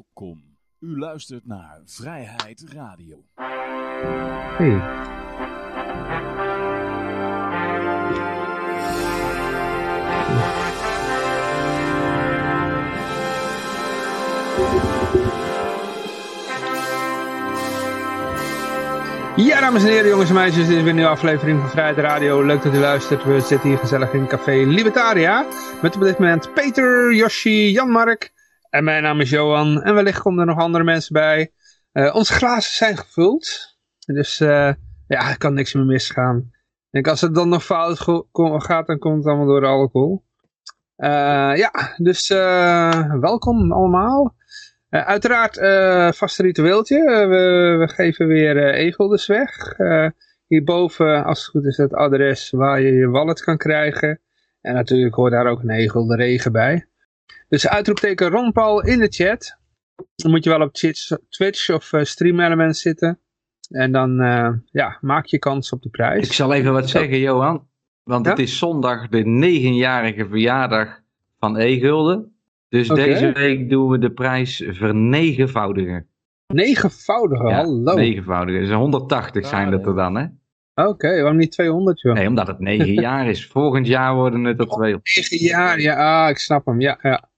[0.00, 0.56] Welkom.
[0.78, 3.24] U luistert naar Vrijheid Radio.
[4.56, 4.68] Hey.
[19.36, 21.98] Ja, dames en heren, jongens en meisjes, dit is weer een nieuwe aflevering van Vrijheid
[21.98, 22.42] Radio.
[22.44, 23.24] Leuk dat u luistert.
[23.24, 25.46] We zitten hier gezellig in Café Libertaria.
[25.82, 28.32] Met op dit moment Peter, Yoshi, Jan-Mark
[28.70, 29.82] en mijn naam is Johan.
[29.82, 31.52] En wellicht komen er nog andere mensen bij.
[31.92, 33.76] Uh, onze glazen zijn gevuld.
[34.06, 34.72] Dus uh,
[35.06, 36.38] ja, er kan niks meer misgaan.
[36.38, 37.98] Ik denk als het dan nog fout
[38.62, 40.24] gaat, dan komt het allemaal door de alcohol.
[40.96, 42.28] Uh, ja, dus
[43.20, 44.34] welkom allemaal.
[44.88, 45.56] uiteraard
[46.16, 47.04] vast ritueeltje.
[47.04, 49.76] we, we geven weer e-guldens weg.
[50.46, 54.20] hierboven, als het goed is, het adres waar je je wallet kan krijgen.
[54.60, 56.89] En natuurlijk hoort daar ook een e-gulden regen bij.
[57.50, 59.58] Dus uitroepteken Ron Paul in de chat.
[60.14, 60.72] Dan moet je wel op
[61.28, 63.18] Twitch of uh, Stream Element zitten.
[63.68, 66.26] En dan uh, ja, maak je kans op de prijs.
[66.26, 67.68] Ik zal even wat zeggen, Johan.
[68.02, 68.30] Want ja?
[68.30, 71.00] het is zondag de negenjarige verjaardag
[71.38, 72.34] van E-Gulden.
[72.68, 73.04] Dus okay.
[73.04, 76.06] deze week doen we de prijs vernegenvoudigen.
[76.46, 77.48] Negenvoudigen?
[77.48, 77.94] Ja, Hallo.
[77.94, 78.60] Negenvoudigen.
[78.60, 80.24] Dus 180 zijn dat er dan, hè?
[80.74, 82.14] Oké, okay, waarom niet 200, joh?
[82.14, 83.46] Nee, omdat het 9 jaar is.
[83.46, 85.30] Volgend jaar worden het er 200.
[85.30, 86.80] 9 jaar, ja, ah, ik snap hem.
[86.80, 87.29] Ja, ja.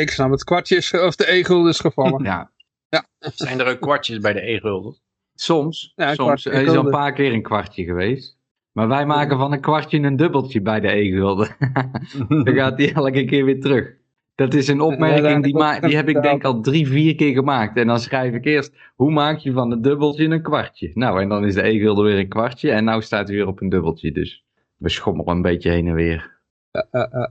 [0.00, 0.44] Ik snap het.
[0.44, 2.24] Kwartjes of de e-gulden is gevallen.
[2.24, 2.50] ja.
[2.88, 3.06] ja.
[3.18, 4.96] Zijn er ook kwartjes bij de e-gulden?
[5.34, 5.92] Soms.
[5.96, 6.46] Ja, soms.
[6.46, 8.40] Er is al een paar keer een kwartje geweest.
[8.72, 11.56] Maar wij maken van een kwartje een dubbeltje bij de e-gulden.
[12.44, 14.00] Dan gaat die elke keer weer terug.
[14.34, 17.76] Dat is een opmerking die, ma die heb ik denk al drie, vier keer gemaakt.
[17.76, 20.90] En dan schrijf ik eerst, hoe maak je van een dubbeltje een kwartje?
[20.94, 22.70] Nou, en dan is de e-gulden weer een kwartje.
[22.70, 24.12] En nou staat hij weer op een dubbeltje.
[24.12, 24.44] Dus
[24.76, 26.40] we schommelen een beetje heen en weer.
[26.72, 27.26] Uh, uh, uh,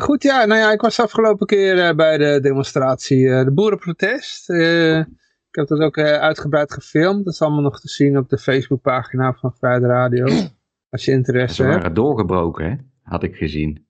[0.00, 4.50] goed, ja, nou ja, ik was afgelopen keer uh, bij de demonstratie, uh, de boerenprotest.
[4.50, 5.06] ik
[5.50, 7.24] heb dat ook uitgebreid gefilmd.
[7.24, 10.26] Dat is allemaal nog te zien op de Facebookpagina van Vrijde Radio.
[10.90, 11.74] Als je interesse hebt.
[11.74, 12.76] Ze waren doorgebroken, hè?
[13.02, 13.88] Had ik gezien.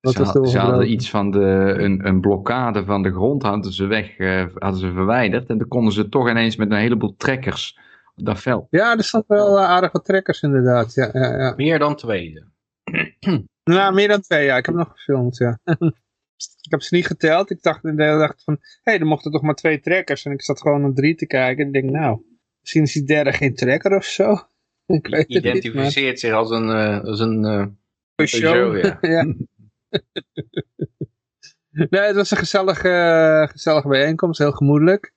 [0.00, 3.72] Wat ze, had, ze hadden iets van de, een, een blokkade van de grond hadden
[3.72, 4.16] ze weg,
[4.54, 5.48] hadden ze verwijderd.
[5.48, 7.78] En dan konden ze toch ineens met een heleboel trekkers
[8.14, 8.66] op dat veld.
[8.70, 10.94] Ja, er stond wel aardig wat trekkers inderdaad.
[10.94, 11.52] Ja, ja, ja.
[11.56, 12.44] Meer dan twee.
[13.74, 14.56] Nou, meer dan twee, ja.
[14.56, 15.58] Ik heb nog gefilmd, ja.
[16.62, 17.50] ik heb ze niet geteld.
[17.50, 20.24] Ik dacht, de hele van, hé, hey, er mochten toch maar twee trekkers.
[20.24, 21.62] En ik zat gewoon naar drie te kijken.
[21.62, 22.20] En ik denk, nou,
[22.60, 24.32] misschien is die derde geen trekker of zo.
[24.86, 28.84] Ik weet Identificeert niet, zich als een, uh, als een uh, show.
[28.84, 28.98] ja.
[29.14, 29.34] ja.
[31.70, 35.12] nee, het was een gezellige, uh, gezellige bijeenkomst, heel gemoedelijk.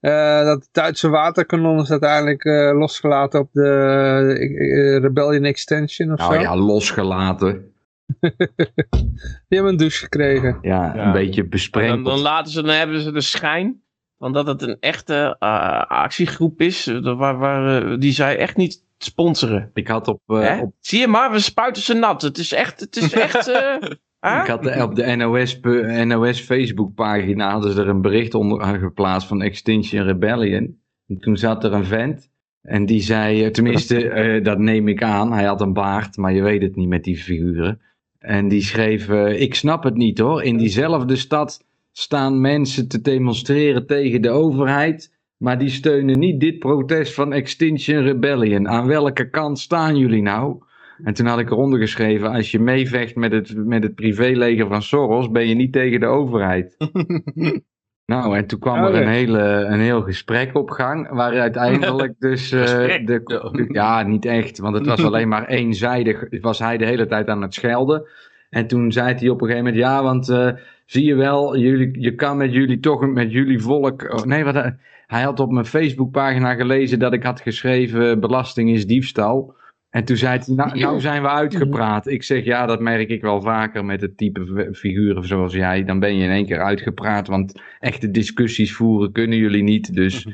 [0.00, 6.40] Uh, dat Duitse waterkanon is uiteindelijk uh, losgelaten op de Rebellion Extension of nou, zo.
[6.40, 7.71] ja, losgelaten.
[9.48, 10.58] Die hebben een douche gekregen.
[10.62, 11.90] Ja, een beetje besprengd.
[11.90, 13.82] Dan, dan, laten ze, dan hebben ze de schijn
[14.18, 16.86] van dat het een echte uh, actiegroep is.
[17.02, 19.70] Waar, waar, die zij echt niet sponsoren.
[19.74, 20.74] Ik had op, uh, op...
[20.80, 22.22] Zie je maar, we spuiten ze nat.
[22.22, 22.80] Het is echt...
[22.80, 25.60] Het is echt uh, Ik had de, op de NOS,
[26.04, 30.80] NOS Facebook pagina hadden ze er een bericht onder geplaatst van Extinction Rebellion.
[31.06, 32.30] En toen zat er een vent
[32.62, 36.42] en die zei, tenminste uh, dat neem ik aan, hij had een baard, maar je
[36.42, 37.80] weet het niet met die figuren.
[38.22, 43.00] En die schreef, uh, ik snap het niet hoor, in diezelfde stad staan mensen te
[43.00, 48.68] demonstreren tegen de overheid, maar die steunen niet dit protest van Extinction Rebellion.
[48.68, 50.62] Aan welke kant staan jullie nou?
[51.04, 54.82] En toen had ik eronder geschreven, als je meevecht met het, met het privéleger van
[54.82, 56.76] Soros, ben je niet tegen de overheid.
[58.06, 62.52] nou, en toen kwam er een, hele, een heel gesprek op gang, waar uiteindelijk dus...
[62.52, 62.62] Uh,
[63.06, 67.28] de, ja, niet echt, want het was alleen maar eenzijdig, was hij de hele tijd
[67.28, 68.06] aan het schelden.
[68.50, 70.50] En toen zei hij op een gegeven moment, ja, want uh,
[70.86, 74.12] zie je wel, jullie, je kan met jullie toch, met jullie volk...
[74.12, 74.72] Oh, nee, wat,
[75.06, 79.60] hij had op mijn Facebookpagina gelezen dat ik had geschreven, belasting is diefstal...
[79.92, 82.06] En toen zei hij, nou, nou, zijn we uitgepraat.
[82.06, 85.84] Ik zeg, ja, dat merk ik wel vaker met het type figuren zoals jij.
[85.84, 89.94] Dan ben je in één keer uitgepraat, want echte discussies voeren kunnen jullie niet.
[89.94, 90.26] Dus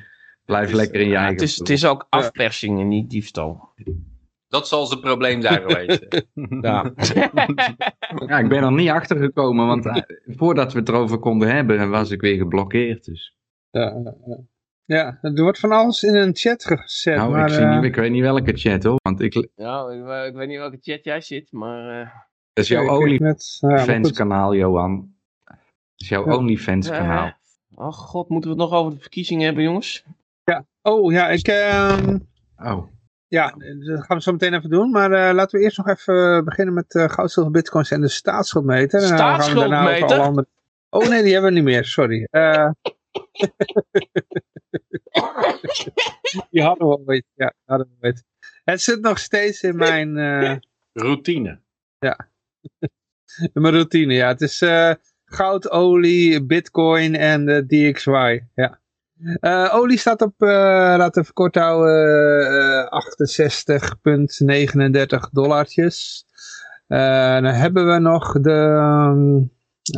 [0.44, 1.32] blijf lekker in je eigen...
[1.32, 3.68] Het is, het is ook afpersing en niet diefstal.
[4.48, 6.06] Dat zal zijn probleem zijn geweest.
[6.60, 6.92] ja.
[8.26, 11.90] ja, ik ben er niet achter gekomen, want eh, voordat we het erover konden hebben,
[11.90, 13.04] was ik weer geblokkeerd.
[13.04, 13.36] Dus.
[13.70, 14.38] Ja, ja,
[14.96, 17.16] er wordt van alles in een chat gezet.
[17.16, 18.98] Nou, maar, ik, zie niet, ik weet niet welke chat hoor.
[19.02, 19.48] Want ik...
[19.56, 22.00] Nou, ik, ik weet niet welke chat jij zit, maar...
[22.00, 22.08] Uh...
[22.52, 25.14] Dat is jouw OnlyFans kanaal, Johan.
[25.44, 25.56] Dat
[25.96, 26.36] is jouw ja.
[26.36, 27.32] OnlyFans kanaal.
[27.74, 30.04] oh god, moeten we het nog over de verkiezingen hebben, jongens?
[30.44, 31.48] Ja, oh ja, ik...
[31.48, 32.16] Uh...
[32.56, 32.86] Oh.
[33.26, 33.54] Ja,
[33.86, 34.90] dat gaan we zo meteen even doen.
[34.90, 38.08] Maar uh, laten we eerst nog even beginnen met uh, goud, zilver, bitcoins en de
[38.08, 39.00] staatsschuldmeter.
[39.00, 40.46] Staatsschuldmeter?
[40.90, 42.28] Oh nee, die hebben we niet meer, sorry.
[43.10, 43.22] Eh,
[46.50, 48.24] die hadden we ooit, ja, hadden we ooit.
[48.64, 50.56] Het zit nog steeds in mijn, eh,
[50.92, 51.60] Routine.
[53.54, 54.28] in mijn routine, ja.
[54.28, 54.92] Het is eh,
[55.24, 58.80] goud, olie, bitcoin en de DXY, ja.
[59.40, 60.48] Eh, olie staat op, eh
[60.98, 66.26] laten we kort houden, eh 68,39 dollartjes.
[66.86, 68.52] Eh, dan hebben we nog de,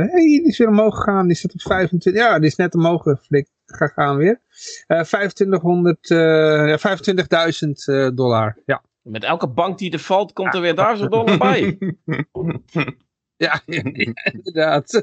[0.00, 1.26] hey, die is weer omhoog gegaan.
[1.26, 2.22] Die staat op 25.
[2.22, 4.40] Ja, die is net omhoog geflikt gegaan weer.
[4.86, 6.18] Eh 2500, eh,
[6.68, 8.56] ja, 25.000 eh, dollar.
[8.66, 8.82] Ja.
[9.02, 11.78] Met elke bank die er valt, komt er weer duizend dollar bij.
[13.36, 14.92] Ja, inderdaad.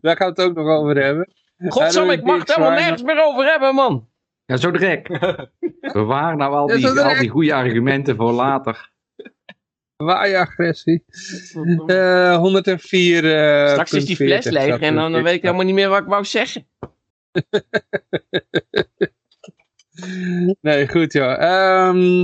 [0.00, 1.32] Daar gaan we het ook nog over hebben.
[1.68, 4.08] Godsam, ik mag het helemaal nergens meer over hebben, man.
[4.46, 5.08] Ja, zo direct.
[5.92, 8.92] Bewaar nou al die, al die goede argumenten voor later.
[9.96, 11.04] Waaie agressie.
[11.86, 13.24] Eh 104.
[13.24, 15.22] eh, Straks is die fles 40 leeg en dan er.
[15.22, 16.66] weet ik helemaal niet meer wat ik wou zeggen.
[20.60, 21.32] Nee, goed joh.
[21.32, 22.20] Ehm,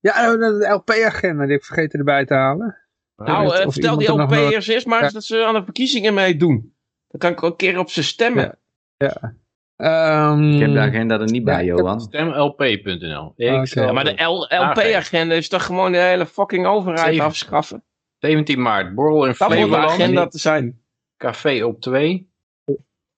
[0.00, 2.76] ja, de LP-agenda, die heb ik vergeten erbij te halen.
[3.16, 6.14] Nou, Of eh, vertel die er LP'ers eerst maar eens dat ze aan de verkiezingen
[6.14, 6.74] meedoen.
[7.08, 8.58] Dan kan ik ook een keer op ze stemmen.
[8.96, 9.34] Ja.
[9.78, 12.00] Ehm, Ik heb de agenda er niet bij, Ja, Johan.
[12.00, 13.32] Stemlp.nl.
[13.36, 13.66] Ik Oké.
[13.66, 17.24] zal- Ja, maar de LP-agenda is toch gewoon de hele fucking overheid Zeven.
[17.24, 17.84] afschaffen?
[18.18, 19.90] 17 maart, borrel in Dat hoort de Flevoland.
[19.90, 20.80] agenda te zijn.
[21.16, 22.30] Café op 2.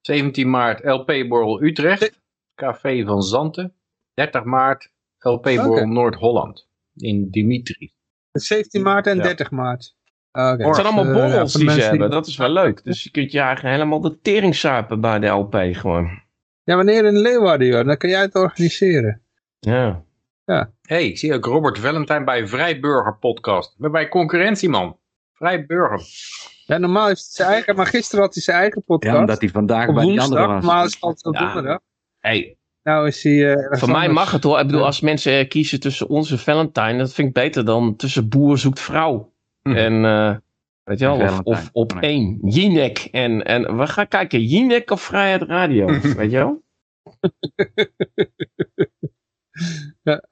[0.00, 2.20] 17 maart LP-borrel Utrecht.
[2.54, 3.74] Café van Zanten.
[4.14, 5.86] 30 maart LP-borrel.
[5.86, 6.68] Noord-Holland.
[6.96, 7.92] In Dimitri.
[8.32, 9.22] 17 maart en Ja.
[9.22, 9.96] 30 maart.
[10.32, 10.64] Oké.
[10.64, 12.10] Het zijn allemaal Eh, borrels die ze hebben.
[12.10, 12.84] Dat is wel leuk.
[12.84, 16.22] Dus je kunt je eigen helemaal de tering suipen bij de LP gewoon.
[16.70, 19.22] Ja, wanneer in Leeuwarden, joh, dan kan jij het organiseren.
[19.60, 20.02] Ja.
[20.82, 23.74] hey, ik zie ook Robert Valentijn bij Vrijburger podcast.
[23.78, 24.96] Bij concurrentie, man.
[25.32, 26.00] Vrijburger.
[26.66, 29.14] Ja, normaal heeft het zijn eigen, maar gisteren had hij zijn eigen podcast.
[29.14, 30.64] Ja, omdat hij vandaag op bij die andere woensdag, was.
[30.64, 31.44] normaal is het altijd op Ja.
[31.44, 31.78] donderdag.
[32.18, 33.54] Hey, Nou is hij...
[33.54, 34.58] eh, voor mij mag het hoor.
[34.58, 34.86] Ik bedoel, Ja.
[34.86, 38.58] als mensen eh, kiezen tussen ons en Valentine, dat vind ik beter dan tussen boer
[38.58, 39.32] zoekt vrouw.
[39.62, 39.72] Hm.
[39.76, 40.36] En, eh,
[40.84, 42.02] weet je wel, of, op Nee.
[42.10, 42.38] één.
[42.42, 42.98] Jinek.
[43.10, 45.86] En, en we gaan kijken, Jinek of Vrijheid Radio.
[46.16, 46.62] weet je wel?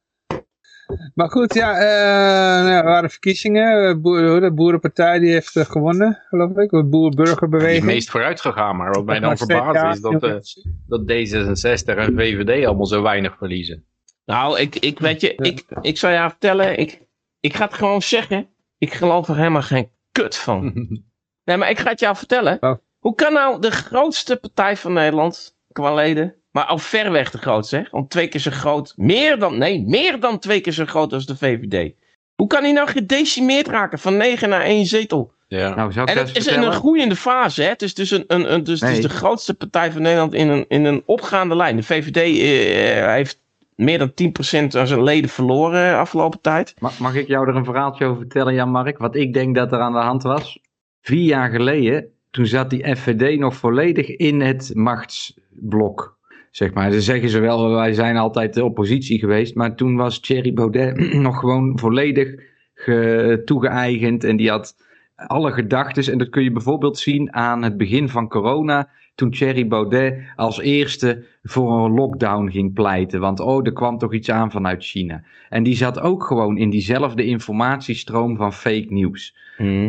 [1.14, 3.88] Maar goed, ja, eh, nou, er waren verkiezingen.
[3.88, 6.70] Eh, Boer, de Boerenpartij die heeft eh, gewonnen, geloof ik.
[6.70, 7.76] De Die Boer-Burgerbeweging.
[7.78, 8.76] is meest vooruit gegaan.
[8.76, 10.36] Maar wat mij dan verbaast is dat, eh,
[10.86, 13.84] dat D66 en VVD allemaal zo weinig verliezen.
[14.24, 17.02] Nou, ik, ik weet je, ik, ik zou jou vertellen, ik,
[17.40, 18.48] ik ga het gewoon zeggen.
[18.78, 20.72] Ik geloof er helemaal geen kut van.
[21.44, 22.56] Nee, maar ik ga het jou vertellen.
[22.60, 22.74] Oh.
[22.98, 27.38] Hoe kan nou de grootste partij van Nederland, qua leden, maar al ver weg de
[27.38, 27.82] grootste, hè?
[27.90, 31.26] Om twee keer zo groot, meer dan, nee, meer dan twee keer zo groot als
[31.26, 31.94] de VVD.
[32.34, 35.32] Hoe kan hij nou gedecimeerd raken van negen naar één zetel?
[35.46, 35.74] ja.
[35.74, 37.68] Nou, zou ik En dat het is in een groeiende fase, hè?
[37.68, 39.06] Het is dus, een, een, een, dus het is Nee.
[39.06, 41.76] de grootste partij van Nederland in een, in een opgaande lijn.
[41.76, 43.42] De VVD eh, heeft
[43.78, 46.74] meer dan 10% aan zijn leden verloren eh, afgelopen tijd.
[46.78, 48.98] Mag, mag ik jou er een verhaaltje over vertellen, Jan-Mark?
[48.98, 50.58] Wat ik denk dat er aan de hand was?
[51.00, 56.18] Vier jaar geleden, toen zat die FVD nog volledig in het machtsblok.
[56.50, 59.54] Zeg maar, ze zeggen ze wel, wij zijn altijd de oppositie geweest.
[59.54, 62.28] Maar toen was Thierry Baudet nog gewoon volledig
[62.74, 64.24] ge- toegeëigend.
[64.24, 64.76] En die had
[65.14, 66.12] alle gedachten.
[66.12, 68.88] En dat kun je bijvoorbeeld zien aan het begin van corona.
[69.18, 73.20] Toen Thierry Baudet als eerste voor een lockdown ging pleiten.
[73.20, 75.22] Want oh, er kwam toch iets aan vanuit China.
[75.48, 79.36] En die zat ook gewoon in diezelfde informatiestroom van fake nieuws.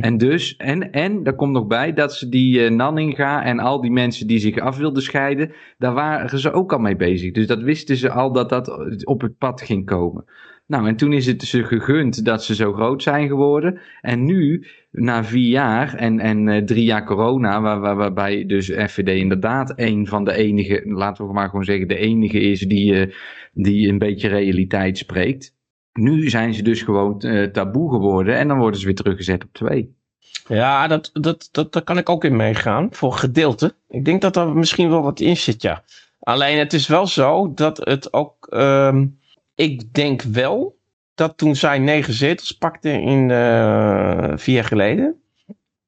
[0.02, 3.82] En dus, en, en daar komt nog bij dat ze die eh, Nanninga en al
[3.82, 7.32] die mensen die zich af wilden scheiden, daar waren ze ook al mee bezig.
[7.32, 10.26] Dus dat wisten ze al dat dat op het pad ging komen.
[10.70, 13.80] Nou, en toen is het ze gegund dat ze zo groot zijn geworden.
[14.02, 18.66] En nu, na vier jaar en, en eh, drie jaar corona, waar, waar, waarbij dus
[18.66, 22.94] FVD inderdaad een van de enige, laten we maar gewoon zeggen, de enige is die,
[22.96, 23.14] eh,
[23.54, 25.56] die een beetje realiteit spreekt.
[25.94, 29.54] Nu zijn ze dus gewoon eh, taboe geworden en dan worden ze weer teruggezet op
[29.54, 29.96] twee.
[30.48, 32.88] Ja, dat, dat, dat, daar kan ik ook in meegaan.
[32.92, 33.76] Voor gedeelte.
[33.88, 35.84] Ik denk dat er misschien wel wat in zit, ja.
[36.20, 38.48] Alleen het is wel zo dat het ook.
[38.48, 39.06] ehm,
[39.60, 40.80] ik denk wel
[41.16, 45.22] dat toen zij negen zetels pakte in eh, vier jaar geleden.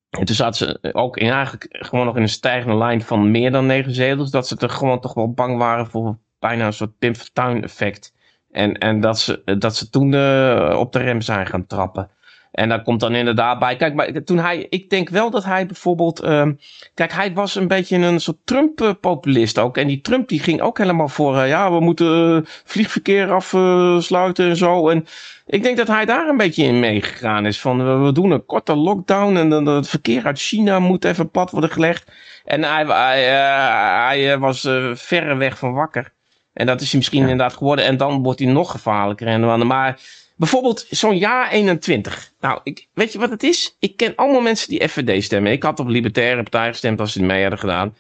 [0.10, 3.52] En toen zaten ze ook in, eigenlijk gewoon nog in een stijgende lijn van meer
[3.52, 4.32] dan negen zetels.
[4.32, 8.14] Dat ze er gewoon toch wel bang waren voor bijna een soort Pim Fortuyn effect.
[8.50, 12.10] En, en dat, ze, dat ze toen eh, op de rem zijn gaan trappen.
[12.52, 13.76] En daar komt dan inderdaad bij.
[13.76, 16.20] Kijk, maar toen hij, ik denk wel dat hij bijvoorbeeld.
[16.20, 16.54] ehm,
[16.94, 19.78] kijk, hij was een beetje een soort Trump-populist ook.
[19.78, 21.38] En die Trump die ging ook helemaal voor.
[21.38, 24.90] eh, ja, we moeten eh, vliegverkeer afsluiten en zo.
[24.90, 25.06] En
[25.46, 27.62] ik denk dat hij daar een beetje in meegegaan is.
[27.62, 29.36] Van we, doen een korte lockdown.
[29.36, 32.12] En dan het verkeer uit China moet even pad worden gelegd.
[32.46, 34.62] En hij, hij, eh, hij was
[34.94, 36.14] verre weg van wakker.
[36.54, 37.86] En dat is hij misschien inderdaad geworden.
[37.86, 39.28] En dan wordt hij nog gevaarlijker.
[39.28, 40.00] En, dan- maar
[40.42, 42.32] bijvoorbeeld zo'n jaar 21.
[42.40, 43.76] Nou, ik, weet je wat het is?
[43.80, 45.52] Ik ken allemaal mensen die FVD stemmen.
[45.52, 47.96] Ik had op Libertaire Partij gestemd als ze het mee hadden gedaan.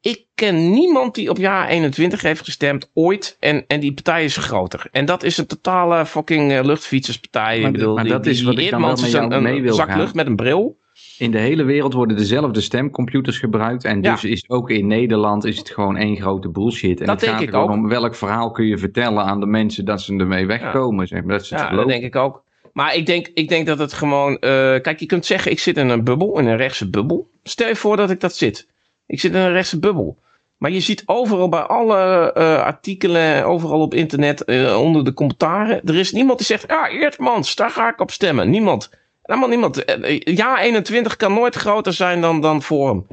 [0.00, 3.36] Ik ken niemand die op jaar 21 heeft gestemd ooit.
[3.40, 4.88] En, en die partij is groter.
[4.90, 7.58] En dat is een totale fucking eh, luchtfietserspartij.
[7.60, 9.42] Maar ik bedoel, maar die, dat is die wat ik dan wel met jou een,
[9.42, 9.98] mee een wil zak gaan.
[9.98, 10.78] lucht met een bril.
[11.18, 13.84] In de hele wereld worden dezelfde stemcomputers gebruikt.
[13.84, 14.12] En Ja.
[14.12, 17.00] dus is ook in Nederland is het gewoon één grote bullshit.
[17.00, 17.70] En Dat het gaat ik gewoon ook.
[17.70, 21.06] om welk verhaal kun je vertellen aan de mensen dat ze ermee wegkomen.
[21.06, 22.44] Zeg maar, dat ze het Ja, dat denk ik ook.
[22.72, 24.32] Maar ik denk, ik denk dat het gewoon...
[24.38, 24.50] eh,
[24.80, 27.28] kijk, je kunt zeggen, ik zit in een bubbel, in een rechtse bubbel.
[27.42, 28.66] Stel je voor dat ik dat zit.
[29.06, 30.18] Ik zit in een rechtse bubbel.
[30.58, 35.80] Maar je ziet overal bij alle eh, artikelen, overal op internet, eh, onder de commentaren...
[35.84, 38.50] Er is niemand die zegt, ja, Eertmans, daar ga ik op stemmen.
[38.50, 38.90] Niemand.
[39.26, 39.84] Helemaal niemand.
[39.84, 43.06] Eh, eh, Ja, 21 kan nooit groter zijn dan, dan Forum.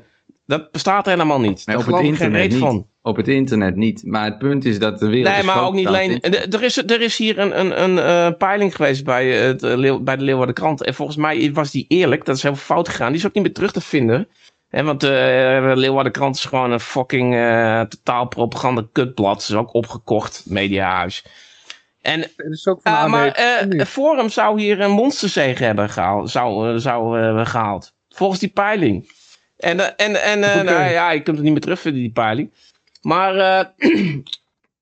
[0.45, 1.65] Dat bestaat helemaal niet.
[1.65, 2.59] Daar op het internet niet.
[2.59, 2.87] van.
[3.01, 4.03] Op het internet niet.
[4.05, 5.35] Maar het punt is dat de wereld.
[5.35, 6.21] Nee, maar ook niet alleen.
[6.21, 9.61] Er is, er is hier een, een, een eh, peiling geweest bij, het,
[10.03, 10.83] bij de Leeuwarden Krant.
[10.83, 12.25] En volgens mij was die eerlijk.
[12.25, 13.07] Dat is heel fout gegaan.
[13.07, 14.27] Die is ook niet meer terug te vinden.
[14.67, 17.33] Hè, want eh, de Leeuwarden Krant is gewoon een fucking
[17.89, 19.41] totaal propaganda kutblad.
[19.41, 21.25] Is ook opgekocht, mediahuis.
[22.03, 23.07] En is ook van AD.
[23.09, 23.87] maar eh, niet.
[23.87, 26.29] Forum zou hier een monsterzege hebben gehaald.
[26.29, 27.93] Zou, eh, zou eh, gehaald.
[28.09, 29.11] Volgens die peiling.
[29.57, 32.53] En, en, en nou ja, je kunt het niet meer terugvinden, die peiling.
[33.01, 33.65] Maar eh,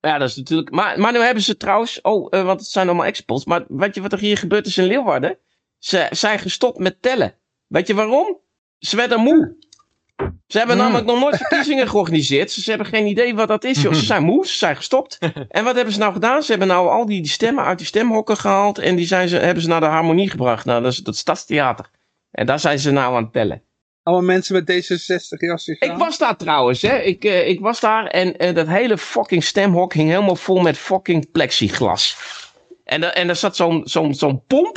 [0.08, 0.70] ja, dat is natuurlijk.
[0.70, 2.00] Maar, maar nu hebben ze trouwens.
[2.00, 3.44] Oh, want het zijn allemaal exports.
[3.44, 5.38] Maar weet je wat er hier gebeurd is in Leeuwarden?
[5.78, 7.34] Ze zijn gestopt met tellen.
[7.66, 8.38] Weet je waarom?
[8.78, 9.56] Ze werden moe.
[10.46, 10.84] Ze hebben Hmm.
[10.84, 12.50] namelijk nog nooit verkiezingen georganiseerd.
[12.50, 13.82] Ze hebben geen idee wat dat is.
[13.82, 13.92] Joh.
[13.94, 15.18] Ze zijn moe, ze zijn gestopt.
[15.48, 16.42] En wat hebben ze nou gedaan?
[16.42, 18.78] Ze hebben nou al die, die stemmen uit die stemhokken gehaald.
[18.78, 20.64] En die zijn ze, hebben ze naar de harmonie gebracht.
[20.64, 21.90] Nou, dat is dat stadstheater.
[22.30, 23.62] En daar zijn ze nou aan het tellen.
[24.02, 26.96] Allemaal mensen met D66 jasjes Ik was daar trouwens, hè.
[26.98, 30.78] Ik, eh, ik was daar en eh, dat hele fucking stemhok hing helemaal vol met
[30.78, 32.16] fucking plexiglas.
[32.84, 34.76] En, da- en er zat zo'n zo'n zo'n pomp,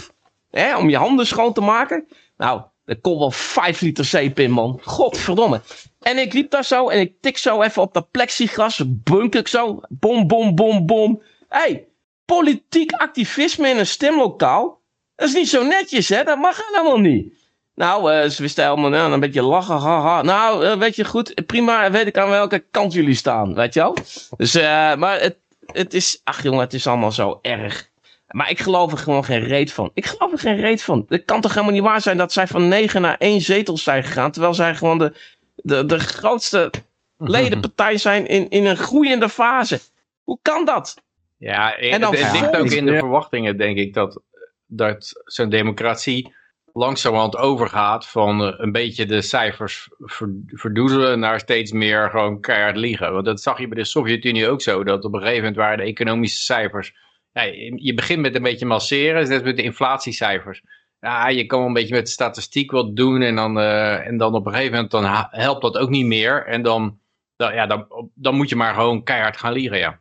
[0.51, 2.07] hè, om je handen schoon te maken.
[2.37, 4.79] Nou, er kon wel 5 liter zeep in, man.
[4.83, 5.61] Godverdomme.
[6.01, 9.47] En ik liep daar zo en ik tik zo even op dat plexiglas, bunk ik
[9.47, 11.21] zo, bom, bom, bom, bom.
[11.49, 11.87] Hé, hey,
[12.25, 14.81] politiek activisme in een stemlokaal,
[15.15, 16.23] dat is niet zo netjes, hè.
[16.23, 17.33] Dat mag helemaal niet.
[17.75, 20.21] Nou, eh, ze wisten helemaal nou, een beetje lachen, haha.
[20.21, 23.79] Nou, eh, weet je goed, prima, weet ik aan welke kant jullie staan, weet je
[23.79, 23.97] wel?
[24.37, 27.89] Dus, eh, maar het, het is, ach jongen, het is allemaal zo erg.
[28.35, 29.91] Maar ik geloof er gewoon geen reet van.
[29.93, 31.05] Ik geloof er geen reet van.
[31.07, 34.03] Het kan toch helemaal niet waar zijn dat zij van negen naar één zetel zijn
[34.03, 35.13] gegaan, terwijl zij gewoon de,
[35.55, 36.71] de, de grootste
[37.17, 39.79] ledenpartij zijn in, in een groeiende fase.
[40.23, 41.03] Hoe kan dat?
[41.37, 44.21] Ja, En dan het, het ligt ook in de verwachtingen, denk ik, dat,
[44.65, 46.33] dat zo'n democratie
[46.73, 52.77] langzamerhand overgaat van eh, een beetje de cijfers ver- verdoezelen naar steeds meer gewoon keihard
[52.77, 53.13] liegen.
[53.13, 55.77] Want dat zag je bij de Sovjet-Unie ook zo, dat op een gegeven moment waren
[55.77, 56.93] de economische cijfers...
[57.35, 57.41] Ja,
[57.75, 60.61] je begint met een beetje masseren, net met de inflatiecijfers.
[60.99, 64.17] Ja, je kan wel een beetje met de statistiek wat doen en dan, eh, en
[64.17, 66.45] dan op een gegeven moment dan helpt dat ook niet meer.
[66.45, 66.99] En dan,
[67.35, 69.99] dan, ja, dan, dan moet je maar gewoon keihard gaan liegen, ja.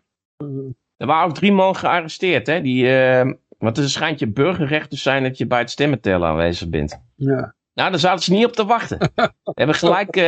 [0.96, 2.60] Er waren ook drie man gearresteerd, hè?
[2.60, 6.68] Die, eh, want er schijnt je burgerrecht te zijn dat je bij het stemmentellen aanwezig
[6.68, 7.00] bent.
[7.16, 7.54] Ja.
[7.74, 8.98] Nou, daar zaten ze niet op te wachten.
[9.54, 10.24] hebben gelijk, eh,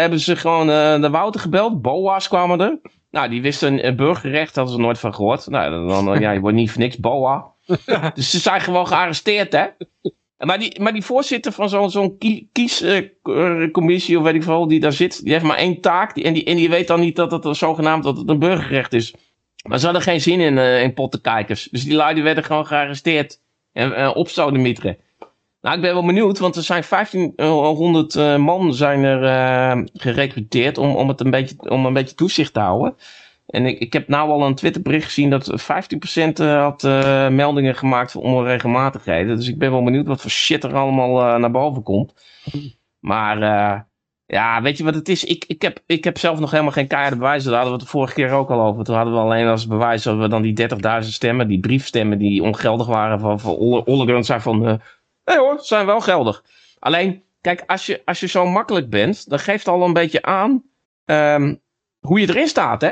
[0.00, 1.82] hebben ze gewoon eh, de Wouter gebeld.
[1.82, 2.78] BOA's kwamen er.
[3.10, 5.46] Nou, die wisten een burgerrecht, hadden ze nooit van gehoord.
[5.46, 7.52] Nou, dan, ja, je wordt niet voor niks BOA.
[8.14, 9.66] dus ze zijn gewoon gearresteerd, hè.
[10.38, 12.18] Maar die, maar die voorzitter van zo'n zo'n
[12.52, 16.14] kiescommissie, of weet ik veel, die daar zit, die heeft maar één taak.
[16.14, 18.92] Die, en, die, en die weet dan niet dat het zogenaamd dat het een burgerrecht
[18.92, 19.14] is.
[19.68, 21.68] Maar ze hadden geen zin in, eh in pottenkijkers.
[21.70, 23.40] Dus die lui die werden gewoon gearresteerd.
[23.72, 24.16] En uh.
[25.60, 30.78] Nou, ik ben wel benieuwd, want er zijn 1500 uh, man zijn er uh, gerecruiteerd
[30.78, 32.96] om, om, het een beetje, om een beetje toezicht te houden.
[33.46, 38.10] En ik, ik heb nou al een Twitterbericht gezien dat 15% had uh, meldingen gemaakt
[38.10, 39.36] voor onregelmatigheden.
[39.36, 42.14] Dus ik ben wel benieuwd wat voor shit er allemaal naar boven komt.
[42.98, 43.38] Maar
[44.26, 45.24] ja, weet je wat het is?
[45.24, 47.50] Ik, ik, heb, ik heb zelf nog helemaal geen keiharde bewijzen.
[47.50, 48.84] Daar hadden we het de vorige keer ook al over.
[48.84, 50.68] Toen hadden we alleen als bewijs dat we dan die
[51.02, 54.80] 30.000 stemmen, die briefstemmen die ongeldig waren van, van zijn van...
[55.28, 56.44] Nee hoor, zijn wel geldig.
[56.78, 60.62] Alleen, kijk, als je, als je zo makkelijk bent, dan geeft al een beetje aan
[61.04, 61.60] um,
[62.00, 62.90] hoe je erin staat, hè?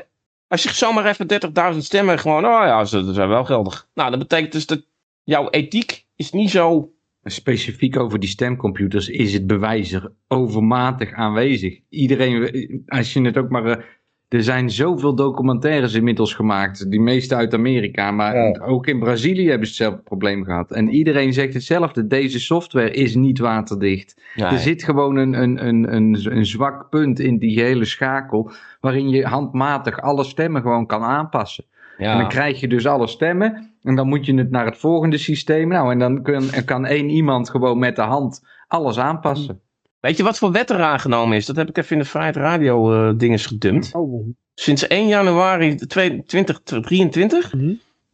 [0.48, 3.88] Als je zomaar even 30.000 stemmen gewoon, oh ja, ze zijn wel geldig.
[3.94, 4.86] Nou, dat betekent dus dat
[5.24, 6.90] jouw ethiek is niet zo...
[7.22, 11.80] Specifiek over die stemcomputers is het bewijs er overmatig aanwezig.
[11.88, 13.84] Iedereen, als je het ook maar...
[14.28, 18.60] er zijn zoveel documentaires inmiddels gemaakt, die meeste uit Amerika, maar Ja.
[18.64, 20.72] ook in Brazilië hebben ze hetzelfde probleem gehad.
[20.72, 24.20] En iedereen zegt hetzelfde, deze software is niet waterdicht.
[24.34, 29.08] Er zit gewoon een, een, een, een, een zwak punt in die hele schakel, waarin
[29.08, 31.64] je handmatig alle stemmen gewoon kan aanpassen.
[31.98, 32.12] ja.
[32.12, 33.74] En dan krijg je dus alle stemmen.
[33.82, 35.68] En dan moet je het naar het volgende systeem.
[35.68, 39.60] Nou, en dan kan, kan één iemand gewoon met de hand alles aanpassen.
[40.06, 41.46] Weet je wat voor wet er aangenomen is?
[41.46, 43.94] Dat heb ik even in de Vrijheid Radio eh dinges gedumpt.
[43.94, 47.72] Oh, Sinds 1 januari 2023 Mhm.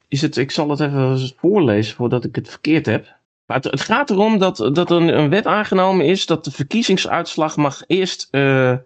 [0.08, 3.16] is het, ik zal het even voorlezen voordat ik het verkeerd heb.
[3.46, 6.50] Maar het, het gaat erom dat, dat er een, een wet aangenomen is dat de
[6.50, 8.76] verkiezingsuitslag mag eerst eh,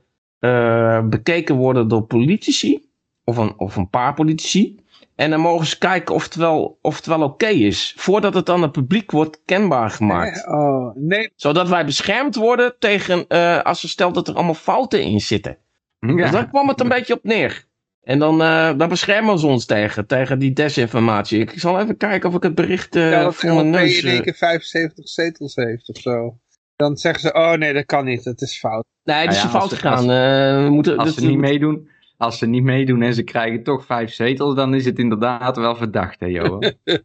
[1.05, 2.89] bekeken worden door politici,
[3.25, 4.77] of een, of een paar politici.
[5.17, 8.51] En dan mogen ze kijken of het wel, of het wel oké is, voordat het
[8.51, 10.45] aan het publiek wordt kenbaar gemaakt.
[10.47, 11.33] eh, oh, nee.
[11.37, 15.57] Zodat wij beschermd worden tegen, eh, als ze stelt dat er allemaal fouten in zitten.
[16.01, 16.31] Dus Ja.
[16.31, 17.65] daar kwam het een beetje op neer.
[18.03, 21.41] En dan, eh daar beschermen ze ons tegen, tegen die desinformatie.
[21.41, 24.03] Ik zal even kijken of ik het bericht eh Ja, dat voor mijn LP neus...
[24.03, 26.39] in één eh, keer 75 zetels heeft of zo.
[26.77, 28.85] Dan zeggen ze, oh nee, dat kan niet, dat is fout.
[29.05, 29.93] Nee, die is ja, een fout gegaan.
[29.93, 33.63] als- Eh, we moeten, Als ze niet meedoen, als ze niet meedoen en ze krijgen
[33.63, 36.73] toch vijf zetels, dan is het inderdaad wel verdacht, hè, Johan?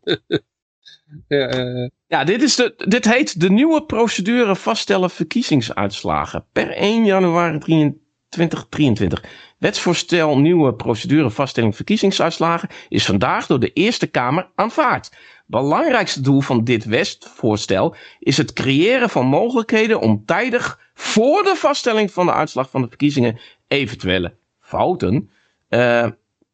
[1.27, 6.45] Ja, eh, Ja, dit, is de, dit heet de nieuwe procedure vaststellen verkiezingsuitslagen.
[6.51, 9.23] Per 1 januari 2023.
[9.57, 15.11] Wetsvoorstel nieuwe procedure vaststelling verkiezingsuitslagen is vandaag door de Eerste Kamer aanvaard.
[15.45, 22.11] Belangrijkste doel van dit wetsvoorstel is het creëren van mogelijkheden om tijdig voor de vaststelling
[22.11, 24.39] van de uitslag van de verkiezingen eventuele
[24.71, 25.29] fouten,
[25.67, 26.07] eh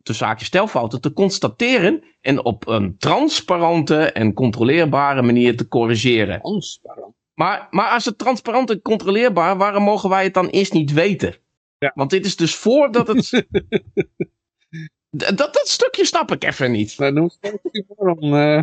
[0.04, 6.40] de zaakje stelfouten, te constateren en op een transparante en controleerbare manier te corrigeren.
[6.42, 7.14] transparant.
[7.34, 11.36] Maar, maar als het transparant en controleerbaar, waarom mogen wij het dan eerst niet weten?
[11.78, 11.92] Ja.
[11.96, 13.32] Want dit is dus voordat het.
[15.10, 16.98] Dat, dat stukje snap ik even niet.
[16.98, 18.34] Maar noem het waarom.
[18.36, 18.62] eh,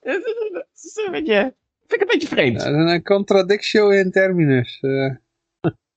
[0.52, 1.54] Dat is een beetje,
[1.86, 2.62] vind ik een beetje vreemd.
[2.62, 4.78] een contradictio in terminus.
[4.80, 5.14] eh.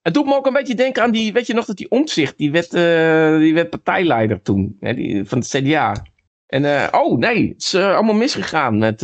[0.04, 2.38] Het doet me ook een beetje denken aan die, weet je nog dat die omzicht,
[2.38, 6.06] die werd, eh, die werd partijleider toen, hè, die, van het CDA.
[6.48, 9.04] En, eh, oh nee, het is eh, allemaal misgegaan met,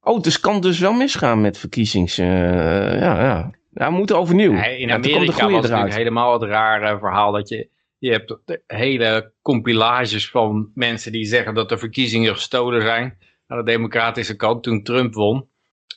[0.00, 3.50] oh, dus kan dus wel misgaan met verkiezings, ja, ja.
[3.74, 4.52] Ja, we moeten overnieuw.
[4.52, 9.32] Nee, in komt Amerika was het helemaal het rare verhaal dat je, je hebt hele
[9.42, 14.82] compilages van mensen die zeggen dat de verkiezingen gestolen zijn aan de democratische kant toen
[14.82, 15.48] Trump won.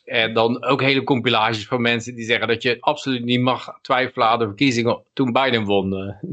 [0.05, 4.27] En dan ook hele compilages van mensen die zeggen dat je absoluut niet mag twijfelen
[4.27, 5.93] aan de verkiezingen toen Biden won.
[5.93, 6.29] eh.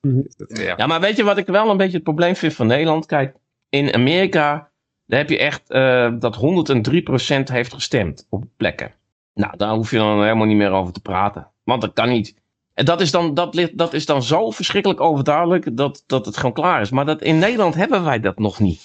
[0.00, 0.20] Mhm.
[0.64, 0.74] Ja.
[0.76, 3.06] Ja, maar weet je wat ik wel een beetje het probleem vind van Nederland?
[3.06, 3.36] Kijk,
[3.68, 4.70] in Amerika,
[5.06, 8.94] daar heb je echt eh, dat 103% heeft gestemd op plekken.
[9.34, 11.50] Nou, daar hoef je dan helemaal niet meer over te praten.
[11.64, 12.34] Want dat kan niet.
[12.74, 16.36] En dat is dan, dat, ligt- dat is dan zo verschrikkelijk overduidelijk dat, dat het
[16.36, 16.90] gewoon klaar is.
[16.90, 18.82] Maar dat, in Nederland hebben wij dat nog niet.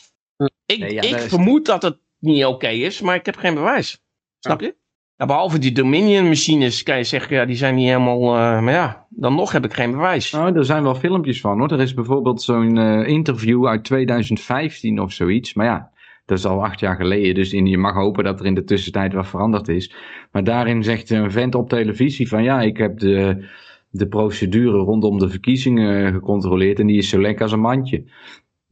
[0.65, 3.53] Ik, Nee, ja, ik is- vermoed dat het niet oké is, maar ik heb geen
[3.53, 4.03] bewijs.
[4.39, 4.75] Snap je?
[5.15, 8.21] Ja, behalve die Dominion machines kan je zeggen, ja, die zijn niet helemaal...
[8.21, 10.31] eh, maar ja, dan nog heb ik geen bewijs.
[10.31, 11.71] Nou, er zijn wel filmpjes van hoor.
[11.71, 15.53] Er is bijvoorbeeld zo'n eh, interview uit 2015 of zoiets.
[15.53, 15.91] Maar ja,
[16.25, 17.35] dat is al acht jaar geleden.
[17.35, 19.95] Dus in, je mag hopen dat er in de tussentijd wat veranderd is.
[20.31, 23.47] Maar daarin zegt een vent op televisie van ja, ik heb de,
[23.89, 26.79] de procedure rondom de verkiezingen gecontroleerd.
[26.79, 28.03] En die is zo lekker als een mandje.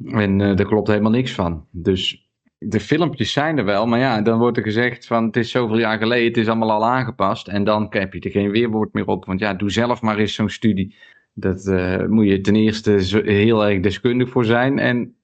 [0.06, 1.66] En eh daar klopt helemaal niks van.
[1.72, 2.29] Dus
[2.60, 3.88] de filmpjes zijn er wel.
[3.88, 6.28] Maar ja, dan wordt er gezegd van het is zoveel jaar geleden.
[6.28, 7.48] Het is allemaal al aangepast.
[7.48, 9.26] En dan heb je er geen weerwoord meer op.
[9.26, 10.96] Want ja, doe zelf maar eens zo'n studie.
[11.34, 12.92] Dat eh, moet je ten eerste
[13.26, 14.80] heel erg deskundig voor zijn.
[14.80, 15.16] En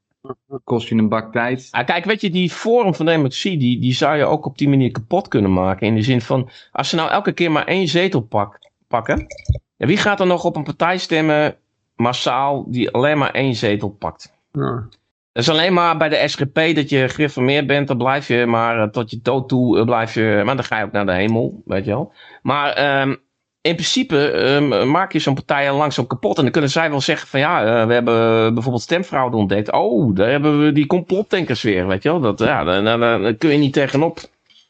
[0.63, 1.67] kost je een bak tijd.
[1.71, 4.69] Ah, kijk, weet je, die Forum van Democratie, die, die zou je ook op die
[4.69, 5.88] manier kapot kunnen maken.
[5.88, 9.26] In de zin van, als ze nou elke keer maar één zetel pak, pakken.
[9.78, 11.56] Ja, wie gaat er nog op een partij stemmen,
[11.95, 14.34] massaal, die alleen maar één zetel pakt?
[14.52, 14.84] nou,
[15.36, 18.80] Dat is alleen maar bij de SGP dat je gereformeerd bent, dan blijf je maar
[18.82, 21.13] eh, tot je dood toe, eh, blijf je, maar dan ga je ook naar de
[21.13, 22.13] hemel, weet je wel.
[22.41, 23.10] Maar ehm,
[23.62, 26.38] in principe ehm, maak je zo'n partij al langzaam kapot.
[26.38, 29.71] En dan kunnen zij wel zeggen van ja, eh, we hebben bijvoorbeeld stemfraude ontdekt.
[29.71, 32.19] Oh, daar hebben we die complotdenkers weer, weet je wel.
[32.19, 34.19] Dat, ja, daar, daar- daar kun je niet tegenop.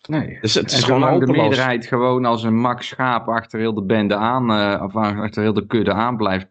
[0.07, 0.37] Nee.
[0.41, 3.83] Dus het is en gewoon de meerderheid gewoon als een mak schaap achter heel de
[3.83, 4.51] bende aan,
[4.83, 6.47] of achter heel de kudde aan blijft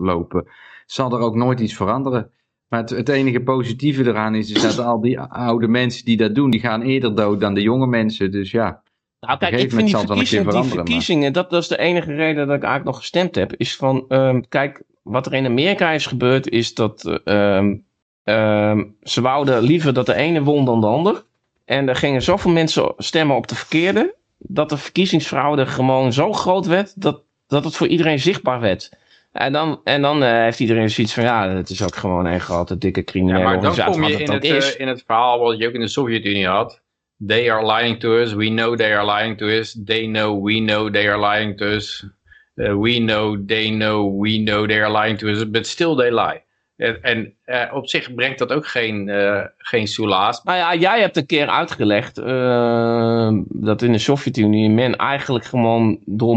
[0.00, 0.46] lopen,
[0.86, 2.30] zal er ook nooit iets veranderen.
[2.72, 6.34] Maar het, het enige positieve eraan is, is dat al die oude mensen die dat
[6.34, 8.30] doen, die gaan eerder dood dan de jonge mensen.
[8.30, 8.82] Dus ja,
[9.20, 12.56] Nou, kijk, ik vind die verkiezingen, die verkiezingen dat, dat is de enige reden dat
[12.56, 13.54] ik eigenlijk nog gestemd heb.
[13.56, 17.76] Is van, ehm, kijk, wat er in Amerika is gebeurd, is dat eh, ehm,
[18.24, 21.24] ehm, ze wouden liever dat de ene won dan de ander.
[21.64, 24.14] En er gingen zoveel mensen stemmen op de verkeerde.
[24.38, 27.02] Dat de verkiezingsfraude gewoon zo groot werd.
[27.02, 28.90] Dat, dat het voor iedereen zichtbaar werd.
[29.32, 32.40] En dan, en dan eh, heeft iedereen zoiets van, ja, het is ook gewoon een
[32.40, 35.58] grote dikke criminele Ja, maar dan kom je in het eh, in het verhaal wat
[35.58, 36.82] je ook in de Sovjet-Unie had.
[37.26, 39.78] They are lying to us, we know they are lying to us.
[39.84, 42.06] They know, we know they are lying to us.
[42.56, 45.50] Uh, we know, they know, we know they are lying to us.
[45.50, 46.42] But still they lie.
[46.82, 50.42] En, en eh, op zich brengt dat ook geen, eh geen soelaas.
[50.42, 55.98] Nou ja, jij hebt een keer uitgelegd eh, dat in de Sovjet-Unie men eigenlijk gewoon
[56.04, 56.36] door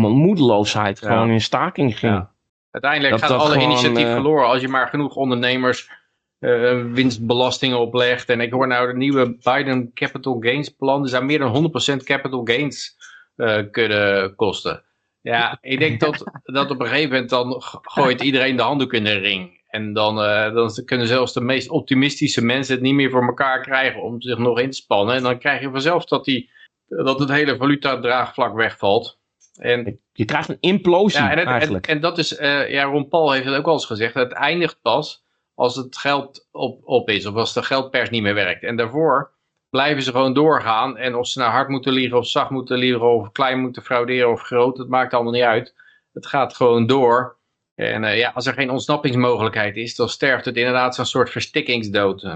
[0.00, 1.08] moedeloosheid Ja.
[1.08, 2.12] gewoon in staking ging.
[2.12, 2.32] Ja.
[2.70, 5.90] Uiteindelijk Dat gaat dat alle gewoon, initiatief eh, verloren als je maar genoeg ondernemers
[6.38, 8.28] eh, winstbelastingen oplegt.
[8.28, 11.02] En ik hoor nou de nieuwe Biden Capital Gains plan.
[11.02, 12.96] Er zou meer dan 100% capital gains
[13.36, 14.82] eh, kunnen kosten.
[15.20, 19.04] Ja, ik denk dat, dat op een gegeven moment dan gooit iedereen de handdoek in
[19.04, 19.53] de ring.
[19.74, 23.60] En dan, eh, dan kunnen zelfs de meest optimistische mensen het niet meer voor elkaar
[23.62, 25.14] krijgen om zich nog in te spannen.
[25.14, 26.50] En dan krijg je vanzelf dat, die,
[26.86, 29.18] dat het hele valuta-draagvlak wegvalt.
[29.54, 31.86] En Je krijgt een implosie ja, en, het- eigenlijk.
[31.86, 34.78] en dat is, eh, ja, Ron Paul heeft het ook al eens gezegd, het eindigt
[34.82, 38.62] pas als het geld op, op is, of als de geldpers niet meer werkt.
[38.62, 39.32] En daarvoor
[39.70, 43.00] blijven ze gewoon doorgaan, en of ze nou hard moeten liegen, of zacht moeten liegen,
[43.14, 45.74] of klein moeten frauderen, of groot, dat maakt allemaal niet uit.
[46.12, 47.36] Het gaat gewoon door.
[47.74, 52.22] En eh, ja, als er geen ontsnappingsmogelijkheid is, dan sterft het inderdaad zo'n soort verstikkingsdood.
[52.22, 52.34] Uh,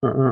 [0.00, 0.30] uh.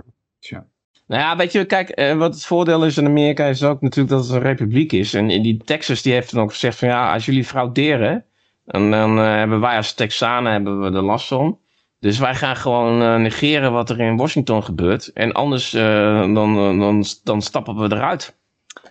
[1.07, 4.17] Nou ja, weet je, kijk, eh, wat het voordeel is in Amerika is ook natuurlijk
[4.17, 5.15] dat het een republiek is.
[5.15, 8.25] En in die Texas die heeft dan ook gezegd van ja, als jullie frauderen,
[8.67, 11.59] dan, dan eh, hebben wij als Texanen hebben we er last van.
[12.01, 15.13] Dus wij gaan gewoon eh, negeren wat er in Washington gebeurt.
[15.13, 18.39] En anders eh, dan, dan, dan stappen we eruit.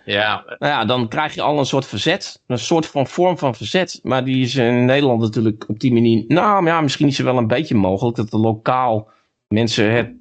[0.06, 2.42] Ja, Nou ja, dan krijg je al een soort verzet.
[2.46, 4.00] Een soort van vorm van verzet.
[4.02, 6.24] Maar die is in Nederland natuurlijk op die manier...
[6.28, 9.10] Nou maar ja, misschien is het wel een beetje mogelijk dat de lokaal
[9.48, 10.14] mensen het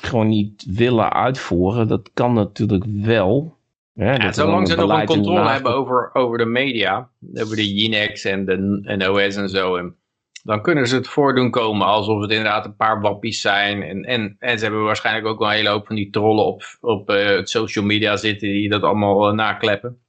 [0.00, 1.88] gewoon niet willen uitvoeren.
[1.88, 3.58] Dat kan natuurlijk wel.
[3.92, 8.24] Ja, er zolang ze nog een controle hebben over, over de media, over de Jinex
[8.24, 9.96] en de en zo, en
[10.42, 13.82] dan kunnen ze het voordoen komen alsof het inderdaad een paar wappies zijn.
[13.82, 16.62] En, en, en ze hebben waarschijnlijk ook wel een hele hoop van die trollen op,
[16.80, 20.02] op eh, het social media zitten die dat allemaal eh, nakleppen.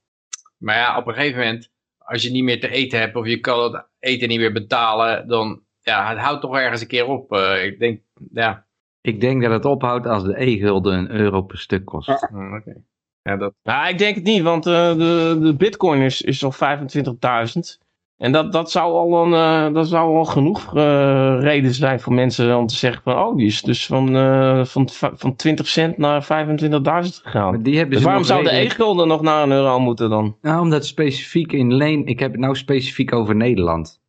[0.57, 3.39] Maar ja, op een gegeven moment, als je niet meer te eten hebt of je
[3.39, 7.31] kan het eten niet meer betalen, dan ja, het houdt toch ergens een keer op.
[7.31, 8.65] Eh, ik denk, ja,
[9.01, 12.07] Ik denk dat het ophoudt als de e-gulden een euro per stuk kost.
[12.07, 12.55] Ja.
[12.57, 12.83] oké.
[13.21, 16.53] Ja, dat, Nou, ik denk het niet, want eh, de, de bitcoin is, is al
[16.53, 17.89] 25.000.
[18.21, 22.13] En dat, dat zou al, een, eh, dat zou al genoeg eh, reden zijn voor
[22.13, 23.17] mensen om te zeggen van...
[23.17, 27.49] Oh, die is dus van, eh, van, van 20 cent naar 25.000 gegaan.
[27.49, 30.37] Maar die hebben Dus ze waarom zou de e-gulden nog naar een euro moeten dan?
[30.41, 34.01] Nou, omdat specifiek in leen, ik heb het nou specifiek over Nederland.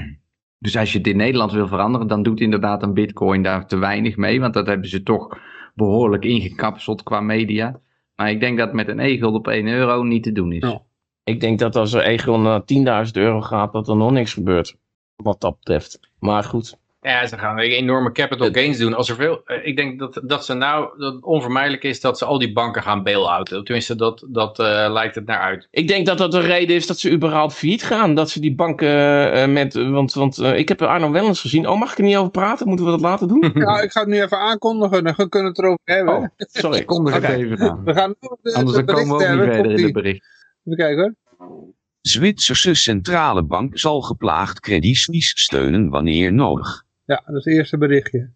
[0.64, 3.76] dus als je het in Nederland wil veranderen, dan doet inderdaad een bitcoin daar te
[3.76, 4.40] weinig mee.
[4.40, 5.38] Want dat hebben ze toch
[5.74, 7.80] behoorlijk ingekapseld qua media.
[8.14, 10.62] Maar ik denk dat met een e-gulden op 1 euro niet te doen is.
[10.62, 10.85] Ja.
[11.26, 14.76] Ik denk dat als er e-gulden naar 10.000 euro gaat, dat er nog niks gebeurt.
[15.16, 16.00] Wat dat betreft.
[16.18, 16.76] Maar goed.
[17.00, 18.94] Ja, ze gaan enorme capital gains doen.
[18.94, 22.24] Als er veel, eh, ik denk dat, dat ze nou, dat onvermijdelijk is dat ze
[22.24, 23.64] al die banken gaan bail-outen.
[23.64, 25.68] Tenminste, dat, dat eh, lijkt het naar uit.
[25.70, 28.14] Ik denk dat dat de reden is dat ze überhaupt failliet gaan.
[28.14, 29.74] Dat ze die banken eh, met...
[29.74, 31.68] Want, want ik heb Arno Wellens gezien.
[31.68, 32.68] Oh, mag ik er niet over praten?
[32.68, 33.50] Moeten we dat laten doen?
[33.54, 35.04] Ja, ik ga het nu even aankondigen.
[35.04, 36.16] Dan kunnen we het erover hebben.
[36.16, 36.84] Oh, sorry.
[36.84, 37.32] Kondig het Oké.
[37.32, 37.84] even aan.
[37.84, 39.92] We gaan nu op de, Anders de dan komen we ook niet verder in het
[39.92, 40.35] bericht.
[40.66, 41.74] Even kijken hoor.
[42.00, 46.84] Zwitserse centrale bank zal geplaagd Credit Suisse steunen wanneer nodig.
[47.04, 48.30] Ja, dat is het eerste berichtje.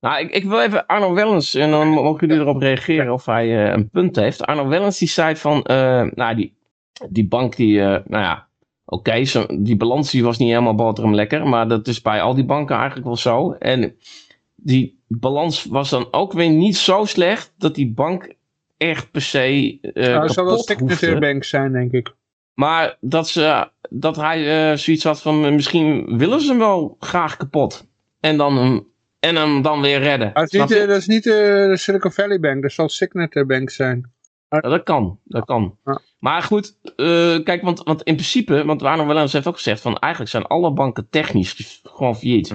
[0.00, 3.66] Nou, ik, ik wil even Arno Wellens, en dan mogen jullie erop reageren of hij
[3.66, 4.42] eh, een punt heeft.
[4.42, 6.54] Arno Wellens die zei van, eh, nou die,
[7.10, 8.48] die bank die, eh, nou ja,
[8.84, 9.22] oké,
[9.58, 12.76] die balans die was niet helemaal boterham lekker, maar dat is bij al die banken
[12.76, 13.52] eigenlijk wel zo.
[13.52, 13.96] En
[14.54, 18.34] die balans was dan ook weer niet zo slecht dat die bank
[18.88, 21.18] echt per se eh nou, het zal wel Signature.
[21.18, 22.14] Bank zijn, denk ik.
[22.54, 26.96] Maar dat, ze, dat hij eh, zoiets had van, eh, misschien willen ze hem wel
[26.98, 27.86] graag kapot.
[28.20, 28.86] En dan hem,
[29.20, 30.30] en hem dan weer redden.
[30.34, 30.86] Het is niet, je?
[30.86, 32.62] dat is niet eh, de Silicon Valley Bank.
[32.62, 34.12] Dat zal Signature Bank zijn.
[34.48, 35.78] Ja, dat kan, dat kan.
[35.84, 36.00] Ja.
[36.18, 39.98] Maar goed, eh, kijk, want, want in principe, want Arno Wellens heeft ook gezegd van
[39.98, 42.54] eigenlijk zijn alle banken technisch gewoon failliet.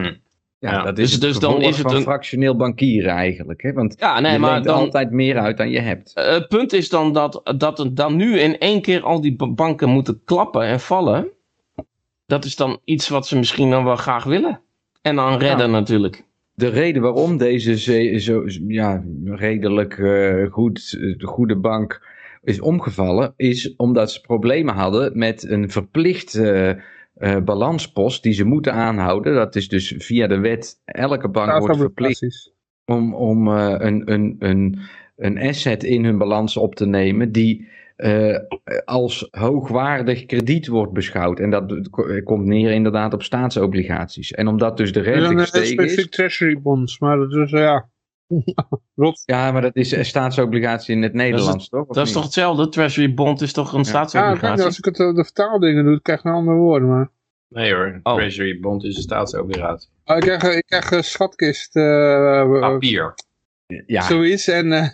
[0.60, 3.62] Ja, Ja, dat dus- is dus dan is het een- fractioneel bankieren eigenlijk.
[3.62, 3.74] Hè?
[3.74, 6.14] Want Ja, nee, je maar dan, altijd meer uit dan je hebt.
[6.14, 9.36] eh, het punt is dan dat, dat er dan nu in één keer al die
[9.36, 11.28] ba- banken moeten klappen en vallen.
[12.26, 14.62] Dat is dan iets wat ze misschien dan wel graag willen.
[15.02, 16.24] En dan redden natuurlijk.
[16.54, 22.08] De reden waarom deze ze- zo, ja, redelijk eh, goed, eh, goede bank
[22.44, 26.42] is omgevallen, is omdat ze problemen hadden met een verplicht
[27.20, 29.34] eh, balanspost die ze moeten aanhouden.
[29.34, 32.54] Dat is dus via de wet, elke bank wordt verplicht Precies.
[32.86, 34.80] om, om eh, een, een, een
[35.18, 38.38] een asset in hun balans op te nemen die eh,
[38.86, 41.40] als hoogwaardig krediet wordt beschouwd.
[41.40, 44.32] En dat ko- komt neer inderdaad op staatsobligaties.
[44.32, 46.10] En omdat dus de rente gestegen specifiek is...
[46.10, 47.90] treasury bonds, maar dat is, ja.
[48.96, 49.24] Rot.
[49.26, 51.88] Ja, maar dat is een staatsobligatie in het Nederlands, toch?
[51.88, 52.70] Of Dat is toch hetzelfde?
[52.70, 54.48] Treasury bond is toch een Ja, staatsobligatie?
[54.56, 57.10] kijk, als ik het, eh, de vertaaldingen doe, krijg ik een andere woorden, maar...
[57.50, 58.14] Nee hoor, Oh.
[58.16, 59.90] Treasury Bond is een staatsobligatie.
[60.06, 63.14] Oh, ik krijg, eh, ik krijg schatkist, eh, Papier.
[63.86, 64.72] Ja, zoiets, en...
[64.74, 64.88] eh,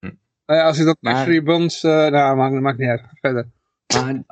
[0.00, 0.10] Hm.
[0.46, 3.46] nou ja, als ik dat Maar- treasury bonds, eh nou, maakt, maakt niet uit, verder.
[3.94, 4.22] Maar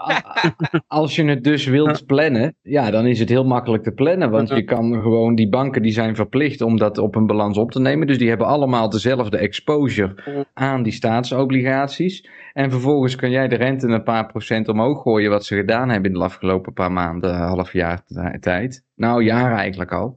[0.86, 4.30] als je het dus wilt plannen, ja, dan is het heel makkelijk te plannen.
[4.30, 7.70] Want je kan gewoon, die banken die zijn verplicht om dat op hun balans op
[7.70, 8.06] te nemen.
[8.06, 10.14] Dus die hebben allemaal dezelfde exposure
[10.54, 12.28] aan die staatsobligaties.
[12.52, 16.12] En vervolgens kan jij de rente een paar procent omhoog gooien, wat ze gedaan hebben
[16.12, 18.02] in de afgelopen paar maanden, half jaar
[18.40, 18.84] tijd.
[18.94, 20.16] Nou, jaar eigenlijk al.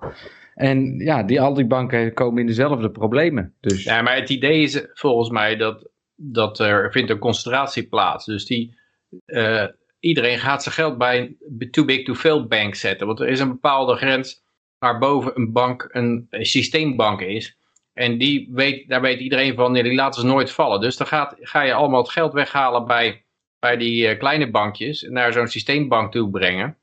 [0.55, 3.53] En ja, die, al die banken komen in dezelfde problemen.
[3.59, 8.25] Dus Ja, maar het idee is volgens mij dat, dat er vindt een concentratie plaats.
[8.25, 8.77] Dus die,
[9.25, 9.65] eh,
[9.99, 13.07] iedereen gaat zijn geld bij een too big to fail bank zetten.
[13.07, 14.43] Want er is een bepaalde grens
[14.79, 17.57] waarboven een bank een, systeembank is.
[17.93, 20.81] En die weet, daar weet iedereen van, nee, die laten ze nooit vallen.
[20.81, 23.25] Dus dan gaat, ga je allemaal het geld weghalen bij,
[23.59, 26.77] bij die eh, kleine bankjes en naar zo'n systeembank toe brengen.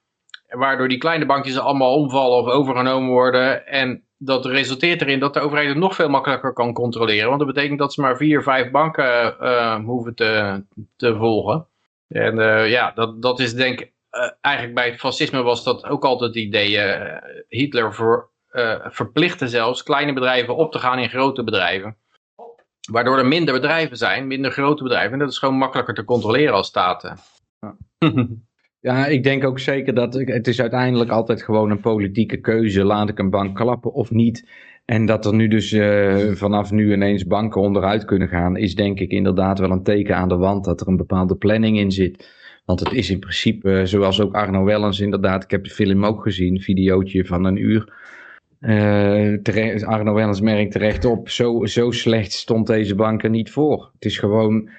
[0.47, 3.67] En Waardoor die kleine bankjes allemaal omvallen of overgenomen worden.
[3.67, 7.27] En dat resulteert erin dat de overheid het nog veel makkelijker kan controleren.
[7.27, 10.63] Want dat betekent dat ze maar vier, vijf banken eh, hoeven te,
[10.97, 11.67] te volgen.
[12.13, 13.93] En eh, ja, dat, dat is denk ik...
[14.11, 16.79] eh, eigenlijk bij het fascisme was dat ook altijd het idee.
[16.79, 17.95] eh, Hitler
[18.49, 21.97] eh, verplichtte zelfs kleine bedrijven op te gaan in grote bedrijven.
[22.91, 25.13] Waardoor er minder bedrijven zijn, minder grote bedrijven.
[25.13, 27.19] En dat is gewoon makkelijker te controleren als staten.
[28.81, 32.85] Ja, ik denk ook zeker dat het is uiteindelijk altijd gewoon een politieke keuze.
[32.85, 34.49] Laat ik een bank klappen of niet?
[34.85, 39.01] En dat er nu dus eh, vanaf nu ineens banken onderuit kunnen gaan, is denk
[39.01, 42.41] ik inderdaad wel een teken aan de wand dat er een bepaalde planning in zit.
[42.65, 46.05] Want het is in principe, eh, zoals ook Arno Wellens inderdaad, ik heb de film
[46.05, 47.93] ook gezien, een videootje van een uur.
[48.61, 53.91] Eh, Arno Wellens merkt terecht op, zo, zo slecht stond deze bank er niet voor.
[53.95, 54.71] Het is gewoon,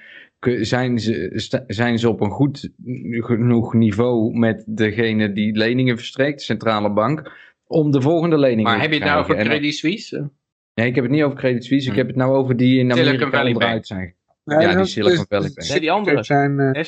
[0.60, 2.70] zijn ze, zijn ze op een goed
[3.08, 7.32] genoeg niveau met degene die leningen verstrekt, de centrale bank,
[7.66, 10.30] om de volgende leningen Maar te heb je het nou over En- Credit Suisse?
[10.74, 11.98] Nee, ik heb het niet over Credit Suisse, ik Hm.
[11.98, 14.14] heb het nou over die in Silicon Amerika Valley onderuit zijn.
[14.44, 15.68] Nee, Ja, die Silicon Valley Bank.
[15.68, 16.22] Nee, die andere.
[16.24, 16.82] Zijn, eh.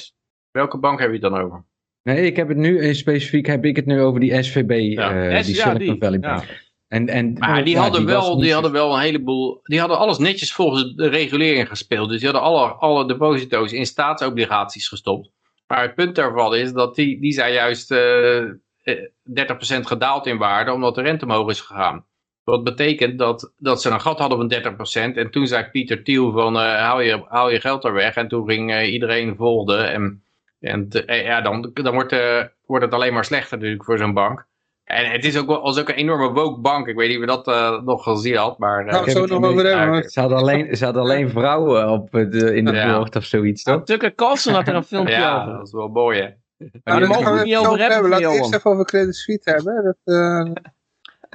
[0.50, 1.64] Welke bank heb je het dan over?
[2.02, 5.28] Nee, ik heb het nu, eh, specifiek heb ik het nu over die SVB, Ja.
[5.30, 6.02] eh, S- die ja, Silicon die.
[6.02, 6.34] Valley Ja.
[6.34, 6.64] Bank.
[6.88, 9.60] En, en, Maar die, ja, hadden wel, die hadden wel een heleboel.
[9.62, 12.08] Die hadden alles netjes volgens de regulering gespeeld.
[12.08, 15.30] Dus die hadden alle, alle deposito's in staatsobligaties gestopt.
[15.66, 18.44] Maar het punt daarvan is dat die, die zijn juist eh, eh,
[18.90, 22.04] 30% gedaald in waarde, omdat de rente omhoog is gegaan.
[22.44, 25.16] Wat betekent dat, dat ze een gat hadden van 30%.
[25.16, 28.14] En toen zei Pieter Thiel van eh, haal, je, haal je geld er weg.
[28.16, 29.76] En toen ging eh, iedereen volgde.
[29.76, 30.22] En,
[30.60, 33.98] en te- eh, ja, dan, dan wordt, eh, wordt het alleen maar slechter natuurlijk voor
[33.98, 34.46] zo'n bank.
[34.84, 36.86] En het is ook wel was ook een enorme woke bank.
[36.86, 38.58] Ik weet niet of je dat eh, nog gezien had.
[38.58, 40.10] Maar, eh, heb zo nog over hebben.
[40.10, 42.96] Ze hadden alleen, ze hadden alleen vrouwen op het, eh, in het Ja.
[42.98, 43.82] boord of zoiets, toch?
[43.84, 45.52] Tucker Carlson had er een filmpje ja, over.
[45.56, 46.28] dat is wel mooi hè.
[46.58, 48.84] Nou, die daar mogen we het niet over zo hebben, Laten we eerst even over
[48.84, 49.84] Credit Suisse hebben.
[49.84, 50.52] Dat, eh,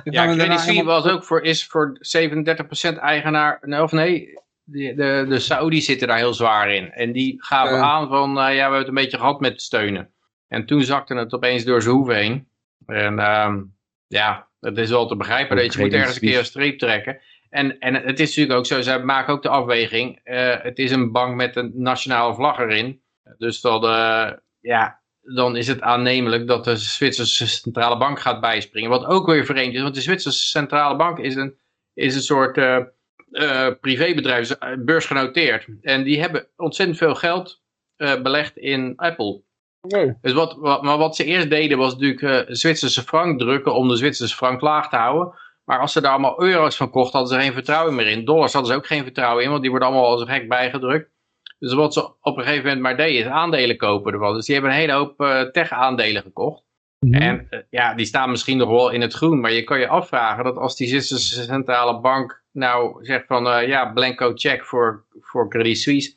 [0.03, 3.60] Ja, Credit Suisse was ook voor, is voor 37% eigenaar.
[3.62, 6.91] nee, Of nee, de, de, de Saoedi's zitten daar heel zwaar in.
[6.91, 10.12] En die gaven aan van, eh, ja, we hebben het een beetje gehad met steunen.
[10.47, 12.47] En toen zakte het opeens door zijn hoeven heen.
[12.86, 13.62] En ehm,
[14.07, 17.19] ja, het is wel te begrijpen dat je moet ergens een keer een streep trekken.
[17.49, 20.19] En, en het is natuurlijk ook zo, zij maken ook de afweging.
[20.23, 23.01] eh, het is een bank met een nationale vlag erin.
[23.38, 28.89] Dus dat, eh, ja, dan is het aannemelijk dat de Zwitserse centrale bank gaat bijspringen.
[28.89, 31.55] Wat ook weer vreemd is, want de Zwitserse centrale bank is een,
[31.93, 32.77] is een soort eh,
[33.31, 35.67] eh, privébedrijf, eh, beursgenoteerd.
[35.81, 37.60] En die hebben ontzettend veel geld
[38.21, 39.41] belegd in Apple.
[39.81, 40.17] Oké.
[40.21, 43.95] Dus wat, wat, maar wat ze eerst deden was natuurlijk Zwitserse frank drukken om de
[43.95, 45.34] Zwitserse frank laag te houden.
[45.63, 48.25] Maar als ze daar allemaal euro's van kochten, hadden ze geen vertrouwen meer in.
[48.25, 51.10] Dollars hadden ze ook geen vertrouwen in, want die worden allemaal als een gek bijgedrukt.
[51.62, 54.34] Dus wat ze op een gegeven moment maar deden, is aandelen kopen ervan.
[54.34, 56.63] Dus die hebben een hele hoop eh, tech-aandelen gekocht.
[57.00, 59.39] En eh, ja, die staan misschien nog wel in het groen.
[59.39, 63.67] Maar je kan je afvragen dat als die Zwitserse centrale bank nou zegt van eh,
[63.67, 66.15] ja, blanco check voor, voor Credit Suisse.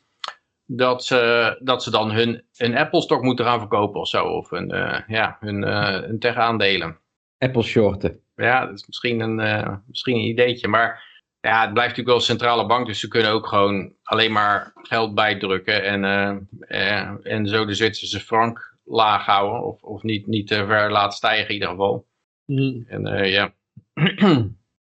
[0.65, 4.25] Dat ze, dat ze dan hun, hun Apple stock moeten gaan verkopen of zo.
[4.25, 4.67] Of hun,
[5.07, 5.63] ja, hun,
[6.03, 6.99] hun tech-aandelen.
[7.37, 8.19] Apple shorten.
[8.35, 10.67] Ja, dat is misschien een, misschien een ideetje.
[10.67, 11.14] Maar
[11.45, 12.87] ja, het blijft natuurlijk wel een centrale bank.
[12.87, 15.83] Dus ze kunnen ook gewoon alleen maar geld bijdrukken.
[15.83, 19.63] En, eh, eh, en zo de Zwitserse frank laag houden.
[19.63, 22.05] Of, of niet, niet te ver laten stijgen in ieder geval.
[22.45, 22.81] Mhm.
[22.87, 23.53] En eh, ja.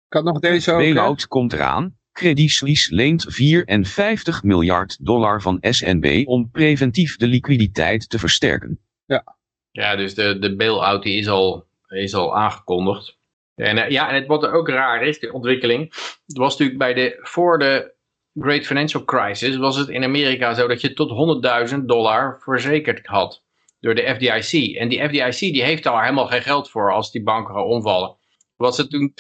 [0.08, 0.78] Ik had nog deze ook.
[0.78, 1.96] Bailout komt eraan.
[2.12, 8.80] Credit Suisse leent 54 miljard dollar van SNB om preventief de liquiditeit te versterken.
[9.70, 13.15] Ja, dus de, de bail-out die is al, is al aangekondigd.
[13.56, 15.94] En eh, ja, en het, wat er ook raar is, de ontwikkeling.
[16.26, 17.94] Het was natuurlijk bij de, voor de
[18.34, 21.40] Great Financial Crisis was het in Amerika zo dat je tot
[21.70, 23.44] 100.000 dollar verzekerd had.
[23.80, 24.76] Door de FDIC.
[24.76, 28.16] En die FDIC die heeft daar helemaal geen geld voor als die banken gaan omvallen.
[28.56, 29.12] Was het toen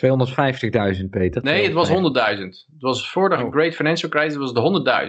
[0.98, 1.42] 250.000 Peter.
[1.42, 1.94] Nee, het was 100.000.
[1.94, 3.52] Het was voor de Oh.
[3.52, 4.58] Great Financial Crisis was het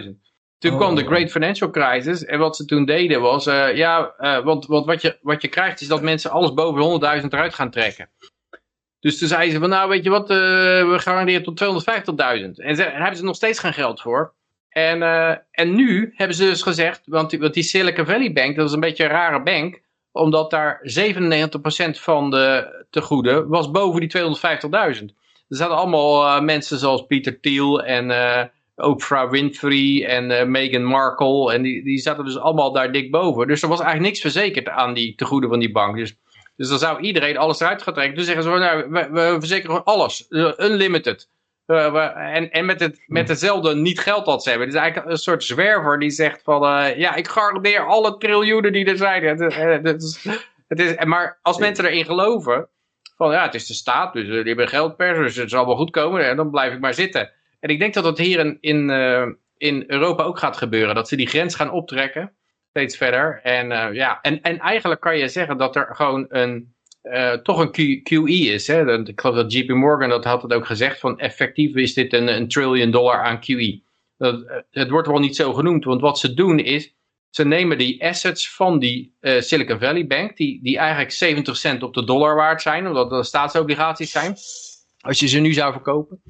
[0.04, 0.20] 100.000.
[0.58, 0.76] Toen Oh.
[0.76, 4.66] kwam de Great Financial Crisis en wat ze toen deden was, eh, ja, eh, want,
[4.66, 7.70] want wat, je, wat je krijgt is dat mensen alles boven de 100.000 eruit gaan
[7.70, 8.10] trekken.
[9.00, 12.58] Dus toen zeiden ze van, nou weet je wat, eh, we garanderen tot 250.000.
[12.60, 14.32] En ze- daar hebben ze nog steeds geen geld voor.
[14.68, 18.66] En, eh, en nu hebben ze dus gezegd, want die, die Silicon Valley Bank, dat
[18.66, 19.80] is een beetje een rare bank,
[20.12, 25.14] omdat daar 97% van de tegoeden was boven die 250.000.
[25.48, 31.52] Er zaten allemaal eh, mensen zoals Peter Thiel en Oprah Winfrey en Meghan Markle.
[31.52, 33.46] En die, die zaten dus allemaal daar dik boven.
[33.46, 35.96] Dus er was eigenlijk niks verzekerd aan die tegoeden van die bank.
[35.96, 36.14] Dus,
[36.58, 38.16] dus dan zou iedereen alles eruit gaan trekken.
[38.16, 40.28] Dus zeggen ze, nou, we, we verzekeren gewoon alles.
[40.28, 41.28] Eh, unlimited.
[41.66, 44.66] Eh, we- en en met, het, met hetzelfde niet geld dat ze hebben.
[44.68, 46.64] Het is eigenlijk een soort zwerver die zegt van...
[46.64, 49.24] eh, ja, ik garandeer alle triljoenen die er zijn.
[49.24, 50.26] Het, is-
[50.68, 52.68] het is, maar als mensen erin geloven...
[53.16, 55.18] van ja, het is de staat, dus die hebben geldpers...
[55.18, 57.30] dus het zal wel goed komen en dan blijf ik maar zitten.
[57.60, 58.90] En ik denk dat dat hier in, in,
[59.56, 60.94] in Europa ook gaat gebeuren.
[60.94, 62.32] Dat ze die grens gaan optrekken.
[62.78, 63.40] Steeds verder.
[63.42, 66.74] En, eh, ja, en, en eigenlijk kan je zeggen dat er gewoon een...
[67.02, 68.66] eh, toch een QE is.
[68.66, 68.98] Hè?
[68.98, 71.00] Ik geloof dat JP Morgan dat had het ook gezegd.
[71.00, 73.82] Van effectief is dit een, een trillion dollar aan QE.
[74.16, 75.84] Dat, eh, het wordt wel niet zo genoemd.
[75.84, 76.96] Want wat ze doen is...
[77.30, 80.36] Ze nemen die assets van die Silicon Valley Bank.
[80.36, 82.86] Die, die eigenlijk 70 cent op de dollar waard zijn.
[82.86, 84.36] Omdat dat staatsobligaties zijn.
[85.00, 86.22] Als je ze nu zou verkopen.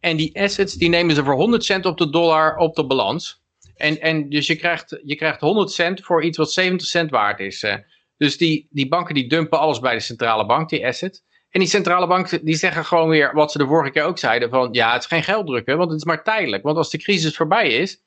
[0.00, 3.42] En die assets die nemen ze voor 100 cent op de dollar op de balans.
[3.78, 7.40] En, en dus je krijgt, je krijgt 100 cent voor iets wat 70 cent waard
[7.40, 7.62] is.
[7.62, 7.74] eh.
[8.16, 11.24] Dus die, die banken die dumpen alles bij de centrale bank, die asset.
[11.50, 14.50] En die centrale banken die zeggen gewoon weer wat ze de vorige keer ook zeiden.
[14.50, 16.62] Van ja, het is geen gelddrukken, want het is maar tijdelijk.
[16.62, 18.02] Want als de crisis voorbij is,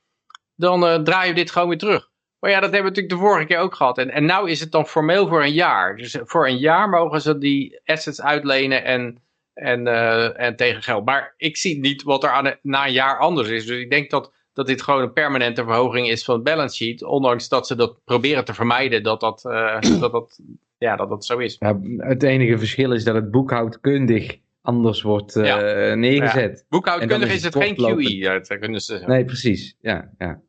[0.56, 2.10] dan eh, draaien we dit gewoon weer terug.
[2.40, 3.98] Maar ja, dat hebben we natuurlijk de vorige keer ook gehad.
[3.98, 5.96] En, en nou is het dan formeel voor een jaar.
[5.96, 11.06] Dus voor een jaar mogen ze die assets uitlenen en, en, eh, en tegen geld.
[11.06, 13.66] Maar ik zie niet wat er aan na een jaar anders is.
[13.66, 17.04] Dus ik denk dat, dat dit gewoon een permanente verhoging is van het balance sheet.
[17.04, 20.40] Ondanks dat ze dat proberen te vermijden dat dat, eh, dat, dat,
[20.78, 21.56] ja, dat, dat zo is.
[21.60, 25.96] Ja, het enige verschil is dat het boekhoudkundig anders wordt eh, Ja.
[25.96, 26.66] neergezet.
[26.70, 27.76] Boekhoudkundig is is het geen.
[27.76, 28.18] QE.
[28.18, 29.78] Ja, dat kunnen ze Nee, precies.
[29.82, 30.42] Ja, ja.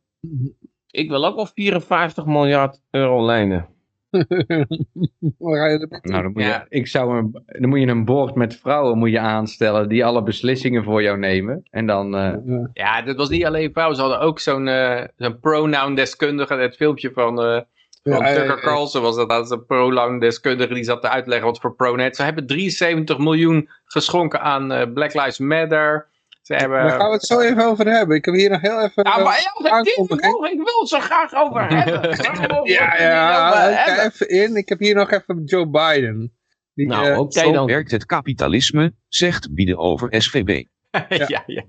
[0.90, 3.68] Ik wil ook wel 54 miljard euro lenen.
[5.38, 6.66] Waar ga je Nou, dan moet, Ja.
[6.68, 10.05] je, ik zou een, dan moet je een boord met vrouwen moet je aanstellen die
[10.05, 11.62] alle beslissingen voor jou nemen.
[11.70, 12.35] En dan, eh?
[12.72, 13.96] Ja, dat was niet alleen vrouwen.
[13.96, 16.55] Ze hadden ook zo'n eh, zo'n pronoun-deskundige.
[16.55, 17.61] Het filmpje van, eh
[18.03, 19.29] van Ja, Tucker Carlson was dat.
[19.29, 22.16] Dat is een pronoun-deskundige die zat te uitleggen wat voor pronet.
[22.16, 26.11] Ze hebben 73 miljoen geschonken aan Black Lives Matter.
[26.55, 26.79] Hebben...
[26.79, 28.17] Daar gaan we het zo even over hebben.
[28.17, 29.05] Ik heb hier nog heel even...
[29.05, 29.53] Ja, eh, maar ja,
[29.97, 32.11] mogen, ik wil het zo graag over hebben.
[32.71, 34.05] Ja, ja, hebben?
[34.05, 34.57] even in.
[34.57, 36.33] Ik heb hier nog even Joe Biden.
[36.75, 37.67] Die, Nou, eh, oké Zo dan.
[37.67, 40.65] werkt het kapitalisme, zegt bieden over SVB.
[41.09, 41.62] ja, ja.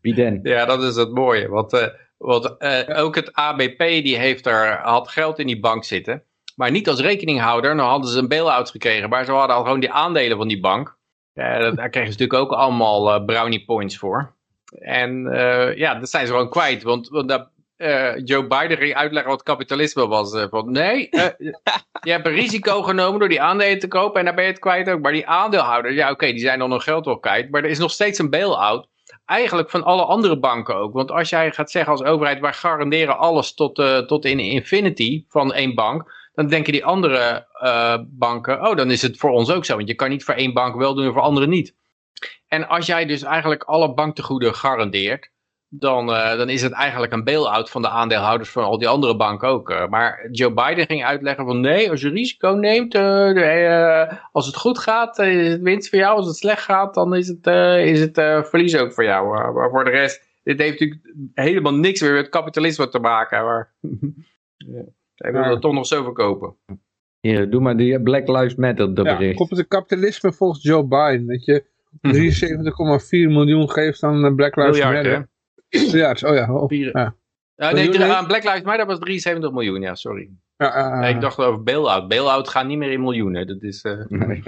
[0.00, 0.40] Biden.
[0.42, 1.48] Ja, dat is het mooie.
[1.48, 5.84] Want, eh, want eh, ook het ABP die heeft er, had geld in die bank
[5.84, 6.22] zitten.
[6.56, 7.76] Maar niet als rekeninghouder.
[7.76, 9.08] Dan hadden ze een bail-out gekregen.
[9.08, 10.97] Maar ze hadden al gewoon die aandelen van die bank.
[11.38, 14.32] Dat, daar kregen ze natuurlijk ook allemaal eh, brownie points voor.
[14.78, 16.82] En eh, ja, dat zijn ze gewoon kwijt.
[16.82, 20.34] Want, want dat, eh, Joe Biden ging uitleggen wat kapitalisme was.
[20.34, 21.24] eh, van, nee, eh,
[22.06, 24.18] je hebt een risico genomen door die aandelen te kopen.
[24.18, 25.00] En daar ben je het kwijt ook.
[25.00, 27.50] Maar die aandeelhouders, ja oké, die zijn dan nog geld wel kwijt.
[27.50, 28.88] Maar er is nog steeds een bail-out
[29.24, 30.92] eigenlijk van alle andere banken ook.
[30.92, 35.24] Want als jij gaat zeggen als overheid, wij garanderen alles tot, eh, tot in infinity
[35.28, 36.17] van één bank.
[36.38, 39.76] Dan denken die andere eh, banken, oh dan is het voor ons ook zo.
[39.76, 41.74] Want je kan niet voor één bank wel doen en voor anderen niet.
[42.48, 45.30] En als jij dus eigenlijk alle banktegoeden garandeert.
[45.68, 49.16] Dan, eh, dan is het eigenlijk een bail-out van de aandeelhouders van al die andere
[49.16, 49.70] banken ook.
[49.70, 49.88] eh.
[49.88, 52.94] maar Joe Biden ging uitleggen van nee, als je risico neemt,
[54.32, 56.16] als het goed gaat, is het winst voor jou.
[56.16, 57.46] Als het slecht gaat, dan is het,
[57.86, 58.14] is het
[58.48, 59.52] verlies ook voor jou.
[59.54, 63.44] Maar voor de rest, dit heeft natuurlijk helemaal niks meer met kapitalisme te maken.
[63.44, 63.72] Maar
[64.56, 64.82] ja,
[65.18, 65.50] willen Ja.
[65.52, 66.54] het toch nog zo verkopen.
[67.20, 69.36] Hier, doe maar die Black Lives Matter de ja, bericht.
[69.36, 71.26] komt het kapitalisme volgens Joe Biden.
[71.26, 71.64] Dat je
[72.00, 75.10] 73,4 miljoen geeft aan eh, Black Lives Miljard, hè?
[75.12, 75.28] Matter.
[75.70, 76.52] Miljard, oh ja.
[76.54, 77.14] Oh, ja.
[77.54, 80.30] Ja, nee, aan Black Lives Matter was 73 miljoen, ja, sorry.
[80.56, 82.08] Ja, Nee, ik dacht over bail-out.
[82.08, 83.46] Bail-out gaat niet meer in miljoenen.
[83.46, 84.42] Dat is, Nee.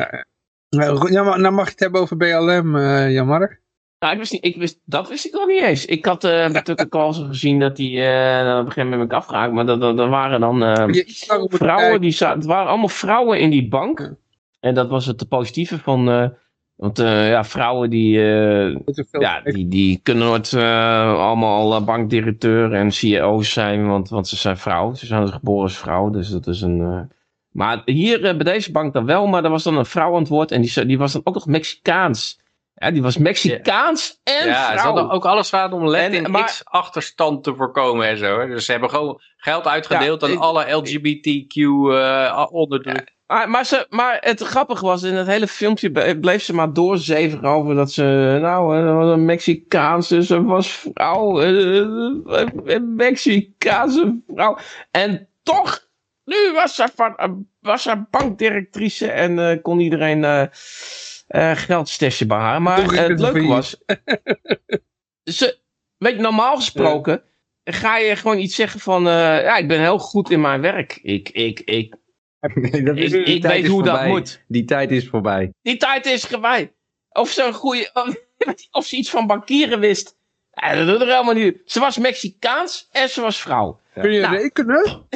[0.96, 3.60] goed, ja, maar, nou mag je het hebben over BLM, eh Jan-Mark.
[4.00, 5.84] Nou, ik wist niet, ik wist, dat wist ik nog niet eens.
[5.84, 9.52] Ik had eh bij Tucker Carlson gezien dat hij eh, op een gegeven moment afgehaakt.
[9.52, 12.38] Maar dat, dat, dat waren dan moeten vrouwen die zaten.
[12.38, 14.14] Het waren allemaal vrouwen in die bank.
[14.60, 16.32] En dat was het positieve van.
[16.76, 18.18] want ja, vrouwen die,
[19.10, 24.94] ja, die, die kunnen nooit allemaal bankdirecteur en CEO's zijn, want, want ze zijn vrouw.
[24.94, 27.10] Ze zijn geboren als vrouw, dus dat is een...
[27.50, 30.28] Maar hier bij deze bank dan wel, maar er was dan een vrouw aan het
[30.28, 32.39] woord en die, die was dan ook nog Mexicaans.
[32.82, 34.84] Ja, die was Mexicaans en Ja, ze vrouw.
[34.84, 38.40] hadden ook alles aan om En- Latin maar- X achterstand te voorkomen en zo.
[38.40, 38.46] hè.
[38.46, 41.54] Dus ze hebben gewoon geld uitgedeeld Ja, aan ik- alle LGBTQ
[41.92, 43.18] eh onderdruk.
[43.26, 47.44] Maar, maar, ze, maar het grappige was, in het hele filmpje bleef ze maar doorzeven
[47.44, 51.46] over dat ze, nou, eh, was een Mexicaanse, ze was vrouw, eh,
[52.64, 54.58] een Mexicaanse vrouw.
[54.90, 55.88] En toch,
[56.24, 60.48] nu was ze, van, was ze bankdirectrice en kon iedereen
[61.30, 62.62] eh geld stashen bij haar.
[62.62, 63.48] Maar eh, het leuke failliet.
[63.48, 63.76] was,
[65.38, 65.58] ze,
[65.96, 67.22] weet je, normaal gesproken
[67.64, 69.12] ga je gewoon iets zeggen van, eh,
[69.42, 70.98] ja, ik ben heel goed in mijn werk.
[71.02, 71.94] Ik, ik, ik,
[72.54, 74.44] Nee, dat is- ik, weet hoe dat moet.
[74.48, 75.52] Die tijd is voorbij.
[75.62, 76.72] Die tijd is voorbij.
[77.08, 77.90] Of ze een goede.
[78.70, 80.16] Of ze iets van bankieren wist.
[80.52, 81.62] Ja, dat doet er helemaal niet.
[81.64, 83.80] Ze was Mexicaans en ze was vrouw.
[83.94, 84.36] Kun je Nou.
[84.36, 85.06] rekenen?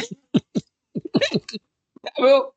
[2.03, 2.55] Ja, wel,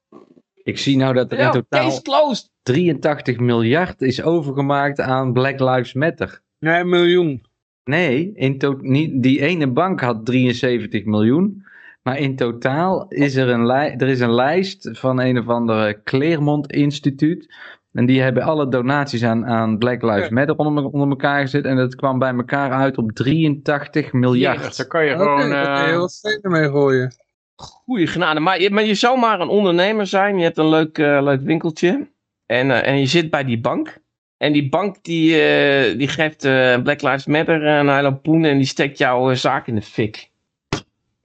[0.64, 2.52] Ik zie nou dat er in totaal case closed.
[2.68, 6.42] 83 miljard is overgemaakt aan Black Lives Matter.
[6.60, 7.42] Nee, een miljoen.
[7.84, 11.66] Nee, in niet, die ene bank had 73 miljoen.
[12.04, 16.02] Maar in totaal is er een, li- er is een lijst van een of andere
[16.04, 17.56] Claremont Instituut.
[17.92, 20.34] En die hebben alle donaties aan, aan Black Lives Ja.
[20.34, 21.66] Matter onder, onder elkaar gezet.
[21.66, 24.58] En dat kwam bij elkaar uit op 83 miljard.
[24.60, 25.48] Jezus, daar kan je gewoon...
[25.48, 27.16] je eh, heel stenen mee gooien.
[27.56, 28.40] Goeie genade.
[28.40, 30.38] Maar je, maar je zou maar een ondernemer zijn.
[30.38, 32.08] Je hebt een leuk, eh, leuk winkeltje.
[32.48, 33.98] En, eh, en je zit bij die bank.
[34.38, 38.46] En die bank die, eh, die geeft eh, Black Lives Matter een hele poen.
[38.46, 40.30] En die steekt jouw zaak in de fik.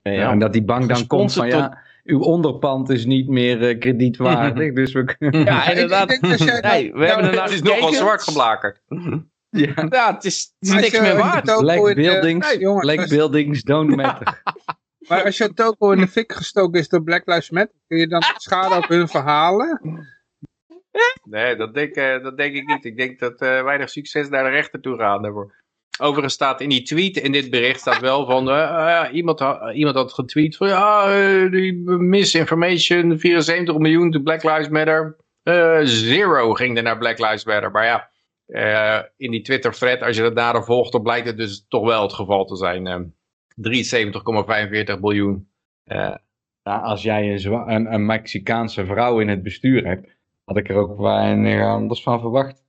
[0.01, 3.79] Ja, en dat die bank dan komt van ja, uw onderpand is niet meer eh,
[3.79, 4.73] kredietwaardig.
[4.73, 5.43] dus we kunnen...
[5.43, 6.07] Ja, Ik inderdaad.
[6.07, 8.81] denk dat jij Nee, we hebben nou, het is nogal zwart geblakerd.
[9.49, 9.73] ja.
[9.89, 11.43] Ja, het is, het is niks je meer waard.
[11.59, 14.41] Black in de- buildings, Nee, jongens, black als- buildings don't matter.
[15.07, 18.07] Maar als je toko in de fik gestoken is door Black Lives Matter, kun je
[18.07, 19.81] dan schade op hun verhalen?
[21.23, 22.85] Nee, dat denk, eh, dat denk ik niet.
[22.85, 25.53] Ik denk dat eh, weinig succes naar de rechter toe daarvoor.
[25.99, 29.95] Overigens staat in die tweet, in dit bericht staat wel van, eh, iemand, ha- iemand
[29.95, 35.15] had getweet van, ja, die misinformation, 74 miljoen to Black Lives Matter,
[35.83, 37.71] zero ging er naar Black Lives Matter.
[37.71, 38.09] Maar ja,
[39.17, 42.01] in die Twitter thread, als je dat nader volgt, dan blijkt het dus toch wel
[42.01, 42.87] het geval te zijn.
[42.87, 42.99] eh
[43.55, 45.49] 73,45 miljoen.
[46.63, 51.65] Als jij een, een Mexicaanse vrouw in het bestuur hebt, had ik er ook weinig
[51.65, 52.61] anders van verwacht.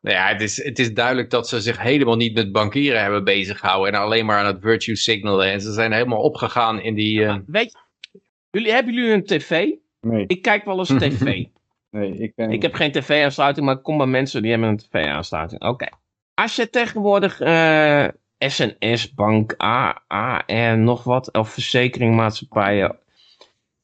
[0.00, 3.24] Nou ja, het is, het is duidelijk dat ze zich helemaal niet met bankieren hebben
[3.24, 3.92] bezig gehouden.
[3.94, 5.50] En alleen maar aan het virtue signalen.
[5.52, 7.24] En ze zijn helemaal opgegaan in die...
[7.24, 7.72] eh, Weet
[8.12, 8.18] je,
[8.50, 9.68] jullie, hebben jullie een tv?
[10.00, 11.44] Nee, Ik kijk wel eens tv.
[11.90, 12.50] nee ik ben...
[12.50, 15.62] ik heb geen tv-aansluiting, maar ik kom bij mensen die hebben een tv-aansluiting.
[15.62, 15.86] Oké.
[16.34, 18.06] Als je tegenwoordig eh,
[18.38, 22.98] SNS, bank, A, AN, nog wat, of verzekeringmaatschappijen.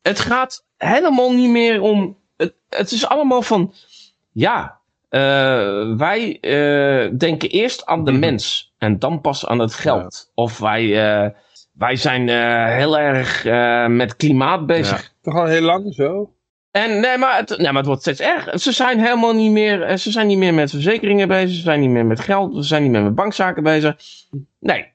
[0.02, 2.18] Het gaat helemaal niet meer om.
[2.40, 3.74] Het, het is allemaal van.
[4.32, 4.78] Ja,
[5.08, 10.30] eh, wij eh, denken eerst aan de mens en dan pas aan het geld.
[10.34, 11.30] Of wij, eh,
[11.72, 12.28] wij zijn
[12.68, 13.44] heel erg
[13.88, 15.12] met klimaat bezig.
[15.22, 16.34] Toch al heel lang zo.
[16.70, 18.58] En nee maar, het, nee, maar het wordt steeds erger.
[18.58, 21.56] Ze zijn helemaal niet meer, ze zijn niet meer met verzekeringen bezig.
[21.56, 22.54] Ze zijn niet meer met geld.
[22.54, 23.96] Ze zijn niet meer met bankzaken bezig.
[24.58, 24.92] Nee,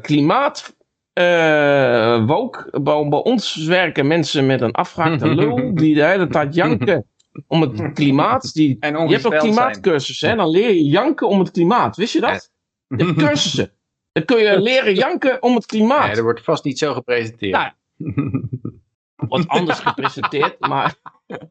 [0.00, 0.75] klimaat.
[1.16, 2.80] Eh woke.
[2.80, 5.74] Bij, bij ons werken mensen met een afgehaakte lul.
[5.74, 7.06] Die de hele tijd janken
[7.46, 8.52] om het klimaat.
[8.52, 10.28] Die, En je hebt ook klimaatcursussen.
[10.28, 10.36] Hè?
[10.36, 11.96] Dan leer je janken om het klimaat.
[11.96, 12.52] Wist je dat?
[12.88, 13.72] Je hebt cursussen.
[14.12, 16.06] Dan kun je leren janken om het klimaat.
[16.06, 17.52] nee, er wordt vast niet zo gepresenteerd.
[17.52, 17.72] Nou,
[19.28, 20.94] wordt anders gepresenteerd, maar...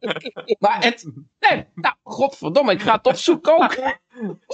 [0.59, 1.11] maar het...
[1.39, 3.77] Nee, nou, godverdomme, ik ga het opzoeken ook.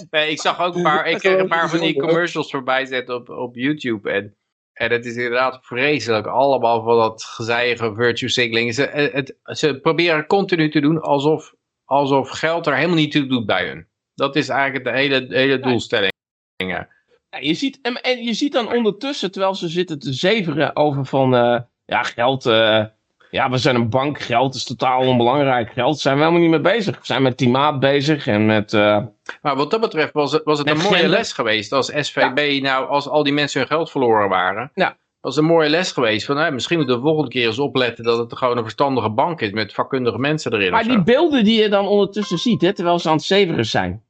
[0.10, 3.16] Nee, ik zag ook een paar, ik kreeg een paar van die commercials voorbij zetten
[3.16, 4.12] op, op YouTube.
[4.12, 4.36] En,
[4.82, 6.28] en het is inderdaad vreselijk.
[6.28, 8.74] Allemaal van dat gezijige virtue signaling.
[8.74, 11.54] Ze, eh, het, ze proberen continu te doen alsof,
[11.86, 13.88] alsof geld er helemaal niet toe doet bij hun.
[14.14, 16.12] Dat is eigenlijk de hele, hele doelstelling.
[16.56, 16.88] Ja.
[17.30, 21.06] Ja, je ziet, en, en je ziet dan ondertussen, terwijl ze zitten te zeveren over
[21.06, 21.36] van...
[21.36, 22.46] eh, ja, geld...
[22.46, 22.86] eh,
[23.32, 24.20] ja, we zijn een bank.
[24.20, 25.72] Geld is totaal onbelangrijk.
[25.72, 26.96] Geld zijn we helemaal niet mee bezig.
[27.00, 28.74] We zijn met klimaat bezig en met...
[28.74, 28.98] eh,
[29.42, 31.10] Maar wat dat betreft was het, was het een mooie gender.
[31.10, 34.72] les geweest als SVB nou, als al die mensen hun geld verloren waren.
[34.74, 34.98] Ja.
[35.22, 38.04] was een mooie les geweest van, nou, misschien moeten we de volgende keer eens opletten
[38.04, 40.72] dat het gewoon een verstandige bank is met vakkundige mensen erin.
[40.72, 44.04] maar die beelden die je dan ondertussen ziet, hè, terwijl ze aan het zeveren zijn.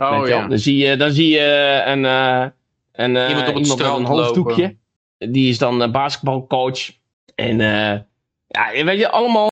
[0.00, 0.46] Oh ja.
[0.46, 2.46] Dan zie je, dan zie je een, eh,
[2.92, 4.76] een, eh, Iemand op het met strand een hoofddoekje.
[5.18, 6.78] Die is dan basketbalcoach.
[7.34, 7.60] En
[8.46, 9.48] ja, weet je, allemaal,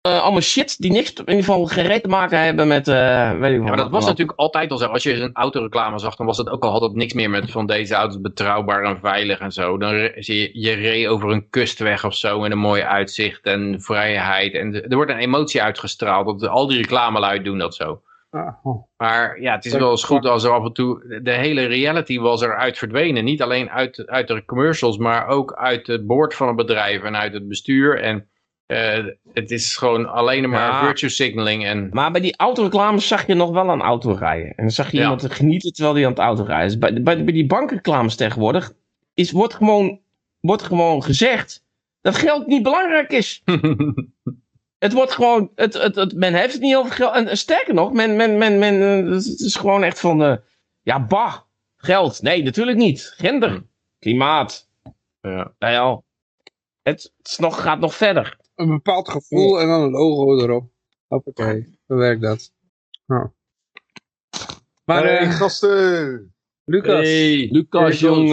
[0.00, 3.38] eh, allemaal shit die niks in ieder geval geen reet te maken hebben met, eh
[3.38, 4.86] weet ik Ja, maar dat was natuurlijk altijd al zo.
[4.86, 7.50] Als je een autoreclame zag, dan was het ook al had het niks meer met
[7.50, 9.78] van deze auto's betrouwbaar en veilig en zo.
[9.78, 13.80] Dan zie je, je reed over een kustweg of zo met een mooi uitzicht en
[13.80, 14.54] vrijheid.
[14.54, 16.40] En er wordt een emotie uitgestraald.
[16.40, 18.02] Dat, al die reclamelui doen dat zo.
[18.34, 18.82] Ah, oh.
[18.96, 21.20] Maar ja, het is wel eens goed als er af en toe...
[21.22, 23.24] De hele reality was eruit verdwenen.
[23.24, 27.16] Niet alleen uit, uit de commercials, maar ook uit het board van het bedrijf en
[27.16, 28.00] uit het bestuur.
[28.00, 28.28] En
[28.66, 30.84] eh, het is gewoon alleen maar Ja.
[30.84, 31.64] virtue signaling.
[31.64, 34.48] En Maar bij die autoreclames zag je nog wel een auto rijden.
[34.48, 35.02] En dan zag je Ja.
[35.02, 36.64] iemand genieten terwijl hij aan het auto rijdt.
[36.70, 38.72] Dus bij, bij, bij die bankreclames tegenwoordig
[39.14, 40.00] is, wordt, gewoon,
[40.40, 41.64] wordt gewoon gezegd
[42.00, 43.42] dat geld niet belangrijk is.
[44.84, 47.14] Het wordt gewoon, het, het, het, men heeft het niet over geld.
[47.14, 48.74] En sterker nog, men, men, men, men,
[49.12, 50.36] het is gewoon echt van, eh,
[50.82, 51.36] ja, bah,
[51.76, 52.22] geld.
[52.22, 53.14] Nee, natuurlijk niet.
[53.16, 53.66] Gender,
[53.98, 54.68] klimaat.
[55.20, 55.54] ja.
[55.58, 56.02] Nou ja,
[56.82, 58.36] het, het is nog, gaat nog verder.
[58.54, 60.70] Een bepaald gevoel en dan een logo erop.
[61.06, 62.52] Hoppakee, zo werkt dat.
[63.06, 63.28] Nou.
[64.84, 66.34] Maar Hey, eh, gasten.
[66.64, 68.28] Lucas, Hey, Lucas, Hey, jong.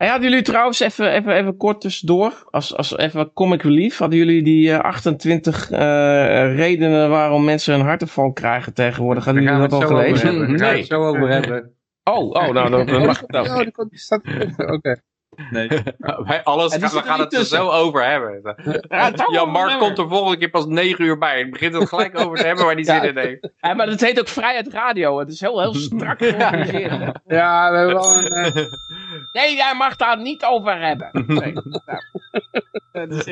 [0.00, 0.06] Eh.
[0.06, 4.18] Hey, hadden jullie trouwens even, even, even kort tussendoor, als, als even comic relief, hadden
[4.18, 5.78] jullie die eh, 28 eh,
[6.56, 9.24] redenen waarom mensen een hartaanval krijgen tegenwoordig?
[9.24, 10.26] Hadden jullie dat het al gelezen?
[10.28, 10.48] hebben.
[10.48, 10.78] Daar gaan we Nee.
[10.78, 11.74] het zo over hebben.
[12.04, 13.70] Oh, oh, nou, dan, dan mag oh, nou.
[13.70, 14.22] komt- die staat
[14.76, 15.02] Oké.
[15.50, 15.68] Nee.
[16.26, 18.40] Bij alles gaan, we gaan het er zo over hebben.
[18.88, 21.38] Ja, het Ja, Mark komt er volgende keer pas 9 uur bij.
[21.38, 23.00] Het begint er gelijk over te hebben waar die Ja.
[23.00, 23.48] zin in heeft.
[23.60, 25.18] Ja, maar dat heet ook Vrijheid Radio.
[25.18, 27.12] Het is heel, heel strak georganiseerd.
[27.26, 28.26] Ja, we hebben wel een...
[28.26, 28.54] eh,
[29.42, 31.24] Nee, jij mag daar niet over hebben.
[31.26, 31.52] Nee.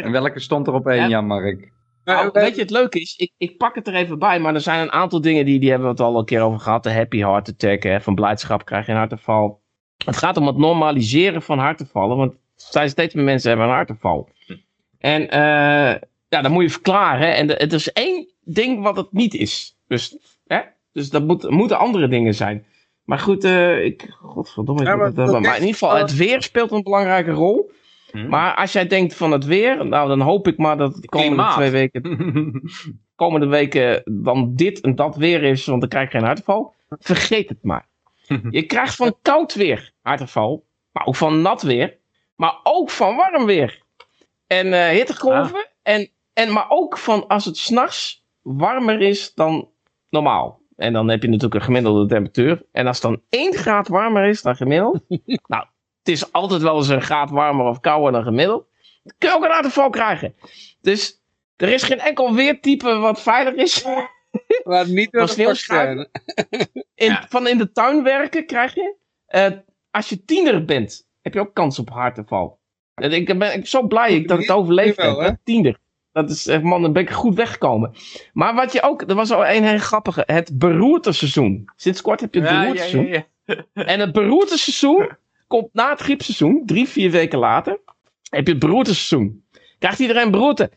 [0.03, 1.09] En welke stond er op één, Ja.
[1.09, 1.73] Jan Mark?
[2.05, 4.61] Nou, weet je, het leuke is, ik, ik pak het er even bij, maar er
[4.61, 6.83] zijn een aantal dingen die, die hebben we het al een keer over gehad.
[6.83, 9.63] De happy heart attack, hè, van blijdschap krijg je een hartaanval.
[10.05, 14.29] Het gaat om het normaliseren van hartaanvallen, want zijn steeds meer mensen hebben een hartaanval.
[14.99, 17.35] En eh, ja, dan moet je verklaren.
[17.37, 19.77] En de- het is één ding wat het niet is.
[19.87, 20.61] Dus, hè?
[20.93, 22.65] dus dat moet, moeten andere dingen zijn.
[23.05, 24.83] Maar goed, eh, ik, godverdomme.
[24.85, 27.31] Ja, ik maar moet het, dat maar in ieder geval, het weer speelt een belangrijke
[27.31, 27.71] rol.
[28.11, 28.29] Hm.
[28.29, 31.35] Maar als jij denkt van het weer, nou dan hoop ik maar dat de komende
[31.35, 31.55] Klimaat.
[31.55, 32.63] twee weken
[33.15, 36.75] komende weken dan dit en dat weer is, want dan krijg je geen hartaanval.
[36.89, 37.88] Vergeet het maar.
[38.51, 41.99] Je krijgt van koud weer hartaanval, maar ook van nat weer,
[42.37, 43.83] maar ook van warm weer.
[44.47, 49.71] En eh hittegolven, en, en, maar ook van als het s'nachts warmer is dan
[50.09, 50.61] normaal.
[50.77, 52.63] En dan heb je natuurlijk een gemiddelde temperatuur.
[52.73, 55.01] En als het dan 1 graad warmer is dan gemiddeld,
[55.47, 55.65] nou,
[55.99, 58.67] het is altijd wel eens een graad warmer of kouder dan gemiddeld,
[59.03, 60.35] dan kun je ook een hartaanval krijgen.
[60.81, 61.23] Dus
[61.57, 63.85] er is geen enkel weertype wat veilig is.
[64.65, 66.09] maar niet door Van de zijn.
[66.95, 67.19] In.
[67.29, 68.95] Van in de tuin werken krijg je.
[69.27, 69.51] eh,
[69.91, 72.59] als je tiener bent, heb je ook kans op hartaanval.
[72.95, 75.37] En Ik ben, ik ben zo blij dat ik het overleefd heb.
[75.45, 75.79] Tiener.
[76.13, 77.95] Dat is echt, man, dan ben ik goed weggekomen.
[78.33, 81.71] Maar wat je ook, er was al een heel grappige, het beroerteseizoen.
[81.77, 82.51] Sinds kort heb je het
[83.45, 83.57] Ja.
[83.73, 85.09] En het beroerteseizoen
[85.47, 87.81] komt na het griepseizoen, drie, vier weken later,
[88.31, 89.45] heb je het beroerteseizoen.
[89.79, 90.71] Krijgt iedereen beroerte.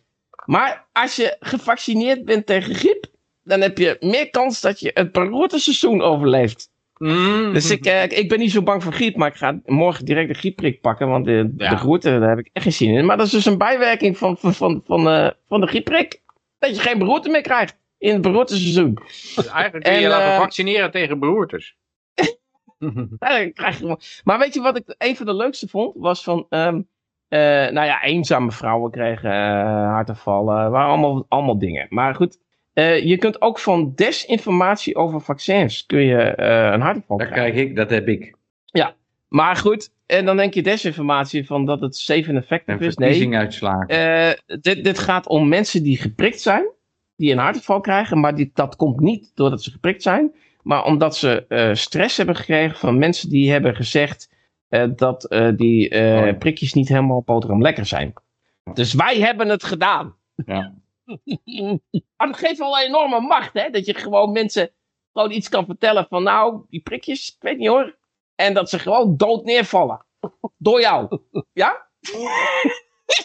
[0.46, 3.01] Maar als je gevaccineerd bent tegen griep,
[3.44, 6.70] dan heb je meer kans dat je het beroerteseizoen overleeft.
[6.98, 7.54] Mm.
[7.54, 10.28] Dus ik, eh, ik ben niet zo bang voor griep, maar ik ga morgen direct
[10.28, 11.70] de griepprik pakken, want de, Ja.
[11.70, 13.06] de beroerte, daar heb ik echt geen zin in.
[13.06, 16.22] Maar dat is dus een bijwerking van, van, van, van, eh, van de griepprik.
[16.60, 18.94] Dat je geen beroerte meer krijgt in het beroerteseizoen.
[19.36, 21.76] Dus eigenlijk kun je je laten eh, vaccineren tegen beroertes.
[23.54, 25.96] Krijg je Maar weet je wat ik een van de leukste vond?
[25.98, 26.82] Was van, ehm,
[27.28, 27.40] eh,
[27.72, 29.32] nou ja, eenzame vrouwen kregen
[29.86, 30.72] hartaanvallen.
[30.72, 31.88] waren allemaal, allemaal dingen.
[31.90, 32.38] Maar goed,
[32.74, 37.52] eh, je kunt ook van desinformatie over vaccins kun je eh, een hartaanval Dat krijgen.
[37.54, 38.40] krijg ik, dat heb ik.
[39.28, 42.96] Maar goed, en dan denk je desinformatie van dat het safe en effective is.
[42.96, 43.88] Nee, verkiezinguitslagen.
[44.48, 46.70] eh, dit, dit gaat om mensen die geprikt zijn,
[47.16, 51.18] die een hartaanval krijgen, maar die, dat komt niet doordat ze geprikt zijn, maar omdat
[51.18, 54.30] ze stress hebben gekregen van mensen die hebben gezegd
[54.96, 56.34] dat die Oh ja.
[56.34, 58.14] prikjes niet helemaal boterham lekker zijn.
[58.74, 60.16] Dus wij hebben het gedaan.
[60.46, 60.74] Ja.
[62.18, 63.70] Maar dat geeft wel een enorme macht, hè?
[63.70, 64.70] Dat je gewoon mensen
[65.14, 67.98] gewoon iets kan vertellen van nou, die prikjes, ik weet niet hoor.
[68.36, 70.06] En dat ze gewoon dood neervallen.
[70.58, 71.20] Door jou.
[71.54, 71.82] Ja?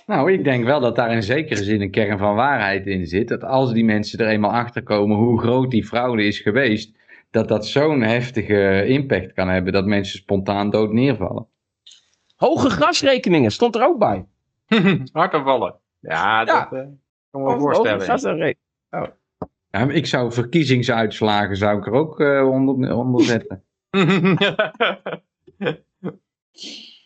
[0.07, 3.29] Nou, ik denk wel dat daar in zekere zin een kern van waarheid in zit.
[3.29, 6.97] Dat als die mensen er eenmaal achter komen hoe groot die fraude is geweest,
[7.31, 11.47] dat dat zo'n heftige impact kan hebben dat mensen spontaan dood neervallen.
[12.37, 14.27] Hoge gasrekeningen stond er ook bij.
[15.13, 15.75] Hartaanvallen.
[16.01, 16.79] Ja, dat Ja.
[16.79, 16.87] eh,
[17.45, 17.99] kan me voorstellen.
[19.71, 23.65] Ja, maar ik zou verkiezingsuitslagen zou ik er ook eh, onder, onder zetten.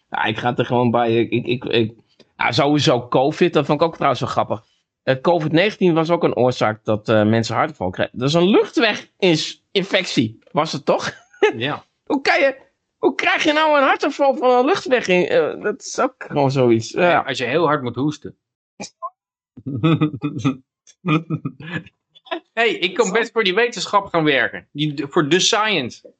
[0.08, 1.14] Ja, ik ga er gewoon bij.
[1.16, 1.94] Ik, ik, ik, ik-
[2.36, 4.64] ja, sowieso COVID, dat vond ik ook trouwens wel grappig.
[5.02, 8.18] Eh, COVID-19 was ook een oorzaak dat eh, mensen hartaanval kregen.
[8.18, 11.12] Dat is een luchtweginfectie, was het toch?
[11.56, 11.84] ja.
[12.04, 12.56] Hoe, kan je,
[12.98, 15.08] hoe krijg je nou een hartaanval van een luchtweg?
[15.08, 16.90] In, dat is ook gewoon zoiets.
[16.90, 17.20] Ja.
[17.20, 18.36] Als je heel hard moet hoesten.
[22.52, 24.68] Hey, ik kan best voor die wetenschap gaan werken.
[24.72, 26.12] Die, voor the science.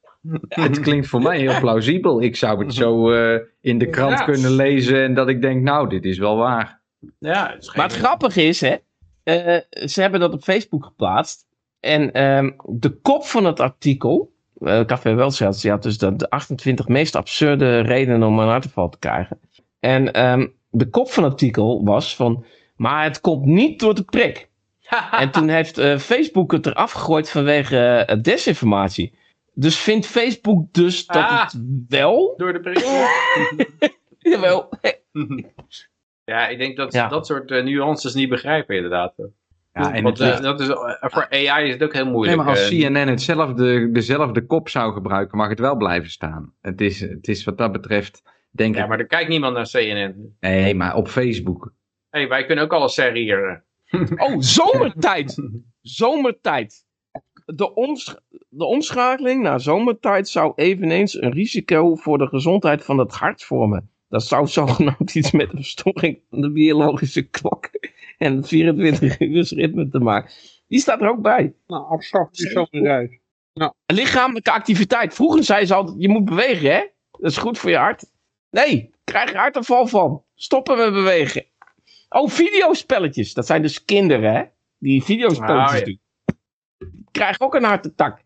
[0.47, 2.21] Het klinkt voor mij heel plausibel.
[2.21, 4.25] Ik zou het zo eh, in de krant Ja.
[4.25, 6.81] kunnen lezen en dat ik denk, nou, dit is wel waar.
[7.19, 8.75] Ja, het Maar het grappige is, hè,
[9.23, 11.45] eh, ze hebben dat op Facebook geplaatst.
[11.79, 16.87] En ehm, de kop van het artikel, eh Café Welzijds, had dus de, de 28
[16.87, 19.39] meest absurde redenen om een hartaanval te krijgen.
[19.79, 22.45] En ehm, de kop van het artikel was van,
[22.81, 24.49] maar het komt niet door de prik.
[25.11, 29.13] En toen heeft eh, Facebook het eraf gegooid vanwege eh, desinformatie.
[29.53, 31.43] Dus vindt Facebook dus dat Ah.
[31.43, 32.33] het wel...
[32.37, 32.83] Door de prik.
[34.31, 34.69] Jawel.
[36.23, 37.07] Ja, ik denk dat ze Ja.
[37.07, 39.13] dat soort eh, nuances niet begrijpen inderdaad.
[39.73, 40.67] Ja, en Want het, eh, dat is,
[40.99, 42.37] voor AI is het ook heel nee, moeilijk.
[42.37, 42.67] maar als.
[42.67, 46.53] CNN hetzelfde, dezelfde kop zou gebruiken, mag het wel blijven staan.
[46.61, 48.21] Het is, het is wat dat betreft,
[48.51, 48.89] denk ja, ik...
[48.89, 50.35] maar er kijkt niemand naar CNN.
[50.39, 51.73] Nee, maar op Facebook.
[52.11, 53.63] Hey, wij kunnen ook alles seriëren.
[54.15, 55.49] Oh, zomertijd.
[55.81, 56.85] Zomertijd.
[57.45, 58.15] De, omsch
[58.49, 63.89] de omschakeling naar zomertijd zou eveneens een risico voor de gezondheid van het hart vormen.
[64.09, 67.69] Dat zou zogenaamd iets met de verstoring van de biologische klok
[68.17, 69.17] en het 24
[69.49, 70.31] ritme te maken.
[70.67, 71.53] Die staat er ook bij.
[71.67, 73.19] Nou, afschaf die zomertijd.
[73.85, 75.13] Lichamelijke activiteit.
[75.13, 76.85] Vroeger zei ze altijd, je moet bewegen hè.
[77.11, 78.05] Dat is goed voor je hart.
[78.49, 80.23] Nee, krijg je hartaanval van.
[80.35, 81.45] Stoppen met bewegen.
[82.13, 83.33] Oh, videospelletjes.
[83.33, 84.43] Dat zijn dus kinderen hè.
[84.77, 85.85] Die videospelletjes Ah, ja.
[85.85, 85.99] doen.
[87.11, 88.19] Krijg ook een hartattack.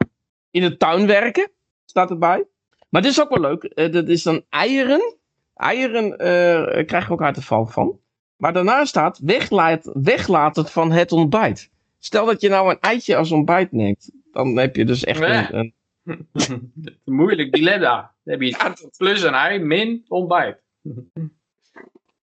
[0.52, 1.52] In de tuin werken.
[1.86, 2.46] Staat erbij.
[2.90, 3.64] Maar dit is ook wel leuk.
[3.64, 5.16] eh, dat is dan eieren.
[5.56, 8.00] Eieren eh krijg je ook hartaanval van.
[8.38, 11.70] Maar daarna staat weglaat, weglaten van het ontbijt.
[12.00, 14.12] Stel dat je nou een eitje als ontbijt neemt.
[14.32, 15.74] Dan heb je dus echt een,
[16.04, 16.72] een
[17.06, 18.14] Moeilijk dilemma.
[18.24, 20.62] Dan heb je plus en ei, min ontbijt.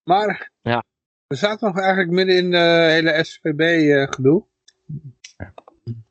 [0.04, 0.84] Maar Ja.
[1.32, 4.44] We zaten nog eigenlijk midden in de hele SVB-gedoe.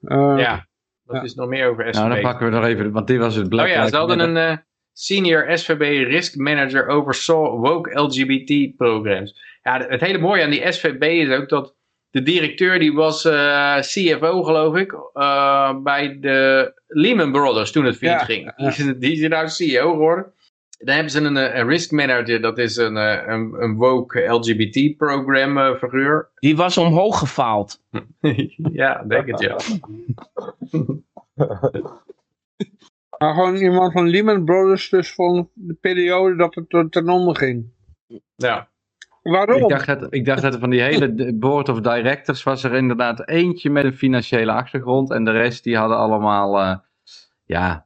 [0.01, 0.67] ja,
[1.03, 1.21] wat ja.
[1.21, 1.93] is nog meer over SVB?
[1.95, 3.95] Nou, dan pakken we nog even, want dit was het Oh Black ja, Lives ze
[3.97, 4.57] hadden een eh,
[4.93, 9.59] senior SVB risk manager oversaw woke LGBT programs.
[9.63, 11.75] Ja, het hele mooie aan die SVB is ook dat
[12.09, 17.97] de directeur die was eh, CFO geloof ik eh, bij de Lehman Brothers toen het
[17.97, 18.43] failliet Ja, ging.
[18.45, 18.53] ja.
[18.69, 20.33] Die, is- die is nou CEO geworden.
[20.83, 24.19] Dan hebben ze een, eh, een risk manager, dat is een, eh, een, een woke
[24.19, 26.29] LGBT program eh, figuur.
[26.35, 27.81] Die was omhoog gefaald.
[28.81, 29.57] ja, denk het ja.
[33.17, 37.65] Maar gewoon iemand van Lehman Brothers dus van de periode dat het ten- onder ging.
[38.35, 38.69] ja.
[39.21, 39.61] Waarom?
[39.61, 43.27] Ik dacht, dat, ik dacht dat van die hele board of directors was er inderdaad
[43.27, 45.11] eentje met een financiële achtergrond.
[45.11, 46.75] En de rest die hadden allemaal, eh,
[47.45, 47.85] ja,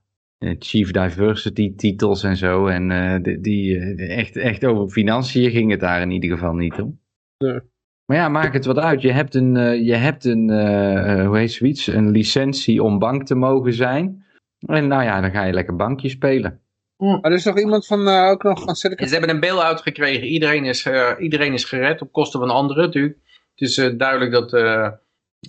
[0.59, 2.67] chief diversity titels en zo.
[2.67, 6.53] En eh, die, die, eh, echt, echt over financiën ging het daar in ieder geval
[6.53, 6.99] niet om.
[7.37, 7.59] Nee.
[8.05, 9.01] Maar ja, maak het wat uit.
[9.01, 12.99] Je hebt een, eh, je hebt een eh, eh, hoe heet zoiets, een licentie om
[12.99, 14.25] bank te mogen zijn.
[14.59, 16.59] En nou ja, dan ga je lekker bankje spelen.
[16.97, 19.81] Maar er is toch iemand van, eh, ook nog van Silicon ze hebben een bail-out
[19.81, 20.27] gekregen.
[20.27, 23.17] Iedereen is, eh, iedereen is gered op kosten van anderen natuurlijk.
[23.55, 24.91] Het is eh, duidelijk dat, eh,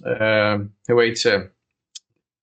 [0.03, 1.51] eh, hoe heet ze,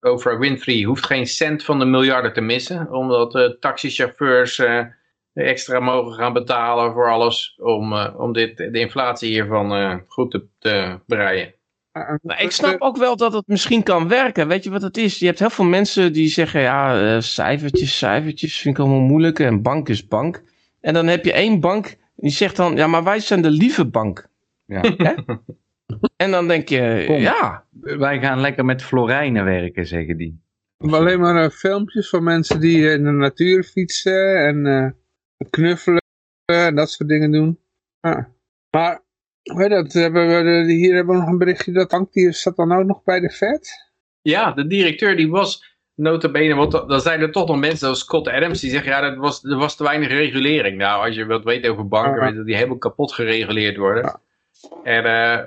[0.03, 2.91] Oprah Winfrey hoeft geen cent van de miljarden te missen.
[2.91, 4.85] Omdat eh taxichauffeurs eh,
[5.33, 7.59] extra mogen gaan betalen voor alles.
[7.61, 11.53] Om, eh, om dit, de inflatie hiervan eh, goed te, te breien.
[12.21, 14.47] Maar ik snap ook wel dat het misschien kan werken.
[14.47, 15.19] Weet je wat het is?
[15.19, 19.39] Je hebt heel veel mensen die zeggen, ja, eh, cijfertjes, cijfertjes vind ik allemaal moeilijk.
[19.39, 20.43] En bank is bank.
[20.81, 23.85] En dan heb je één bank die zegt dan, ja, maar wij zijn de lieve
[23.85, 24.27] bank.
[24.65, 24.81] Ja.
[26.17, 27.19] En dan denk je, Kom.
[27.19, 30.41] ja, Wij gaan lekker met florijnen werken, zeggen die.
[30.77, 34.89] Alleen maar eh, filmpjes van mensen die eh, in de natuur fietsen en eh,
[35.49, 36.01] knuffelen
[36.45, 37.59] en dat soort dingen doen.
[38.01, 38.29] Ja.
[38.69, 39.01] Maar,
[39.51, 42.55] hoe heet dat, hebben we, hier hebben we nog een berichtje dat Tank, die zat
[42.55, 43.91] dan ook nog bij de Fed.
[44.21, 48.27] Ja, de directeur die was notabene, want dan zijn er toch nog mensen zoals Scott
[48.27, 50.77] Adams die zeggen, ja, dat was, er was te weinig regulering.
[50.77, 52.19] Nou, als je wilt weten over banken, Ja.
[52.19, 54.19] weet je dat die helemaal kapot gereguleerd worden.
[54.83, 55.39] En, eh,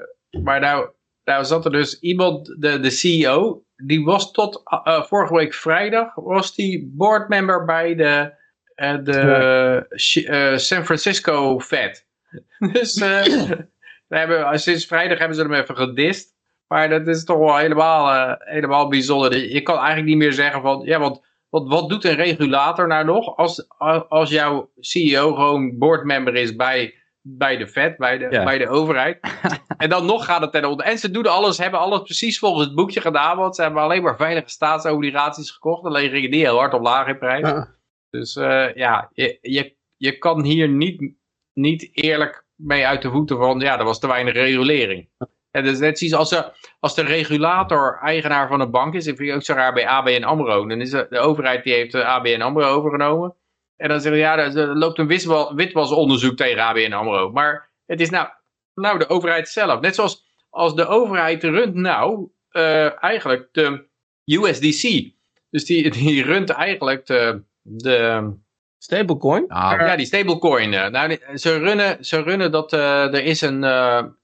[0.43, 0.89] maar nou,
[1.25, 6.15] nou zat er dus iemand, de, de CEO, die was tot eh, vorige week vrijdag,
[6.15, 8.33] was die boardmember bij de,
[8.75, 9.87] eh, de
[10.27, 12.07] eh, San Francisco Fed.
[12.73, 16.35] dus we hebben, sinds vrijdag hebben ze hem even gedist.
[16.67, 19.53] Maar dat is toch wel helemaal, helemaal bijzonder.
[19.53, 23.05] Je kan eigenlijk niet meer zeggen van, ja, want wat, wat doet een regulator nou
[23.05, 23.69] nog als,
[24.09, 26.95] als jouw CEO gewoon boardmember is bij,
[27.29, 28.45] bij de Fed, bij de, Ja.
[28.45, 29.19] bij de overheid.
[29.77, 30.87] en dan nog gaat het ten onder.
[30.87, 34.03] En ze doen alles, hebben alles precies volgens het boekje gedaan, want ze hebben alleen
[34.03, 35.85] maar veilige staatsobligaties gekocht.
[35.85, 37.49] Alleen gingen die heel hard omlaag in prijs.
[37.49, 37.75] Ja.
[38.11, 41.13] Dus eh, ja, je, je, je kan hier niet,
[41.53, 45.09] niet eerlijk mee uit de voeten van, ja, er was te weinig regulering.
[45.51, 49.05] En dat is net zoiets als, de- als de regulator eigenaar van een bank is,
[49.05, 50.67] dat vind ik ook zo raar bij ABN AMRO.
[50.67, 53.35] Dan is de, de overheid die heeft de ABN AMRO overgenomen.
[53.77, 57.31] En dan zeggen ze, ja, er, loopt een witwa- witwasonderzoek tegen ABN AMRO.
[57.31, 58.29] Maar het is nou,
[58.75, 59.81] nou de overheid zelf.
[59.81, 63.85] Net zoals als de overheid runt nou eh, eigenlijk de
[64.25, 65.11] USDC.
[65.51, 68.31] Dus die, die runt eigenlijk de, de,
[68.79, 69.45] Stablecoin?
[69.49, 70.75] Nou, ja, die stablecoin.
[70.75, 70.89] eh.
[70.89, 73.63] Nou, ze, runnen, ze runnen dat eh, er is een,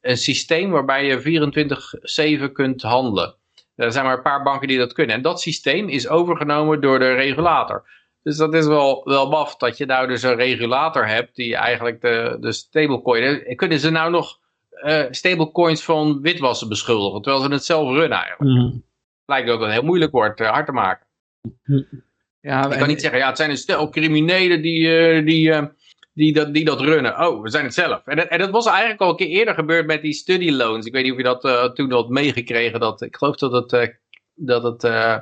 [0.00, 3.34] een systeem waarbij je 24-7 kunt handelen.
[3.74, 5.16] Er zijn maar een paar banken die dat kunnen.
[5.16, 7.84] En dat systeem is overgenomen door de regulator.
[8.23, 12.01] Dus dat is wel, wel maf dat je nou dus een regulator hebt die eigenlijk
[12.01, 13.57] de, de stablecoin...
[13.57, 14.39] Kunnen ze nou nog
[14.70, 18.59] eh, stablecoins van witwassen beschuldigen, terwijl ze het zelf runnen eigenlijk?
[18.59, 18.77] Mhm.
[19.27, 21.07] Lijkt dat het heel moeilijk wordt eh, hard te maken.
[22.41, 25.62] ja, Ik kan niet zeggen, ja, het zijn een stel criminelen die, eh, die, eh,
[26.14, 27.27] die, dat, die dat runnen.
[27.27, 28.03] Oh, we zijn het zelf.
[28.07, 30.87] En, dat- en dat was eigenlijk al een keer eerder gebeurd met die study loans.
[30.87, 32.81] Ik weet niet of je dat eh, toen had meegekregen.
[32.81, 33.89] Dat, ik geloof dat het, eh,
[34.35, 35.16] dat het eh,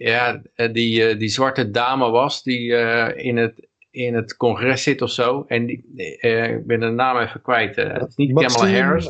[0.00, 0.42] ja,
[0.72, 5.10] die, eh, die zwarte dame was die eh, in, het, in het congres zit of
[5.10, 5.44] zo.
[5.48, 5.84] En die,
[6.20, 7.76] eh, ik ben de naam even kwijt.
[7.76, 9.08] het is niet Kamala Harris.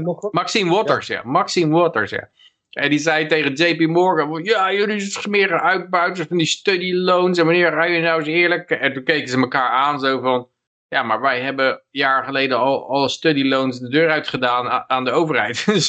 [0.00, 0.32] nog?
[0.32, 1.22] Maxime Waters, ja.
[1.24, 2.30] Maxime Waters, ja.
[2.70, 7.38] En die zei tegen JP Morgan, ja, jullie smeren uitbuiters van die study loans.
[7.38, 8.70] En wanneer ga je nou eens eerlijk?
[8.70, 10.48] En toen keken ze elkaar aan zo van,
[10.88, 15.10] ja, maar wij hebben jaar geleden al alle study loans de deur uitgedaan aan de
[15.10, 15.64] overheid.
[15.66, 15.86] dus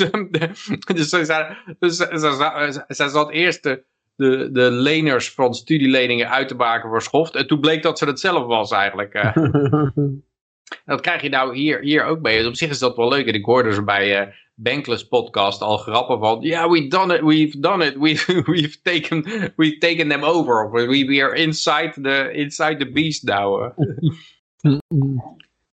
[0.94, 3.84] dus zij, zei- dus zij, zij zat eerst
[4.16, 7.36] de, de leners van studieleningen uit te maken voor Schoft.
[7.36, 9.14] En toen bleek dat ze het zelf was eigenlijk.
[9.14, 9.36] eh.
[10.86, 12.38] Dat krijg je nou hier, hier ook mee.
[12.38, 13.28] Dus op zich is dat wel leuk.
[13.28, 16.42] En ik hoorde ze bij eh Bankless podcast al grappen van...
[16.42, 20.72] Ja, we've done it, we've done it, we've, we've, taken, we've taken them over.
[20.72, 23.72] We, we are inside the, inside the beast now.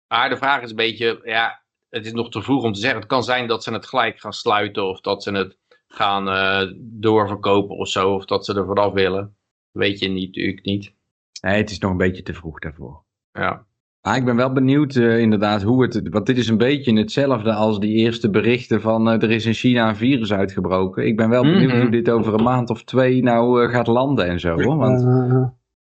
[0.09, 1.21] Maar de vraag is een beetje...
[1.25, 2.99] Ja, het is nog te vroeg om te zeggen.
[2.99, 4.85] Het kan zijn dat ze het gelijk gaan sluiten...
[4.85, 5.57] of dat ze het
[5.95, 8.15] gaan eh, doorverkopen of zo...
[8.15, 9.37] of dat ze er vanaf willen.
[9.71, 10.95] Weet je niet, natuurlijk niet.
[11.43, 13.03] nee, het is nog een beetje te vroeg daarvoor.
[13.33, 13.67] Ja.
[14.03, 16.09] Maar ik ben wel benieuwd eh, inderdaad hoe het...
[16.09, 19.09] Want dit is een beetje hetzelfde als die eerste berichten van...
[19.11, 21.07] eh, er is in China een virus uitgebroken.
[21.07, 21.81] Ik ben wel benieuwd Mhm.
[21.81, 24.61] hoe dit over een maand of twee nou gaat landen en zo.
[24.63, 24.77] Hoor.
[24.77, 25.03] Want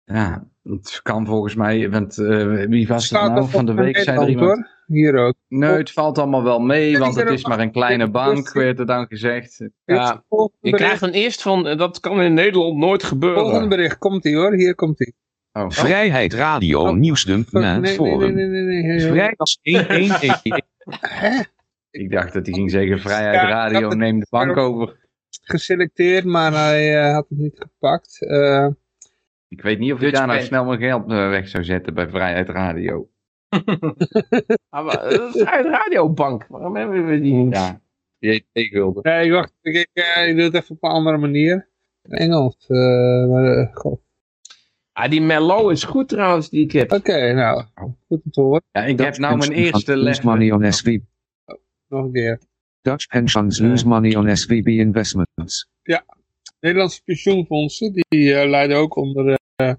[0.05, 1.89] ja, het kan volgens mij...
[1.89, 3.97] Want eh, wie was het nou van de week?
[3.97, 4.67] Zei er iemand...
[4.85, 5.33] Hier ook.
[5.47, 8.85] Nee, het valt allemaal wel mee, want het is maar een kleine bank, werd er
[8.85, 9.67] dan gezegd.
[9.85, 13.29] Ja, Volgende ik bericht, krijg dan eerst van, eh, dat kan in Nederland nooit volgende
[13.35, 13.69] gebeuren.
[13.69, 14.53] bericht komt hij hoor.
[14.53, 15.13] Hier komt hij.
[15.63, 16.93] Oh, Vrijheid Radio Oh.
[16.95, 18.99] Nieuwsdump Nee, na nee, nee, nee, nee, nee, nee, nee.
[19.01, 20.41] Vrijdags 111.
[20.99, 21.39] Hè?
[21.91, 25.03] ik dacht dat hij ging zeggen, Vrijheid Radio, had het- neem de bank over.
[25.41, 28.25] Geselecteerd, maar hij eh, had het niet gepakt.
[28.27, 28.67] Eh,
[29.47, 32.09] Ik weet niet of ik Dutch daar nou snel mijn geld weg zou zetten bij
[32.09, 33.09] Vrijheid Radio.
[34.69, 36.45] Ah, maar, Dat is uit Radiobank.
[36.49, 37.53] Waarom hebben we die niet?
[37.53, 37.81] Ja,
[38.19, 39.03] die heet T-gulden.
[39.03, 39.53] nee, wacht.
[39.61, 41.67] Ik, eh, ik doe het even op een andere manier.
[42.01, 42.55] In Engels.
[42.67, 42.77] eh,
[43.29, 43.99] maar, eh, god.
[44.91, 46.91] Ah, die Merlot is goed trouwens, die ik heb.
[46.91, 47.63] Oké, nou.
[48.07, 48.63] Goed om te horen.
[48.71, 50.05] Ja, ik heb nou mijn eerste les.
[50.05, 51.01] Lose money on SVB.
[51.87, 52.39] Nog een keer.
[52.81, 55.67] Dutch pensions lose money on SVB investments.
[56.59, 59.73] Nederlandse pensioenfondsen, die eh, leiden ook onder, eh,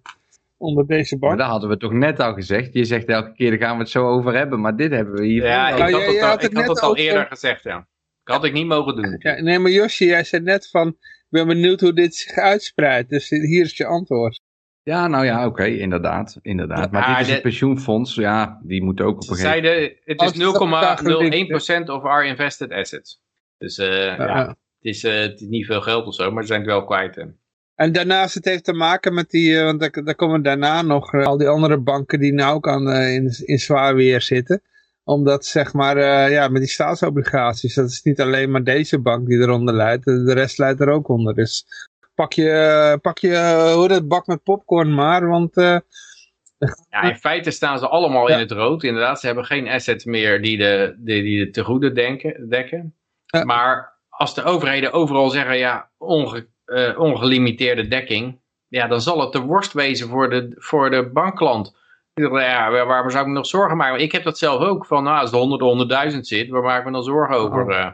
[0.56, 1.40] onder deze Maar bank.
[1.40, 2.72] dat hadden we toch net al gezegd.
[2.72, 4.60] Je zegt elke keer, daar gaan we het zo over hebben.
[4.60, 5.44] Maar dit hebben we hier.
[5.44, 7.86] Ja, ik had jij- het al, had het had het al over- eerder gezegd, ja.
[8.24, 9.16] Dat had ik niet mogen doen.
[9.18, 13.08] Ja, nee, maar Josje, jij zei net van, ik ben benieuwd hoe dit zich uitspreidt.
[13.08, 14.40] Dus hier is je antwoord.
[14.82, 16.38] Ja, nou ja, oké, inderdaad.
[16.42, 16.90] inderdaad.
[16.90, 18.14] Maar Ja, dit is de- een pensioenfonds.
[18.14, 19.92] Ja, die moet ook op een gegeven moment...
[20.04, 23.20] het is het vandaag 0,01% of our invested assets.
[23.58, 24.46] Dus eh, ja, Ja.
[24.48, 26.84] het, is, eh, het is niet veel geld of zo, maar ze zijn het wel
[26.84, 27.14] kwijt.
[27.14, 27.22] hè.
[27.76, 31.12] En daarnaast, het heeft te maken met die, eh, want daar, daar komen daarna nog
[31.14, 34.62] eh, al die andere banken die nou ook aan, eh, in, in zwaar weer zitten.
[35.04, 35.98] Omdat, zeg maar,
[36.30, 40.32] ja, met die staatsobligaties, dat is niet alleen maar deze bank die eronder leidt, de
[40.32, 41.34] rest leidt er ook onder.
[41.34, 41.66] Dus
[42.14, 47.78] pak je, pak je hoe dat bak met popcorn maar, want Ja, in feite staan
[47.78, 48.34] ze allemaal Ja.
[48.34, 48.82] in het rood.
[48.82, 52.94] Inderdaad, ze hebben geen assets meer die de, die, die de tegoeden denken, dekken.
[53.26, 53.44] Ja.
[53.44, 58.40] Maar als de overheden overal zeggen, ja, onge, eh, ongelimiteerde dekking.
[58.68, 61.76] Ja, dan zal het de worst wezen voor de, voor de bankklant.
[62.14, 64.00] Ja, waar- waarom zou ik me nog zorgen maken?
[64.00, 64.86] Ik heb dat zelf ook.
[64.86, 65.60] Van, nou, als het 100,
[66.12, 67.70] 100.000 zit, waar maak ik me dan zorgen over?
[67.70, 67.88] eh?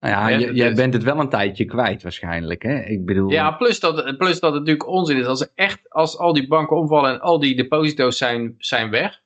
[0.00, 2.62] Nou ja, dat jij bent het wel een tijdje kwijt waarschijnlijk.
[2.62, 2.78] Hè?
[2.84, 5.26] Ik bedoel, Ja, plus dat, plus dat het natuurlijk onzin is.
[5.26, 9.20] Als, echt, als al die banken omvallen en al die deposito's zijn, zijn weg.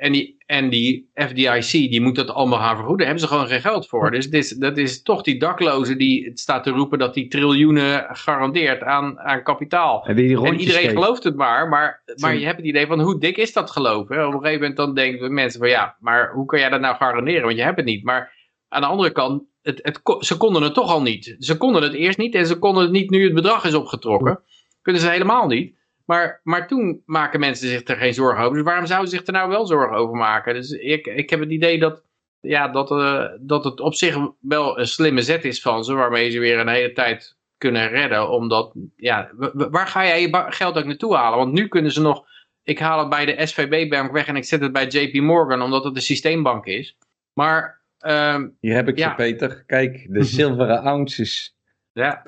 [0.00, 3.06] En die, en die FDIC, die moet dat allemaal gaan vergoeden.
[3.06, 4.10] Hebben ze gewoon geen geld voor.
[4.10, 8.82] Dus dit, dat is toch die daklozen die staat te roepen dat die triljoenen garandeert
[8.82, 10.04] aan, aan kapitaal.
[10.14, 10.94] die En iedereen geeft?
[10.94, 14.08] gelooft het maar, maar, maar je hebt het idee van hoe dik is dat geloof?
[14.08, 14.26] Hè?
[14.26, 16.96] Op een gegeven moment dan denken mensen van ja, maar hoe kan jij dat nou
[16.96, 17.42] garanderen?
[17.42, 18.04] Want je hebt het niet.
[18.04, 18.32] Maar
[18.68, 21.36] aan de andere kant, het, het, ze konden het toch al niet.
[21.38, 24.40] Ze konden het eerst niet en ze konden het niet nu het bedrag is opgetrokken.
[24.82, 25.78] Kunnen ze helemaal niet.
[26.10, 28.54] Maar, maar toen maken mensen zich er geen zorgen over.
[28.56, 30.54] Dus waarom zouden ze zich er nou wel zorgen over maken?
[30.54, 32.02] Dus ik, ik heb het idee dat,
[32.40, 35.94] ja, dat, eh, dat het op zich wel een slimme zet is van ze.
[35.94, 38.30] Waarmee ze weer een hele tijd kunnen redden.
[38.30, 41.38] Omdat, ja, waar ga jij je geld ook naartoe halen?
[41.38, 42.24] Want nu kunnen ze nog,
[42.62, 45.62] ik haal het bij de SVB-bank weg en ik zet het bij JP Morgan.
[45.62, 46.96] Omdat het een systeembank is.
[47.32, 49.08] Maar, ehm, Hier heb ik Ja.
[49.08, 49.62] ze, Peter.
[49.66, 51.56] Kijk, de zilveren ounces.
[51.92, 52.26] Ja.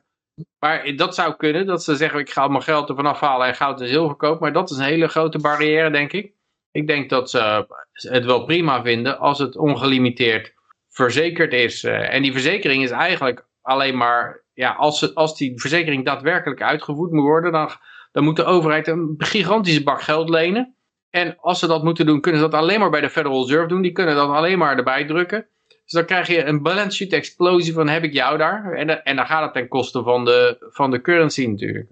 [0.59, 3.80] Maar dat zou kunnen, dat ze zeggen ik ga mijn geld ervan afhalen en goud
[3.80, 4.43] en zilver kopen.
[4.43, 6.33] Maar dat is een hele grote barrière, denk ik.
[6.70, 10.55] Ik denk dat ze het wel prima vinden als het ongelimiteerd
[10.89, 11.85] verzekerd is.
[11.85, 17.12] Eh, En die verzekering is eigenlijk alleen maar, ja, als, als die verzekering daadwerkelijk uitgevoerd
[17.12, 17.70] moet worden, dan,
[18.12, 20.76] dan moet de overheid een gigantische bak geld lenen.
[21.11, 23.68] En als ze dat moeten doen, kunnen ze dat alleen maar bij de Federal Reserve
[23.68, 23.83] doen.
[23.83, 25.47] Die kunnen dat alleen maar erbij drukken.
[25.85, 28.72] Dus dan krijg je een balance sheet explosie van heb ik jou daar.
[28.72, 31.87] En, dan- en dan gaat het ten koste van de, van de currency natuurlijk.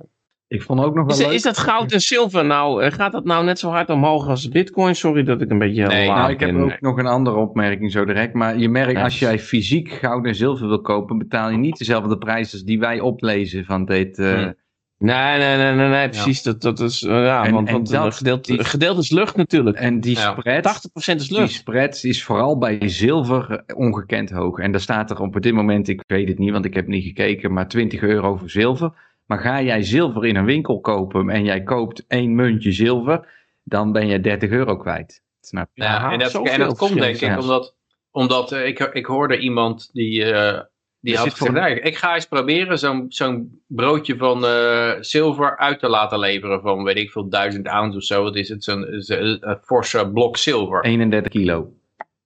[0.49, 1.33] Ik vond ook nog wel Is, leuk.
[1.35, 4.49] is dat goud en zilver nou, eh, gaat dat nou net zo hard omhoog als
[4.49, 4.95] bitcoin?
[4.95, 7.93] Sorry dat ik een beetje Nee, laat Nou, ik heb ook nog een andere opmerking
[7.93, 8.35] zo direct.
[8.35, 9.03] Maar je merkt, Ja.
[9.03, 12.79] als jij fysiek goud en zilver wil kopen, betaal je niet dezelfde prijs als die
[12.79, 14.19] wij oplezen van dit.
[14.19, 14.55] eh, Hmm.
[15.03, 16.43] Nee, nee, nee, nee, nee precies.
[16.43, 19.37] Dat, dat is, eh, ja, En- want, en want dat- een gedeelte, die- is lucht
[19.37, 19.77] natuurlijk.
[19.77, 20.33] En die Ja.
[20.33, 21.53] spread, 80% is die lucht.
[21.53, 24.59] spread is vooral bij zilver eh, ongekend hoog.
[24.59, 27.05] En daar staat er op dit moment, ik weet het niet, want ik heb niet
[27.05, 28.93] gekeken, maar 20 euro voor zilver.
[29.27, 33.29] Maar ga jij zilver in een winkel kopen en jij koopt één muntje zilver,
[33.65, 35.23] dan ben je 30 euro kwijt.
[35.41, 35.83] Snap je?
[35.83, 37.77] Ja, en dat, en dat komt denk ik omdat,
[38.11, 40.61] omdat eh, ik, ik hoorde iemand die, eh,
[41.01, 44.93] die had zit voor gezegd, "Nou, ik ga eens proberen zo'n zo'n broodje van eh,
[45.01, 48.23] zilver uit te laten leveren van weet ik veel duizend ounce of zo.
[48.23, 48.65] Wat is het?
[48.65, 50.85] Zo'n zo'n, eh, forse blok zilver.
[50.85, 51.73] 31 kilo.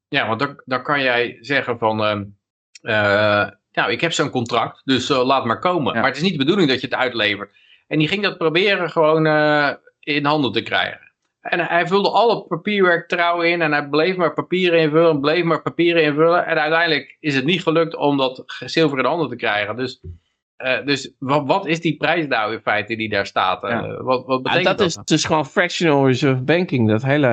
[0.09, 2.05] Ja, want dan, dan kan jij zeggen van,
[2.83, 5.95] eh, nou, ik heb zo'n contract, dus laat maar komen.
[5.95, 6.01] Ja.
[6.01, 7.55] Maar het is niet de bedoeling dat je het uitlevert.
[7.87, 9.27] En die ging dat proberen gewoon
[10.01, 11.04] in handen te krijgen.
[11.45, 15.63] En hij vulde alle papierwerk trouw in en hij bleef maar papieren invullen, bleef maar
[15.63, 16.47] papieren invullen.
[16.47, 19.77] En uiteindelijk is het niet gelukt om dat zilver in handen te krijgen.
[19.77, 20.01] Dus,
[20.57, 23.63] eh, dus wat, wat is die prijs nou in feite die daar staat?
[23.63, 23.85] Ja.
[23.85, 24.87] Eh, wat, wat Ja, betekent dat dat?
[24.87, 26.89] is dus gewoon fractional reserve banking.
[26.89, 27.29] Dat hele,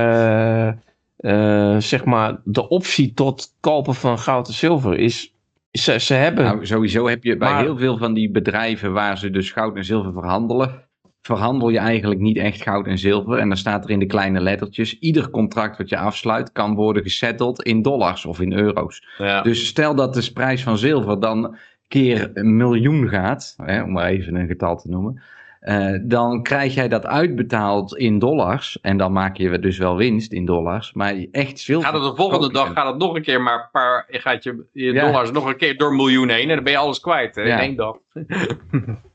[1.18, 5.34] eh, zeg maar, de optie tot kopen van goud en zilver is,
[5.72, 9.18] ze, ze hebben, Nou, sowieso heb je bij Maar- heel veel van die bedrijven waar
[9.18, 10.90] ze dus goud en zilver verhandelen,
[11.22, 13.38] verhandel je eigenlijk niet echt goud en zilver.
[13.38, 17.04] En dan staat er in de kleine lettertjes, ieder contract wat je afsluit kan worden
[17.04, 19.08] gesetteld in dollars of in euro's.
[19.18, 19.42] Ja.
[19.42, 21.56] Dus stel dat de prijs van zilver dan
[21.88, 25.22] keer een miljoen gaat, hè, om maar even een getal te noemen.
[25.60, 28.80] eh, dan krijg jij dat uitbetaald in dollars.
[28.82, 30.94] En dan maak je dus wel winst in dollars.
[30.94, 31.90] Maar echt zilver.
[31.92, 34.66] Gaat het de volgende dag gaat het nog een keer maar een paar, gaat je,
[34.74, 35.02] je Ja.
[35.06, 37.56] dollars nog een keer door miljoen heen en dan ben je alles kwijt hè, Ja.
[37.56, 37.98] in één dag.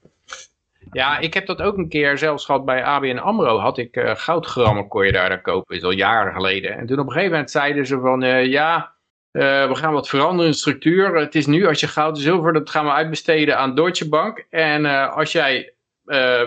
[0.96, 3.58] ja, ik heb dat ook een keer zelfs gehad bij ABN AMRO.
[3.58, 6.76] Had ik eh, goudgrammen kon je daar dan kopen, is al jaren geleden.
[6.76, 8.94] En toen op een gegeven moment zeiden ze van eh, ja,
[9.30, 11.16] eh, we gaan wat veranderen in structuur.
[11.16, 14.46] Het is nu als je goud en zilver, dat gaan we uitbesteden aan Deutsche Bank.
[14.50, 15.74] En als jij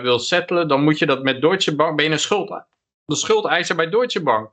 [0.02, 2.48] wil settelen, dan moet je dat met Deutsche Bank, ben je een schuld,
[3.04, 4.50] de schuldeiser bij Deutsche Bank.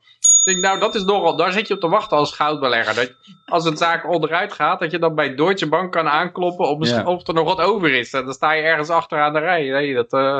[0.48, 2.96] Denk, nou, dat is nogal, daar zit je op te wachten als goudbelegger.
[2.96, 3.14] Dat
[3.46, 7.04] als het zaak onderuit gaat, dat je dan bij Deutsche Bank kan aankloppen of, Ja.
[7.04, 8.14] of er nog wat over is.
[8.14, 9.70] En dan sta je ergens achteraan de rij.
[9.70, 10.40] Nee, dat eh,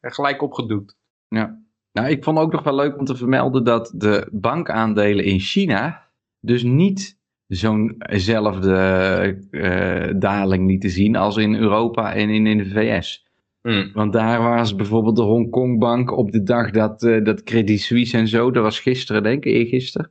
[0.16, 0.96] gelijk opgedoekt.
[1.28, 1.62] Ja.
[1.92, 6.10] Nou, ik vond ook nog wel leuk om te vermelden dat de bankaandelen in China
[6.40, 8.76] dus niet zo'nzelfde
[9.50, 13.23] eh daling lieten zien als in Europa en in, in de VS.
[13.64, 13.90] Hmm.
[13.94, 18.28] Want daar was bijvoorbeeld de Hongkongbank op de dag dat, eh, dat Credit Suisse en
[18.28, 20.10] zo, dat was gisteren denk ik, eergisteren.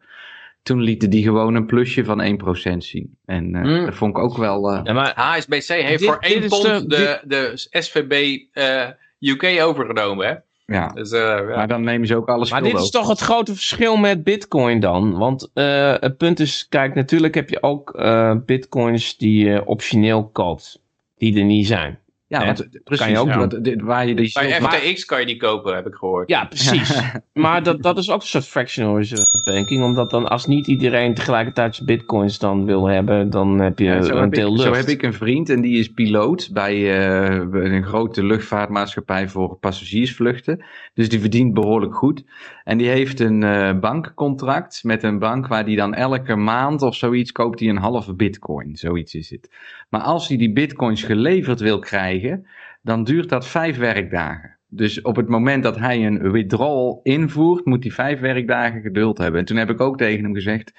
[0.63, 3.17] Toen lieten die gewoon een plusje van 1% zien.
[3.25, 3.85] En eh, Hmm.
[3.85, 4.71] dat vond ik ook wel...
[4.71, 7.51] eh, ja, maar HSBC heeft Dit- voor dit 1 is pond de- de, de,
[7.81, 8.87] SVB eh,
[9.19, 10.27] UK overgenomen.
[10.27, 10.33] Hè?
[10.75, 10.87] ja.
[10.87, 11.41] Dus, eh, ja.
[11.55, 14.79] Maar dan nemen ze ook alles Maar dit is toch het grote verschil met bitcoin
[14.79, 15.17] dan?
[15.17, 20.27] Want eh, het punt is, kijk, natuurlijk heb je ook eh, bitcoins die je optioneel
[20.29, 20.81] koopt.
[21.17, 21.99] Die er niet zijn.
[22.33, 23.07] Ja, Ja, want, precies.
[23.07, 26.29] je ook dit- waar je die Bij FTX kan je die kopen, heb ik gehoord.
[26.29, 27.01] Ja, precies.
[27.33, 29.83] maar dat, dat is ook een soort fractional reserve banking.
[29.83, 33.95] Omdat dan als niet iedereen tegelijkertijd zijn bitcoins dan wil hebben, dan heb je Ja,
[33.95, 34.61] een deel ik, lucht.
[34.69, 39.55] zo heb ik een vriend en die is piloot bij eh, een grote luchtvaartmaatschappij voor
[39.57, 40.65] passagiersvluchten.
[40.93, 42.23] Dus die verdient behoorlijk goed.
[42.63, 46.95] En die heeft een eh, bankcontract met een bank waar die dan elke maand of
[46.95, 48.75] zoiets koopt hij een halve bitcoin.
[48.75, 49.49] Zoiets is het.
[49.93, 52.47] Maar als hij die bitcoins geleverd wil krijgen,
[52.81, 54.57] dan duurt dat vijf werkdagen.
[54.67, 59.39] Dus op het moment dat hij een withdrawal invoert, moet hij vijf werkdagen geduld hebben.
[59.39, 60.73] En toen heb ik ook tegen hem gezegd,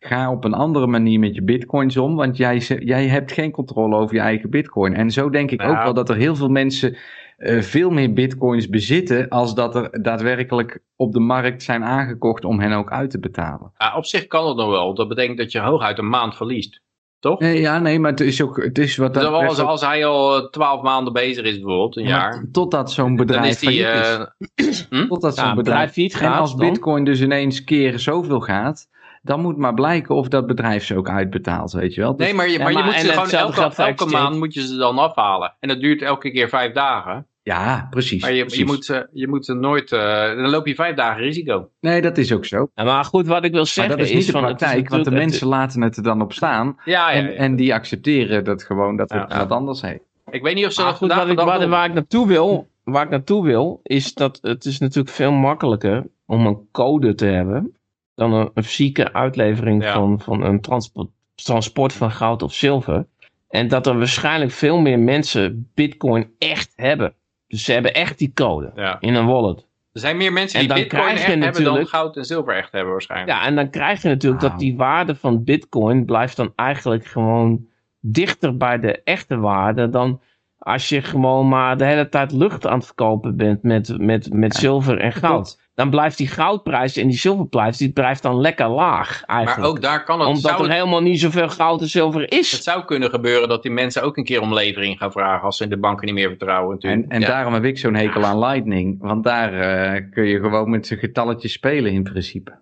[0.00, 3.96] ga op een andere manier met je bitcoins om, want jij, jij hebt geen controle
[3.96, 4.94] over je eigen bitcoin.
[4.94, 6.96] En zo denk ik ook wel dat er heel veel mensen
[7.36, 12.60] eh, veel meer bitcoins bezitten, als dat er daadwerkelijk op de markt zijn aangekocht om
[12.60, 13.72] hen ook uit te betalen.
[13.96, 14.94] Op zich kan het nog wel.
[14.94, 16.84] Dat betekent dat je hooguit een maand verliest.
[17.26, 17.40] Toch?
[17.40, 19.80] Nee, ja, nee, maar het is ook, het is wat Dus dat als, ook- als
[19.80, 22.44] hij al eh, twaalf maanden bezig is bijvoorbeeld, een Ja, jaar.
[22.52, 23.82] Totdat zo'n Dan bedrijf is die...
[23.84, 24.86] failliet is.
[24.90, 27.98] eh, Totdat Ja, zo'n bedrijf bedrijf failliet En gaat, als dan- bitcoin dus ineens keer
[27.98, 28.88] zoveel gaat,
[29.22, 32.16] dan moet maar blijken of dat bedrijf ze ook uitbetaalt, weet je wel.
[32.16, 34.54] Dus- nee, maar je, Ja, maar je maar- moet ze gewoon elke, elke maand moet
[34.54, 35.54] je ze dan afhalen.
[35.60, 37.26] En dat duurt elke keer vijf dagen.
[37.46, 38.22] Ja, precies.
[38.22, 39.92] Maar je, je, moet, ze, je moet ze nooit...
[39.92, 41.70] eh, dan loop je vijf dagen risico.
[41.80, 42.68] Nee, dat is ook zo.
[42.74, 44.58] Ja, maar goed, wat ik wil Maar zeggen dat is niet de van, het is
[44.58, 46.76] praktijk, want de mensen laten het er dan op staan.
[46.84, 47.30] Ja, ja, En, ja.
[47.32, 49.38] en die accepteren dat gewoon dat het Ja.
[49.38, 50.00] wat anders heet.
[50.30, 51.70] Ik weet niet of ze Maar dat goed, wat ik, waar, doen.
[51.70, 56.06] waar ik naartoe wil, waar ik naartoe wil, is dat het is natuurlijk veel makkelijker
[56.26, 57.76] om een code te hebben
[58.14, 59.92] dan een, een fysieke uitlevering Ja.
[59.92, 63.06] van, van een transport, transport van goud of zilver.
[63.48, 67.14] En dat er waarschijnlijk veel meer mensen bitcoin echt hebben.
[67.48, 68.96] Dus ze hebben echt die code Ja.
[69.00, 69.66] in een wallet.
[69.92, 72.92] Er zijn meer mensen En die bitcoin echt hebben dan goud en zilver echt hebben
[72.92, 73.30] waarschijnlijk.
[73.30, 77.66] Ja, en dan krijg je natuurlijk dat die waarde van bitcoin blijft dan eigenlijk gewoon
[78.00, 80.20] dichter bij de echte waarde dan
[80.58, 84.54] als je gewoon maar de hele tijd lucht aan het verkopen bent met, met, met
[84.54, 85.60] Ja, zilver en goud.
[85.76, 89.68] Dan blijft die goudprijs en die zilverprijs, die blijft dan lekker laag maar eigenlijk.
[89.68, 90.28] ook daar kan het...
[90.28, 92.62] Omdat er helemaal niet zoveel goud en zilver het is.
[92.62, 95.68] zou kunnen gebeuren dat die mensen ook een keer om levering gaan vragen als ze
[95.68, 97.02] de banken niet meer vertrouwen natuurlijk.
[97.04, 97.26] En, en Ja.
[97.26, 98.96] daarom heb ik zo'n hekel aan Lightning.
[99.00, 102.58] Want daar eh, kun je gewoon met z'n getalletjes spelen in principe.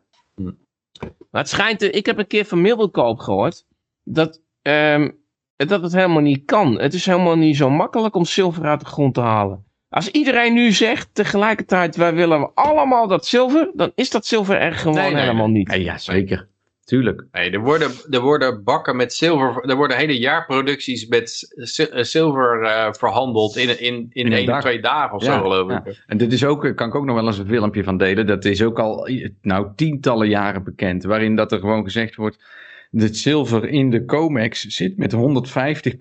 [1.31, 3.65] Maar het schijnt, eh, ik heb een keer van Middelkoop gehoord,
[4.05, 5.11] dat, ehm,
[5.57, 6.81] dat het helemaal niet kan.
[6.81, 9.65] Het is helemaal niet zo makkelijk om zilver uit de grond te halen.
[9.95, 14.73] Als iedereen nu zegt tegelijkertijd, wij willen allemaal dat zilver, dan is dat zilver er
[14.73, 15.71] gewoon Nee, nee, helemaal niet.
[15.71, 16.47] Ja, ja zeker.
[16.85, 17.25] Tuurlijk.
[17.33, 21.55] Nee, er worden, er worden bakken met zilver, er worden hele jaarproducties met
[21.91, 24.61] eh, zilver eh, verhandeld in, in, in, één of dag.
[24.61, 25.85] twee dagen of Ja, zo geloof ja.
[25.85, 26.05] ik.
[26.07, 28.27] En dit is ook, eh, kan ik ook nog wel eens een filmpje van delen.
[28.27, 29.09] Dat is ook al
[29.43, 31.05] nou, tientallen jaren bekend.
[31.05, 32.45] Waarin dat er gewoon gezegd wordt.
[32.91, 35.97] Dat zilver in de COMEX zit met 150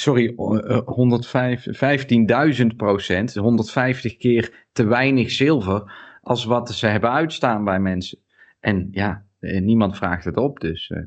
[0.00, 3.34] Sorry, eh, 105 15.000 procent.
[3.34, 5.92] 150 keer te weinig zilver.
[6.22, 8.18] Als wat ze hebben uitstaan bij mensen.
[8.60, 10.60] En ja, eh, niemand vraagt het op.
[10.60, 11.02] Dus eh,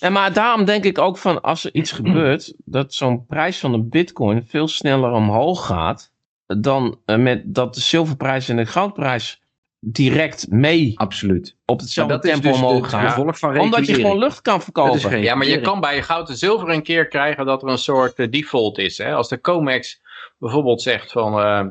[0.00, 3.72] En maar daarom denk ik ook van, als er iets gebeurt, dat zo'n prijs van
[3.72, 6.12] een bitcoin veel sneller omhoog gaat,
[6.46, 9.39] dan eh, met dat de zilverprijs en de goudprijs
[9.80, 11.56] direct mee absoluut.
[11.66, 13.08] op hetzelfde dat tempo dus omhoog gaan.
[13.08, 15.22] gevolg van Omdat je gewoon lucht kan Dat verkopen.
[15.22, 18.14] Ja, maar je kan bij goud en zilver een keer krijgen dat er een soort
[18.14, 18.98] eh, default is.
[18.98, 19.14] Hè?
[19.14, 20.00] Als de COMEX
[20.38, 21.66] bijvoorbeeld zegt van, eh,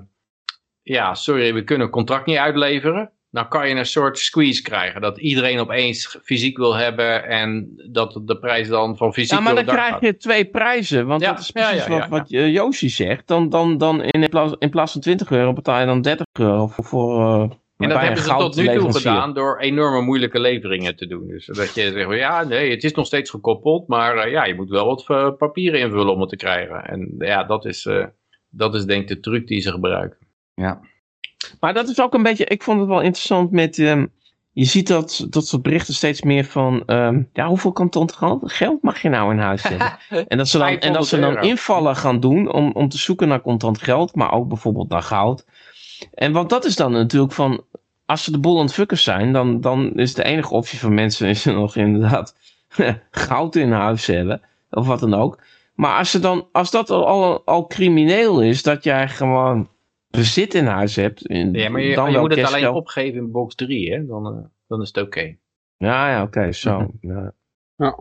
[0.82, 3.12] ja, sorry, we kunnen een contract niet uitleveren.
[3.32, 5.01] Dan kan je een soort squeeze krijgen.
[5.01, 9.55] Dat iedereen opeens fysiek wil hebben en dat de prijs dan van fysiek Ja, maar
[9.55, 11.07] dan krijg je twee prijzen.
[11.07, 13.28] Want Ja, dat is precies ja, ja, wat, wat eh, Josie zegt.
[13.28, 16.68] Dan, dan, dan in, plaats, in plaats van 20 euro betaal je dan 30 euro
[16.68, 17.49] voor, voor eh,
[17.80, 21.27] En dat hebben ze tot nu toe gedaan door enorme moeilijke leveringen te doen.
[21.27, 24.45] Dus dat je zegt, van, ja, nee, het is nog steeds gekoppeld, maar eh, ja,
[24.45, 26.86] je moet wel wat eh, papieren invullen om het te krijgen.
[26.86, 28.05] En ja, dat is, eh,
[28.49, 30.17] dat is denk ik de truc die ze gebruiken.
[30.53, 30.80] Ja.
[31.59, 34.05] Maar dat is ook een beetje, ik vond het wel interessant met, ehm,
[34.51, 38.09] je ziet dat, dat soort berichten steeds meer van, ehm, ja, hoeveel kanton
[38.43, 39.97] geld, mag je nou in huis hebben?
[40.27, 42.97] en dat ze dan, en dat ze 500 dan invallen gaan doen om, om te
[42.97, 45.45] zoeken naar contant geld, maar ook bijvoorbeeld naar goud.
[46.14, 47.64] En want dat is dan natuurlijk van,
[48.06, 50.91] als ze de boel aan het fuckers zijn, dan, dan is de enige optie voor
[50.91, 52.36] mensen is er nog inderdaad
[53.12, 55.41] goud in huis hebben, of wat dan ook.
[55.74, 59.70] Maar als, ze dan, als dat al, al, al crimineel is, dat jij gewoon
[60.10, 61.26] bezit in huis hebt.
[61.26, 64.06] in- Ja, maar je, dan je moet het alleen opgeven in box 3, hè?
[64.06, 65.36] Dan, eh, dan is het oké.
[65.78, 66.91] Ja, ja, oké, zo.
[67.02, 67.34] Ja.
[67.76, 67.97] Ja.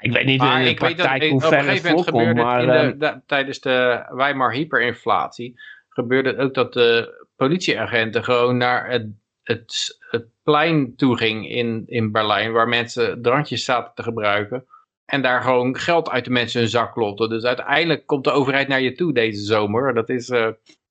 [0.00, 1.66] Ik weet niet Maar in de ik weet dat praktijk hoe op een ver het
[1.66, 2.66] gegeven moment voorkomt, maar...
[2.98, 9.06] de, eh, tijdens de Weimar hyperinflatie gebeurde het ook dat de politieagenten gewoon naar het,
[9.42, 14.66] het, het plein toe ging in, in Berlijn, waar mensen drankjes zaten te gebruiken.
[15.04, 17.28] en daar gewoon geld uit de mensen hun zak klotten.
[17.28, 19.94] Dus uiteindelijk komt de overheid naar je toe deze zomer.
[19.94, 20.28] Dat is...
[20.28, 20.48] eh,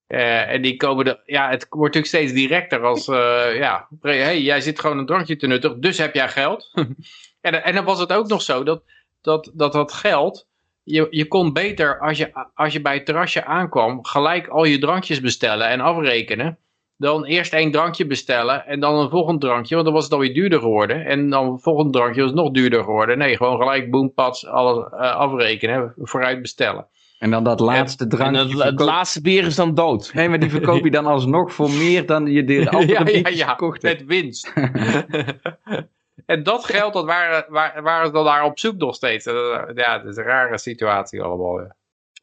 [0.08, 4.42] eh, en die komen de, ja, het wordt natuurlijk steeds directer als, eh, ja, hey,
[4.42, 6.72] jij zit gewoon een drankje te nuttig, dus heb jij geld.
[7.42, 8.84] en, en dan was het ook nog zo dat
[9.22, 10.48] dat, dat, dat geld,
[10.92, 14.80] je, je kon beter als je, als je bij het terrasje aankwam, gelijk al je
[14.80, 16.58] drankjes bestellen en afrekenen.
[16.98, 20.34] Dan eerst één drankje bestellen en dan een volgend drankje, want dan was het alweer
[20.34, 21.06] duurder geworden.
[21.06, 23.18] En dan een volgend drankje was nog duurder geworden.
[23.18, 26.88] Nee, gewoon gelijk boom, pats, alles eh, afrekenen, vooruit bestellen.
[27.20, 28.40] En dan dat laatste En drankje.
[28.42, 30.12] het, het verkoop- laatste bier is dan dood.
[30.14, 33.04] Nee, maar die verkoop je dan alsnog voor meer dan je de andere ja, ja,
[33.04, 33.82] biertjes ja, hebt.
[33.82, 34.54] met winst.
[36.30, 37.46] en dat geld, dat waren,
[37.84, 39.26] waren, dan daar op zoek nog steeds.
[39.26, 41.60] Eh, Ja, het is een rare situatie allemaal.
[41.60, 41.76] ja.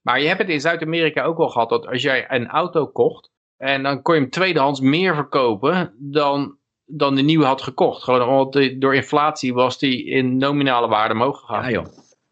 [0.03, 3.31] Maar je hebt het in Zuid-Amerika ook wel gehad, dat als jij een auto kocht,
[3.57, 8.03] en dan kon je hem tweedehands meer verkopen dan, dan de nieuwe had gekocht.
[8.03, 11.63] Gewoon omdat die- door inflatie was die in nominale waarde omhoog gegaan.
[11.63, 11.85] Ja, joh.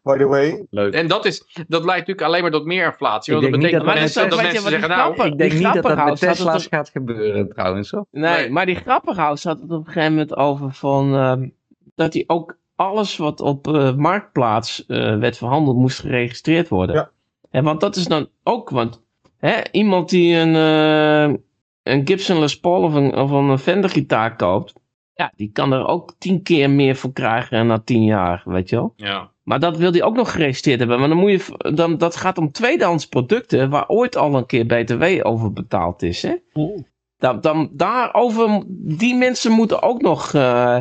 [0.03, 0.93] By the way, Leuk.
[0.93, 3.33] En dat, is, dat leidt natuurlijk alleen maar tot meer inflatie.
[3.35, 5.13] Ik Want dat denk niet betekent dat dat mensen- dat mensen wat zeggen, die nou,
[5.13, 7.91] grappen- Ik denk Die niet dat dat met Tesla's gaat gebeuren trouwens.
[7.91, 8.05] Hoor.
[8.11, 8.49] Nee, Nee.
[8.49, 11.15] maar die Grapperhaus had het op een gegeven moment over van...
[11.15, 11.47] ehm,
[11.95, 16.95] dat hij ook alles wat op eh, Marktplaats eh, werd verhandeld moest geregistreerd worden.
[16.95, 17.11] Ja.
[17.49, 18.69] En want dat is dan ook...
[18.69, 19.01] Want
[19.37, 21.35] hè, iemand die een, eh,
[21.83, 24.73] een Gibson Les Paul of een, of een Fender gitaar koopt...
[25.13, 28.75] Ja, die kan er ook tien keer meer voor krijgen na tien jaar, weet je
[28.75, 28.93] wel.
[28.95, 29.33] ja.
[29.45, 30.99] Maar dat wil hij ook nog geregistreerd hebben.
[30.99, 34.65] Maar dan moet je, dan, dat gaat om tweedehands producten waar ooit al een keer
[34.65, 36.21] BTW over betaald is.
[36.21, 36.35] Hè?
[37.17, 40.77] Dan, dan, daarover, die mensen moeten ook nog eh,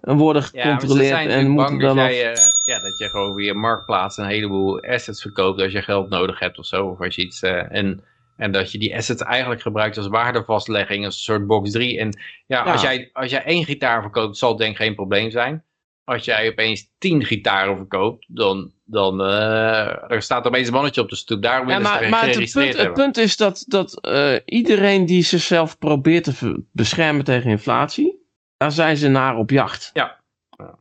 [0.00, 1.28] worden gecontroleerd.
[1.28, 5.22] en moeten dan dat jij, eh, ja, dat je gewoon via Marktplaats een heleboel assets
[5.22, 6.86] verkoopt als je geld nodig hebt of zo.
[6.86, 8.04] Of als je iets, eh, en,
[8.36, 11.98] en dat je die assets eigenlijk gebruikt als waardevastlegging, als een soort box 3.
[11.98, 12.72] En ja, Ja.
[12.72, 15.64] Als, jij, als jij één gitaar verkoopt, zal het denk ik geen probleem zijn.
[16.04, 21.08] Als jij opeens tien gitaren verkoopt, dan, dan eh, er staat opeens een mannetje op
[21.08, 21.42] de stoep.
[21.42, 24.08] Daar Ja, maar, maar het, punt, het punt is dat, dat
[24.44, 28.19] iedereen die zichzelf probeert te beschermen tegen inflatie,
[28.60, 29.90] daar zijn ze naar op jacht.
[29.92, 30.16] Ja.
[30.50, 30.78] Ja.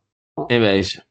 [0.47, 1.03] In wezen.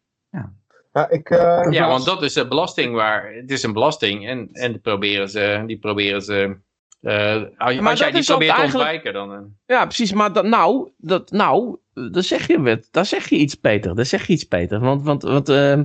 [0.93, 1.31] ja, ik...
[1.31, 3.33] eh, Ja, want dat is een belasting waar.
[3.35, 5.63] Het is een belasting en, en die proberen ze.
[5.67, 6.57] Die proberen ze
[7.01, 9.33] eh, als Maar jij dat die probeert te eigenlijk- ontwijken, dan.
[9.33, 9.41] eh,
[9.77, 10.13] Ja, precies.
[10.13, 13.95] Maar dat, nou, dat, nou, daar zeg je, wat- daar zeg je iets, Peter.
[13.95, 14.81] Daar zeg je iets, Peter.
[14.81, 15.85] Want, want, want ehm,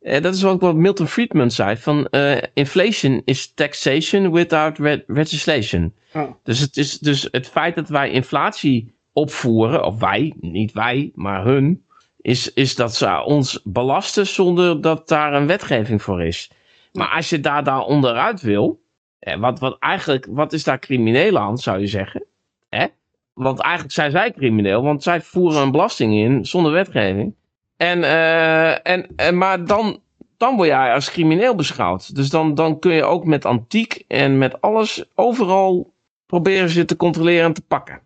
[0.00, 1.76] eh, dat is ook wat Milton Friedman zei.
[1.76, 5.94] Van eh, inflation is taxation without re- legislation.
[6.12, 6.30] Oh.
[6.42, 11.44] Dus, het is, dus het feit dat wij inflatie opvoeren, of wij, niet wij, maar
[11.44, 11.84] hun,
[12.20, 16.50] is, is dat ze ons belasten zonder dat daar een wetgeving voor is.
[16.92, 18.82] Maar als je daar dan onderuit wil,
[19.18, 22.24] eh, wat, wat eigenlijk, wat is daar crimineel aan, zou je zeggen?
[22.68, 22.86] Hè?
[23.32, 27.34] Want eigenlijk zijn zij crimineel, want zij voeren een belasting in zonder wetgeving.
[27.76, 30.00] En, eh, en, en, maar dan,
[30.36, 32.14] dan word jij als crimineel beschouwd.
[32.14, 35.92] Dus dan, dan kun je ook met antiek en met alles overal
[36.26, 38.00] proberen ze te controleren en te pakken.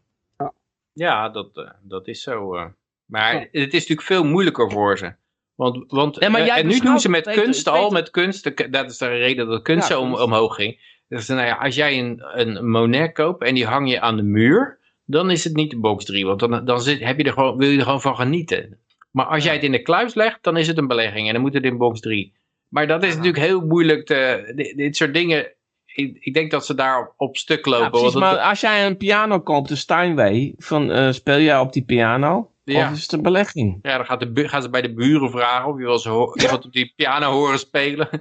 [0.97, 2.55] Ja, dat, eh, dat is zo.
[2.55, 2.65] eh.
[3.07, 5.13] Maar het is natuurlijk veel moeilijker voor ze.
[5.55, 8.99] Want, want maar eh, en nu doen ze met kunst al, met kunst, dat is
[8.99, 10.95] de reden dat kunst Ja, zo om, omhoog ging.
[11.09, 14.23] Dus nou ja, als jij een, een Monet koopt en die hang je aan de
[14.23, 17.33] muur, dan is het niet de box 3, want dan, dan zit, heb je er
[17.33, 18.79] gewoon, wil je er gewoon van genieten.
[19.11, 21.43] Maar als jij het in de kluis legt, dan is het een belegging en dan
[21.43, 22.33] moet het in box 3.
[22.69, 25.53] Maar dat is natuurlijk heel moeilijk te, dit, dit soort dingen,
[25.97, 27.85] ik, ik denk dat ze daar op, op stuk lopen.
[27.85, 31.41] Ja, precies, want het- maar als jij een piano koopt, een Steinway, van, eh, speel
[31.41, 32.51] jij op die piano?
[32.65, 32.87] Ja.
[32.91, 33.79] Of is het een belegging?
[33.83, 36.65] Ja, dan gaat de gaan ze bij de buren vragen of je wel eens iemand
[36.65, 38.09] op die piano horen spelen.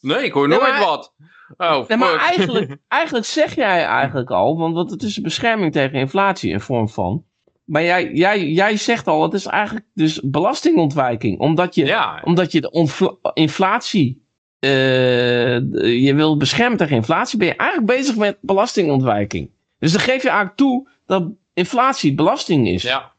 [0.00, 1.14] nee, ik hoor Nee, nooit maar- wat.
[1.56, 5.72] Oh, Nee, maar eigenlijk, eigenlijk zeg jij eigenlijk al, want, want het is een bescherming
[5.72, 7.24] tegen inflatie in vorm van.
[7.64, 11.38] Maar jij, jij, jij zegt al, het is eigenlijk dus belastingontwijking.
[11.38, 14.26] Omdat je, Ja, omdat je de inflatie,
[14.60, 19.50] je wil beschermen tegen inflatie, ben je eigenlijk bezig met belastingontwijking.
[19.78, 22.82] Dus dan geef je eigenlijk toe dat inflatie belasting is.
[22.82, 23.12] ja.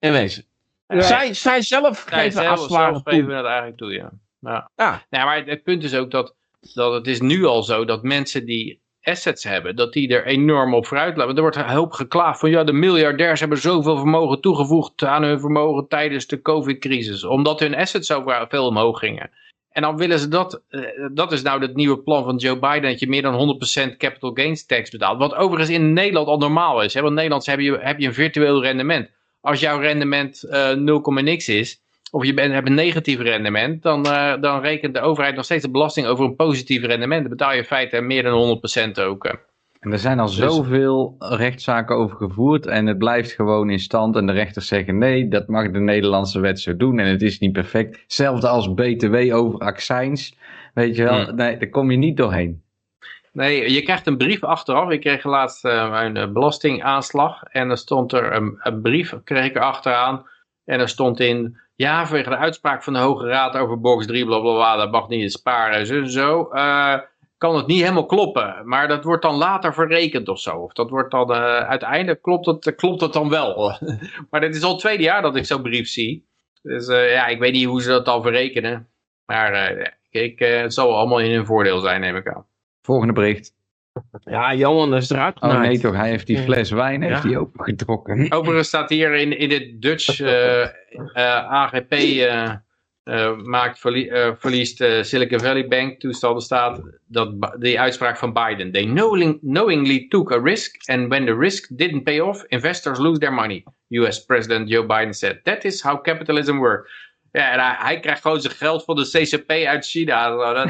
[0.00, 0.44] In wezen.
[0.86, 1.00] Ja.
[1.00, 3.12] Zij, zij zelf Nee, geven zelf, ware zelf toe.
[3.12, 4.10] geven dat eigenlijk toe, ja.
[4.40, 4.70] ja.
[4.76, 5.02] Ja.
[5.10, 6.34] Nee, maar het, het punt is ook dat,
[6.74, 10.74] dat het is nu al zo dat mensen die assets hebben, dat die er enorm
[10.74, 11.34] op vooruit lopen.
[11.36, 15.40] Er wordt een hoop geklaagd van ja, de miljardairs hebben zoveel vermogen toegevoegd aan hun
[15.40, 19.30] vermogen tijdens de covid-crisis, omdat hun assets zo veel omhoog gingen.
[19.78, 20.80] En dan willen ze dat, eh,
[21.12, 24.30] dat is nou het nieuwe plan van Joe Biden, dat je meer dan 100% capital
[24.34, 25.18] gains tax betaalt.
[25.18, 26.94] Wat overigens in Nederland al normaal is.
[26.94, 29.10] Want in Nederland heb je, heb je een virtueel rendement.
[29.40, 31.80] Als jouw rendement eh 0, niks is,
[32.10, 35.70] of je hebt een negatief rendement, dan, eh, dan rekent de overheid nog steeds de
[35.70, 37.20] belasting over een positief rendement.
[37.20, 39.47] Dan betaal je in feite meer dan 100% ook.
[39.80, 44.16] En er zijn al zoveel rechtszaken over gevoerd en het blijft gewoon in stand.
[44.16, 47.38] En de rechters zeggen nee, dat mag de Nederlandse wet zo doen en het is
[47.38, 48.00] niet perfect.
[48.00, 50.36] Hetzelfde als BTW over accijns.
[50.74, 51.34] Weet je wel, Hmm.
[51.34, 52.62] nee, daar kom je niet doorheen.
[53.32, 54.90] Nee, je krijgt een brief achteraf.
[54.90, 57.42] Ik kreeg laatst eh, mijn eh, belastingaanslag.
[57.42, 60.26] En er stond er een, een brief, kreeg ik er achteraan.
[60.64, 64.24] En er stond in, ja, vanwege de uitspraak van de Hoge Raad over box 3,
[64.24, 66.48] bla bla bla, dat mag niet in sparen, zo en zo.
[66.52, 66.94] eh,
[67.38, 68.62] kan het niet helemaal kloppen.
[68.64, 70.56] Maar dat wordt dan later verrekend of zo.
[70.56, 73.78] Of dat wordt dan, eh, uiteindelijk klopt het, klopt het dan wel.
[74.30, 76.26] maar dit is al het tweede jaar dat ik zo'n brief zie.
[76.62, 78.88] Dus eh, ja, ik weet niet hoe ze dat dan verrekenen.
[79.26, 82.46] Maar eh, ik, eh, het zal allemaal in hun voordeel zijn, neem ik aan.
[82.82, 83.56] Volgende bericht.
[84.20, 85.40] Ja, Johan is eruit.
[85.40, 87.28] Oh nee toch, hij heeft die fles wijn heeft Ja.
[87.28, 88.32] hij opengetrokken.
[88.32, 90.70] Overigens staat hier in, in dit Dutch eh, eh,
[91.50, 91.92] AGP
[93.42, 98.72] maakt verlie- eh, verliest eh, Silicon Valley Bank toestel staat dat die uitspraak van Biden.
[98.72, 103.18] They knowing, knowingly took a risk and when the risk didn't pay off, investors lose
[103.18, 103.64] their money.
[103.88, 105.44] US President Joe Biden said.
[105.44, 106.90] That is how capitalism works.
[107.32, 110.30] Ja, en hij, hij krijgt gewoon zijn geld van de CCP uit China.
[110.54, 110.68] Dat,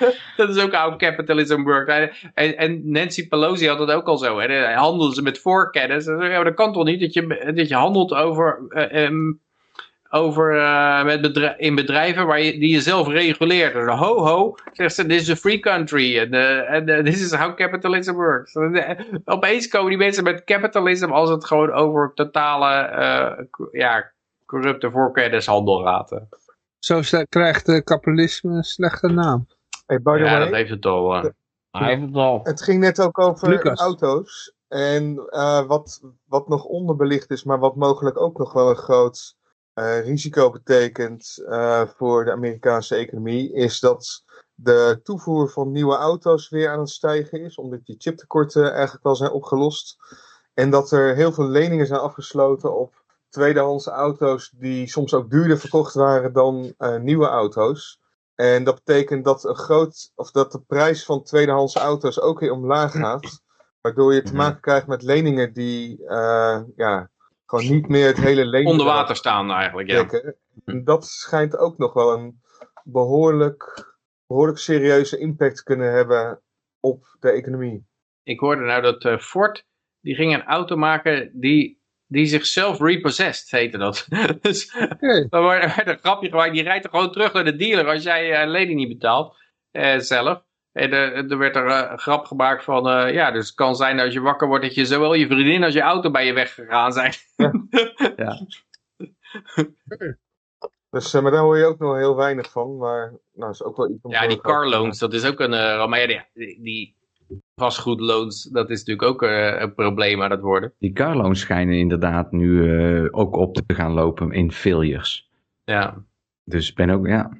[0.36, 1.92] dat is ook how capitalism works.
[2.34, 4.38] En, en Nancy Pelosi had dat ook al zo.
[4.38, 4.46] Hè?
[4.46, 6.04] Hij handelde ze met voorkennis.
[6.04, 9.32] Ja, dat kan toch niet dat je, dat je handelt over, eh, ehm,
[10.12, 13.72] over eh, met bedrij- in bedrijven waar je, die je zelf reguleert.
[13.72, 16.18] Dus ho ho, zegt ze, this is a free country.
[16.18, 18.54] En eh, en, eh, this is how capitalism works.
[18.54, 24.10] En, opeens komen die mensen met capitalism als het gewoon over totale eh, ja,
[24.46, 26.20] corrupte voorkennishandel gaat.
[26.78, 29.46] Zo krijgt uh, kapitalisme een slechte naam.
[29.86, 31.12] Hey, by the Ja, way, dat heeft het al.
[31.70, 32.40] Hij heeft het al.
[32.42, 33.80] het ging net ook over Lucas.
[33.80, 34.54] auto's.
[34.68, 39.36] En eh, wat, wat nog onderbelicht is, maar wat mogelijk ook nog wel een groot
[40.04, 44.24] risico betekent eh, voor de Amerikaanse economie, is dat
[44.54, 49.16] de toevoer van nieuwe auto's weer aan het stijgen is, omdat die chiptekorten eigenlijk wel
[49.16, 49.96] zijn opgelost.
[50.54, 55.58] En dat er heel veel leningen zijn afgesloten op tweedehands auto's die soms ook duurder
[55.58, 58.00] verkocht waren dan eh, nieuwe auto's.
[58.34, 62.52] En dat betekent dat, een groot, of dat de prijs van tweedehands auto's ook weer
[62.52, 63.40] omlaag gaat.
[63.80, 64.36] Waardoor je te Mhm.
[64.36, 67.10] maken krijgt met leningen die eh, ja,
[67.50, 70.04] gewoon niet meer het hele lening Onder water staan eigenlijk, ja.
[70.04, 70.36] trekken.
[70.84, 72.40] Dat schijnt ook nog wel een
[72.84, 73.92] behoorlijk,
[74.26, 76.40] behoorlijk serieuze impact te kunnen hebben
[76.80, 77.86] op de economie.
[78.22, 79.66] Ik hoorde nou dat eh, Ford,
[80.00, 84.06] die ging een auto maken die, die zichzelf repossessed, heette dat.
[84.40, 85.26] dus Oké.
[85.28, 88.42] dan werd een grapje gemaakt, die rijdt er gewoon terug naar de dealer als jij
[88.42, 89.36] een lening niet betaalt
[89.70, 90.42] eh, zelf.
[90.72, 93.96] En er werd er eh, een grap gemaakt van, eh, ja, dus het kan zijn
[93.96, 96.32] dat als je wakker wordt dat je zowel je vriendin als je auto bij je
[96.32, 97.12] weggegaan zijn.
[100.90, 102.76] Dus, eh, maar daar hoor je ook nog heel weinig van.
[102.76, 105.52] Maar nou, is ook wel iets om Ja, die car loans, dat is ook een,
[105.52, 106.96] eh, maar ja, die, die
[107.54, 109.22] vastgoedloans, dat is natuurlijk ook
[109.60, 110.72] een probleem aan het worden.
[110.78, 115.30] Die carloons schijnen inderdaad nu eh, ook op te gaan lopen in failures.
[115.64, 116.04] Ja.
[116.44, 117.30] Dus ik ben ook, ja,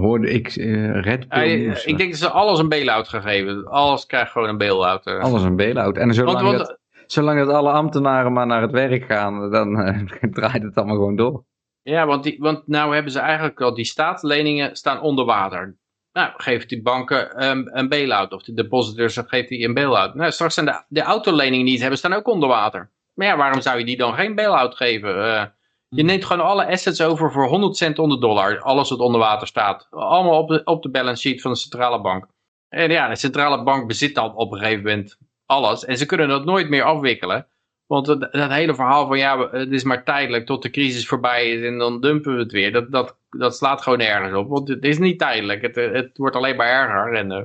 [0.00, 3.64] hoorde ik eh Red Pill News, ik denk dat ze alles een bail-out gaan geven.
[3.66, 5.06] Alles krijgt gewoon een bail-out.
[5.06, 5.18] eh.
[5.18, 5.96] alles een bail-out.
[5.96, 9.80] En zolang, Want, want, dat, zolang dat alle ambtenaren maar naar het werk gaan, dan
[9.80, 9.98] eh,
[10.32, 11.44] draait het allemaal gewoon door.
[11.82, 15.78] ja, want, die, want nou hebben ze eigenlijk al die staatsleningen staan onder water.
[16.12, 18.32] Nou, geeft die banken ehm, een bail-out.
[18.32, 20.14] Of de depositors geeft die een bail-out.
[20.14, 22.90] Nou, straks zijn de, de autoleningen die het hebben, staan ook onder water.
[23.14, 25.54] Maar ja, waarom zou je die dan geen bail-out geven?
[25.94, 28.60] Je neemt gewoon alle assets over voor 100 cent onder dollar.
[28.60, 29.86] Alles wat onder water staat.
[29.90, 32.26] Allemaal op de, op de balance sheet van de centrale bank.
[32.68, 35.84] En ja, de centrale bank bezit dan op een gegeven moment alles.
[35.84, 37.46] En ze kunnen dat nooit meer afwikkelen.
[37.86, 41.50] Want dat, dat hele verhaal van ja, het is maar tijdelijk tot de crisis voorbij
[41.50, 42.72] is en dan dumpen we het weer.
[42.72, 44.48] Dat, dat, dat slaat gewoon nergens op.
[44.48, 45.62] Want het is niet tijdelijk.
[45.62, 47.14] Het, het wordt alleen maar erger.
[47.14, 47.42] En, eh,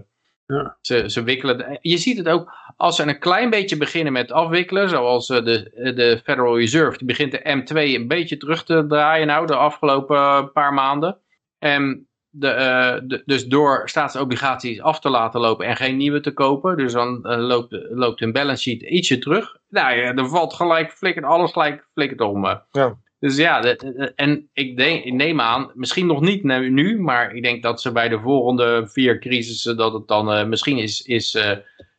[0.48, 0.78] Ja.
[0.82, 1.78] ze, ze wikkelen.
[1.82, 4.90] Je ziet het ook als ze een klein beetje beginnen met afwikkelen.
[4.90, 6.98] Zoals eh, de, de Federal Reserve.
[6.98, 11.18] Die begint de M2 een beetje terug te draaien nou de afgelopen eh, paar maanden.
[11.60, 16.34] En de, eh, de, dus door staatsobligaties af te laten lopen en geen nieuwe te
[16.34, 16.78] kopen.
[16.78, 19.56] Dus dan eh, loopt, loopt hun balance sheet ietsje terug.
[19.70, 22.46] Nou ja, dan valt gelijk flikkert alles gelijk flikkert om.
[22.46, 22.56] eh.
[22.72, 22.96] Ja.
[23.20, 23.64] Dus ja,
[24.16, 27.92] en ik, denk, ik neem aan, misschien nog niet nu, maar ik denk dat ze
[27.92, 31.52] bij de volgende vier crisissen, dat het dan, eh, misschien is, is eh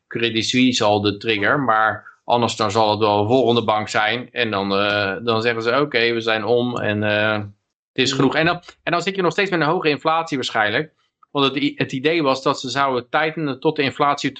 [0.06, 4.28] Credit Suisse al de trigger, maar anders dan zal het wel een volgende bank zijn.
[4.32, 8.34] En dan, eh, dan zeggen ze, oké, we zijn om en het is genoeg.
[8.34, 10.92] En dan, en dan zit je nog steeds met een hoge inflatie waarschijnlijk.
[11.30, 14.32] Want het, het idee was dat ze zouden tightenen tot de inflatie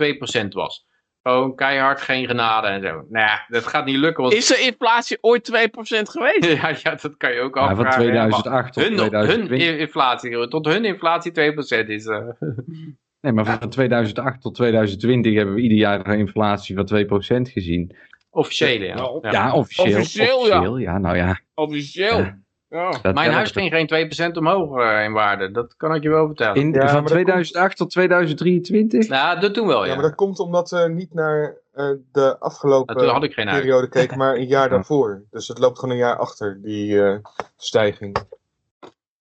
[0.44, 0.86] 2% was.
[1.27, 2.89] Gewoon keihard, geen genade en zo.
[2.93, 4.23] Nou ja, dat gaat niet lukken.
[4.23, 5.51] Want, Is de inflatie ooit 2%
[6.03, 6.44] geweest?
[6.62, 7.93] ja, ja, dat kan je ook Ja, afvragen.
[7.93, 9.78] van hè, maar 2008 tot hun, hun 2020.
[9.78, 12.07] inflatie, tot hun inflatie 2% is.
[12.07, 12.19] eh.
[13.20, 16.86] Nee, maar van 2008 tot 2020 hebben we ieder jaar een inflatie van
[17.47, 17.97] 2% gezien.
[18.31, 18.94] Officiële, ja.
[18.94, 19.31] Nou, Ja.
[19.31, 19.98] Ja, officieel.
[19.98, 20.93] Officieel, ja.
[20.93, 20.98] ja.
[20.98, 21.40] nou ja.
[21.55, 22.32] Officieel.
[22.69, 25.51] Dat Mijn huis ging geen 2% omhoog eh, in waarde.
[25.51, 26.55] Dat kan ik je wel vertellen.
[26.57, 29.09] In, Ja, van dat 2008 tot 2023?
[29.09, 29.95] Nou, dat toen wel, Ja, ja.
[29.95, 33.47] maar dat komt omdat we niet naar eh, de afgelopen Nou, toen had ik geen
[33.49, 33.61] huis.
[33.61, 35.23] periode keken, maar een jaar daarvoor.
[35.31, 37.19] Dus het loopt gewoon een jaar achter, die eh,
[37.57, 38.17] stijging.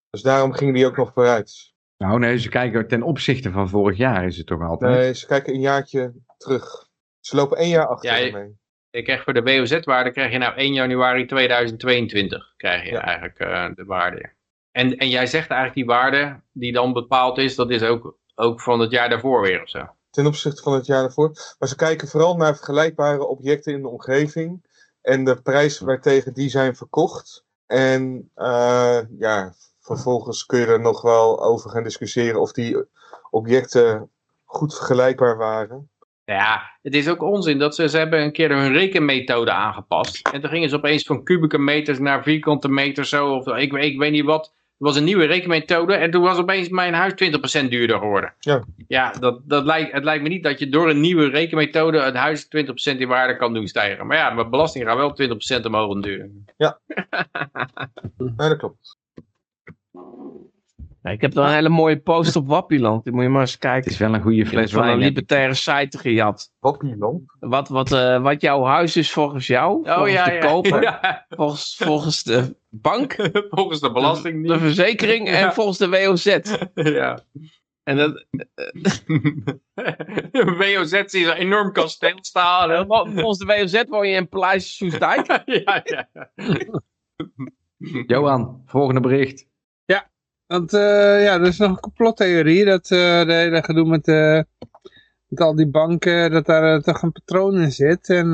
[0.09, 1.73] Dus daarom gingen die ook nog vooruit.
[1.97, 4.93] Nou nee, ze kijken ten opzichte van vorig jaar is het toch altijd.
[4.97, 6.87] Nee, ze kijken een jaartje terug.
[7.19, 8.57] Ze lopen één jaar achter Ja, je- ermee.
[8.95, 13.01] Je krijgt voor de WOZ-waarde krijg je nou 1 januari 2022 krijg je Ja.
[13.01, 14.29] eigenlijk eh, de waarde.
[14.71, 18.61] En, en jij zegt eigenlijk die waarde die dan bepaald is, dat is ook, ook
[18.61, 19.87] van het jaar daarvoor weer of zo.
[20.09, 21.31] Ten opzichte van het jaar daarvoor.
[21.59, 24.65] Maar ze kijken vooral naar vergelijkbare objecten in de omgeving.
[25.01, 27.45] En de prijs waartegen die zijn verkocht.
[27.67, 32.85] En eh, ja, vervolgens kun je er nog wel over gaan discussiëren of die
[33.29, 34.09] objecten
[34.45, 35.89] goed vergelijkbaar waren.
[36.25, 40.27] Ja, het is ook onzin dat ze, ze hebben een keer hun rekenmethode aangepast.
[40.27, 43.35] En toen gingen ze opeens van kubieke meters naar vierkante meters zo.
[43.35, 44.53] Of ik, ik weet niet wat.
[44.77, 47.13] Er was een nieuwe rekenmethode en toen was opeens mijn huis
[47.65, 48.33] 20% duurder geworden.
[48.39, 48.63] Ja.
[48.87, 52.15] Ja, dat, dat lijkt, het lijkt me niet dat je door een nieuwe rekenmethode het
[52.15, 52.49] huis 20%
[52.97, 54.07] in waarde kan doen stijgen.
[54.07, 56.45] Maar ja, mijn belasting gaat wel 20% omhoog duren.
[56.57, 56.79] Ja,
[58.35, 58.97] dat klopt.
[61.05, 63.03] Ja, ik heb dan een hele mooie post op Wappieland.
[63.03, 63.91] Die moet je maar eens Het kijken.
[63.91, 66.51] is wel een goede fles van een libertaire site gejat.
[66.59, 67.21] Wappieland.
[67.39, 72.23] Wat, wat, eh, wat jouw huis is volgens jou, volgens de koper, Ja, volgens, volgens
[72.23, 73.15] de bank,
[73.49, 75.53] volgens de belasting de verzekering en Ja.
[75.53, 76.37] volgens de WOZ.
[76.73, 77.19] Ja.
[77.83, 78.25] En dat,
[80.57, 82.85] WOZ is een enorm kasteel staan.
[82.87, 85.25] volgens de WOZ woon je in Paleis Soesdijk.
[85.65, 86.09] ja, ja.
[88.07, 89.47] Johan, volgende bericht.
[90.47, 94.41] Want eh, ja, er is nog een complottheorie dat eh de hele gedoe met, eh,
[95.27, 98.09] met al die banken, dat daar toch een patroon in zit.
[98.09, 98.31] En,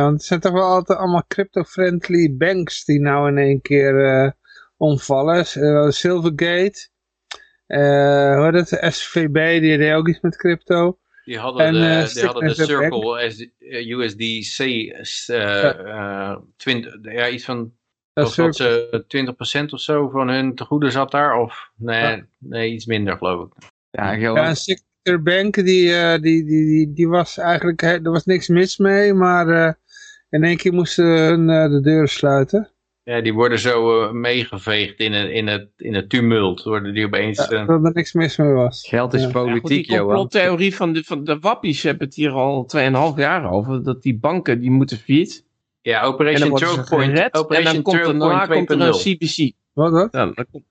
[0.00, 4.34] want het zijn toch wel altijd allemaal crypto-friendly banks die nou in één keer
[4.76, 5.46] omvallen.
[5.92, 6.88] Silvergate,
[7.66, 10.98] hoe heet het, SVB, die deed ook iets met crypto.
[11.24, 13.32] Die hadden En, de, die hadden de Bank.
[13.32, 14.58] Circle USDC
[16.56, 17.72] 20, ja, iets van
[18.12, 19.04] Dat ze
[19.68, 21.38] 20% of zo van hun tegoeden zat daar.
[21.38, 22.24] Of nee, Ja.
[22.38, 23.52] nee iets minder geloof ik.
[23.90, 24.44] Ja, Ja, Johan.
[24.44, 28.76] en Signature Bank, die, eh, die, die, die, die was eigenlijk, er was niks mis
[28.76, 29.72] mee, maar eh,
[30.30, 32.70] in één keer moesten hun eh, de deuren sluiten.
[33.02, 36.62] Ja, die worden zo eh, meegeveegd in, het in, het, in het tumult.
[36.62, 37.48] Worden die opeens...
[37.48, 38.88] Ja, dat er niks mis mee was.
[38.88, 39.26] Geld is Ja.
[39.26, 39.88] Ja, goed, politiek,
[40.58, 43.82] die van de, van de wappies hebben het hier al 2,5 jaar over.
[43.82, 45.44] Dat die banken, die moeten failliet.
[45.82, 47.18] Ja, Operation Choke Point.
[47.18, 48.98] En Operation dan komt er, daarna komt er een 2.0.
[48.98, 49.52] CBC.
[49.72, 50.08] Wat dat?
[50.12, 50.64] Ja, dan, komt,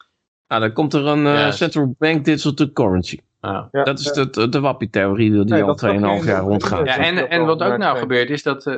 [0.48, 1.52] nou, dan komt er een eh.
[1.52, 3.20] Central Bank Digital Currency.
[3.42, 3.68] Ja.
[3.72, 4.12] Ja, Dat is ja.
[4.12, 6.86] de, de, de wappie-theorie die Nee, al dat 2,5 is ook jaar rondgaat.
[6.86, 8.66] Ja, en, en wat ook nou gebeurt is dat...
[8.66, 8.76] eh,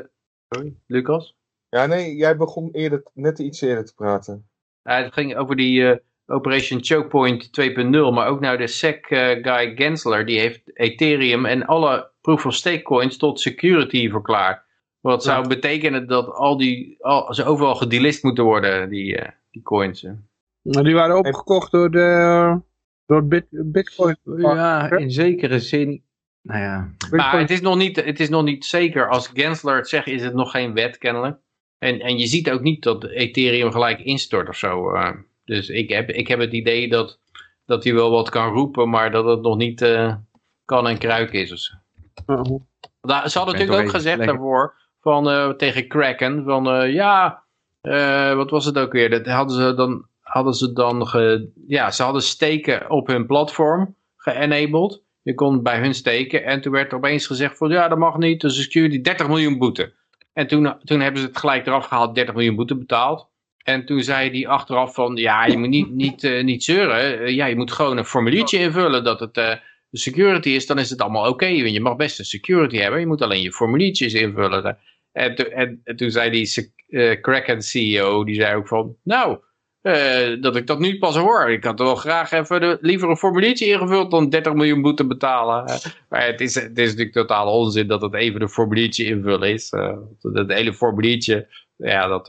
[0.49, 1.35] sorry, Lucas?
[1.69, 4.47] Ja, nee, jij begon eerder, net iets eerder te praten.
[4.83, 9.43] Ja, het ging over die eh, Operation Chokepoint 2.0, maar ook nou de SEC eh,
[9.43, 14.63] guy Gensler, die heeft Ethereum en alle proof-of-stake coins tot security verklaard.
[15.01, 19.61] Wat zou betekenen dat al die, al, ze overal gedelist moeten worden, die, eh, die
[19.61, 20.01] coins.
[20.61, 22.59] Nou, die waren opgekocht door de
[23.05, 24.15] door bit, Bitcoin.
[24.37, 26.03] Ja, in zekere zin.
[26.41, 27.41] Nou ja, Maar Bitcoin.
[27.41, 29.09] het is, nog niet, het is nog niet zeker.
[29.09, 31.37] Als Gensler het zegt, is het nog geen wet kennelijk.
[31.77, 34.91] En, en je ziet ook niet dat Ethereum gelijk instort of zo.
[34.93, 35.09] eh.
[35.45, 37.19] dus ik heb, ik heb het idee dat,
[37.65, 40.15] dat hij wel wat kan roepen, maar dat het nog niet eh,
[40.65, 41.51] kan en kruik is.
[41.51, 41.73] of zo.
[42.25, 42.61] Oh.
[43.01, 47.43] Da- Ze hadden natuurlijk ook gezegd lekker- daarvoor van, eh, tegen Kraken van eh, ja,
[47.81, 49.09] eh, wat was het ook weer?
[49.09, 51.09] Dat hadden ze dan, hadden ze dan
[51.67, 55.01] ja, ze hadden steken op hun platform geënabled.
[55.21, 58.41] Je kon bij hun steken en toen werd opeens gezegd van ja, dat mag niet,
[58.41, 59.93] dus security 30 miljoen boete.
[60.33, 63.29] En toen, toen hebben ze het gelijk eraf gehaald, 30 miljoen boete betaald.
[63.63, 67.33] En toen zei die achteraf van, ja, je moet niet, niet, niet zeuren.
[67.33, 69.61] Ja, je moet gewoon een formuliertje invullen dat het
[69.91, 70.65] security is.
[70.65, 71.45] Dan is het allemaal oké.
[71.45, 72.99] je mag best een security hebben.
[72.99, 74.77] Je moet alleen je formuliertjes invullen.
[75.11, 79.39] En, to- en, en toen zei die eh, Kraken CEO, die zei ook van, nou,
[79.81, 81.51] eh, dat ik dat nu pas hoor.
[81.51, 85.65] Ik had wel graag even de, liever een formuliertje ingevuld dan 30 miljoen boete betalen.
[85.65, 85.75] Eh,
[86.09, 89.69] maar het is, het is natuurlijk totaal onzin dat het even een formuliertje invullen is.
[89.69, 92.27] Eh, dat het hele formuliertje, ja dat,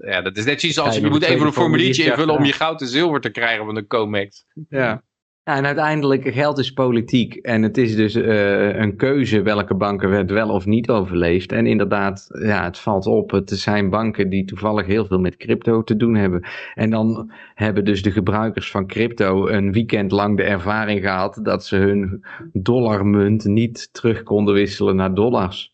[0.00, 2.44] ja, dat is net zoiets als Ja, je je moet even een formuliertje invullen om
[2.44, 4.44] je goud en zilver te krijgen van de COMEX.
[4.68, 5.02] ja.
[5.50, 7.34] Ja, en uiteindelijk, geld is politiek.
[7.34, 11.52] En het is dus eh, een keuze welke banken het wel of niet overleeft.
[11.52, 13.30] En inderdaad, ja, het valt op.
[13.30, 16.46] Het zijn banken die toevallig heel veel met crypto te doen hebben.
[16.74, 21.64] En dan hebben dus de gebruikers van crypto een weekend lang de ervaring gehad dat
[21.64, 25.72] ze hun dollarmunt niet terug konden wisselen naar dollars.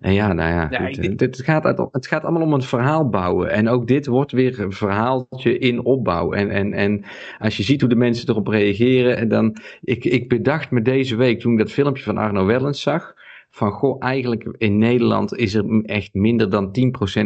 [0.00, 2.66] En ja, nou ja, Ja, goed, ik denk- het, gaat het gaat allemaal om het
[2.66, 3.50] verhaal bouwen.
[3.50, 6.32] En ook dit wordt weer een verhaaltje in opbouw.
[6.32, 7.04] En, en, en
[7.38, 9.16] als je ziet hoe de mensen erop reageren.
[9.16, 12.82] En dan, ik, ik bedacht me deze week, toen ik dat filmpje van Arno Wellens
[12.82, 13.14] zag.
[13.50, 16.72] Van goh, eigenlijk in Nederland is er echt minder dan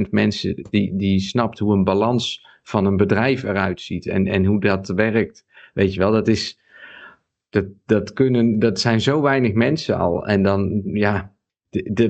[0.06, 4.06] 10% mensen die, die snapt hoe een balans van een bedrijf eruit ziet.
[4.06, 5.44] En, en hoe dat werkt.
[5.74, 6.58] Weet je wel, dat is.
[7.50, 10.26] Dat, dat, kunnen, dat zijn zo weinig mensen al.
[10.26, 11.32] En dan, ja,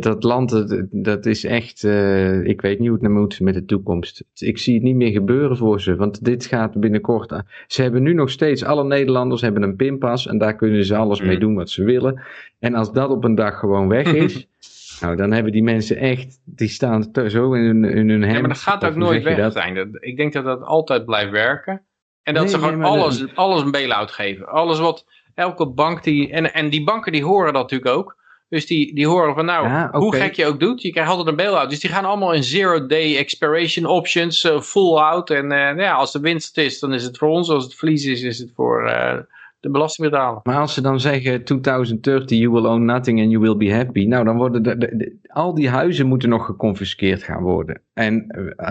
[0.01, 3.55] dat land, dat, dat is echt, eh, ik weet niet hoe het nou moet met
[3.55, 4.25] de toekomst.
[4.35, 7.33] Ik zie het niet meer gebeuren voor ze, want dit gaat binnenkort.
[7.33, 10.97] aan- Ze hebben nu nog steeds, alle Nederlanders hebben een pinpas en daar kunnen ze
[10.97, 11.41] alles mee Mm.
[11.41, 12.21] doen wat ze willen.
[12.59, 14.49] En als dat op een dag gewoon weg is,
[15.01, 18.35] nou dan hebben die mensen echt, die staan zo in hun, in hun hemd.
[18.35, 19.53] Ja, maar dat gaat ook nooit weg dat?
[19.53, 19.97] zijn.
[20.01, 21.83] Ik denk dat dat altijd blijft werken.
[22.23, 24.47] En dat Nee, ze nee, gewoon dat- alles, alles een bail-out geven.
[24.49, 25.05] Alles wat
[25.35, 26.31] elke bank die...
[26.31, 28.17] En, en die banken die horen dat natuurlijk ook.
[28.49, 31.29] Dus die, die horen van nou, Ja, hoe gek je ook doet, je krijgt altijd
[31.29, 31.71] een bail-out.
[31.71, 35.31] Dus die gaan allemaal in zero-day expiration options, eh, full-out.
[35.31, 37.51] En eh, nou ja, als de winst is, dan is het voor ons.
[37.51, 39.17] Als het verlies is, is het voor eh,
[39.61, 40.41] de belastingbetaler.
[40.43, 44.05] Maar als ze dan zeggen 2030 you will own nothing and you will be happy.
[44.07, 47.81] Nou, dan worden de, de- de- al die huizen moeten nog geconfiskeerd gaan worden.
[47.95, 48.27] En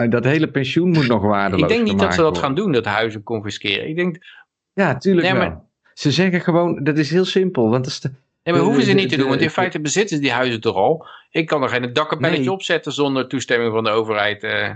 [0.10, 2.42] dat hele pensioen moet nog waardeloos Ik denk niet dat ze dat worden.
[2.44, 3.90] gaan doen, dat huizen confisceren.
[3.90, 4.18] Ik denk,
[4.74, 5.48] Ja, tuurlijk Nee, wel.
[5.50, 5.62] maar-
[5.94, 7.70] Ze zeggen gewoon, dat is heel simpel.
[7.70, 8.12] Want dat is de-
[8.48, 10.62] Nee, maar hoeven ze niet te de- doen, want in feite bezitten ze die huizen
[10.62, 11.06] toch al.
[11.30, 12.52] Ik kan er geen dakkapelletje Nee.
[12.52, 14.44] opzetten zonder toestemming van de overheid.
[14.44, 14.70] eh.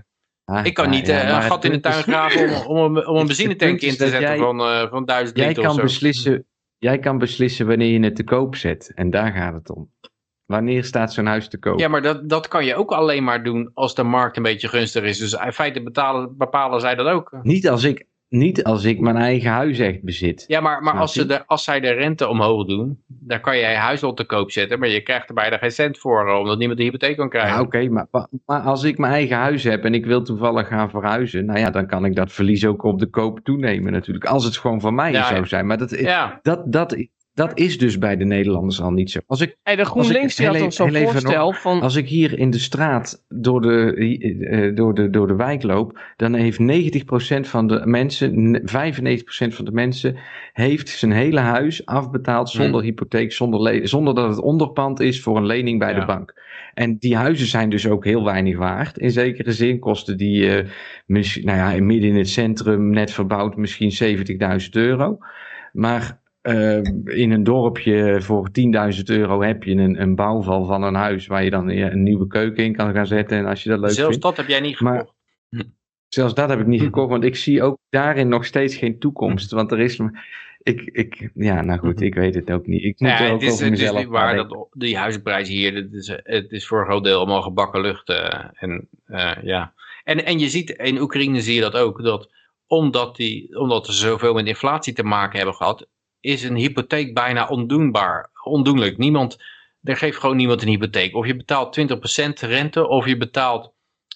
[0.45, 3.07] Ah, ik kan niet ja, eh, een gat in de tuin graven om, om, een,
[3.07, 5.71] om een Het benzinetank in te zetten jij- van, eh van 1000 Jij liter kan,
[5.71, 5.83] of zo.
[5.83, 6.45] beslissen,
[6.77, 8.91] jij kan beslissen wanneer je het te koop zet.
[8.95, 9.91] En daar gaat het om.
[10.45, 11.79] Wanneer staat zo'n huis te koop?
[11.79, 14.67] Ja, maar dat, dat kan je ook alleen maar doen als de markt een beetje
[14.67, 15.17] gunstig is.
[15.17, 17.37] Dus in feite betalen, bepalen zij dat ook.
[17.41, 20.43] Niet, als ik, niet als ik mijn eigen huis echt bezit.
[20.47, 23.65] Ja, maar, maar als, ze de, als zij de rente omhoog doen, dan kan je
[23.65, 24.79] huis wel te koop zetten.
[24.79, 27.53] Maar je krijgt er bijna geen cent voor, eh, omdat niemand de hypotheek kan krijgen.
[27.53, 28.07] Ja, oké, maar,
[28.45, 31.69] maar als ik mijn eigen huis heb en ik wil toevallig gaan verhuizen, nou ja,
[31.69, 34.25] dan kan ik dat verlies ook op de koop toenemen natuurlijk.
[34.25, 35.67] Als het gewoon van mij Ja, zou zijn.
[35.67, 36.39] Maar dat, ja.
[36.41, 37.07] dat, dat,
[37.47, 39.19] dat is dus bij de Nederlanders al niet zo.
[39.27, 41.81] Als ik, Hey, de GroenLinks die heel had ons zo'n voorstel van...
[41.81, 43.93] als ik hier in de straat door de,
[44.49, 49.55] eh, door de, door de wijk loop, dan heeft 90% van de mensen, n- 95%
[49.55, 50.15] van de mensen,
[50.53, 55.45] heeft zijn hele huis afbetaald zonder hypotheek, zonder, zonder dat het onderpand is voor een
[55.45, 55.99] lening bij Ja.
[55.99, 56.33] de bank.
[56.73, 58.97] En die huizen zijn dus ook heel weinig waard.
[58.97, 60.67] In zekere zin kosten die, eh,
[61.05, 65.17] misschien, nou ja, midden in het centrum, net verbouwd, misschien 70.000 euro.
[65.73, 68.49] Maar eh, in een dorpje voor
[68.95, 72.27] 10.000 euro heb je een, een bouwval van een huis waar je dan een nieuwe
[72.27, 73.37] keuken in kan gaan zetten.
[73.37, 74.23] En als je dat leuk Zelfs vindt.
[74.23, 75.15] dat heb jij niet Maar- gekocht.
[76.07, 79.51] Zelfs dat heb ik niet gekocht, want ik zie ook daarin nog steeds geen toekomst.
[79.51, 79.99] Want er is.
[80.63, 82.83] Ik, ik, ja, nou goed, ik weet het ook niet.
[82.83, 84.97] Ik moet Ja, er ook het is, over het is mezelf niet waar dat die
[84.97, 88.09] huizenprijzen hier, het is, het is voor een groot deel allemaal gebakken lucht.
[88.09, 89.73] eh, en, eh, ja.
[90.03, 92.29] en, en je ziet, in Oekraïne zie je dat ook, dat
[92.67, 95.87] omdat, die, omdat ze zoveel met inflatie te maken hebben gehad,
[96.21, 98.97] is een hypotheek bijna ondoenbaar, ondoenlijk.
[98.97, 99.37] Niemand,
[99.83, 101.15] er geeft gewoon niemand een hypotheek.
[101.15, 101.83] Of je betaalt 20%
[102.39, 103.73] rente, of je betaalt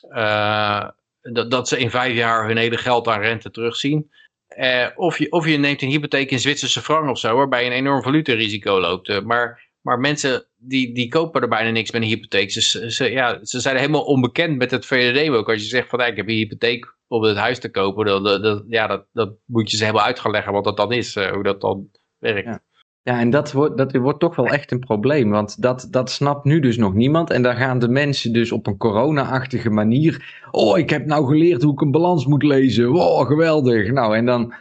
[0.10, 0.90] eh,
[1.22, 4.12] dat, dat ze in vijf jaar hun hele geld aan rente terugzien.
[4.48, 7.70] Eh, of, je, of je neemt een hypotheek in Zwitserse frank of zo, waarbij je
[7.70, 9.10] een enorm valutarisico loopt.
[9.10, 12.52] Eh, maar, maar mensen die, die kopen er bijna niks met een hypotheek.
[12.52, 15.50] Ze, ze, ja, ze zijn helemaal onbekend met het VDD ook.
[15.50, 18.24] Als je zegt van "Hey, ik heb een hypotheek om het huis te kopen, dat,
[18.44, 21.16] dat- ja, dat, dat moet je ze helemaal uit gaan leggen wat dat dan is,
[21.16, 22.46] eh, hoe dat dan werkt.
[23.04, 23.20] Ja.
[23.20, 25.30] En dat wordt, dat wordt toch wel echt een probleem.
[25.30, 27.30] Want dat, dat snapt nu dus nog niemand.
[27.30, 30.42] En daar gaan de mensen dus op een corona-achtige manier.
[30.52, 32.92] Oh, ik heb nou geleerd hoe ik een balans moet lezen.
[32.94, 33.92] Oh, geweldig.
[33.92, 34.54] Nou, en dan.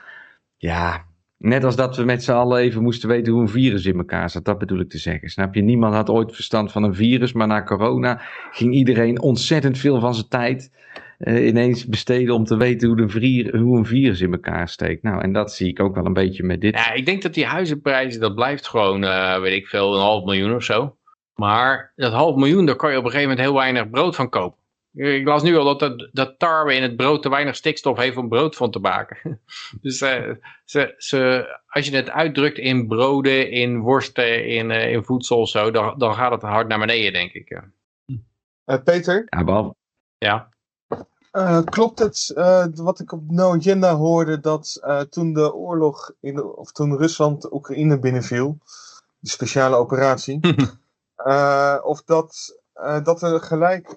[0.57, 1.05] Ja,
[1.45, 4.31] net als dat we met z'n allen even moesten weten hoe een virus in elkaar
[4.31, 4.45] zat.
[4.45, 5.29] Dat bedoel ik te zeggen.
[5.29, 5.63] Snap je?
[5.63, 7.33] Niemand had ooit verstand van een virus.
[7.33, 10.73] Maar na corona ging iedereen ontzettend veel van zijn tijd.
[11.19, 15.03] eh, ineens besteden om te weten hoe, de hoe een virus in elkaar steekt.
[15.03, 16.75] Nou, en dat zie ik ook wel een beetje met dit.
[16.75, 20.25] Ja, ik denk dat die huizenprijzen, dat blijft gewoon, eh, weet ik veel, een half
[20.25, 20.97] miljoen of zo.
[21.35, 24.29] Maar dat half miljoen, daar kan je op een gegeven moment heel weinig brood van
[24.29, 24.64] kopen.
[24.95, 28.17] Ik las nu al dat, dat, dat tarwe in het brood te weinig stikstof heeft
[28.17, 29.41] om brood van te maken.
[29.81, 30.31] Dus eh,
[30.65, 35.49] ze, ze, als je het uitdrukt in broden, in worsten, in, eh, in voedsel of
[35.49, 37.63] zo, dan, dan gaat het hard naar beneden, denk ik.
[38.65, 39.75] Eh, Peter, Ja, behalve,
[40.19, 40.53] Ja.
[41.31, 46.13] Eh, klopt het, eh, wat ik op No Agenda hoorde, dat eh, toen de oorlog,
[46.21, 48.59] in de, of toen Rusland Oekraïne binnenviel,
[49.19, 50.41] de speciale operatie,
[51.17, 53.97] eh, of dat, eh, dat er gelijk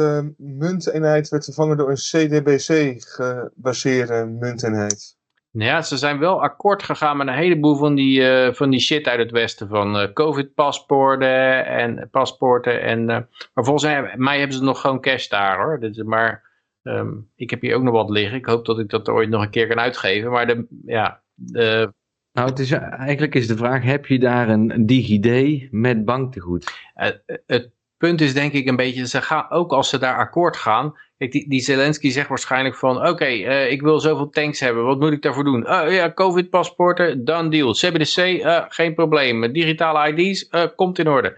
[0.00, 5.18] de munteenheid werd vervangen door een CDBC-gebaseerde munteenheid.
[5.52, 8.80] Nou Ja, ze zijn wel akkoord gegaan met een heleboel van die, eh, van die
[8.80, 9.68] shit uit het westen.
[9.68, 12.82] Van eh, covid-paspoorten en paspoorten.
[12.82, 13.16] En, eh,
[13.54, 15.80] maar volgens mij, mij hebben ze nog gewoon cash daar hoor.
[15.80, 16.48] Dus, maar
[16.82, 18.38] ehm, ik heb hier ook nog wat liggen.
[18.38, 20.30] Ik hoop dat ik dat ooit nog een keer kan uitgeven.
[20.30, 21.92] Maar de, ja, de,
[22.32, 26.72] Nou, het is, eigenlijk is de vraag, heb je daar een, DigiD met banktegoed?
[26.94, 27.10] eh,
[27.46, 27.70] het
[28.00, 30.98] punt is denk ik een beetje, ze gaan, ook als ze daar akkoord gaan.
[31.18, 34.84] Kijk, die, die Zelensky zegt waarschijnlijk van, oké, eh, ik wil zoveel tanks hebben.
[34.84, 35.70] Wat moet ik daarvoor doen?
[35.70, 37.72] Oh ja, covid-paspoorten, done deal.
[37.72, 39.52] CBDC, eh, geen probleem.
[39.52, 41.36] Digitale ID's, komt in orde.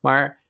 [0.00, 0.42] Maar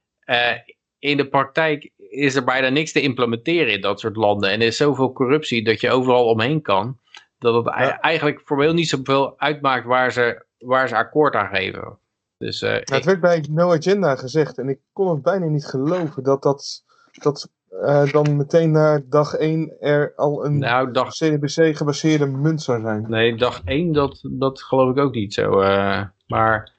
[0.98, 4.50] in de praktijk is er bijna niks te implementeren in dat soort landen.
[4.50, 6.98] En er is zoveel corruptie dat je overal omheen kan.
[7.38, 11.98] Dat het ei- eigenlijk formeel niet zoveel uitmaakt waar ze, waar ze akkoord aan geven.
[12.38, 15.46] Dus eh, Nou, ik- het werd bij No Agenda gezegd en ik kon het bijna
[15.46, 17.50] niet geloven dat dat, dat
[17.82, 23.04] eh, dan meteen na dag 1 er al een nou, dag, CDBC-gebaseerde munt zou zijn.
[23.08, 25.60] nee, dag 1, dat, dat geloof ik ook niet zo.
[25.60, 26.72] eh, maar,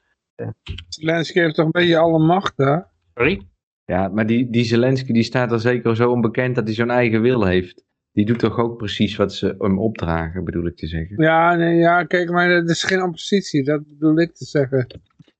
[0.88, 2.90] Zelensky heeft toch een beetje alle macht daar?
[3.14, 3.46] sorry?
[3.84, 7.20] Ja, maar die, die Zelensky die staat er zeker zo onbekend dat hij zo'n eigen
[7.22, 7.84] wil heeft.
[8.12, 11.22] Die doet toch ook precies wat ze hem opdragen, bedoel ik te zeggen.
[11.22, 14.86] Ja, nee, ja, kijk, maar dat is geen oppositie, dat bedoel ik te zeggen.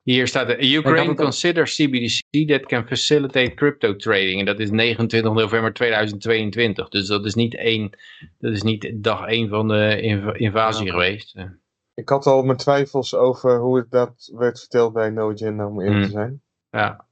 [0.06, 4.38] Hier staat er, Ik Ukraine had het al- consider CBDC that can facilitate crypto trading.
[4.40, 6.88] En dat is 29 november 2022.
[6.88, 7.90] Dus dat is niet, één,
[8.38, 10.92] dat is niet dag 1 van de inv- invasie Ja.
[10.92, 11.34] geweest.
[11.36, 11.44] Eh,
[11.94, 15.80] Ik had al mijn twijfels over hoe het dat werd verteld bij No Agenda, om
[15.80, 16.04] eerlijk Hmm.
[16.06, 16.42] te zijn.
[16.70, 17.06] Ja.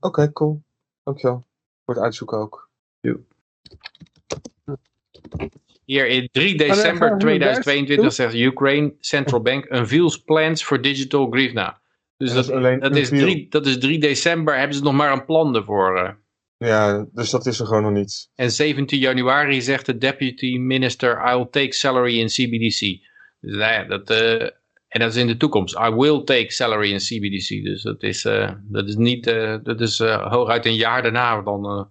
[0.00, 0.62] Oké, cool.
[1.04, 1.44] Dankjewel.
[1.84, 2.70] Voor het uitzoeken ook.
[5.84, 8.12] Hier in 3 gaan we december naar 2022 doen?
[8.14, 11.80] zegt Ukraine Central Bank unveils plans for digital hryvnia.
[12.16, 13.30] Dus dat, dat is alleen dat, is unveil.
[13.30, 15.98] 3, dat is 3 december, hebben ze nog maar een plan ervoor.
[15.98, 16.10] eh.
[16.68, 18.30] Ja, dus dat is er gewoon nog niet.
[18.34, 22.80] En 17 januari zegt de deputy minister, I will take salary in CBDC.
[23.40, 24.42] Dus nou ja, dat, eh,
[24.88, 25.74] en dat is in de toekomst.
[25.78, 27.64] I will take salary in CBDC.
[27.64, 31.42] Dus dat is, eh, dat is niet, eh, dat is eh, hooguit een jaar daarna
[31.42, 31.64] dan.
[31.64, 31.84] eh.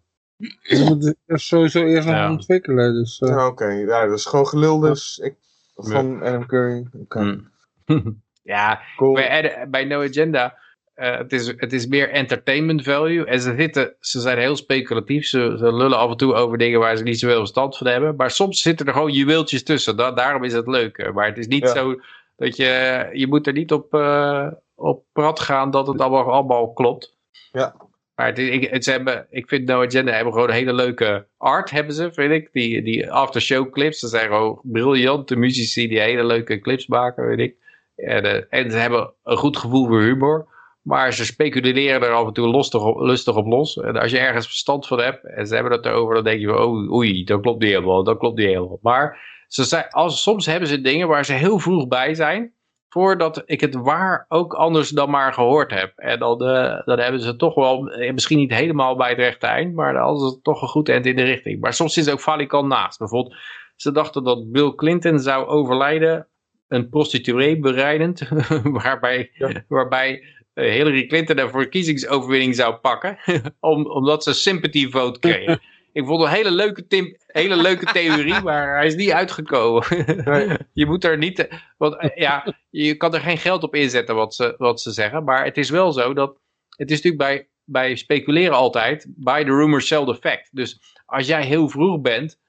[0.62, 2.32] Je moet het sowieso eerst nog Ja.
[2.32, 3.20] ontwikkelen, dus...
[3.20, 5.18] eh, Ja, Oké, ja, dat is gewoon gelul dus.
[5.18, 5.36] Ik,
[5.76, 6.88] van Adam Curry.
[7.02, 7.52] Oké, Hmm.
[8.46, 9.14] ja, cool.
[9.14, 10.58] bij, bij No Agenda,
[10.94, 13.26] eh, het, is, het is meer entertainment value.
[13.26, 15.26] En ze, zitten, ze zijn heel speculatief.
[15.26, 18.16] Ze, ze lullen af en toe over dingen waar ze niet zoveel verstand van hebben.
[18.16, 19.98] Maar soms zitten er gewoon juweeltjes tussen.
[19.98, 20.98] Da- daarom is het leuk.
[20.98, 21.14] eh.
[21.14, 21.74] Maar het is niet Ja.
[21.74, 22.00] zo
[22.38, 23.10] dat je...
[23.14, 27.16] Je moet er niet op, eh, op prat gaan dat het allemaal, allemaal klopt.
[27.52, 27.76] Ja.
[28.16, 31.28] Maar het, ik, het, ze hebben, ik vind No Agenda hebben gewoon een hele leuke
[31.38, 32.50] art, hebben ze, vind ik.
[32.52, 37.40] Die, die aftershow clips, ze zijn gewoon briljante muzici die hele leuke clips maken, weet
[37.40, 37.56] ik.
[37.96, 40.54] En, en ze hebben een goed gevoel voor humor.
[40.86, 42.50] Maar ze speculeren er af en toe
[42.98, 43.78] lustig op, los.
[43.78, 46.60] En als je ergens verstand van hebt en ze hebben het erover, dan denk je
[46.60, 48.80] oh, oei, dat klopt niet helemaal, dat klopt niet helemaal.
[48.82, 52.54] Maar ze zijn, als, soms hebben ze dingen waar ze heel vroeg bij zijn,
[52.90, 55.94] voordat ik het waar ook anders dan maar gehoord heb.
[55.96, 59.74] En dan, eh, hebben ze toch wel, eh, misschien niet helemaal bij het rechte eind,
[59.74, 61.62] maar dan hadden ze toch een goed eind in de richting.
[61.62, 63.00] Maar soms is het ook falikant naast.
[63.00, 63.36] Bijvoorbeeld,
[63.76, 66.28] ze dachten dat Bill Clinton zou overlijden,
[66.68, 68.28] een prostituee bereidend,
[68.64, 69.64] waarbij, Ja.
[69.68, 70.24] waarbij
[70.54, 73.18] eh, Hillary Clinton een verkiezingsoverwinning zou pakken,
[73.60, 75.62] om, omdat ze sympathy vote kregen.
[75.96, 79.84] Ik vond een hele leuke, tim, hele leuke theorie, maar hij is niet uitgekomen.
[80.74, 81.48] Je moet er niet,
[81.78, 85.24] want eh, ja, je kan er geen geld op inzetten wat ze, wat ze zeggen.
[85.24, 86.38] Maar het is wel zo dat,
[86.70, 90.50] het is natuurlijk bij, bij speculeren altijd, by the rumor sell the fact.
[90.52, 92.45] Dus als jij heel vroeg bent, eh, eh,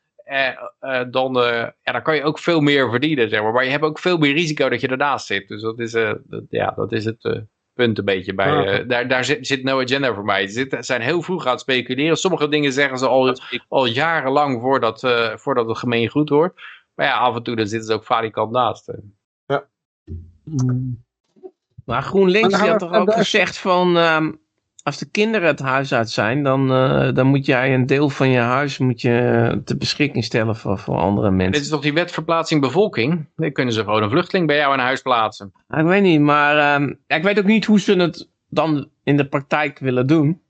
[1.10, 3.52] dan, eh, ja, dan kan je ook veel meer verdienen, zeg maar.
[3.52, 5.48] Maar je hebt ook veel meer risico dat je ernaast zit.
[5.48, 7.40] Dus dat is, eh, dat, ja, dat is het eh,
[7.72, 8.50] punt een beetje bij.
[8.52, 8.64] Ja.
[8.64, 10.46] eh, daar daar zit, zit no agenda voor mij.
[10.46, 12.16] Ze zijn heel vroeg aan het speculeren.
[12.16, 13.36] Sommige dingen zeggen ze al,
[13.68, 16.60] al jarenlang voordat, eh, voordat het gemeen goed wordt.
[16.94, 18.88] Maar ja, af en toe dan zitten ze ook valikant naast.
[18.88, 19.56] eh.
[20.44, 21.04] mm.
[21.84, 23.96] Maar GroenLinks dan die had toch ook gezegd van...
[23.96, 24.32] ehm,
[24.86, 28.28] als de kinderen het huis uit zijn, dan, eh, dan moet jij een deel van
[28.28, 31.62] je huis moet je ter beschikking stellen voor, voor andere Dit mensen.
[31.62, 33.28] is toch die wet verplaatsing bevolking?
[33.36, 35.52] Dan kunnen ze gewoon een vluchteling bij jou in huis plaatsen.
[35.68, 39.16] Ah, ik weet niet, maar ehm, ik weet ook niet hoe ze het dan in
[39.16, 40.42] de praktijk willen doen.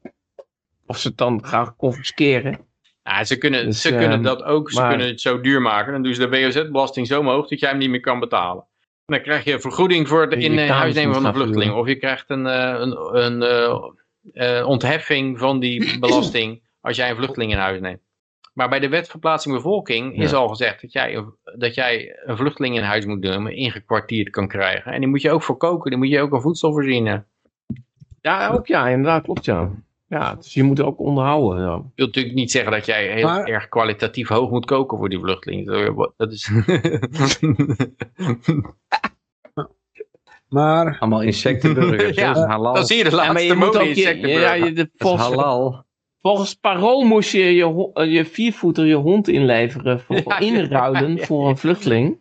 [0.86, 2.58] Of ze het dan gaan confisceren.
[3.02, 4.70] Ja, ze kunnen, Dus, ze kunnen ehm, dat ook.
[4.70, 5.92] Ze maar- kunnen het zo duur maken.
[5.92, 8.64] Dan doen ze de WOZ-belasting zo hoog dat jij hem niet meer kan betalen.
[9.06, 11.72] En dan krijg je een vergoeding voor het in kamers huis nemen van een vluchteling.
[11.72, 13.42] Of je krijgt een, eh, een, een
[14.32, 18.00] eh, ontheffing van die belasting als jij een vluchteling in huis neemt.
[18.54, 20.36] Maar bij de wet verplaatsing bevolking is Ja.
[20.36, 21.24] al gezegd dat jij,
[21.56, 24.92] dat jij een vluchteling in huis moet nemen, ingekwartierd kan krijgen.
[24.92, 27.24] En die moet je ook voor koken, die moet je ook aan voedsel voorzien.
[28.20, 29.70] Ja, ook ja, inderdaad, klopt ja.
[30.08, 31.60] Ja, dus je moet ook onderhouden.
[31.64, 31.70] Ja.
[31.70, 35.08] Dat wil natuurlijk niet zeggen dat jij heel Maar- erg kwalitatief hoog moet koken voor
[35.08, 35.66] die vluchteling.
[36.16, 36.50] Dat is...
[40.48, 42.74] Maar Allemaal insectenburgers, Ja, dat is halal.
[42.74, 44.64] Dan zie je de Ja, maar laatste je moet mode ook je, ja, insectenburger.
[44.64, 45.84] je, de, volgens, halal.
[46.20, 51.14] volgens parool moest je je, eh, je viervoeter je hond inleveren voor Ja, ja, inruilen
[51.16, 52.18] ja, voor een vluchteling.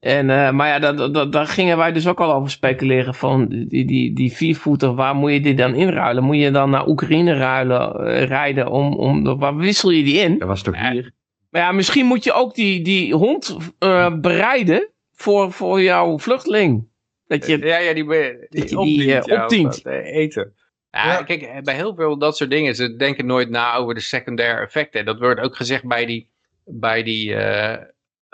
[0.00, 3.46] En, eh, maar ja, dat, dat, daar gingen wij dus ook al over speculeren van
[3.48, 6.24] die, die, die viervoeter, waar moet je die dan inruilen?
[6.24, 10.38] Moet je dan naar Oekraïne ruilen, eh, rijden, om, om, waar wissel je die in?
[10.38, 10.90] Dat was toch Ja.
[10.90, 11.12] hier?
[11.50, 16.88] Maar ja, misschien moet je ook die, die hond eh, bereiden voor, voor jouw vluchteling.
[17.28, 19.82] Dat je, Ja, ja, die, be- Dat je die, die, opdient, eh, opdient.
[19.82, 20.54] eh, eten.
[20.90, 21.22] Ja, Ja.
[21.22, 24.60] kijk, eh, bij heel veel dat soort dingen, ze denken nooit na over de secundaire
[24.60, 25.04] effecten.
[25.04, 26.28] Dat wordt ook gezegd bij die,
[26.64, 27.84] bij die eh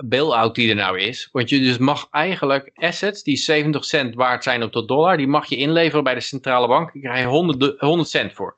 [0.04, 1.28] bail-out die er nou is.
[1.32, 5.26] Want je dus mag eigenlijk assets die 70 cent waard zijn op de dollar, die
[5.26, 6.92] mag je inleveren bij de centrale bank.
[6.92, 8.56] Daar krijg je 100, de- 100 cent voor.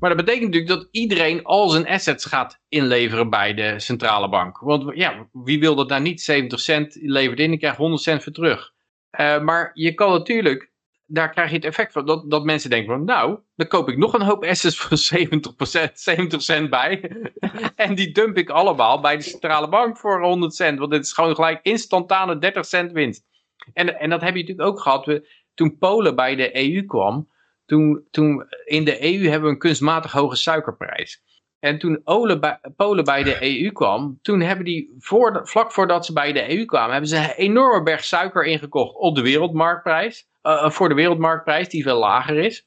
[0.00, 4.58] Maar dat betekent natuurlijk dat iedereen al zijn assets gaat inleveren bij de centrale bank.
[4.58, 6.20] Want ja, wie wil dat nou niet?
[6.20, 8.72] 70 cent levert in en krijgt 100 cent voor terug.
[9.10, 10.72] Eh, maar je kan natuurlijk,
[11.06, 13.96] daar krijg je het effect van, dat, dat mensen denken van, nou, dan koop ik
[13.96, 14.98] nog een hoop assets voor
[15.88, 17.10] 70%, 70 cent bij.
[17.76, 20.78] en die dump ik allemaal bij de centrale bank voor 100 cent.
[20.78, 23.24] Want dit is gewoon gelijk instantane 30 cent winst.
[23.72, 25.06] En, en dat heb je natuurlijk ook gehad.
[25.06, 27.28] We, toen Polen bij de EU kwam,
[27.66, 31.22] toen, toen in de EU hebben we een kunstmatig hoge suikerprijs.
[31.60, 36.06] En toen Ole bij- Polen bij de EU kwam, toen hebben die, voor, vlak voordat
[36.06, 40.26] ze bij de EU kwamen, hebben ze een enorme berg suiker ingekocht op de wereldmarktprijs.
[40.42, 42.66] eh, voor de wereldmarktprijs, die veel lager is.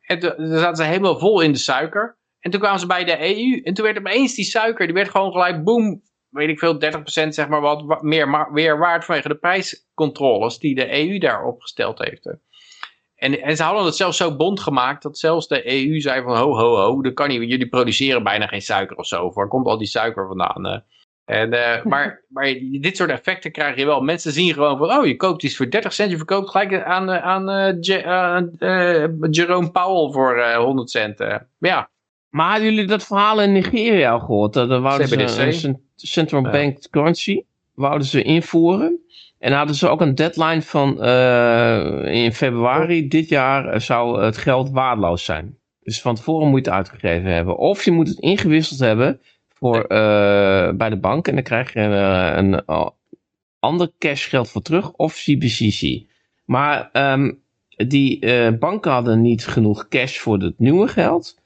[0.00, 2.18] En toen toen zaten ze helemaal vol in de suiker.
[2.40, 3.60] En toen kwamen ze bij de EU.
[3.62, 7.34] En toen werd opeens die suiker, die werd gewoon gelijk boom, weet ik veel, 30%
[7.34, 11.98] zeg maar wat, wa- meer weer waard vanwege de prijscontroles die de EU daar opgesteld
[11.98, 12.26] heeft.
[13.24, 16.36] En, en ze hadden het zelfs zo bond gemaakt dat zelfs de EU zei van
[16.36, 19.32] ho ho ho, dat kan niet, jullie produceren bijna geen suiker of zo.
[19.32, 20.66] Waar komt al die suiker vandaan?
[20.66, 20.78] eh?
[21.24, 22.44] En, eh, maar, maar
[22.80, 24.00] dit soort effecten krijg je wel.
[24.00, 27.10] Mensen zien gewoon van, oh je koopt iets voor 30 cent, je verkoopt gelijk aan,
[27.10, 28.50] eh, aan Je- aan,
[29.30, 31.18] Jerome Powell voor eh, 100 cent.
[31.18, 31.90] Maar ja,
[32.30, 34.52] Maar hadden jullie dat verhaal in Nigeria al gehoord?
[34.52, 35.38] Dat wouden ze CBDC.
[35.38, 37.42] een cent- central bank currency
[37.74, 38.98] wouden ze invoeren.
[39.44, 44.36] En hadden ze ook een deadline van eh, in februari dit jaar eh, zou het
[44.36, 45.58] geld waardeloos zijn.
[45.82, 47.56] Dus van tevoren moet je het uitgegeven hebben.
[47.56, 51.28] Of je moet het ingewisseld hebben voor, eh, bij de bank.
[51.28, 52.88] En dan krijg je een eh,
[53.58, 54.92] ander cashgeld voor terug.
[54.92, 56.02] Of CBCC.
[56.44, 57.32] Maar ehm,
[57.68, 61.38] die banken hadden niet genoeg cash voor het nieuwe geld.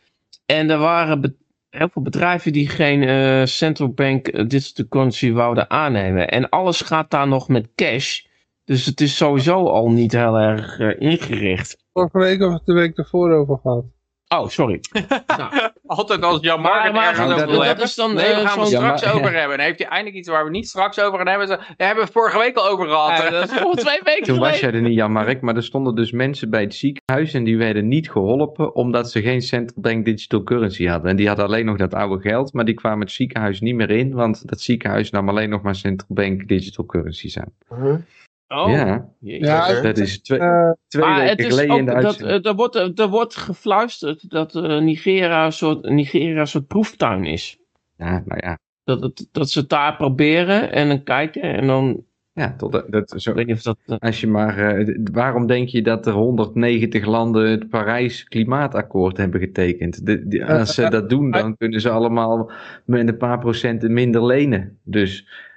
[0.47, 1.37] En er waren
[1.70, 6.28] heel veel bedrijven die geen eh, central bank eh, digital currency wouden aannemen.
[6.28, 8.24] En alles gaat daar nog met cash.
[8.65, 11.77] Dus het is sowieso al niet heel erg eh, ingericht.
[11.93, 13.85] vorige week of de week ervoor over gehad.
[14.34, 14.80] Oh, sorry.
[15.38, 17.84] Nou, altijd als Jan Mark maar- ergens Nou, over wil dat hebben.
[17.84, 19.59] is dan, nee, eh, we gaan het straks Ja, over hebben.
[19.59, 21.48] En heeft hij eindelijk iets waar we niet straks over gaan hebben.
[21.48, 23.18] Daar hebben we vorige week al over gehad.
[23.18, 25.62] ja, dat is voor twee weken Toen was jij er niet, Jan Mark, maar er
[25.62, 29.82] stonden dus mensen bij het ziekenhuis en die werden niet geholpen omdat ze geen central
[29.82, 31.10] bank digital currency hadden.
[31.10, 33.90] En die hadden alleen nog dat oude geld, maar die kwamen het ziekenhuis niet meer
[33.90, 37.52] in, want dat ziekenhuis nam alleen nog maar central bank digital currencies aan.
[37.82, 37.94] Huh?
[38.49, 39.09] Oh, Ja.
[39.20, 42.05] Ja, dat is twee, Eh, twee maar het weken is geleden in de ook dat,
[42.07, 42.45] uitzending.
[42.45, 47.25] eh, er, wordt, er wordt gefluisterd dat eh, Nigeria, een soort, Nigeria een soort proeftuin
[47.25, 47.59] is.
[47.97, 48.59] Ja, nou ja.
[48.85, 52.07] Dat, het, dat ze het daar proberen en dan kijken en dan...
[52.33, 53.79] Ja, tot, dat- dat, zo, Ik weet niet of dat...
[53.87, 59.16] eh, als je maar, eh, waarom denk je dat er 190 landen het Parijs Klimaatakkoord
[59.16, 60.07] hebben getekend?
[60.07, 62.51] De, die- als ze dat doen, dan kunnen ze allemaal
[62.85, 64.79] met een paar procenten minder lenen.
[64.83, 65.48] Dus ah,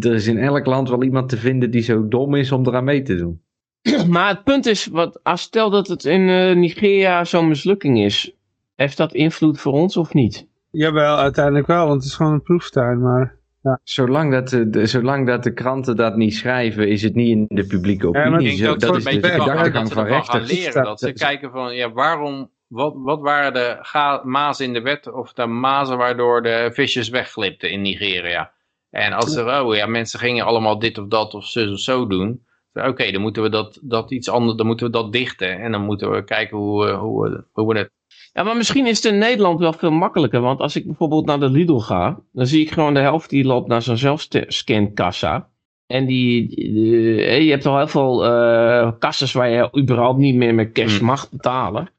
[0.00, 2.84] er is in elk land wel iemand te vinden die zo dom is om eraan
[2.84, 3.40] mee te doen.
[4.08, 8.34] Maar het punt is, wat, als stel dat het in eh, Nigeria zo'n mislukking is,
[8.74, 10.46] heeft dat invloed voor ons of niet?
[10.70, 13.00] jawel, uiteindelijk wel, want het is gewoon een proeftuin.
[13.02, 13.34] Maar
[13.82, 17.44] Zolang dat, de, de- zolang dat de kranten dat niet schrijven, is het niet in
[17.48, 18.38] de publieke opinie.
[18.38, 20.52] Denk Zo- dat, dat ze is een de gedachtegang van rechters.
[20.52, 20.84] leren.
[20.84, 25.12] Dat ze Dat- kijken van, ja, waarom, wat, wat waren de mazen in de wet
[25.12, 28.52] of de mazen waardoor de visjes wegglipten in Nigeria?
[28.90, 32.06] En als er, oh ja, mensen gingen allemaal dit of dat of zus of zo
[32.06, 32.44] doen.
[32.72, 35.60] Oké, dan moeten we dat, dat iets anders, dan moeten we dat dichten.
[35.60, 37.90] En dan moeten we kijken hoe, we- hoe, we- hoe we het...
[38.32, 40.40] Ja, maar misschien is het in Nederland wel veel makkelijker.
[40.40, 43.44] Want als ik bijvoorbeeld naar de Lidl ga, dan zie ik gewoon de helft die
[43.44, 45.48] loopt naar zo'n zelfscankassa.
[45.86, 50.34] En die, die- eh, je hebt al heel veel eh kassas waar je überhaupt niet
[50.34, 51.06] meer met cash Hmm.
[51.06, 51.90] mag betalen.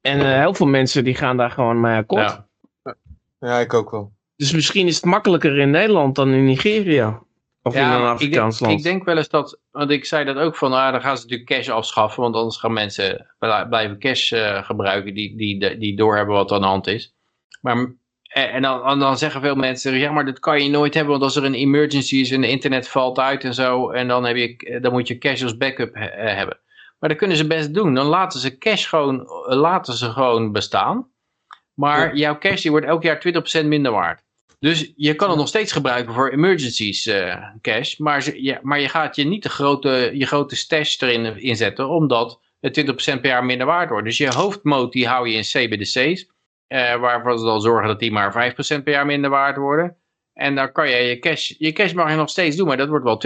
[0.00, 2.42] En eh, heel veel mensen die gaan daar gewoon mee akkoord.
[2.82, 2.94] Ja.
[3.38, 4.12] Ja, ik ook wel.
[4.40, 7.22] Dus misschien is het makkelijker in Nederland dan in Nigeria.
[7.62, 8.78] Of in een maar ik, denk, Afrikaans land.
[8.78, 11.22] ik denk wel eens dat, want ik zei dat ook van, ah, dan gaan ze
[11.22, 15.96] natuurlijk cash afschaffen, want anders gaan mensen bl- blijven cash eh, gebruiken die, die, die
[15.96, 17.14] doorhebben wat er aan de hand is.
[17.60, 17.76] Maar,
[18.22, 21.24] en en dan, dan zeggen veel mensen, ja, maar dat kan je nooit hebben, want
[21.24, 24.36] als er een emergency is en het internet valt uit en zo, en dan, heb
[24.36, 26.58] je, dan moet je cash als backup he- eh, hebben.
[26.98, 27.94] Maar dat kunnen ze best doen.
[27.94, 31.08] Dan laten ze cash gewoon, eh, laten ze gewoon bestaan.
[31.74, 34.28] Maar jouw cash die wordt elk jaar 20% minder waard.
[34.60, 37.96] Dus je kan het nog steeds gebruiken voor emergencies eh, cash.
[37.96, 41.88] Maar, ze, ja, maar je gaat je niet de grote, je grote stash erin inzetten.
[41.88, 44.04] Omdat het 20% per jaar minder waard wordt.
[44.04, 46.30] Dus je hoofdmoot die hou je in CBDC's.
[46.66, 49.96] eh waarvan ze dan zorgen dat die maar 5% per jaar minder waard worden.
[50.32, 52.66] En dan kan je je cash, je cash mag je nog steeds doen.
[52.66, 53.18] Maar dat wordt wel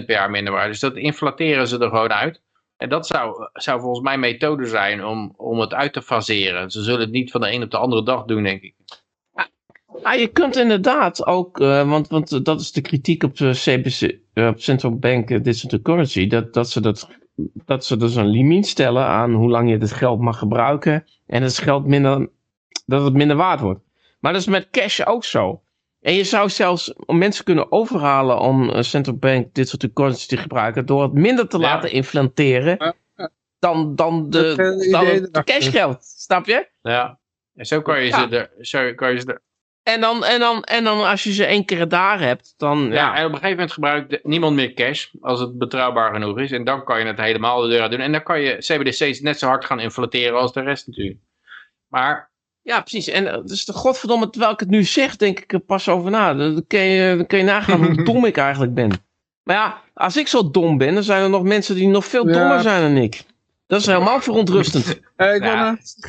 [0.00, 0.68] 20% per jaar minder waard.
[0.68, 2.42] Dus dat inflateren ze er gewoon uit.
[2.76, 6.70] En dat zou, zou volgens mij methode zijn om, om het uit te faseren.
[6.70, 8.74] Ze zullen het niet van de een op de andere dag doen, denk ik.
[10.02, 14.18] Ah, je kunt inderdaad ook, eh, want, want dat is de kritiek op de CBC,
[14.32, 17.08] eh, op Central Bank eh, Digital Currency, dat, dat, ze dat,
[17.64, 21.40] dat ze dus een limiet stellen aan hoe lang je dit geld mag gebruiken en
[21.40, 22.28] dat, het geld minder,
[22.86, 23.80] dat het minder waard wordt.
[24.20, 25.62] Maar dat is met cash ook zo.
[26.00, 30.86] En je zou zelfs mensen kunnen overhalen om eh, Central Bank Digital Currency te gebruiken
[30.86, 31.62] door het minder te Ja.
[31.62, 32.94] laten inflanteren
[33.58, 36.04] dan, dan, de, eh, dan het cashgeld.
[36.04, 36.68] Snap je?
[36.82, 37.18] Ja.
[37.54, 38.28] En zo kan je Ja.
[38.28, 39.40] ze er, zo kan je ze er,
[39.82, 42.88] En dan, en, dan, en dan als je ze één keer daar hebt, dan...
[42.88, 42.94] ja.
[42.94, 46.52] Ja, en op een gegeven moment gebruikt niemand meer cash als het betrouwbaar genoeg is.
[46.52, 48.00] En dan kan je het helemaal de deur uit doen.
[48.00, 51.20] En dan kan je CBDC's net zo hard gaan inflateren als de rest natuurlijk.
[51.88, 52.30] Maar
[52.62, 53.08] ja, precies.
[53.08, 56.10] En eh, dus de godverdomme, terwijl ik het nu zeg, denk ik er pas over
[56.10, 56.34] na.
[56.34, 58.90] Dan kun je, dan kun je nagaan hoe dom ik eigenlijk ben.
[59.42, 62.28] Maar ja, als ik zo dom ben, dan zijn er nog mensen die nog veel
[62.28, 62.32] Ja.
[62.32, 63.24] dommer zijn dan ik.
[63.72, 65.00] Dat is helemaal verontrustend.
[65.16, 65.76] Eh, ik Ja.
[66.00, 66.08] eh,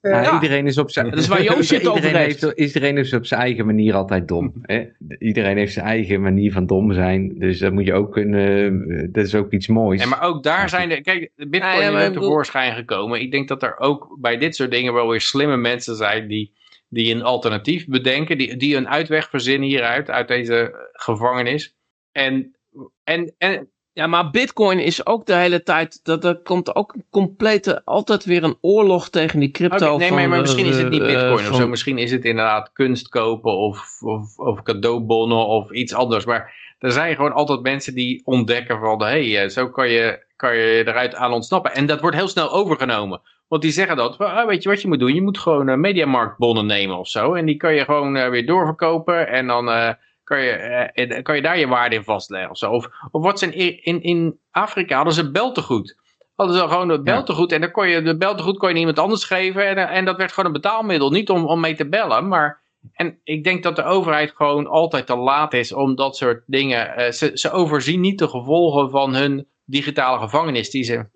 [0.00, 0.32] Ja, Ja.
[0.34, 1.10] Iedereen is op zijn...
[1.10, 2.40] Dat is waar Joost het over iedereen, heeft.
[2.40, 4.52] heeft, iedereen is op zijn eigen manier altijd dom.
[4.62, 4.84] Hè?
[5.18, 7.38] Iedereen heeft zijn eigen manier van dom zijn.
[7.38, 8.84] Dus dat moet je ook kunnen...
[8.88, 10.02] eh, Dat is ook iets moois.
[10.02, 11.00] Ja, maar ook daar zijn de.
[11.00, 13.20] Kijk, de Bitcoin Ja, ja, is bedoel- tevoorschijn gekomen.
[13.20, 16.52] Ik denk dat er ook bij dit soort dingen wel weer slimme mensen zijn die,
[16.88, 21.74] die een alternatief bedenken, die, die een uitweg verzinnen hieruit, uit deze gevangenis.
[22.12, 22.56] En,
[23.04, 23.68] en, en
[24.00, 28.24] Ja, maar bitcoin is ook de hele tijd, dat, er komt ook een complete, altijd
[28.24, 29.92] weer een oorlog tegen die crypto.
[29.92, 31.68] Oké, nee, maar, van, maar eh, misschien is het niet eh, bitcoin of zo.
[31.68, 36.24] Misschien is het inderdaad kunst kopen of, of, of cadeaubonnen of iets anders.
[36.24, 39.02] Maar er zijn gewoon altijd mensen die ontdekken van...
[39.02, 41.74] hé, hey, zo kan je, kan je eruit aan ontsnappen.
[41.74, 43.20] En dat wordt heel snel overgenomen.
[43.50, 45.14] Want die zeggen dat, ah, weet je wat je moet doen?
[45.14, 47.34] Je moet gewoon eh, mediamarktbonnen nemen of zo.
[47.34, 49.28] En die kan je gewoon eh, weer doorverkopen.
[49.28, 49.90] En dan eh,
[50.30, 52.70] kan, je, eh, en- kan je daar je waarde in vastleggen of zo.
[52.70, 55.98] Of, of wat zijn in, in, in Afrika hadden ze beltegoed
[56.34, 57.52] hadden ze gewoon het beltegoed.
[57.52, 59.66] En dan kon je de beltegoed kon je iemand anders geven.
[59.68, 61.10] En, en dat werd gewoon een betaalmiddel.
[61.10, 62.28] Niet om, om mee te bellen.
[62.28, 62.60] Maar
[62.92, 66.96] en ik denk dat de overheid gewoon altijd te laat is om dat soort dingen.
[66.96, 70.70] eh, ze, ze overzien niet de gevolgen van hun digitale gevangenis.
[70.70, 71.06] Die ze,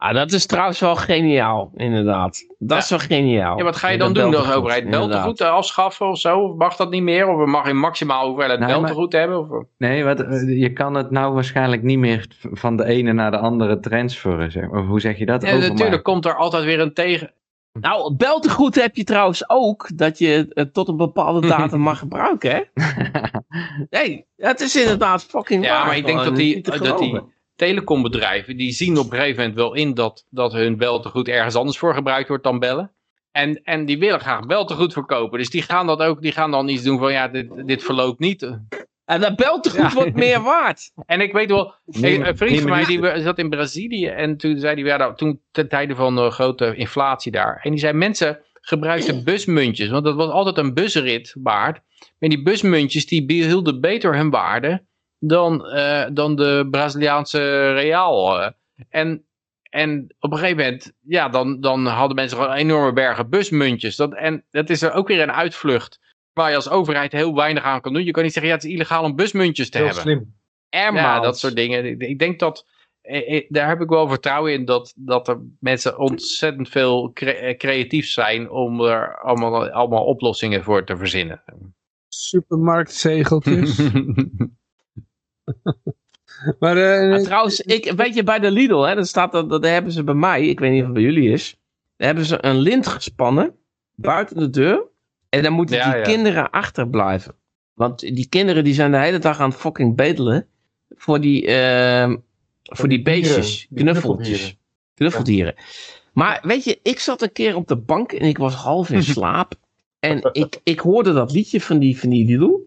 [0.00, 2.44] Ah, dat is trouwens wel geniaal, inderdaad.
[2.58, 2.76] Dat Ja.
[2.76, 3.58] is wel geniaal.
[3.58, 4.90] ja, wat ga je dan doen als beltegoed, overheid?
[4.90, 6.38] Beltegoed eh, afschaffen of zo?
[6.38, 7.28] Of mag dat niet meer?
[7.28, 9.38] Of mag je maximaal hoeveelheid Nee, maar- beltegoed hebben?
[9.38, 13.30] Of, Nee, wat, eh, je kan het nou waarschijnlijk niet meer van de ene naar
[13.30, 14.50] de andere transferen.
[14.52, 14.68] Zeg.
[14.70, 15.42] Of hoe zeg je dat?
[15.42, 15.74] ja, Overmaken.
[15.76, 17.32] natuurlijk komt er altijd weer een tegen.
[17.80, 22.50] Nou, beltegoed heb je trouwens ook dat je het tot een bepaalde datum mag gebruiken,
[22.50, 22.62] hè?
[23.98, 25.86] Nee, het is inderdaad fucking Ja, waar.
[25.86, 27.20] maar ik denk dat die, dat die.
[27.58, 31.78] Telecombedrijven, die zien op een gegeven moment wel in dat, dat hun beltegoed ergens anders
[31.78, 32.92] voor gebruikt wordt dan bellen.
[33.32, 35.38] En, en die willen graag beltegoed verkopen.
[35.38, 38.18] Dus die gaan dat ook, die gaan dan iets doen van ja, dit, dit verloopt
[38.18, 38.42] niet.
[39.04, 39.92] En dat beltegoed Ja.
[39.94, 40.90] wordt meer waard.
[41.06, 44.36] En ik weet wel, Nee, een vriend nee, van mij die zat in Brazilië en
[44.36, 47.60] toen zei hij, ja, nou, toen ten tijde van de grote inflatie daar.
[47.62, 51.80] En die zei, mensen gebruikten busmuntjes, want dat was altijd een busrit waard.
[52.18, 54.86] Maar die busmuntjes die behielden beter hun waarde
[55.18, 58.40] dan, eh, dan de Braziliaanse real.
[58.42, 58.50] eh.
[58.88, 59.24] En,
[59.70, 63.96] en op een gegeven moment, ja, dan, dan hadden mensen gewoon enorme bergen busmuntjes.
[63.96, 66.00] Dat, en dat is er ook weer een uitvlucht
[66.32, 68.04] waar je als overheid heel weinig aan kan doen.
[68.04, 70.02] Je kan niet zeggen, ja, het is illegaal om busmuntjes te Heel hebben.
[70.04, 70.36] slim.
[70.94, 71.84] Ja, dat soort dingen.
[71.86, 72.66] Ik- Ik denk dat,
[73.00, 78.06] eh, daar heb ik wel vertrouwen in dat, dat er mensen ontzettend veel cre- creatief
[78.06, 81.42] zijn om er allemaal, allemaal oplossingen voor te verzinnen.
[82.08, 83.76] Supermarktzegeltjes.
[86.60, 89.64] maar eh, Maar trouwens, ik, weet je, bij de Lidl, hè, dat staat, dat, dat
[89.64, 91.58] hebben ze bij mij, ik weet niet of het bij jullie is,
[91.96, 93.54] daar hebben ze een lint gespannen
[93.94, 94.86] buiten de deur.
[95.28, 96.02] En dan moeten Ja, die ja.
[96.02, 97.34] kinderen achterblijven.
[97.74, 100.46] Want die kinderen die zijn de hele dag aan het fucking bedelen
[100.88, 102.16] voor die, ehm,
[102.62, 104.58] voor die, beestjes, die knuffeltjes, knuffeldieren.
[104.94, 105.54] knuffeldieren.
[106.12, 109.02] Maar weet je, ik zat een keer op de bank en ik was half in
[109.14, 109.54] slaap.
[109.98, 112.60] En ik, ik hoorde dat liedje van die, van die Lilou.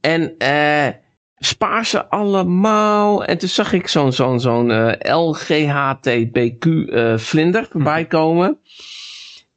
[0.00, 0.88] En eh
[1.38, 3.24] spaar ze allemaal.
[3.24, 8.58] En toen zag ik zo'n zo'n zo'n eh, LGHTBQ eh, vlinder voorbij komen.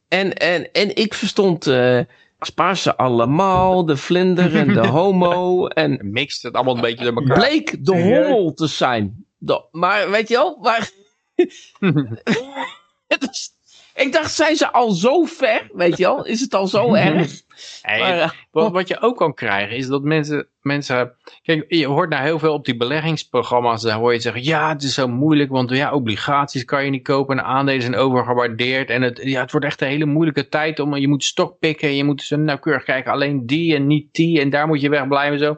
[0.08, 2.00] En, en, en ik verstond eh
[2.40, 5.68] spaar ze allemaal, de vlinder en de homo.
[5.68, 7.38] En Mixt het allemaal een beetje door elkaar.
[7.38, 9.26] bleek de hommel te zijn.
[9.38, 10.90] De- maar weet je wel, maar...
[13.08, 13.50] Het is-
[13.96, 15.70] ik dacht, zijn ze al zo ver?
[15.74, 17.42] Weet je wel, is het al zo erg?
[17.84, 21.16] Maar, eh, wat, wat je ook kan krijgen is dat mensen, mensen...
[21.44, 23.82] Kijk, je hoort nou heel veel op die beleggingsprogramma's.
[23.82, 25.50] Daar hoor je zeggen, ja, het is zo moeilijk.
[25.50, 27.38] Want ja, obligaties kan je niet kopen.
[27.38, 28.90] En aandelen zijn overgewaardeerd.
[28.90, 30.80] En het, ja, het wordt echt een hele moeilijke tijd.
[30.80, 31.90] Om, je moet stokpikken.
[31.90, 33.12] En je moet zo nauwkeurig kijken.
[33.12, 34.40] Alleen die en niet die.
[34.40, 35.58] En daar moet je wegblijven zo.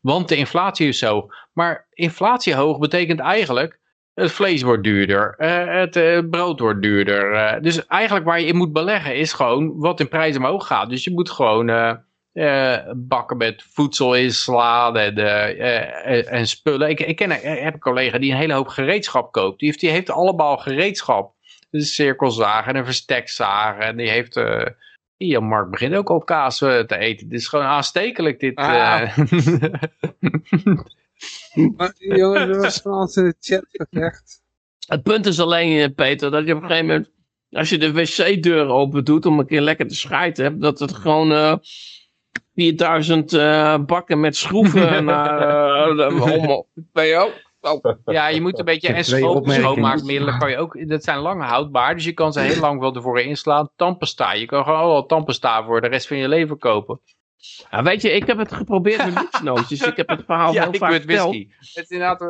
[0.00, 1.28] Want de inflatie is zo.
[1.52, 3.82] Maar inflatie hoog betekent eigenlijk...
[4.14, 7.32] Het vlees wordt duurder, eh, het eh, brood wordt duurder.
[7.32, 7.62] eh.
[7.62, 10.90] dus eigenlijk waar je in moet beleggen is gewoon wat in prijs omhoog gaat.
[10.90, 12.02] Dus je moet gewoon
[12.96, 15.16] bakken met voedsel inslaan en,
[16.26, 16.88] en spullen.
[16.88, 19.58] Ik, ik ken, ik heb een collega die een hele hoop gereedschap koopt.
[19.58, 21.34] Die heeft, die heeft allemaal gereedschap.
[21.70, 23.78] Dus een cirkelzaag en een verstekzaag.
[23.78, 24.40] En die heeft...
[25.16, 27.28] Ian Mark begint ook al kaas te eten.
[27.28, 28.56] Dit is gewoon aanstekelijk dit.
[28.56, 29.18] Ah.
[31.76, 34.42] Maar, jongens, er was van ons in de chat gezegd.
[34.86, 37.12] Het punt is alleen, eh, Peter, dat je op een gegeven moment...
[37.50, 40.44] Als je de wc-deur open doet om een keer lekker te schijten...
[40.44, 41.32] hebt, dat het gewoon...
[41.32, 41.54] eh
[42.54, 45.40] 4000 eh, bakken met schroeven naar...
[45.98, 46.08] eh,
[46.92, 47.32] je wel?
[47.60, 47.84] Oh.
[48.04, 52.04] Ja, je moet een beetje en schoonmaakmiddelen kan je ook, dat zijn lang houdbaar, dus
[52.04, 53.70] je kan ze heel lang wel ervoor inslaan.
[53.76, 57.00] Tandpasta, je kan gewoon al tandpasta voor de rest van je leven kopen.
[57.70, 59.80] Ja, weet je, ik heb het geprobeerd met luxnootjes.
[59.82, 61.28] Ik heb het verhaal ja, heel ik vaak weet verteld.
[61.28, 61.48] whisky.
[61.58, 62.20] Het is inderdaad,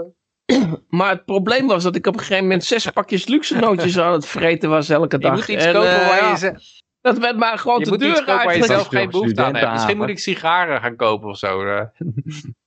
[0.45, 0.63] eh,
[0.99, 4.13] Maar het probleem was dat ik op een gegeven moment zes pakjes luxe nootjes aan
[4.13, 5.35] het vreten was elke je dag.
[5.35, 7.91] moet iets En, kopen eh, waar ja, je, ze- Dat werd maar gewoon je de
[7.91, 8.71] moet iets deur kopen waar je uit.
[8.71, 9.73] zelf geen behoefte aan hebt.
[9.73, 11.67] Misschien moet ik sigaren gaan kopen of zo.
[11.67, 11.85] eh.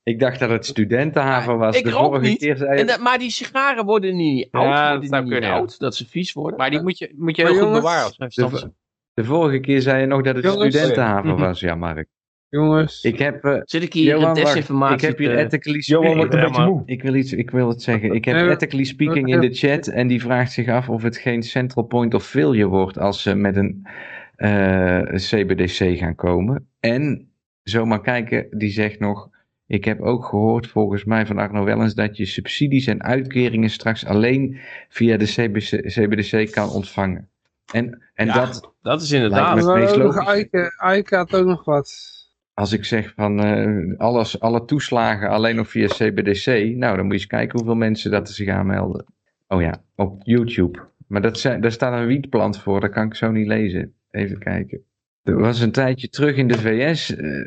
[0.04, 1.76] Ik dacht dat het studentenhaven was.
[1.78, 2.38] ik de vorige niet.
[2.40, 4.64] keer zei En het- dat- maar die sigaren worden niet oud.
[4.66, 6.58] Ja, dat zou niet kunnen, oud, dat ze vies worden.
[6.58, 8.12] Maar die moet je, moet je heel goed bewaren.
[8.18, 8.72] de,
[9.14, 10.76] de vorige keer zei je nog dat het Jongens.
[10.76, 12.08] studentenhaven was, ja Mark.
[12.50, 16.16] Jongens, Ik heb, eh, Zit ik hier Johan, een desinformatie ik heb hier ethically Johan
[16.16, 16.44] wordt speaking.
[16.44, 16.84] een beetje moe.
[16.86, 18.14] Ik wil, iets, ik wil het zeggen.
[18.14, 21.18] Ik heb Eh, ethically speaking in de chat en die vraagt zich af of het
[21.18, 23.88] geen central point of failure wordt als ze met een
[24.36, 26.68] eh, CBDC gaan komen.
[26.80, 27.30] En
[27.64, 29.30] zomaar kijken, die zegt nog,
[29.68, 34.06] ik heb ook gehoord volgens mij van Arno Wellens dat je subsidies en uitkeringen straks
[34.06, 34.58] alleen
[34.90, 37.30] via de CBC, CBDC kan ontvangen.
[37.74, 38.34] En, en Ja.
[38.46, 40.28] dat, Dat is Lijkt inderdaad.
[40.28, 42.17] Eike, Eike had ook nog wat.
[42.58, 47.14] Als ik zeg van eh, alles, alle toeslagen alleen nog via CBDC, nou dan moet
[47.14, 49.06] je eens kijken hoeveel mensen dat er zich aanmelden.
[49.48, 50.80] Oh ja, op YouTube.
[51.08, 53.94] Maar dat zijn, daar staat een wietplant voor, dat kan ik zo niet lezen.
[54.12, 54.82] Even kijken.
[55.24, 57.46] Er was een tijdje terug in de VS eh,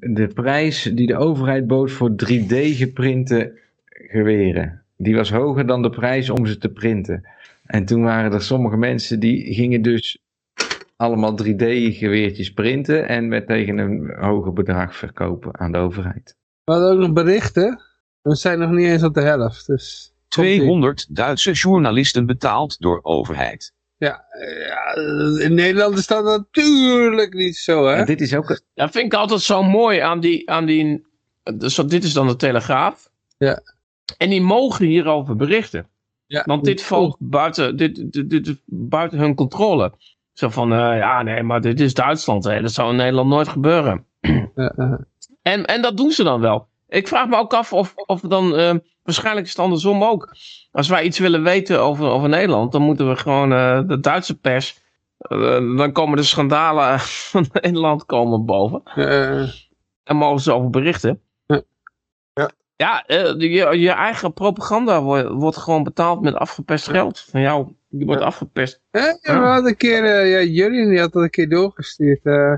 [0.00, 3.58] de prijs die de overheid bood voor 3D geprinte
[3.88, 4.82] geweren.
[4.96, 7.28] Die was hoger dan de prijs om ze te printen.
[7.66, 10.25] En toen waren er sommige mensen die gingen dus
[10.96, 16.36] allemaal 3D-geweertjes printen en met tegen een hoger bedrag verkopen aan de overheid.
[16.64, 17.80] We hadden ook nog berichten.
[18.22, 19.66] We zijn nog niet eens op de helft.
[19.66, 23.74] Dus 200 Duitse journalisten betaald door overheid.
[23.96, 24.24] ja,
[24.66, 24.94] ja,
[25.44, 27.94] in Nederland is dat natuurlijk niet zo, hè?
[27.94, 30.50] En dit is ook, Dat vind ik altijd zo mooi aan die...
[30.50, 31.06] Aan die
[31.54, 33.10] dus dit is dan de Telegraaf.
[33.38, 33.62] Ja.
[34.16, 35.88] En die mogen hierover berichten.
[36.26, 36.42] Ja.
[36.46, 39.92] Want dit valt buiten, dit, dit, dit buiten hun controle.
[40.36, 42.44] Zo van, eh, ja nee, maar dit is Duitsland.
[42.44, 42.60] Hè.
[42.62, 44.06] Dat zou in Nederland nooit gebeuren.
[45.42, 46.68] En, en dat doen ze dan wel.
[46.88, 50.34] Ik vraag me ook af of, of dan, eh, waarschijnlijk is het andersom ook.
[50.72, 54.38] Als wij iets willen weten over, over Nederland, dan moeten we gewoon eh, de Duitse
[54.38, 54.80] pers,
[55.76, 56.98] dan komen de schandalen
[57.30, 58.82] van Nederland komen boven.
[58.84, 59.40] Eh,
[60.04, 61.20] En mogen ze over berichten.
[61.46, 61.62] Ja.
[62.34, 62.50] Ja.
[62.76, 67.26] Ja, je, je eigen propaganda wordt, wordt gewoon betaald met afgepest geld.
[67.30, 67.68] Van jou,
[67.98, 68.26] je wordt Ja.
[68.26, 68.80] afgepest.
[68.90, 72.20] hè, ja, we hadden een keer, eh, ja, Jurien die had dat een keer doorgestuurd.
[72.22, 72.52] eh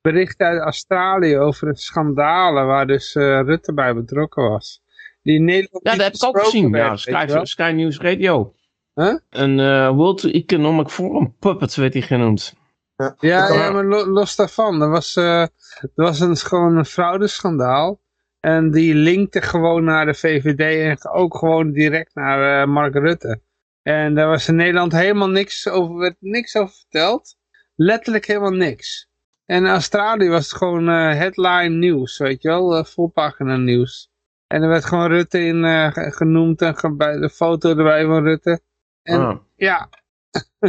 [0.00, 4.82] bericht uit Australië over het schandalen waar dus eh, Rutte bij betrokken was.
[5.22, 6.70] Die in Nederland Ja, dat heb ik ook gezien.
[6.70, 8.54] werd, Ja, Sky, News Radio.
[8.94, 9.14] Huh?
[9.30, 12.54] Een eh, World Economic Forum puppet werd hij genoemd.
[12.96, 13.52] Ja, Ja.
[13.52, 14.82] ja, maar lo- los daarvan.
[14.82, 15.48] Er was, er
[15.94, 18.00] was een, gewoon een fraudeschandaal.
[18.40, 20.60] En die linkte gewoon naar de VVD
[21.00, 23.40] en ook gewoon direct naar eh, Mark Rutte.
[23.84, 27.36] En daar was in Nederland helemaal niks over, werd niks over verteld.
[27.74, 29.08] Letterlijk helemaal niks.
[29.44, 34.10] En in Australië was het gewoon eh, headline nieuws, weet je wel, uh, volpagina nieuws.
[34.46, 38.04] En er werd gewoon Rutte in eh, ge- genoemd en ge- bij de foto erbij
[38.06, 38.60] van Rutte.
[39.02, 39.38] En Ah.
[39.56, 39.88] ja,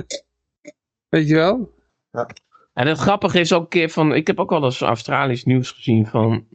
[1.10, 1.74] weet je wel?
[2.74, 5.72] En het grappige is ook een keer van, ik heb ook wel eens Australisch nieuws
[5.72, 6.48] gezien van,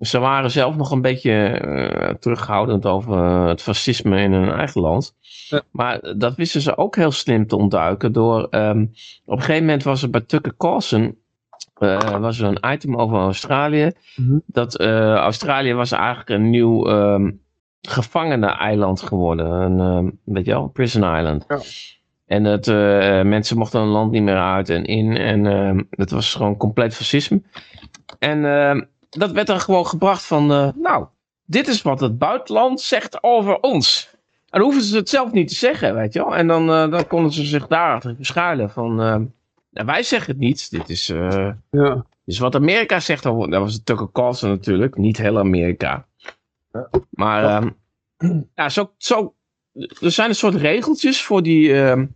[0.00, 4.80] ze waren zelf nog een beetje eh, terughoudend over eh, het fascisme in hun eigen
[4.80, 5.14] land.
[5.48, 5.62] Ja.
[5.70, 8.82] Maar dat wisten ze ook heel slim te ontduiken door, ehm,
[9.24, 11.18] op een gegeven moment was er bij Tucker Carlson,
[11.74, 14.38] eh, was er een item over Australië, Mhm.
[14.46, 17.30] dat Australië was eigenlijk een nieuw ehm
[17.88, 21.44] gevangenen-eiland geworden, een, ehm, weet je wel, prison island.
[21.48, 21.58] Ja.
[22.26, 25.16] En eh, mensen mochten een land niet meer uit en in.
[25.16, 25.44] En
[25.90, 27.42] het was gewoon compleet fascisme.
[28.18, 28.44] En
[29.18, 30.52] dat werd dan gewoon gebracht van...
[30.52, 31.06] eh, nou,
[31.44, 34.10] dit is wat het buitenland zegt over ons.
[34.50, 36.36] En dan hoeven ze het zelf niet te zeggen, weet je wel.
[36.36, 39.00] En dan, eh, dan konden ze zich daarachter verschuilen van...
[39.00, 39.24] ehm,
[39.70, 40.70] nou, wij zeggen het niet.
[40.70, 42.04] Dit is, eh, Ja.
[42.24, 43.50] is wat Amerika zegt over...
[43.50, 44.96] Dat was het Tucker Carlson natuurlijk.
[44.96, 46.06] Niet heel Amerika.
[47.10, 47.70] Maar ehm,
[48.54, 49.34] ja, zo, zo,
[50.00, 52.06] er zijn een soort regeltjes voor die, ehm,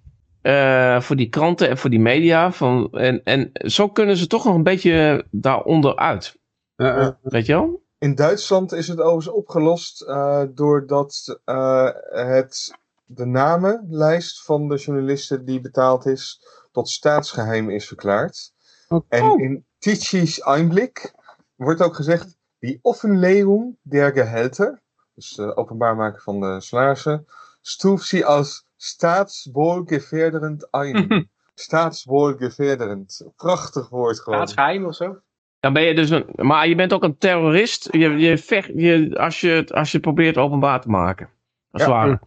[0.42, 2.52] eh, voor die kranten en voor die media.
[2.52, 6.38] Van, en, en zo kunnen ze toch nog een beetje daaronder uit.
[6.80, 7.18] Ja, ja.
[7.22, 7.82] Weet je wel?
[7.98, 15.44] In Duitsland is het overigens opgelost eh, doordat eh, het de namenlijst van de journalisten
[15.44, 16.42] die betaald is
[16.72, 18.52] tot staatsgeheim is verklaard.
[18.88, 19.04] Oh.
[19.08, 21.12] En in Tichy's Einblick
[21.56, 24.82] wordt ook gezegd die Offenlegung der Gehälter,
[25.14, 27.26] dus de openbaar maken van de salarissen,
[27.60, 31.30] stuft sie als staatswohlgefährderend ein.
[31.54, 33.22] staatswohlgefährderend.
[33.36, 34.38] Prachtig woord gewoon.
[34.38, 35.20] Staatsgeheim of zo?
[35.60, 37.88] Dan ben je dus een, maar je bent ook een terrorist.
[37.92, 41.28] Je, je vecht, je, als, je, het- als je probeert openbaar te maken.
[41.70, 41.96] Als het Ja.
[41.96, 42.20] ware.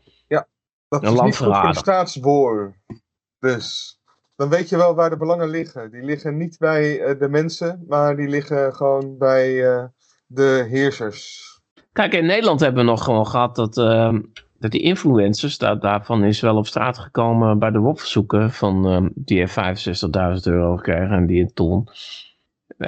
[0.89, 2.75] Dat Een is niet goed voor de staatswoor.
[3.39, 3.99] Dus
[4.35, 5.91] dan weet je wel waar de belangen liggen.
[5.91, 9.83] Die liggen niet bij eh, de mensen, maar die liggen gewoon bij eh,
[10.27, 11.41] de heersers.
[11.91, 14.21] Kijk, in Nederland hebben we nog gewoon gehad dat, ehm,
[14.59, 19.09] dat die influencers, daar, daarvan is wel op straat gekomen bij de WOP-verzoeken van ehm,
[19.15, 21.87] die er 65.000 euro gekregen en die een ton.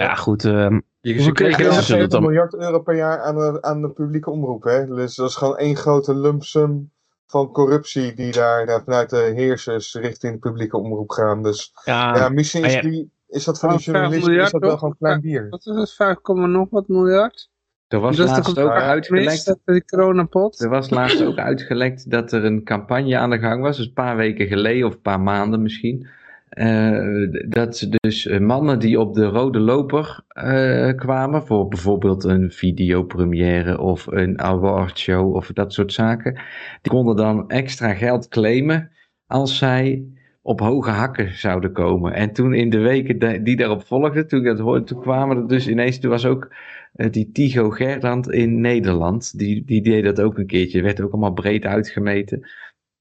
[0.02, 0.46] Ja, goed.
[0.46, 1.76] ehm, Je, je kregen dan?
[1.76, 4.64] dus- 70 dan- miljard euro per jaar aan de, aan de publieke omroep.
[4.64, 4.86] Hè?
[4.86, 6.92] Dus dat is gewoon één grote lump sum
[7.28, 11.44] van corruptie die daar vanuit de heersers richting de publieke omroep gaan.
[11.44, 12.82] Dus ja, ja, misschien is, ja.
[12.82, 15.50] die, is dat van die Ah, journalisten miljard, is dat wel gewoon klein bier.
[15.50, 15.94] Wat is het?
[15.94, 17.50] 5, nog wat miljard?
[17.88, 19.46] Er was dat laatst ook uitgelekt.
[19.46, 20.60] Dat die coronapot?
[20.60, 23.94] Er was laatst ook uitgelekt dat er een campagne aan de gang was, dus een
[23.94, 26.08] paar weken geleden of een paar maanden misschien.
[26.50, 32.24] Eh, dat ze dus eh, mannen die op de rode loper eh, kwamen, voor bijvoorbeeld
[32.24, 36.40] een videopremière of een awardshow of dat soort zaken,
[36.82, 38.92] konden dan extra geld claimen
[39.28, 40.06] als zij
[40.42, 42.14] op hoge hakken zouden komen.
[42.14, 45.48] En toen in de weken die daarop volgden, toen ik dat hoorde, toen kwamen er
[45.48, 46.56] dus ineens, toen was ook
[46.92, 50.82] die Tigo Gerland in Nederland, die, die deed dat ook een keertje.
[50.82, 52.48] werd ook allemaal breed uitgemeten.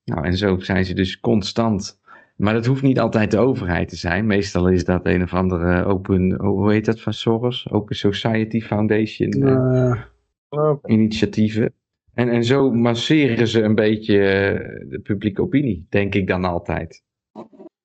[0.05, 2.03] Nou, en zo zijn ze dus constant.
[2.37, 4.27] Maar dat hoeft niet altijd de overheid te zijn.
[4.27, 7.71] Meestal is dat een of andere open, hoe heet dat van Soros?
[7.71, 10.01] Open Society Foundation eh, Eh,
[10.49, 11.73] Oh, initiatieven.
[12.15, 17.03] En, en zo masseren ze een beetje eh, de publieke opinie, denk ik dan altijd.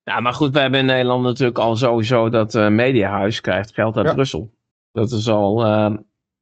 [0.04, 3.98] ja, maar goed, we hebben in Nederland natuurlijk al sowieso dat eh Mediahuis krijgt geld
[3.98, 4.14] uit Ja.
[4.14, 4.52] Brussel.
[4.92, 5.98] Dat is al, ehm,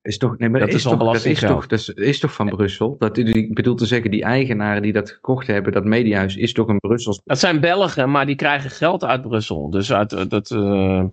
[0.07, 2.33] Is toch, nee, maar Dat dat, is toch, dat, is, toch, dat is, is toch
[2.33, 2.95] van Brussel?
[2.99, 6.67] Dat, ik bedoel te zeggen, die eigenaren die dat gekocht hebben, dat mediahuis, is toch
[6.67, 9.69] een Brussels dat zijn Belgen, maar die krijgen geld uit Brussel.
[9.69, 11.11] Dus uit eh, dat, eh, in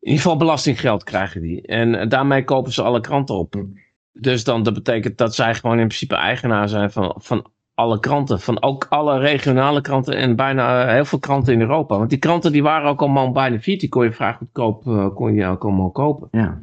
[0.00, 1.62] ieder geval belastinggeld krijgen die.
[1.66, 3.54] En eh, daarmee kopen ze alle kranten op.
[4.12, 8.40] Dus dan dat betekent dat zij gewoon in principe eigenaar zijn van, van alle kranten.
[8.40, 11.98] Van ook alle regionale kranten en bijna heel veel kranten in Europa.
[11.98, 13.80] Want die kranten die waren ook allemaal bijna failliet.
[13.80, 14.82] Die kon je vrij goedkoop
[15.14, 16.28] kon je ook allemaal kopen.
[16.30, 16.62] Ja.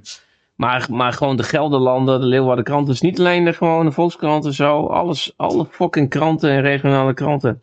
[0.58, 2.92] Maar, maar gewoon de Gelderlanden, de Leeuwarden kranten.
[2.92, 4.86] Dus niet alleen de gewone Volkskranten zo.
[4.86, 7.62] Alles, alle fucking kranten en regionale kranten.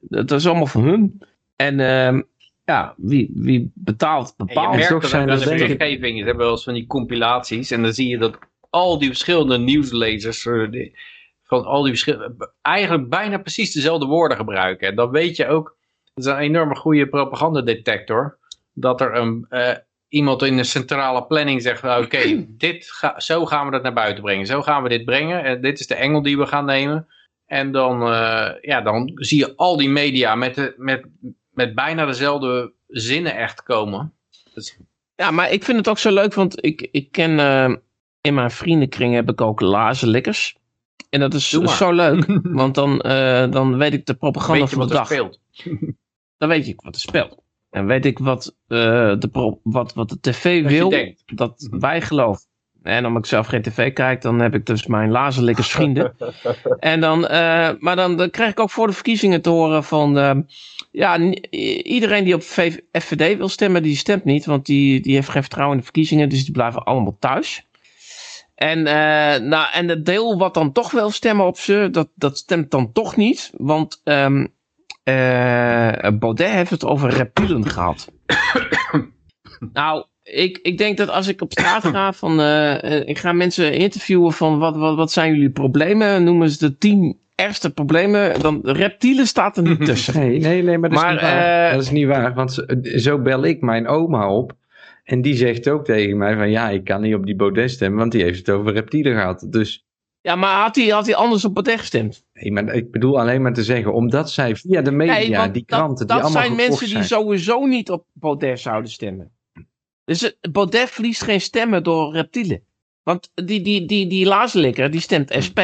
[0.00, 1.22] Dat is allemaal van hun.
[1.56, 2.22] En ehm,
[2.64, 4.76] ja, wie, wie betaalt, En je bepaalt.
[4.76, 6.18] merkt dat zijn er dat, dus wetgeving.
[6.18, 7.70] Ze hebben wel eens van die compilaties.
[7.70, 8.38] En dan zie je dat
[8.70, 10.46] al die verschillende nieuwslezers...
[10.46, 10.92] eh,
[11.42, 12.52] van al die verschillende...
[12.62, 14.88] eigenlijk bijna precies dezelfde woorden gebruiken.
[14.88, 15.76] En dan weet je ook...
[16.14, 18.38] Dat is een enorme goede propagandadetector.
[18.72, 19.76] Dat er een, eh,
[20.14, 21.80] iemand in de centrale planning zegt...
[21.80, 24.46] van, Oké, dit ga, zo gaan we dat naar buiten brengen.
[24.46, 25.44] Zo gaan we dit brengen.
[25.44, 27.06] En dit is de engel die we gaan nemen.
[27.46, 31.04] En dan, eh, ja, dan zie je al die media met, de, met,
[31.50, 34.12] met bijna dezelfde zinnen echt komen.
[34.54, 34.78] Dus
[35.16, 37.74] Ja, maar ik vind het ook zo leuk, want ik, ik ken eh,
[38.20, 40.56] in mijn vriendenkring heb ik ook lazenlikkers.
[41.10, 44.84] En dat is zo leuk, want dan, eh, dan weet ik de propaganda van de
[44.84, 45.06] wat er dag.
[45.06, 45.40] speelt.
[46.38, 47.43] Dan weet ik wat er speelt.
[47.74, 48.78] En weet ik wat, eh,
[49.18, 50.90] de, wat, wat de tv wil,
[51.34, 51.80] dat Mhm.
[51.80, 52.42] wij geloven.
[52.82, 56.16] En omdat ik zelf geen tv kijk, dan heb ik dus mijn lazerlikkers vrienden.
[56.78, 60.18] en dan, eh, maar dan, dan krijg ik ook voor de verkiezingen te horen van...
[60.18, 60.34] eh,
[60.90, 61.18] ja,
[61.82, 64.44] iedereen die op V- FVD wil stemmen, die stemt niet.
[64.46, 66.28] Want die, die heeft geen vertrouwen in de verkiezingen.
[66.28, 67.66] Dus die blijven allemaal thuis.
[68.54, 72.38] En, eh, nou, en het deel wat dan toch wil stemmen op ze, dat, dat
[72.38, 73.50] stemt dan toch niet.
[73.56, 74.46] Want ehm
[75.04, 78.12] eh, Baudet heeft het over reptielen gehad.
[79.72, 83.32] nou, ik, ik denk dat als ik op straat ga, van, eh, eh, ik ga
[83.32, 86.24] mensen interviewen van wat, wat, wat zijn jullie problemen?
[86.24, 88.40] Noemen ze de tien ergste problemen.
[88.40, 90.20] Dan reptielen staat er niet tussen.
[90.20, 91.72] Nee, nee, nee, maar dat is niet waar.
[91.72, 92.66] dat is niet waar, want zo-
[92.96, 94.52] zo bel ik mijn oma op.
[95.04, 97.98] En die zegt ook tegen mij van ja, ik kan niet op die Baudet stemmen,
[97.98, 99.46] want die heeft het over reptielen gehad.
[99.50, 99.86] Dus
[100.26, 102.24] Ja, maar had hij, had hij anders op Baudet gestemd?
[102.32, 105.64] nee, maar ik bedoel alleen maar te zeggen, omdat zij via de media, Nee, die
[105.64, 107.04] kranten, dat, die allemaal zijn mensen die zijn.
[107.04, 109.32] sowieso niet op Baudet zouden stemmen.
[110.04, 112.62] Dus Baudet verliest geen stemmen door reptielen.
[113.02, 115.58] Want die, die, die, die Lazelikker, die stemt SP.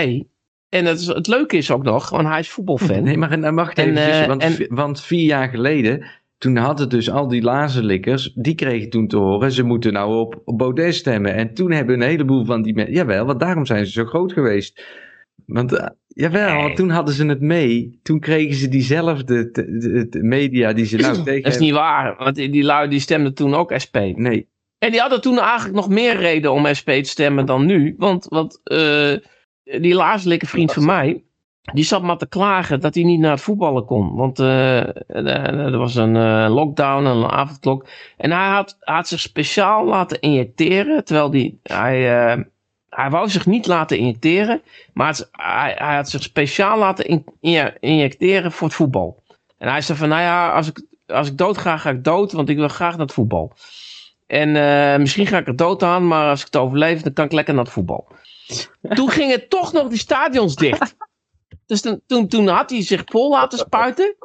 [0.69, 3.03] En het, is, het leuke is ook nog, want hij is voetbalfan.
[3.03, 6.07] Nee, maar nou, wacht En, even, eh, want, en- want vier jaar geleden,
[6.41, 10.41] toen hadden dus al die lazerlikkers, die kregen toen te horen, ze moeten nou op,
[10.45, 11.35] op Baudet stemmen.
[11.35, 14.33] En toen hebben een heleboel van die mensen, jawel, want daarom zijn ze zo groot
[14.33, 14.83] geweest.
[15.47, 16.63] Want, eh, jawel, Nee.
[16.63, 20.85] want toen hadden ze het mee, toen kregen ze diezelfde te- de- de media die
[20.85, 23.97] ze nou tegen Dat is niet waar, want die, lui die stemden toen ook SP.
[24.15, 24.49] Nee,
[24.79, 27.95] En die hadden toen eigenlijk nog meer reden om SP te stemmen dan nu.
[27.99, 29.13] Want, want eh,
[29.81, 31.25] die Lazelikker vriend van mij,
[31.73, 34.15] die zat maar te klagen dat hij niet naar het voetballen kon.
[34.15, 35.27] Want eh, er
[35.59, 37.87] er was een eh, lockdown, een avondklok.
[38.17, 42.43] En hij had, had zich speciaal laten injecteren, terwijl die, hij, eh,
[42.89, 47.73] hij wou zich niet laten injecteren, maar hij, hij had zich speciaal laten in- in-
[47.81, 49.23] injecteren voor het voetbal.
[49.59, 52.33] En hij zei van, nou ja, als ik, als ik dood ga, ga ik dood,
[52.33, 53.53] want ik wil graag naar het voetbal.
[54.27, 57.25] En eh, misschien ga ik er dood aan, maar als ik het overleef, dan kan
[57.25, 58.09] ik lekker naar het voetbal.
[58.89, 60.97] Toen gingen toch nog die stadions dicht.
[61.71, 64.17] Dus toen, toen, toen had hij zich vol laten spuiten.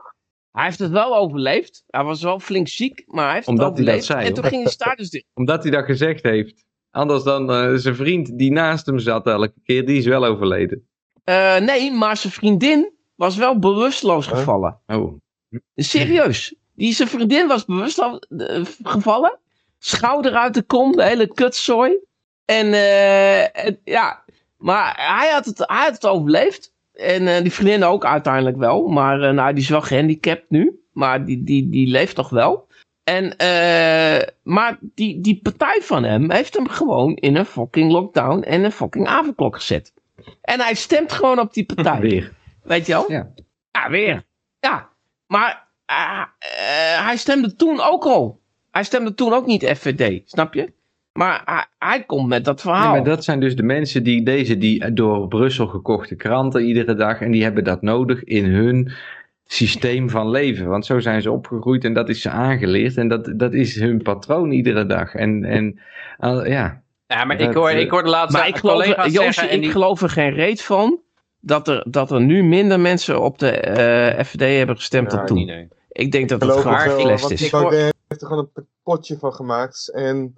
[0.52, 1.84] Hij heeft het wel overleefd.
[1.88, 4.06] Hij was wel flink ziek, maar hij heeft Omdat het hij dat overleefd.
[4.06, 5.26] zei, en toen gingen de stadions dicht.
[5.34, 6.66] omdat hij dat gezegd heeft.
[6.92, 10.88] Anders dan eh, zijn vriend die naast hem zat elke keer, die is wel overleden.
[11.24, 14.80] Eh, nee, maar zijn vriendin was wel bewusteloos gevallen.
[14.88, 15.14] Oh,
[15.76, 16.56] Serieus.
[16.76, 19.40] Die zijn vriendin was bewusteloos eh, gevallen.
[19.78, 21.98] Schouder uit de kom, de hele kutzooi.
[22.46, 22.74] En
[23.54, 24.24] en, ja,
[24.58, 26.74] maar hij had het, hij had het overleefd.
[26.96, 28.88] En eh, die vriendin ook uiteindelijk wel.
[28.88, 30.80] Maar eh, nou, die is wel gehandicapt nu.
[30.92, 32.68] Maar die, die, die leeft nog wel.
[33.04, 38.42] En, eh, maar die, die partij van hem heeft hem gewoon in een fucking lockdown
[38.42, 39.94] en een fucking avondklok gezet.
[40.42, 42.00] En hij stemt gewoon op die partij.
[42.10, 42.34] weer.
[42.64, 43.12] Weet je wel?
[43.12, 43.32] Ja.
[43.72, 44.26] Ja, weer.
[44.60, 44.90] Ja.
[45.28, 48.42] Maar eh, hij stemde toen ook al.
[48.72, 50.74] Hij stemde toen ook niet FVD, snap je?
[51.18, 52.92] Maar hij, hij komt met dat verhaal.
[52.92, 57.22] maar dat zijn dus de mensen die deze die door Brussel gekochte kranten iedere dag
[57.22, 58.92] en die hebben dat nodig in hun
[59.46, 60.68] systeem van leven.
[60.68, 64.02] Want zo zijn ze opgegroeid en dat is ze aangeleerd en dat, dat is hun
[64.02, 65.14] patroon iedere dag.
[65.14, 65.80] En, en
[66.48, 69.50] ja, Ja, maar ik hoor, eh, ik hoor de laatste Maar ik geloof, collega's zeggen...
[69.50, 71.00] en ik die- geloof er geen reet van
[71.40, 75.26] dat er, dat er nu minder mensen op de eh, FVD hebben gestemd Ja, dan
[75.26, 75.46] toen.
[75.46, 75.68] nee.
[75.92, 77.22] Ik denk dat Ik het gewoon is.
[77.28, 79.92] die Baudet heeft er gewoon een potje van gemaakt.
[79.94, 80.34] En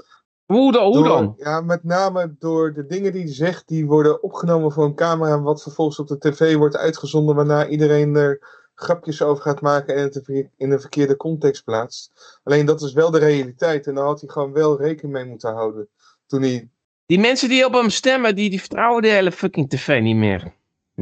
[0.48, 0.84] Hoe dan?
[0.84, 1.34] Hoe door- dan?
[1.38, 5.42] Ja, met name door de dingen die hij zegt, die worden opgenomen voor een camera,
[5.42, 10.04] wat vervolgens op de tv wordt uitgezonden, waarna iedereen er grapjes over gaat maken en
[10.04, 12.40] het in een verkeerde context plaatst.
[12.44, 15.54] Alleen dat is wel de realiteit en daar had hij gewoon wel rekening mee moeten
[15.54, 15.90] houden.
[16.28, 16.70] Toen hij
[17.06, 20.54] Die mensen die op hem stemmen, die, die vertrouwen de hele fucking tv niet meer.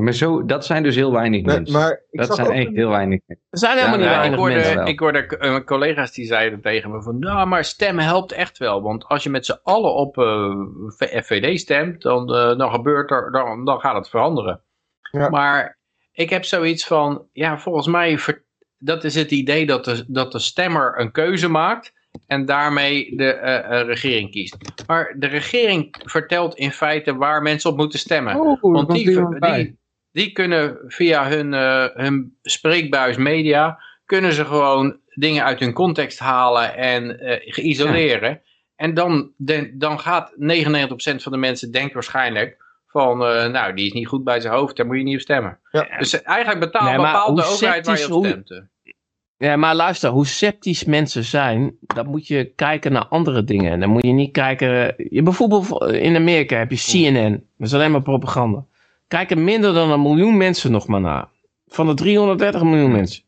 [0.04, 1.80] Maar zo, dat zijn dus heel weinig Nee, mensen.
[1.80, 3.46] maar dat zijn echt een- heel weinig mensen.
[3.50, 4.64] Er zijn helemaal Ja, niet ik mensen.
[4.64, 4.88] hoorde, wel.
[4.88, 8.82] ik hoorde eh, collega's die zeiden tegen me van, nou, maar stemmen helpt echt wel.
[8.82, 10.56] Want als je met z'n allen op eh,
[10.88, 14.62] V- FVD stemt, dan, eh, dan gebeurt er, dan, dan gaat het veranderen.
[15.12, 15.30] Ja.
[15.30, 15.78] Maar
[16.12, 18.20] ik heb zoiets van, ja, volgens mij,
[18.78, 21.94] dat is het idee dat de, dat de stemmer een keuze maakt
[22.28, 24.58] en daarmee de eh, eh, regering kiest.
[24.88, 28.40] Maar de regering vertelt in feite waar mensen op moeten stemmen.
[28.40, 29.06] Oh, Want die,
[29.40, 29.78] die,
[30.16, 36.20] die kunnen via hun, eh, hun spreekbuis media, kunnen ze gewoon dingen uit hun context
[36.20, 38.42] halen en eh geïsoleren.
[38.76, 39.32] En dan,
[39.74, 44.24] dan gaat 99% van de mensen denkt waarschijnlijk van, eh, nou, die is niet goed
[44.24, 45.60] bij zijn hoofd, daar moet je niet op stemmen.
[45.72, 45.88] Ja.
[45.98, 48.64] Dus eigenlijk betaalt, Nee, bepaalt de overheid waar je op stemt.
[49.38, 53.72] Ja, maar luister, hoe sceptisch mensen zijn, dan moet je kijken naar andere dingen.
[53.72, 54.96] En dan moet je niet kijken...
[55.10, 57.32] Je, bijvoorbeeld in Amerika heb je CNN.
[57.58, 58.66] Dat is alleen maar propaganda.
[59.08, 61.28] Kijken minder dan een miljoen mensen nog maar naar.
[61.68, 63.24] Van de 330 miljoen mensen.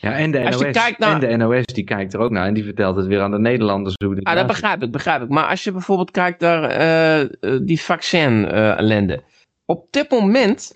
[0.00, 2.30] Ja, en de, Als je NOS, kijkt naar- en de NOS die kijkt er ook
[2.30, 5.22] naar en die vertelt het weer aan de Nederlanders hoe Ah, dat begrijp ik, begrijp
[5.22, 5.28] ik.
[5.28, 7.28] Maar als je bijvoorbeeld kijkt naar eh, eh,
[7.62, 9.22] die vaccin-ellende.
[9.64, 10.72] Op dit moment,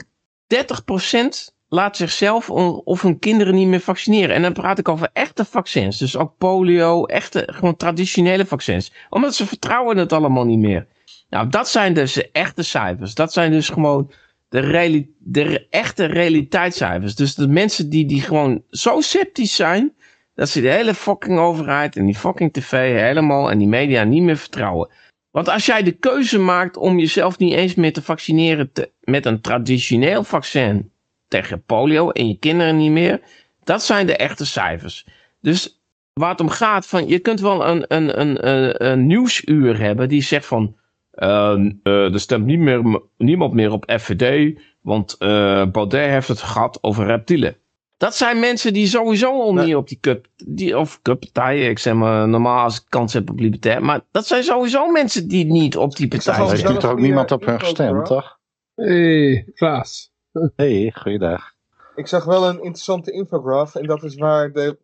[0.46, 2.50] 30% laat zichzelf
[2.84, 4.34] of hun kinderen niet meer vaccineren.
[4.34, 5.98] En dan praat ik over echte vaccins.
[5.98, 8.92] Dus ook polio, echte, gewoon traditionele vaccins.
[9.10, 10.86] Omdat ze vertrouwen het allemaal niet meer.
[11.30, 13.14] Nou, dat zijn dus de echte cijfers.
[13.14, 14.10] Dat zijn dus gewoon
[14.48, 17.14] de, de echte realiteitscijfers.
[17.14, 19.94] Dus de mensen die, die gewoon zo sceptisch zijn
[20.34, 24.22] dat ze de hele fucking overheid en die fucking tv helemaal en die media niet
[24.22, 24.90] meer vertrouwen.
[25.30, 28.70] Want als jij de keuze maakt om jezelf niet eens meer te vaccineren
[29.00, 30.90] met een traditioneel vaccin
[31.28, 33.20] tegen polio en je kinderen niet meer,
[33.64, 35.06] dat zijn de echte cijfers.
[35.40, 35.80] Dus
[36.12, 40.08] waar het om gaat, van, je kunt wel een, een, een, een, een nieuwsuur hebben
[40.08, 40.76] die zegt van,
[41.16, 46.40] ehm, eh, er stemt niet meer, niemand meer op FVD, want eh Baudet heeft het
[46.40, 47.56] gehad over reptielen.
[47.96, 49.66] Dat zijn mensen die sowieso al Nee.
[49.66, 53.30] niet op die cup, die, of cuppartijen, ik zeg maar normaal als ik kans heb
[53.30, 56.68] op libertair, maar dat zijn sowieso mensen die niet op die partij al Er zijn.
[56.68, 58.38] heeft toch ook niemand op hun gestemd, toch?
[58.74, 60.12] Hey, Klaas.
[60.56, 61.54] hey, goeiedag.
[61.94, 63.74] Ik zag wel een interessante infograph.
[63.74, 64.78] En dat is waar de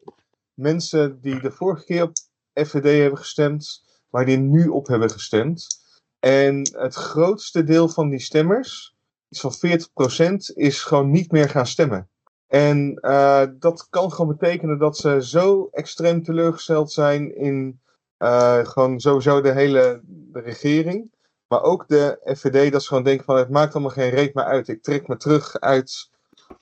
[0.55, 2.13] mensen die de vorige keer op
[2.55, 5.67] FVD hebben gestemd, waar die nu op hebben gestemd.
[6.23, 8.95] En het grootste deel van die stemmers,
[9.29, 12.09] iets van 40%, is gewoon niet meer gaan stemmen.
[12.47, 17.81] En eh, dat kan gewoon betekenen dat ze zo extreem teleurgesteld zijn in
[18.17, 21.11] eh, gewoon sowieso de hele de regering.
[21.49, 24.45] Maar ook de FVD, dat ze gewoon denken van het maakt allemaal geen reet meer
[24.45, 24.69] uit.
[24.69, 26.11] Ik trek me terug uit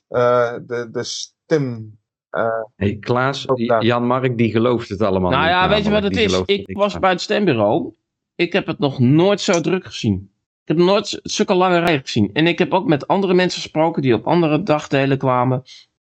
[0.07, 1.99] eh, de, de stem.
[2.29, 3.83] eh, Hey, Klaas, Ook daar.
[3.83, 5.51] Jan Mark die gelooft het allemaal Nou niet.
[5.51, 6.41] ja, weet je wat het is?
[6.45, 7.93] Ik was bij het stembureau.
[8.35, 10.31] Ik heb het nog nooit zo druk gezien.
[10.63, 12.29] Ik heb nooit zulke lange rijen gezien.
[12.33, 15.63] En ik heb ook met andere mensen gesproken die op andere dagdelen kwamen.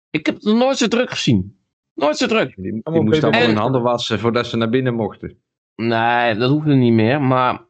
[0.10, 1.58] Ik heb het nog nooit zo druk gezien.
[1.94, 2.56] Nooit zo druk.
[2.56, 5.38] Die, die Allemaal moesten allemaal hun handen wassen voordat ze naar binnen mochten.
[5.76, 7.22] Nee, dat hoefde niet meer.
[7.22, 7.62] Maar,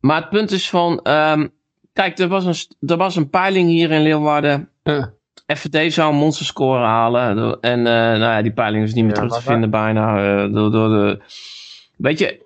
[0.00, 1.00] maar het punt is van...
[1.02, 1.46] ehm,
[1.92, 4.68] kijk, er was, een, er was een peiling hier in Leeuwarden.
[4.82, 5.12] Ja.
[5.46, 7.60] FVD zou een monsterscore halen.
[7.60, 10.16] En eh, nou ja, die peiling is niet meer Ja, terug te vinden bijna.
[10.44, 11.20] eh, door, door de...
[11.96, 12.40] Weet je,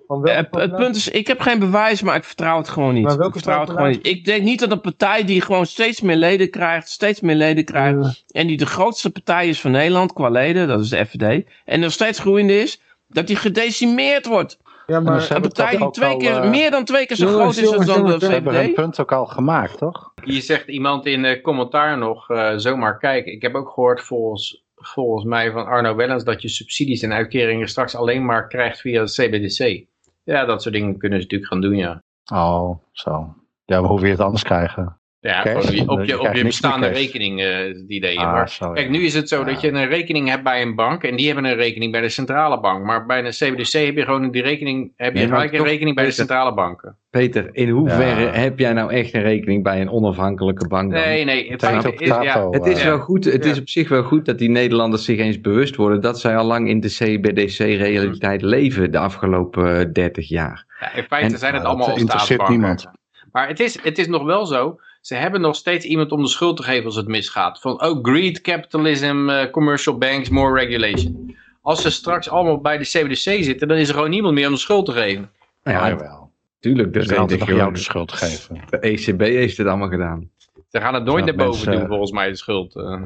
[0.51, 3.03] het, punt is, ik heb geen bewijs, maar ik vertrouw het gewoon niet.
[3.03, 4.11] Maar welke ik vertrouw het gewoon partij?
[4.11, 4.17] niet.
[4.17, 7.65] Ik denk niet dat een partij die gewoon steeds meer leden krijgt, steeds meer leden
[7.65, 11.45] krijgt, en die de grootste partij is van Nederland qua leden, dat is de FVD,
[11.65, 14.57] en nog steeds groeiende is, dat die gedecimeerd wordt.
[14.87, 17.57] Ja, maar Een partij die twee al, keer, eh, meer dan twee keer zo groot
[17.57, 18.75] is als dan de Ze hebben hun VVD.
[18.75, 20.13] punt ook al gemaakt, toch?
[20.23, 23.31] Hier zegt iemand in de commentaar nog eh, zomaar kijken.
[23.31, 27.67] Ik heb ook gehoord volgens, volgens mij van Arno Wellens dat je subsidies en uitkeringen
[27.67, 29.85] straks alleen maar krijgt via het CBDC.
[30.23, 32.03] Ja, dat soort dingen kunnen ze natuurlijk gaan doen, ja.
[32.33, 33.35] Oh, zo.
[33.65, 35.00] Ja, maar hoe wil je het anders krijgen?
[35.21, 38.19] Ja, gewoon op je, op Je je, bestaande rekening eh, is het idee.
[38.19, 38.71] Ah, maar zo, ja.
[38.73, 39.43] kijk, nu is het zo Ja.
[39.45, 42.09] dat je een rekening hebt bij een bank en die hebben een rekening bij de
[42.09, 42.85] centrale bank.
[42.85, 46.05] Maar bij een CBDC heb je gewoon die rekening, heb je gelijk een rekening bij
[46.05, 46.97] de centrale banken.
[47.09, 48.31] Peter, in hoeverre Ja.
[48.31, 51.01] heb jij nou echt een rekening bij een onafhankelijke bank dan?
[51.01, 53.51] Nee, nee, het is, ja, Het is eh, wel goed, het Ja.
[53.51, 56.45] is op zich wel goed dat die Nederlanders zich eens bewust worden dat zij al
[56.45, 60.65] lang in de CBDC-realiteit leven de afgelopen eh, 30 jaar.
[60.79, 62.59] Ja, in feite En- zijn het Nou, allemaal dat interesseert staatsbanken.
[62.83, 62.99] niemand.
[63.31, 64.79] Maar het is, het is nog wel zo.
[65.01, 67.59] Ze hebben nog steeds iemand om de schuld te geven als het misgaat.
[67.59, 71.35] Van oh, greed, capitalism, eh, commercial banks, more regulation.
[71.61, 74.53] Als ze straks allemaal bij de CBDC zitten, dan is er gewoon niemand meer om
[74.53, 75.29] de schuld te geven.
[75.63, 76.29] Nou Ja, ja, jawel.
[76.59, 78.61] tuurlijk, Dus dat nog jou de schuld geven.
[78.69, 80.29] De ECB heeft het allemaal gedaan.
[80.69, 82.75] Ze gaan het nooit naar boven mensen- doen, volgens mij, de schuld.
[82.75, 83.01] eh.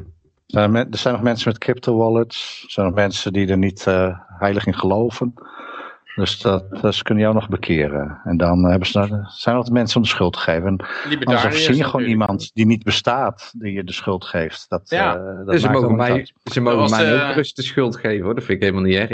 [0.46, 2.62] Er men- er zijn nog mensen met crypto wallets.
[2.64, 5.34] Er zijn nog mensen die er niet eh, heilig in geloven.
[6.16, 8.20] Dus dat, dat ze kunnen jou nog bekeren.
[8.24, 10.66] En dan hebben ze, er zijn nog mensen om de schuld te geven.
[10.66, 10.78] En
[11.24, 12.06] anders je gewoon natuurlijk.
[12.08, 14.64] iemand die niet bestaat, die je de schuld geeft.
[14.68, 15.16] Dat, Ja.
[15.16, 16.32] eh, dat Dus ze mogen, mij, uit.
[16.44, 18.84] ze mogen was, mij eh, ook rust de schuld geven hoor, dat vind ik helemaal
[18.90, 19.08] niet erg.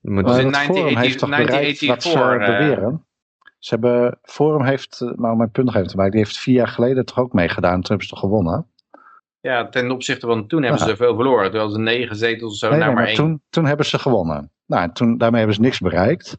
[0.00, 3.04] Maar in het Forum 1980 heeft toch bereikt wat ze 1984, eh, beweren.
[3.58, 6.54] Ze hebben, Forum heeft, maar om mijn punt nog even te maken, die heeft vier
[6.54, 7.72] jaar geleden toch ook meegedaan.
[7.72, 8.66] Toen hebben ze toch gewonnen.
[9.40, 10.86] Ja, ten opzichte van toen hebben Ja.
[10.86, 11.50] ze veel verloren.
[11.50, 13.24] Terwijl ze negen zetels of zo, Nee, nou nee, maar maar één.
[13.24, 14.50] toen, toen hebben ze gewonnen.
[14.68, 16.36] Nou, en toen, daarmee hebben ze niks bereikt.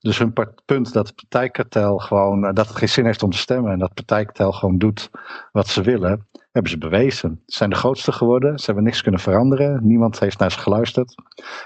[0.00, 0.32] Dus hun
[0.64, 3.78] punt dat het partijkartel gewoon, eh, dat het geen zin heeft om te stemmen en
[3.78, 5.10] dat het partijkartel gewoon doet
[5.52, 7.42] wat ze willen, hebben ze bewezen.
[7.46, 11.14] Ze zijn de grootste geworden, ze hebben niks kunnen veranderen, niemand heeft naar ze geluisterd.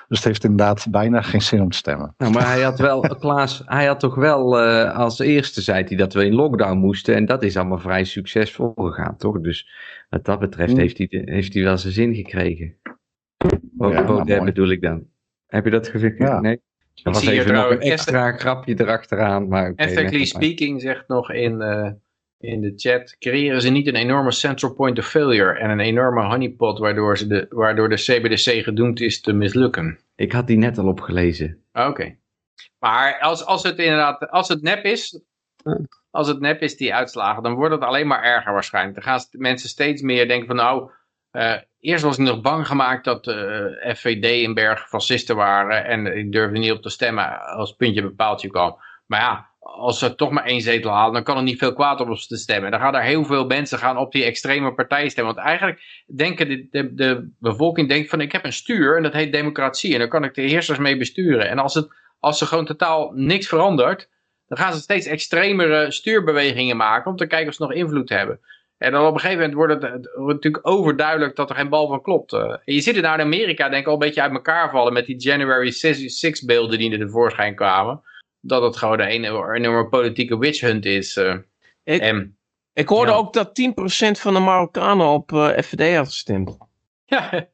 [0.08, 2.14] Dus het heeft inderdaad bijna geen zin om te stemmen.
[2.18, 5.96] Nou, maar hij had wel, Klaas, hij had toch wel eh, als eerste zei hij
[5.96, 7.14] dat we in lockdown moesten.
[7.14, 9.40] En dat is allemaal vrij succesvol gegaan, toch?
[9.40, 9.68] Dus
[10.08, 10.80] wat dat betreft Hmm.
[10.80, 12.76] heeft, hij, heeft hij wel zijn zin gekregen.
[13.36, 14.42] Ja, Baudet nou, mooi.
[14.42, 15.06] bedoel ik dan.
[15.48, 16.14] Heb je dat gezien?
[16.18, 16.40] Ja.
[16.40, 16.60] Nee?
[17.02, 19.48] Er was even nog een extra grapje erachteraan.
[19.48, 20.26] Maar leg maar.
[20.26, 21.90] speaking zegt nog in, eh,
[22.38, 23.16] in de chat.
[23.18, 27.26] Creëren ze niet een enorme central point of failure en een enorme honeypot waardoor, ze
[27.26, 29.98] de, waardoor de CBDC gedoemd is te mislukken?
[30.16, 31.62] Ik had die net al opgelezen.
[31.72, 32.16] Ah, Oké.
[32.78, 35.20] Maar als, als het inderdaad, als het nep is,
[36.10, 38.94] als het nep is die uitslagen, dan wordt het alleen maar erger waarschijnlijk.
[38.94, 40.90] Dan gaan mensen steeds meer denken van nou,
[41.30, 46.06] eh, eerst was ik nog bang gemaakt dat eh FVD en Berg fascisten waren en
[46.06, 48.76] ik durfde niet op te stemmen als puntje bij paaltje kwam.
[49.06, 52.00] Maar ja, als ze toch maar één zetel halen, dan kan er niet veel kwaad
[52.00, 52.70] op te stemmen.
[52.70, 55.34] Dan gaan er heel veel mensen gaan op die extreme partij stemmen.
[55.34, 59.12] Want eigenlijk denken de, de, de bevolking denkt van ik heb een stuur en dat
[59.12, 61.48] heet democratie en daar kan ik de heersers mee besturen.
[61.48, 61.88] En als, het,
[62.20, 64.08] als er gewoon totaal niks verandert,
[64.46, 68.40] dan gaan ze steeds extremere stuurbewegingen maken om te kijken of ze nog invloed hebben.
[68.78, 71.68] En dan op een gegeven moment wordt het, het wordt natuurlijk overduidelijk dat er geen
[71.68, 72.32] bal van klopt.
[72.32, 74.70] Eh, en je ziet het nou in Amerika denk ik al een beetje uit elkaar
[74.70, 78.02] vallen met die January 6, 6 beelden die er tevoorschijn kwamen.
[78.40, 81.16] Dat het gewoon een enorme, politieke witch hunt is.
[81.16, 81.34] eh.
[81.84, 82.36] Ik- en
[82.72, 83.16] Ik hoorde Ja.
[83.16, 86.56] ook dat 10% van de Marokkanen op eh, FVD had gestemd.
[87.04, 87.46] ja,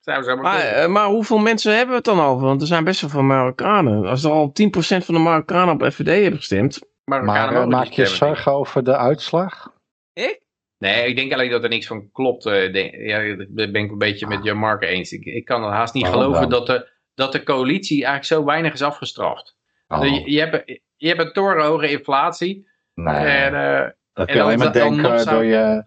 [0.00, 2.46] zou zo maar Maar, maar hoeveel mensen hebben we het dan over?
[2.46, 4.04] Want er zijn best wel veel Marokkanen.
[4.06, 6.80] Als er al 10% van de Marokkanen op FVD hebben gestemd.
[7.04, 9.72] Marokkanen Maar maak je zorgen over de uitslag?
[10.14, 10.42] Ik?
[10.78, 12.46] Nee, ik denk alleen dat er niks van klopt.
[12.46, 15.12] eh, ja, dat ben ik een beetje met Jan Mark eens.
[15.12, 16.58] Ik, ik kan haast niet Waarom geloven dan?
[16.58, 19.56] dat de, dat de coalitie eigenlijk zo weinig is afgestraft.
[19.88, 22.68] Oh, Je, je, hebt, je hebt een torenhoge inflatie.
[22.94, 23.14] nee.
[23.14, 25.82] En, eh, dat en kun je alleen dan- maar dan denken zou- door je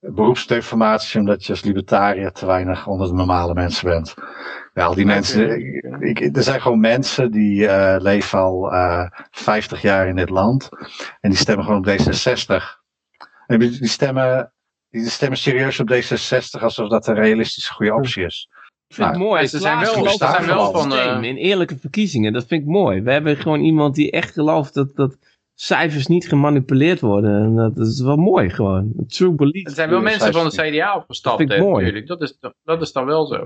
[0.00, 4.14] beroepsdeformatie, omdat je als libertariër te weinig onder de normale mensen bent.
[4.74, 5.50] Ja, al die mensen,
[6.00, 10.30] ik, ik- er zijn gewoon mensen die eh, leven al eh 50 jaar in dit
[10.30, 10.68] land
[11.20, 12.86] en die stemmen gewoon op D66.
[13.56, 14.52] Die, stemmen,
[14.90, 18.48] die stemmen serieus op D66 alsof dat een realistische goede optie is.
[18.88, 19.42] Ik vind het Nou, mooi.
[19.42, 22.32] ja, ze zijn wel- ze zijn wel het van, eh, systeem, in eerlijke verkiezingen.
[22.32, 23.00] Dat vind ik mooi.
[23.02, 25.16] We hebben gewoon iemand die echt gelooft dat, dat
[25.54, 27.42] cijfers niet gemanipuleerd worden.
[27.42, 28.92] En dat is wel mooi gewoon.
[29.06, 29.66] True belief.
[29.66, 31.38] er zijn wel mensen van de CDA opgestapt.
[31.38, 31.84] Dat vind ik hè, mooi.
[31.84, 32.06] natuurlijk.
[32.08, 33.42] Dat, is, dat is dan wel zo.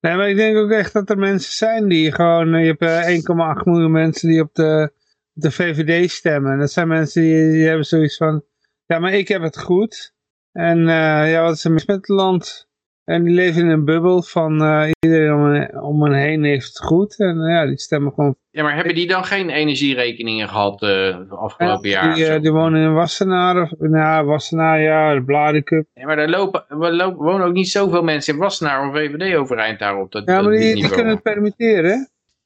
[0.00, 2.54] Nee, maar ik denk ook echt dat er mensen zijn die gewoon...
[2.54, 3.14] eh, Je hebt eh,
[3.58, 4.92] 1,8 miljoen mensen die op de,
[5.32, 6.52] de VVD stemmen.
[6.52, 8.42] En dat zijn mensen die, die hebben zoiets van...
[8.86, 10.12] Ja, maar ik heb het goed.
[10.52, 12.68] En eh, ja, wat is er mis met het land?
[13.04, 16.66] En die leven in een bubbel van eh, iedereen om hen, om hen heen heeft
[16.66, 17.18] het goed.
[17.18, 18.36] En eh, ja, die stemmen gewoon...
[18.50, 22.14] Ja, maar hebben die dan geen energierekeningen gehad eh, de afgelopen Ja, jaar?
[22.14, 23.62] die, die wonen in Wassenaar.
[23.62, 25.86] Of, nou, Wassenaar, ja, de Bladencup.
[25.94, 29.36] Ja, maar er lopen, er lopen, wonen ook niet zoveel mensen in Wassenaar of VVD
[29.36, 30.12] overeind daarop.
[30.12, 32.04] Dat, Ja, maar die, die kunnen het permitteren, hè?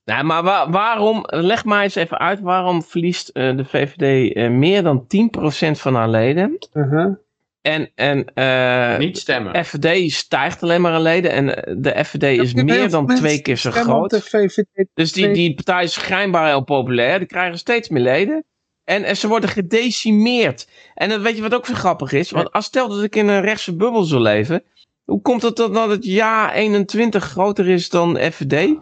[0.09, 4.51] Nou, maar wa- waarom, leg maar eens even uit, waarom verliest eh, de VVD eh,
[4.51, 6.59] meer dan 10% van haar leden?
[6.73, 7.15] Uh-huh.
[7.61, 9.65] En, en eh, Niet stemmen.
[9.65, 11.47] FVD stijgt alleen maar aan leden en
[11.83, 14.11] de FVD is meer dan twee keer zo groot.
[14.11, 14.87] de VVD.
[14.95, 17.19] Dus die, die partij is schijnbaar heel populair.
[17.19, 18.45] Die krijgen steeds meer leden.
[18.85, 20.69] En, en ze worden gedecimeerd.
[20.95, 22.31] En dan weet je wat ook zo grappig is?
[22.31, 24.63] Want als stel dat ik in een rechtse bubbel zou leven.
[25.05, 28.75] Hoe komt het dan dat het ja 21 groter is dan FVD?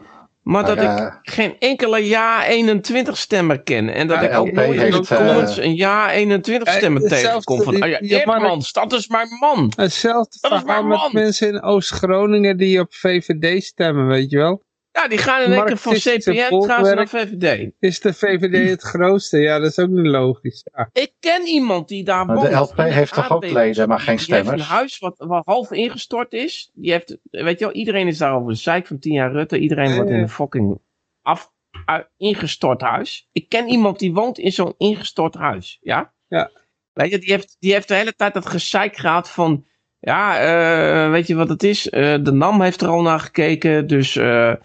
[0.47, 3.89] Maar dat ik geen enkele ja 21 stemmer ken.
[3.89, 7.09] En dat ik ook LP nooit in de eh, comments een ja 21 Ja, stemmer
[7.09, 7.63] tegenkom.
[7.63, 9.73] Van, oh ja, Eerdmans, dat is mijn man.
[9.77, 11.11] Hetzelfde Dat is verhaal mijn met man.
[11.13, 14.66] mensen in Oost-Groningen die op VVD stemmen, weet je wel.
[14.97, 17.09] Ja, die gaan in één keer van CPN gaan ze naar.
[17.09, 17.71] VVD.
[17.79, 19.39] Is de VVD het grootste?
[19.39, 20.67] Ja, dat is ook niet logisch.
[20.75, 20.89] Ja.
[20.93, 22.41] Ik ken iemand die daar woont.
[22.51, 24.69] de LP heeft toch ook leden, maar geen Die heeft stemmers?
[24.69, 26.71] een huis wat, wat half ingestort is.
[26.75, 29.59] Die heeft, weet je wel, iedereen is daar over de zeik van 10 jaar Rutte.
[29.59, 30.79] Iedereen wordt in een fucking
[31.23, 31.53] af,
[31.85, 33.29] uit- ingestort huis.
[33.33, 35.79] Ik ken iemand die woont in zo'n ingestort huis.
[35.81, 36.13] Ja?
[36.29, 36.51] Ja.
[36.93, 39.67] Weet je, die heeft, die heeft de hele tijd dat gezeik gehad van...
[39.99, 41.89] Ja, eh, weet je wat het is?
[41.89, 43.87] Eh, de NAM heeft er al naar gekeken.
[43.87, 44.57] Dus eh, eh,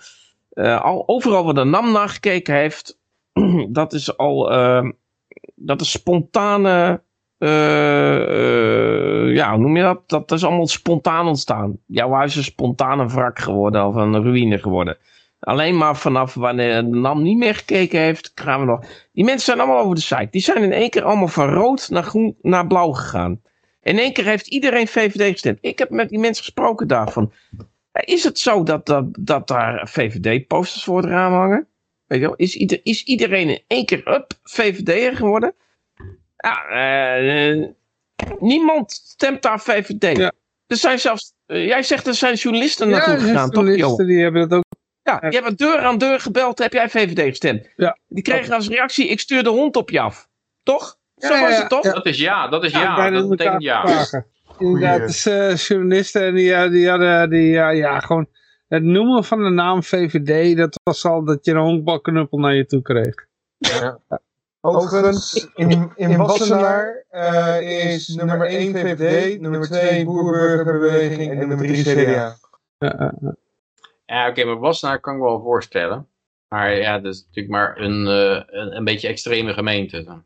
[0.54, 3.00] al, overal waar de NAM naar gekeken heeft...
[3.70, 4.52] dat is al...
[4.52, 4.90] eh,
[5.56, 7.04] dat is spontane...
[7.38, 8.22] eh,
[9.28, 10.10] eh, ja, hoe noem je dat?
[10.10, 11.78] Dat is allemaal spontaan ontstaan.
[11.86, 14.98] Jouw huis is spontaan een wrak geworden of een ruïne geworden.
[15.40, 18.80] Alleen maar vanaf wanneer de NAM niet meer gekeken heeft, gaan we nog.
[19.14, 20.28] Die mensen zijn allemaal over de site.
[20.32, 23.42] Die zijn in één keer allemaal van rood naar groen naar blauw gegaan.
[23.82, 25.58] In één keer heeft iedereen VVD gestemd.
[25.62, 27.32] Ik heb met die mensen gesproken daarvan.
[27.92, 31.68] Is het zo dat, dat, dat daar VVD-posters voor het raam hangen?
[32.06, 32.36] Weet je wel?
[32.36, 35.54] Is, ieder, is iedereen in één keer up VVD'er geworden?
[36.38, 37.68] Ja, eh,
[38.40, 40.18] niemand stemt daar VVD.
[40.18, 40.32] Ja.
[40.68, 43.64] Er zijn zelfs, eh, jij zegt er zijn journalisten naartoe ja, gegaan, toch?
[43.64, 44.80] journalisten die hebben dat ook.
[45.04, 47.68] Ja, die hebben deur aan deur gebeld, heb jij VVD gestemd?
[47.76, 47.98] Ja.
[48.08, 50.30] Die kregen als reactie, ik stuur de hond op je af.
[50.64, 50.98] Toch?
[51.16, 51.84] Zo was ja, het toch?
[51.84, 51.94] ja.
[51.94, 53.82] Dat is ja, dat is Ja, dat betekent ja.
[53.82, 54.26] vragen.
[54.62, 58.28] Inderdaad, dus eh, journalisten en die, eh, die hadden die, ja, ja, gewoon
[58.68, 62.66] het noemen van de naam VVD, dat was al dat je een honkbalknuppel naar je
[62.66, 63.26] toe kreeg.
[63.58, 64.00] Ja.
[64.62, 71.84] Overigens, in, in Wassenaar eh, is nummer 1 VVD, nummer 2 Boerburgerbeweging en nummer 3
[71.84, 72.36] CDA.
[74.06, 76.08] Ja, oké, maar Wassenaar kan ik wel voorstellen.
[76.48, 80.24] Maar ja, dat is natuurlijk maar een, eh, een, een beetje extreme gemeente.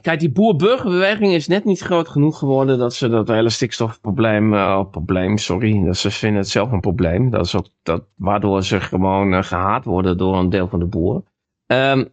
[0.00, 4.84] Kijk, die boer-burgerbeweging is net niet groot genoeg geworden dat ze dat hele stikstofprobleem, eh,
[4.90, 7.30] probleem, sorry, dat ze vinden het zelf een probleem.
[7.30, 10.86] Dat is ook dat, waardoor ze gewoon eh, gehaat worden door een deel van de
[10.86, 11.24] boeren.
[11.66, 12.04] Ehm,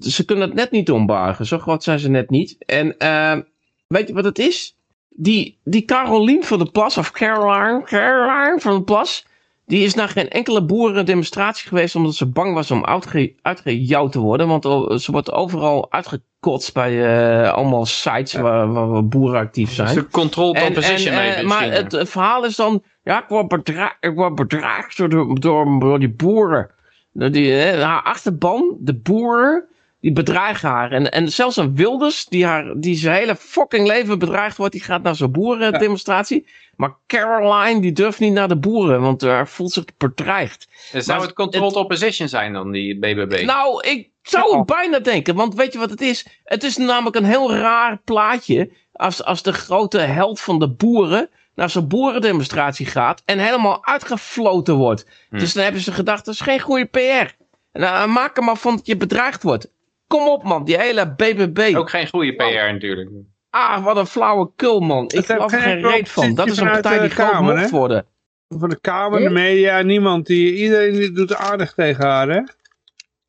[0.00, 2.64] ze kunnen het net niet ombuigen, zo groot zijn ze net niet.
[2.64, 3.42] En ehm,
[3.86, 4.76] weet je wat het is?
[5.08, 9.26] Die, die Carolien van de Plas, of Caroline, Caroline van de Plas,
[9.70, 14.18] die is naar geen enkele boerendemonstratie geweest omdat ze bang was om uitge, uitgejouwd te
[14.18, 14.48] worden.
[14.48, 17.04] Want o- ze wordt overal uitgekotst bij
[17.42, 19.88] eh, allemaal sites waar, waar, waar boeren actief zijn.
[19.88, 23.48] Ze controlled En- opposition en, eh, maar het, het verhaal is dan, ja, ik word,
[23.48, 26.70] bedra ik word bedreigd door, de- door, door die boeren.
[27.12, 29.64] Die, hè, haar achterban, de boeren,
[30.00, 30.92] die bedreigen haar.
[30.92, 34.82] En, en zelfs een Wilders, die, haar, die zijn hele fucking leven bedreigd wordt, die
[34.82, 36.46] gaat naar zo'n boerendemonstratie.
[36.76, 40.68] Maar Caroline, die durft niet naar de boeren, want hij voelt zich bedreigd.
[40.92, 43.42] En zou maar het controlled opposition zijn dan, die BBB?
[43.44, 45.34] Nou, ik zou het bijna denken.
[45.34, 46.26] Want weet je wat het is?
[46.44, 48.70] Het is namelijk een heel raar plaatje.
[48.92, 53.22] Als, als de grote held van de boeren naar zo'n boerendemonstratie gaat.
[53.24, 55.06] En helemaal uitgefloten wordt.
[55.30, 55.38] Hm.
[55.38, 57.34] Dus dan hebben ze gedacht, dat is geen goede PR.
[57.72, 59.68] Nou, maak er maar van dat je bedreigd wordt.
[60.10, 61.76] Kom op man, die hele BBB.
[61.76, 63.10] Ook geen goede PR natuurlijk.
[63.50, 65.04] Ah, wat een flauwe kul man.
[65.08, 66.34] Ik geloof er geen reet van.
[66.34, 67.68] Dat is een partij die groot hè?
[67.68, 68.06] worden.
[68.48, 70.26] Van de Kamer, de media, niemand.
[70.26, 72.40] Die, iedereen die doet aardig tegen haar, hè?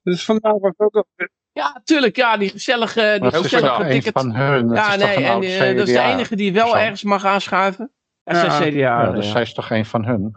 [0.04, 0.96] Dus vandaag was ook...
[0.96, 1.06] al-
[1.54, 2.16] Ja, tuurlijk.
[2.16, 4.70] Ja, die gezellige, die gezellige toch een dikke van hun.
[4.70, 6.12] Ja, is toch nee, een en eh, dat is de CDA.
[6.12, 6.82] enige die wel persoon.
[6.82, 7.92] ergens mag aanschuiven.
[8.24, 8.60] Dat is Ja.
[8.60, 8.70] CDA.
[8.78, 9.32] Ja, dus ja.
[9.32, 10.32] zij is toch een van hun.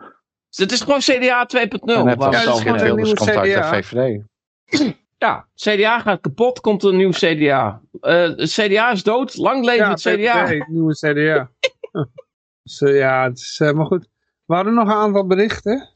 [0.49, 1.95] Dus het is gewoon CDA 2.0.
[1.95, 3.73] en net waar we als het over CDA.
[3.83, 4.23] VVD.
[5.19, 7.81] Ja, CDA gaat kapot, komt er een nieuw CDA.
[8.01, 10.47] Eh, het CDA is dood, lang leven Ja, het CDA.
[10.47, 11.51] VVD, nieuwe CDA.
[12.62, 14.09] dus eh, ja, het is helemaal goed.
[14.47, 15.89] We hadden nog een aantal berichten.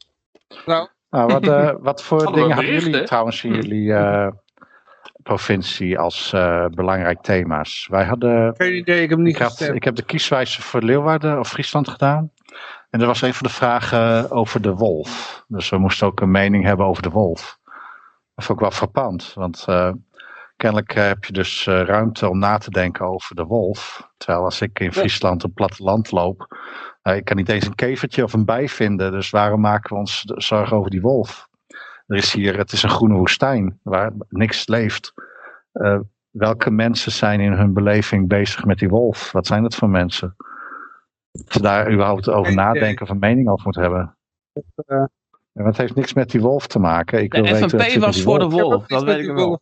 [0.65, 4.27] Nou, Nou, wat, eh, wat voor Hadden dingen hadden jullie trouwens in jullie eh,
[5.23, 7.87] provincie als eh, belangrijk thema's?
[7.91, 11.39] Wij hadden, geen idee, ik heb niet ik, had, ik heb de kieswijze voor Leeuwarden
[11.39, 12.31] of Friesland gedaan.
[12.89, 15.43] En er was een van de vragen over de wolf.
[15.47, 17.58] Dus we moesten ook een mening hebben over de wolf.
[18.39, 19.91] Dat vond ik wel frappant, want eh,
[20.55, 24.09] kennelijk eh, heb je dus eh, ruimte om na te denken over de wolf.
[24.17, 26.57] Terwijl als ik in Friesland een platteland loop,
[27.03, 29.11] ik kan niet eens een kevertje of een bij vinden.
[29.11, 31.47] Dus waarom maken we ons zorgen over die wolf?
[32.07, 35.13] Er is hier, het is een groene woestijn waar niks leeft.
[36.29, 39.31] Welke mensen zijn in hun beleving bezig met die wolf?
[39.31, 40.35] Wat zijn het voor mensen?
[41.31, 44.17] Dat ze daar überhaupt over nadenken of een mening over moeten hebben.
[45.59, 47.21] En het heeft niks met die wolf te maken.
[47.21, 49.61] Ik De wil weten, wat FNP was voor de wolf, dat weet ik wel.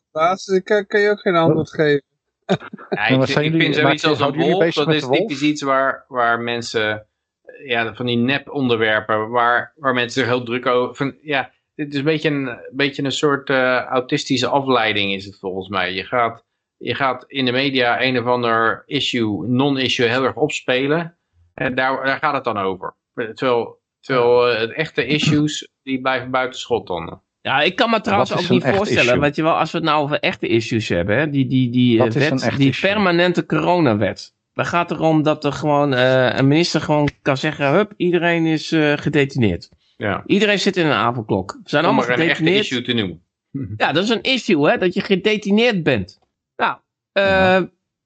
[0.54, 2.02] ik kan, kan je ook geen antwoord geven.
[2.90, 7.08] Ja, Ja, ik, jullie- zoiets als een wolf, dat is typisch iets waar, waar mensen,
[7.42, 11.94] eh, ja, van die nep-onderwerpen, waar, waar mensen zich heel druk over, van, ja, dit
[11.94, 15.94] is een beetje een, beetje een soort eh, autistische afleiding is het volgens mij.
[15.94, 16.44] Je gaat,
[16.78, 21.18] je gaat in de media een of ander issue, non-issue heel erg opspelen,
[21.54, 22.96] en daar, daar gaat het dan over.
[23.14, 27.22] Terwijl, terwijl eh, het echte issues, die blijven buiten schot dan.
[27.42, 30.04] Ja, ik kan me trouwens ook niet voorstellen, weet je wel, als we het nou
[30.04, 32.92] over echte issues hebben, hè, die, die, die, Wat wet, die issue?
[32.92, 34.36] permanente coronawet.
[34.54, 38.46] Dan gaat het erom dat er gewoon eh, een minister gewoon kan zeggen, hup, iedereen
[38.46, 39.70] is eh, gedetineerd.
[39.98, 40.24] Ja.
[40.26, 41.52] Iedereen zit in een avondklok.
[41.64, 42.66] We zijn Om allemaal maar een echte gedetineerd.
[42.66, 43.22] issue te noemen.
[43.78, 46.20] Ja, dat is een issue, hè, dat je gedetineerd bent.
[46.56, 46.78] Nou,
[47.12, 47.62] eh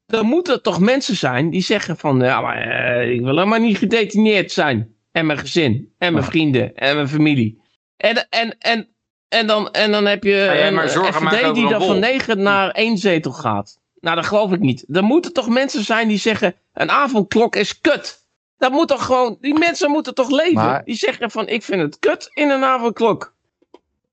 [0.05, 4.51] er moeten toch mensen zijn die zeggen van, ja, maar ik wil helemaal niet gedetineerd
[4.51, 4.95] zijn.
[5.11, 7.60] En mijn gezin, en mijn vrienden, en mijn familie.
[8.01, 8.87] En, en, en,
[9.29, 11.99] en, dan, en dan heb je jij een maar die dan van wolf?
[11.99, 13.79] negen naar één zetel gaat.
[13.99, 14.85] Nou, dat geloof ik niet.
[14.91, 18.19] Er moeten toch mensen zijn die zeggen, een avondklok is kut.
[18.57, 20.53] Dat moet toch gewoon, die mensen moeten toch leven.
[20.53, 23.33] Maar- Die zeggen van, ik vind het kut in een avondklok.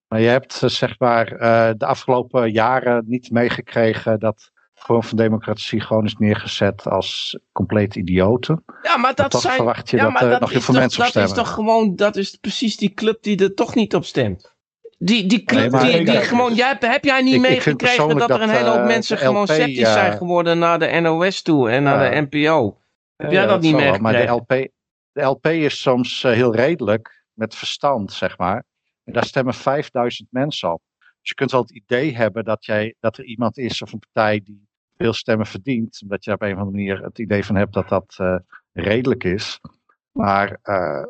[0.09, 5.17] Maar je hebt eh, zeg maar eh, de afgelopen jaren niet meegekregen dat Vorm van
[5.17, 8.65] Democratie gewoon is neergezet als compleet idioten.
[8.83, 9.55] Ja, maar dat toch zijn...
[9.55, 11.45] verwacht je ja, dat er dat nog heel veel mensen op Dat is stemmen.
[11.45, 14.57] toch gewoon, dat is precies die club die er toch niet op stemt.
[14.99, 18.49] Die, die club Nee, die, die gewoon, jij, heb jij niet meegekregen dat er een
[18.49, 22.05] dat, hele hoop eh, mensen gewoon sceptisch zijn geworden naar de NOS toe en naar
[22.15, 22.21] Ja.
[22.21, 22.79] de NPO?
[23.17, 24.35] Heb jij Ja, dat niet wel, Maar de meegekregen?
[24.35, 24.69] LP,
[25.13, 28.65] de LP is soms eh, heel redelijk met verstand, zeg maar.
[29.05, 30.83] En daar stemmen 5000 mensen op.
[30.99, 33.99] Dus je kunt wel het idee hebben dat, jij, dat er iemand is of een
[33.99, 34.68] partij die
[34.99, 36.01] veel stemmen verdient.
[36.03, 38.37] Omdat je op een of andere manier het idee van hebt dat dat eh,
[38.73, 39.61] redelijk is.
[40.13, 41.03] Maar eh,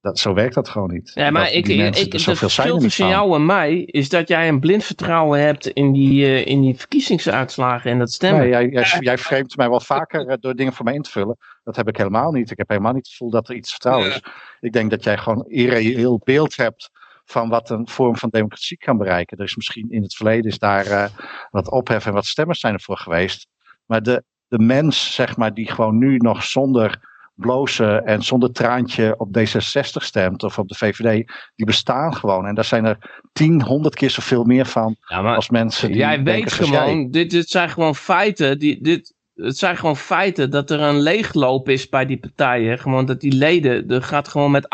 [0.00, 1.10] Dat, zo werkt dat gewoon niet.
[1.14, 4.48] Ja, maar Dat ik, ik, het verschil er tussen jou en mij is dat jij
[4.48, 8.40] een blind vertrouwen hebt in die, eh, in die verkiezingsuitslagen en dat stemmen.
[8.40, 11.36] Nee, jij, jij, jij framet mij wel vaker door dingen voor mij in te vullen.
[11.64, 12.50] Dat heb ik helemaal niet.
[12.50, 14.22] Ik heb helemaal niet het gevoel dat er iets vertrouwen is.
[14.60, 16.90] Ik denk dat jij gewoon een irreëel beeld hebt
[17.26, 19.38] van wat een vorm van democratie kan bereiken.
[19.38, 21.04] Er is misschien in het verleden is daar eh,
[21.50, 23.46] wat ophef en wat stemmers zijn ervoor geweest.
[23.86, 29.14] Maar de, de mens, zeg maar, die gewoon nu nog zonder blozen en zonder traantje
[29.18, 32.46] op D66 stemt of op de VVD, die bestaan gewoon.
[32.46, 35.96] En daar zijn er tien, honderd keer zoveel meer van Ja, maar als mensen die
[35.96, 36.80] jij weet zoals jij.
[36.80, 38.58] gewoon, dit, dit zijn gewoon feiten.
[38.58, 42.78] Die, dit, het zijn gewoon feiten dat er een leegloop is bij die partijen.
[42.78, 44.68] Gewoon dat die leden, er gaat gewoon met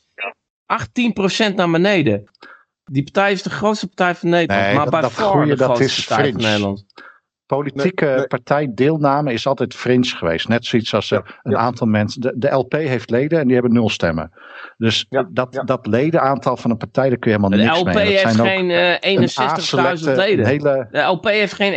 [0.00, 0.07] 18%,
[0.72, 2.24] 18% naar beneden.
[2.84, 4.60] Die partij is de grootste partij van Nederland.
[4.66, 6.50] Nee, maar dat- bij dat far groeien, de dat is partij van fringe.
[6.50, 6.84] Nederland.
[7.46, 8.26] Politieke Nee, nee.
[8.26, 10.48] partijdeelname is altijd fringe geweest.
[10.48, 11.58] Net zoiets als eh, een ja.
[11.58, 12.20] aantal mensen.
[12.20, 14.32] De, de LP heeft leden en die hebben nul stemmen.
[14.76, 15.62] Dus Ja, dat, ja.
[15.62, 17.94] dat ledenaantal van een partij, daar kun je helemaal De niks LP mee.
[17.94, 20.46] Dat heeft zijn ook geen eh, een 61.000 A-selecte, leden.
[20.46, 21.72] Hele, De LP heeft geen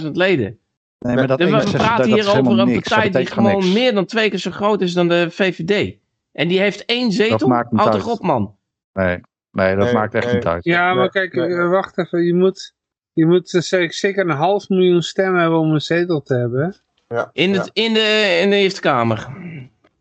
[0.00, 0.58] 61.000 leden.
[0.98, 3.62] nee, maar dat Dus we 61, praten dat hier over een partij die gewoon gewoon
[3.64, 3.74] niks.
[3.78, 5.96] meer dan twee keer zo groot is dan de VVD.
[6.38, 7.48] En die heeft één zetel.
[7.48, 8.56] maakt niet Houd toch op, man.
[8.92, 9.20] Nee,
[9.50, 10.34] nee, dat Nee, maakt echt nee.
[10.34, 10.64] niet uit.
[10.64, 11.48] Ja, maar kijk, nee.
[11.48, 12.24] eh, wacht even.
[12.24, 12.74] Je moet,
[13.12, 16.76] je moet eh, zeker een half miljoen stemmen hebben om een zetel te hebben.
[17.08, 17.58] Ja, In, ja.
[17.58, 19.28] het, in, de, in de Eerste Kamer.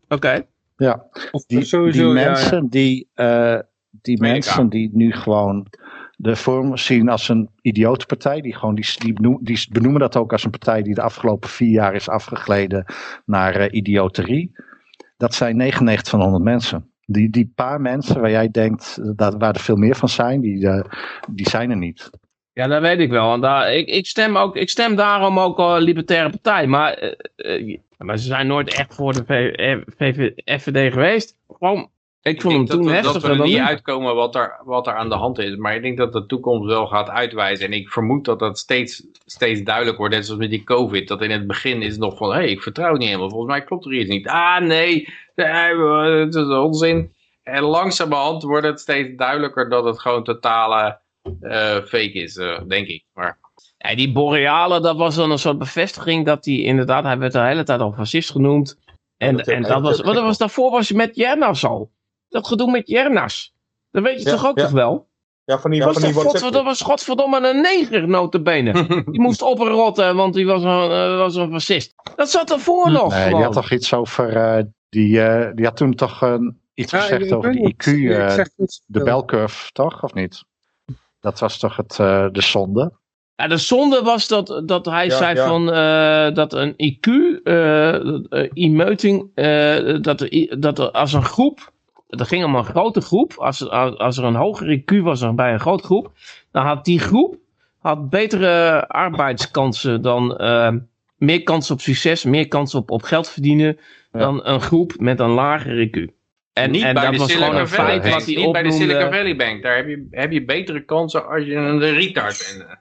[0.07, 0.45] Oké.
[0.76, 2.31] Ja, Of die, sowieso, die ja, ja.
[2.31, 3.59] mensen die, eh,
[4.01, 4.22] die Amerika.
[4.49, 5.68] mensen die nu gewoon
[6.15, 10.31] de vorm zien als een idiotenpartij, die, gewoon, die, die, benoemen, die benoemen dat ook
[10.31, 12.85] als een partij die de afgelopen vier jaar is afgegleden
[13.26, 14.65] naar eh, idioterie.
[15.18, 16.91] Dat zijn 99 van 100 mensen.
[17.06, 20.68] Die, die paar mensen waar jij denkt dat, waar er veel meer van zijn, die,
[20.68, 20.84] eh,
[21.30, 22.10] die zijn er niet.
[22.53, 23.34] Ja, dat weet ik wel.
[23.34, 26.68] En daar, ik, ik, stem ook, ik stem daarom ook uh, Libertaire Partij.
[26.68, 30.31] Maar, eh, eh, maar ze zijn nooit echt voor de V- eh, VV
[30.61, 31.38] FVD geweest.
[31.48, 31.89] Gewoon,
[32.28, 34.60] ik vond hem toen dat, we- dat heftiger we er dan niet uitkomen wat er,
[34.64, 35.56] wat er aan de hand is.
[35.56, 37.66] Maar ik denk dat de toekomst wel gaat uitwijzen.
[37.66, 40.14] En ik vermoed dat dat steeds, steeds duidelijk wordt.
[40.14, 41.08] Net zoals met die COVID.
[41.08, 42.30] Dat in het begin is het nog van...
[42.30, 43.30] Hé, hey, ik vertrouw het niet helemaal.
[43.30, 44.28] Volgens mij klopt er iets niet.
[44.28, 45.08] Ah, nee.
[45.36, 47.12] het is onzin.
[47.44, 49.70] En langzamerhand wordt het steeds duidelijker...
[49.70, 50.99] dat het gewoon totale
[51.41, 53.04] eh, fake is, eh, denk ik.
[53.14, 53.38] Maar
[53.78, 57.04] Ja, die Boreale, dat was dan een soort bevestiging dat hij inderdaad...
[57.04, 58.78] Hij werd de hele tijd al fascist genoemd.
[59.18, 61.91] En, en dat was, wat was daarvoor was met Jernas al.
[62.30, 63.54] Dat gedoe met Jernas.
[63.91, 64.64] Dat weet je Ja, toch ook ja.
[64.64, 65.08] toch wel?
[65.44, 66.44] Ja, van die, Dat van was, die toch WhatsApp.
[66.54, 68.72] godver- dat was godverdomme een neger, notabene.
[69.12, 71.94] Die moest oprotten, want die was een, eh, was een fascist.
[72.16, 73.14] Dat zat ervoor nog.
[73.14, 74.36] Nee, die had toch iets over.
[74.36, 76.38] eh, die, eh, die had toen toch
[76.74, 77.88] iets Ja, gezegd over die niet.
[77.88, 78.44] IQ, eh,
[78.86, 80.04] de belcurve, toch?
[80.04, 80.44] Of niet?
[81.20, 82.91] Dat was toch het, eh, de zonde?
[83.36, 85.48] Ja, de zonde was dat, dat hij Ja, zei ja.
[85.48, 87.08] van eh, dat een IQ,
[88.54, 90.28] e-meting, eh, dat,
[90.60, 91.72] dat als een groep,
[92.07, 95.35] dat ging om een grote groep, als, als, als er een hoger IQ was er
[95.35, 96.11] bij een grote groep,
[96.51, 97.35] dan had die groep
[97.79, 100.71] had betere arbeidskansen dan eh,
[101.17, 103.77] meer kans op succes, meer kans op, op geld verdienen
[104.11, 104.19] Ja.
[104.19, 106.15] dan een groep met een lager IQ.
[106.53, 108.13] En, niet en bij dat de was gewoon Silicon een Valley feit Bank.
[108.13, 108.71] wat hij Niet bij de.
[108.71, 109.63] Silicon Valley Bank.
[109.63, 112.77] Daar heb je, heb je betere kansen als je een retard bent.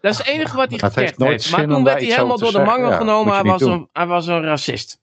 [0.00, 1.50] Dat is het enige wat hij gezegd heeft.
[1.50, 3.34] Maar toen werd hij helemaal door de mangel Ja, genomen.
[3.34, 3.72] Hij was, doen.
[3.72, 5.00] een, hij was een racist.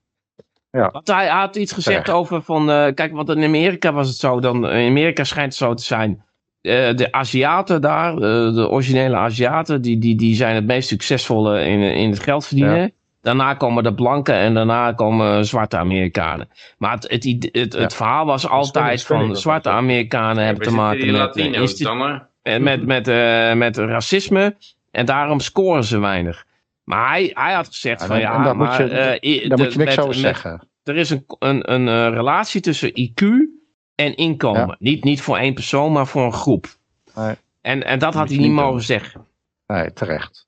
[0.76, 0.90] Ja.
[0.92, 2.20] Want hij, had iets gezegd Terecht.
[2.22, 2.70] over van...
[2.72, 4.40] eh, kijk, want in Amerika was het zo.
[4.40, 6.24] Dan, in Amerika schijnt het zo te zijn.
[6.62, 8.20] eh, de Aziaten daar, eh,
[8.54, 9.82] de originele Aziaten...
[9.82, 12.82] Die, die, die zijn het meest succesvolle in, in het geld verdienen.
[12.82, 12.90] Ja.
[13.22, 16.50] Daarna komen de blanken en daarna komen zwarte Amerikanen.
[16.78, 17.90] Maar het, het, het, het Ja.
[17.90, 19.76] verhaal was altijd spinning van was zwarte ja.
[19.76, 22.22] Amerikanen hebben te maken met, Latino's dan,
[22.60, 24.56] met, met, eh, met racisme.
[24.92, 26.46] En daarom scoren ze weinig.
[26.86, 28.90] Maar hij, hij had gezegd Ja, van ja, daar moet je- eh,
[29.50, 30.68] Daar de- moet je niks met- over met- zeggen.
[30.84, 33.24] Er is een, een, een eh, relatie tussen IQ
[33.96, 34.68] en inkomen.
[34.68, 34.76] Ja.
[34.80, 36.66] Niet, niet voor één persoon, maar voor een groep.
[37.16, 37.36] Nee.
[37.62, 39.26] En, en dat had moet hij je niet mogen zeggen.
[39.68, 40.48] Nee, terecht.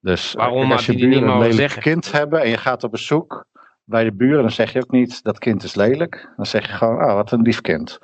[0.00, 1.82] Dus eh, Waarom als je hij die niet buren een lelijk zeggen?
[1.82, 3.46] kind hebben en je gaat op bezoek
[3.84, 6.32] bij de buren, dan zeg je ook niet dat kind is lelijk.
[6.36, 7.98] Dan zeg je gewoon, oh wat een lief kind.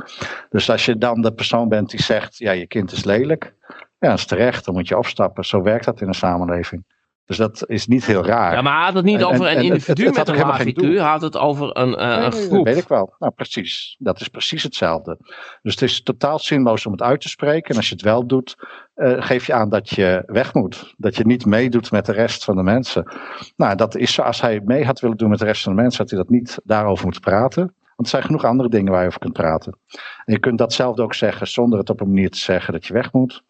[0.51, 3.55] Dus als je dan de persoon bent die zegt, ja je kind is lelijk,
[3.98, 5.44] ja dat is terecht, dan moet je opstappen.
[5.44, 6.84] Zo werkt dat in een samenleving.
[7.26, 8.55] Dus dat is niet heel raar.
[8.55, 10.26] Ja, maar hij had het niet En- over en- een en het- individu het had
[10.56, 10.90] met een doel.
[10.90, 12.64] Hij had het over een, eh, Nee, een nee, dat groep.
[12.64, 13.14] weet ik wel.
[13.18, 13.96] Nou, precies.
[13.98, 15.18] Dat is precies hetzelfde.
[15.62, 17.70] Dus het is totaal zinloos om het uit te spreken.
[17.70, 18.55] En als je het wel doet,
[18.94, 20.94] eh, geef je aan dat je weg moet.
[20.96, 23.12] Dat je niet meedoet met de rest van de mensen.
[23.56, 24.22] Nou, dat is zo.
[24.22, 26.28] Als hij mee had willen doen met de rest van de mensen, had hij dat
[26.28, 27.62] niet daarover moeten praten.
[27.62, 29.78] Want er zijn genoeg andere dingen waar je over kunt praten.
[30.24, 32.92] En je kunt datzelfde ook zeggen zonder het op een manier te zeggen dat je
[32.92, 33.42] weg moet.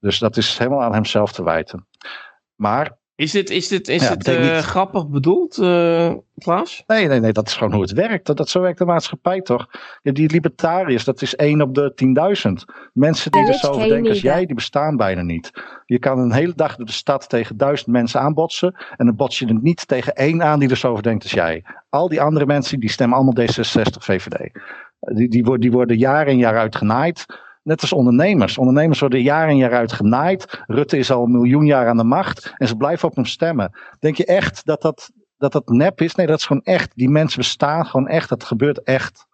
[0.00, 1.86] Dus dat is helemaal aan hemzelf te wijten.
[2.54, 6.82] Maar Is dit, is dit, is Ja, dit eh, niet- grappig bedoeld, eh Klaas?
[6.86, 8.26] Nee, nee, nee, dat is gewoon hoe het werkt.
[8.26, 9.66] Dat, dat, zo werkt de maatschappij toch?
[10.02, 12.52] Ja, die libertariërs, dat is één op de 10.000.
[12.92, 15.50] Mensen die er zo over denken als jij, die bestaan bijna niet.
[15.86, 18.74] Je kan een hele dag door de stad tegen duizend mensen aanbotsen.
[18.96, 21.32] En dan bots je er niet tegen één aan die er zo over denkt als
[21.32, 21.64] jij.
[21.88, 24.50] Al die andere mensen, die stemmen allemaal D66, VVD.
[25.00, 27.26] Die, die, worden, die worden jaar in jaar uit genaaid.
[27.68, 28.58] Net als ondernemers.
[28.58, 30.62] Ondernemers worden jaar in jaar uit genaaid.
[30.66, 32.52] Rutte is al een miljoen jaar aan de macht.
[32.56, 33.78] En ze blijven op hem stemmen.
[33.98, 36.14] Denk je echt dat dat, dat dat nep is?
[36.14, 36.92] Nee, dat is gewoon echt.
[36.96, 38.28] Die mensen bestaan gewoon echt.
[38.28, 39.26] Dat gebeurt echt.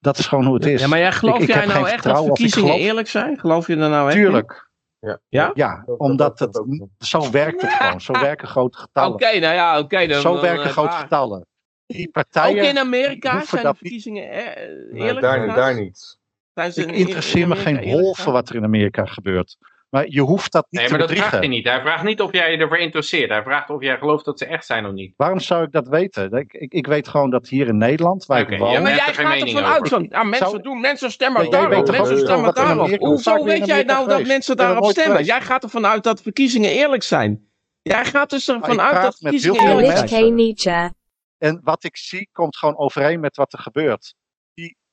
[0.00, 0.80] Dat is gewoon hoe het is.
[0.80, 3.38] Ja, maar jij geloof Ik- ik jij nou echt dat verkiezingen geloof- eerlijk zijn?
[3.38, 4.16] Geloof je er nou echt?
[4.16, 4.68] Tuurlijk.
[4.98, 5.18] Ja.
[5.28, 5.50] Ja?
[5.54, 6.88] Ja, dat- omdat dat- het, ook.
[6.98, 8.00] zo werkt het gewoon.
[8.00, 9.40] Zo werken grote Oké, getallen.
[9.40, 10.06] nou ja, oké.
[10.06, 10.98] dan, zo dan, werken eh, grote waar.
[11.00, 11.46] getallen.
[11.86, 14.56] Die Ook partijen, in Amerika zijn de verkiezingen eh,
[14.92, 15.20] Nee, eerlijk?
[15.20, 16.18] daar, daar niet.
[16.60, 19.56] Zijn ze ik in- interesseer in me geen hol voor wat er in Amerika gebeurt.
[19.90, 21.68] Maar je hoeft dat niet Nee, te maar dat vraagt hij niet.
[21.68, 23.30] Hij vraagt niet of jij je ervoor interesseert.
[23.30, 25.14] Hij vraagt of jij gelooft dat ze echt zijn of niet.
[25.16, 26.32] Waarom zou ik dat weten?
[26.32, 28.72] Ik, ik, ik weet gewoon dat hier in Nederland, waar ik woon...
[28.72, 32.14] Ja, maar jij er gaat ervan uit ja, mensen Zou- doen, mensen stemmen daarop, mensen
[32.14, 32.98] ook stemmen daarop.
[32.98, 35.24] Hoezo weet jij nou dat mensen daarop stemmen?
[35.24, 37.48] Jij gaat ervan uit dat verkiezingen eerlijk zijn.
[37.82, 40.94] Jij gaat dus ervan uit dat verkiezingen eerlijk zijn.
[41.38, 44.14] En wat ik zie komt gewoon overeen met wat er gebeurt.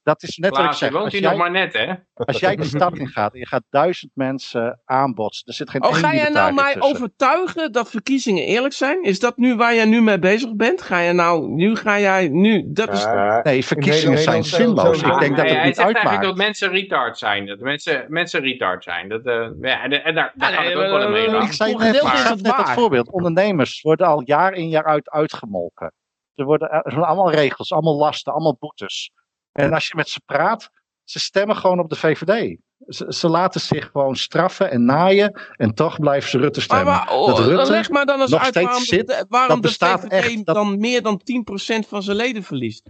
[0.07, 0.91] Dat is net wat ik Klaas, zeg.
[0.91, 1.93] woont Als hier jij, nog maar net, hè?
[2.13, 5.47] als jij de stad in gaat en je gaat duizend mensen aanbotsen.
[5.47, 6.81] Er zit geen Oh, ga jij nou mij tussen.
[6.81, 9.03] overtuigen dat verkiezingen eerlijk zijn?
[9.03, 10.81] Is dat nu waar jij nu mee bezig bent?
[10.81, 13.01] Ga je nou, nu ga jij, nu, dat is...
[13.01, 15.01] Ja, Nee, verkiezingen zijn zinloos.
[15.01, 16.23] Ik denk dat hij, het niet zegt eigenlijk uitmaakt.
[16.23, 17.45] dat mensen retard zijn.
[17.45, 19.09] Dat mensen, mensen retard zijn.
[19.09, 21.41] Dat, eh, ja, en, en daar, daar Ja, gaat nee, het ook wel eh, mee.
[21.45, 22.03] Ik zei net,
[22.41, 23.11] net dat voorbeeld.
[23.11, 25.93] Ondernemers worden al jaar in jaar uit uitgemolken.
[26.35, 29.11] Er worden er zijn allemaal regels, allemaal lasten, allemaal boetes.
[29.65, 30.69] En als je met ze praat,
[31.03, 32.57] ze stemmen gewoon op de VVD.
[32.87, 36.85] Ze, ze laten zich gewoon straffen en naaien en toch blijven ze Rutte stemmen.
[36.85, 39.47] maar, oh, dat Rutte leg maar dan eens nog uit steeds waarom, zit, de, waarom
[39.53, 42.89] dat de bestaat VVD echt, dat- dan meer dan 10% van zijn leden verliest.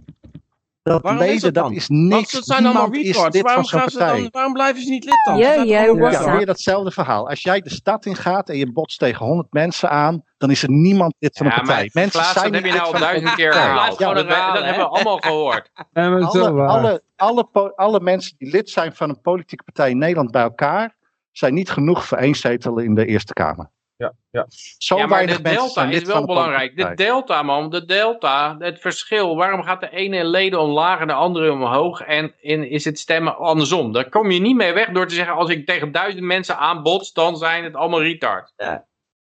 [0.82, 1.72] dat waarom is leden, dat dat dan?
[1.72, 2.30] is Want niks.
[2.30, 3.34] ze zijn allemaal is retards.
[3.34, 4.20] lid van Waarom, zo'n gaan ze partij.
[4.20, 5.36] dan, waarom blijven ze niet lid dan?
[5.36, 7.28] Ja, weer datzelfde verhaal.
[7.28, 10.70] Als jij de stad ingaat en je botst tegen 100 mensen aan, dan is er
[10.70, 11.90] niemand lid van de Ja, partij.
[11.92, 13.66] mensen Klaas, zijn dat heb je niet nou lid al duizend keer partij.
[13.68, 13.98] herhaald.
[13.98, 14.26] Ja, dat,
[14.64, 15.70] hebben we allemaal gehoord.
[15.92, 20.30] Ja, alle, alle, alle, alle mensen die lid zijn van een politieke partij in Nederland
[20.30, 20.96] bij elkaar
[21.32, 23.70] zijn niet genoeg voor één zetel in de Eerste Kamer.
[23.96, 24.46] Ja, ja.
[24.78, 26.76] Zo ja, maar weinig de mensen delta zijn is lid van wel een belangrijk.
[26.76, 27.70] De delta, man.
[27.70, 29.36] De delta, het verschil.
[29.36, 32.00] Waarom gaat de ene leden omlaag en de andere omhoog?
[32.00, 33.92] En in, is het stemmen andersom?
[33.92, 35.34] Daar kom je niet mee weg door te zeggen...
[35.34, 38.52] als ik tegen duizend mensen aanbots, dan zijn het allemaal retard.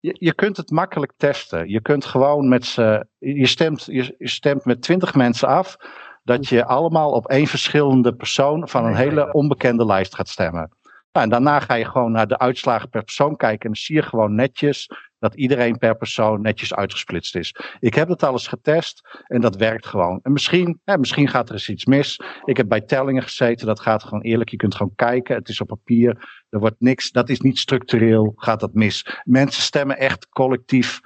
[0.05, 1.69] Je, je kunt het makkelijk testen.
[1.69, 3.03] Je kunt gewoon met z'n.
[3.19, 5.77] Je stemt, je, je stemt met twintig mensen af.
[6.23, 10.77] Dat je allemaal op één verschillende persoon van een hele onbekende lijst gaat stemmen.
[11.13, 13.61] Nou, en daarna ga je gewoon naar de uitslagen per persoon kijken.
[13.61, 14.91] En dan zie je gewoon netjes
[15.25, 17.55] dat iedereen per persoon netjes uitgesplitst is.
[17.81, 20.21] Ik heb het alles getest en dat werkt gewoon.
[20.23, 22.21] En misschien, hè, misschien gaat er eens iets mis.
[22.45, 24.51] Ik heb bij tellingen gezeten, dat gaat gewoon eerlijk.
[24.51, 26.43] Je kunt gewoon kijken, het is op papier.
[26.49, 29.07] Er wordt niks, dat is niet structureel, gaat dat mis.
[29.25, 31.01] Mensen stemmen echt collectief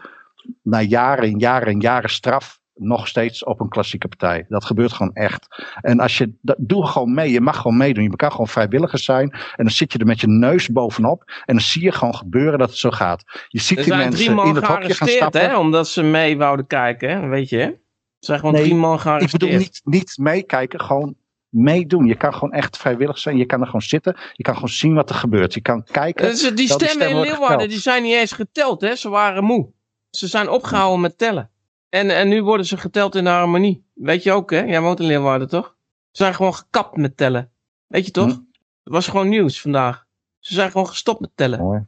[0.63, 4.45] na jaren en jaren en jaren straf nog steeds op een klassieke partij.
[4.49, 5.47] Dat gebeurt gewoon echt.
[5.81, 7.31] En als je, dat, doe gewoon mee.
[7.33, 8.05] Je mag gewoon meedoen.
[8.05, 9.31] Je kan gewoon vrijwilliger zijn.
[9.31, 11.23] En dan zit je er met je neus bovenop.
[11.27, 13.23] En dan zie je gewoon gebeuren dat het zo gaat.
[13.49, 15.41] Je ziet Er die mensen man in het hokje gaan gearresteerd, stappen.
[15.51, 17.59] hè, omdat ze mee wouden kijken, weet je.
[17.61, 17.79] Er
[18.27, 19.43] zijn gewoon Nee, drie man Ik gearresteerd.
[19.43, 21.15] bedoel niet, niet meekijken, gewoon
[21.49, 22.07] meedoen.
[22.07, 23.37] Je kan gewoon echt vrijwillig zijn.
[23.37, 24.17] Je kan er gewoon zitten.
[24.33, 25.55] Je kan gewoon zien wat er gebeurt.
[25.55, 26.29] Je kan kijken.
[26.29, 28.95] Eh, ze- die dat stemmen in Leeuwarden die zijn niet eens geteld, hè?
[28.97, 29.69] Ze waren moe.
[30.11, 31.51] Ze zijn opgehouden met tellen.
[31.89, 33.85] En, en nu worden ze geteld in de harmonie.
[33.95, 34.61] Weet je ook, hè?
[34.61, 35.77] Jij woont in Leeuwarden, toch?
[36.11, 37.51] Ze zijn gewoon gekapt met tellen.
[37.87, 38.25] Weet je toch?
[38.33, 38.39] Hm.
[38.85, 40.07] Het was gewoon nieuws vandaag.
[40.39, 41.59] Ze zijn gewoon gestopt met tellen.
[41.61, 41.87] Mooi.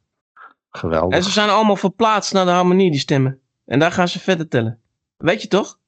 [0.70, 1.16] Geweldig.
[1.18, 3.40] En ze zijn allemaal verplaatst naar de harmonie, die stemmen.
[3.64, 4.80] En daar gaan ze verder tellen.
[5.16, 5.78] Weet je toch?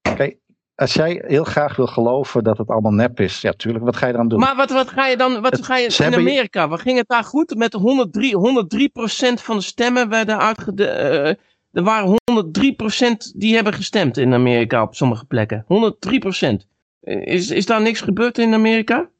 [0.00, 0.36] Kijk,
[0.74, 4.06] als jij heel graag wil geloven dat het allemaal nep is, ja, tuurlijk, wat ga
[4.06, 4.38] je eraan doen?
[4.38, 6.68] Maar wat, wat ga je dan, wat Het- ga je in Amerika?
[6.68, 7.54] Wat ging het daar goed?
[7.54, 10.86] Met 103, 103% van de stemmen werden uitgede...
[10.86, 11.34] eh,
[11.72, 15.64] er waren 103% die hebben gestemd in Amerika op sommige plekken.
[15.68, 16.66] 103%.
[17.00, 19.10] Eh, Is, is daar niks gebeurd in Amerika?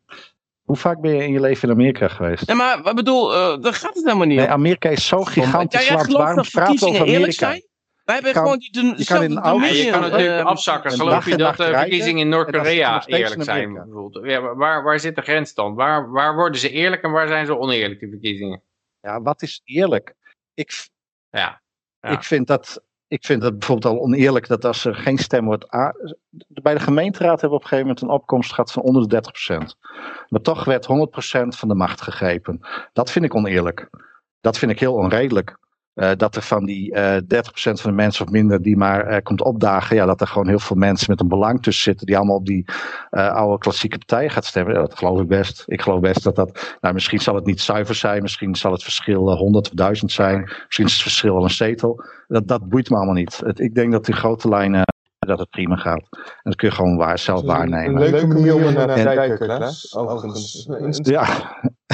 [0.65, 2.47] Hoe vaak ben je in je leven in Amerika geweest?
[2.47, 4.53] Nee, maar wat bedoel, eh daar gaat het helemaal niet Nee, om.
[4.53, 6.13] Amerika is Ja, gigantisch jij land.
[6.13, 7.47] Waarom dat praten we verkiezingen over Amerika?
[7.49, 7.63] zijn?
[8.05, 10.45] Wij hebben kan- gewoon die de, je kan in auto- Ja, je kan natuurlijk eh,
[10.45, 10.91] afzakken.
[10.93, 13.73] een Geloof je dat de verkiezingen in Noord-Korea eerlijk zijn?
[13.73, 14.27] Bijvoorbeeld.
[14.27, 15.75] Ja, waar, waar zit de grens dan?
[15.75, 18.63] Waar, waar worden ze eerlijk en waar zijn ze oneerlijk, die verkiezingen?
[19.01, 20.15] Ja, wat is eerlijk?
[20.55, 20.89] Ik,
[21.31, 21.61] Ja.
[22.01, 25.67] Ik, vind dat, ik vind dat bijvoorbeeld al oneerlijk dat als er geen stem wordt.
[26.47, 29.23] Bij de gemeenteraad hebben we op een gegeven moment een opkomst gehad van onder de
[29.55, 29.79] 30%.
[30.29, 30.89] Maar toch werd 100%
[31.49, 32.61] van de macht gegrepen.
[32.93, 33.91] Dat vind ik oneerlijk.
[34.41, 35.59] Dat vind ik heel onredelijk.
[35.95, 37.21] Eh, dat er van die eh 30%
[37.53, 40.59] van de mensen of minder die maar eh, komt opdagen, ja, dat er gewoon heel
[40.59, 42.65] veel mensen met een belang tussen zitten die allemaal op die
[43.11, 44.75] eh, oude klassieke partijen gaat stemmen.
[44.75, 45.65] Ja, dat geloof ik best.
[45.67, 48.83] Ik geloof best dat dat, nou misschien zal het niet zuiver zijn, misschien zal het
[48.83, 52.05] verschil eh, 100 of 1000 zijn, misschien is het verschil wel een zetel.
[52.29, 53.41] Dat, dat boeit me allemaal niet.
[53.45, 54.83] Het, ik denk dat in grote lijnen
[55.19, 56.07] dat het prima gaat.
[56.11, 58.01] En dat kun je gewoon waar, zelf Een waarnemen.
[58.11, 59.63] leuke manier om naar te En- kijken.
[59.97, 60.69] Overigens.
[61.03, 61.27] Ja.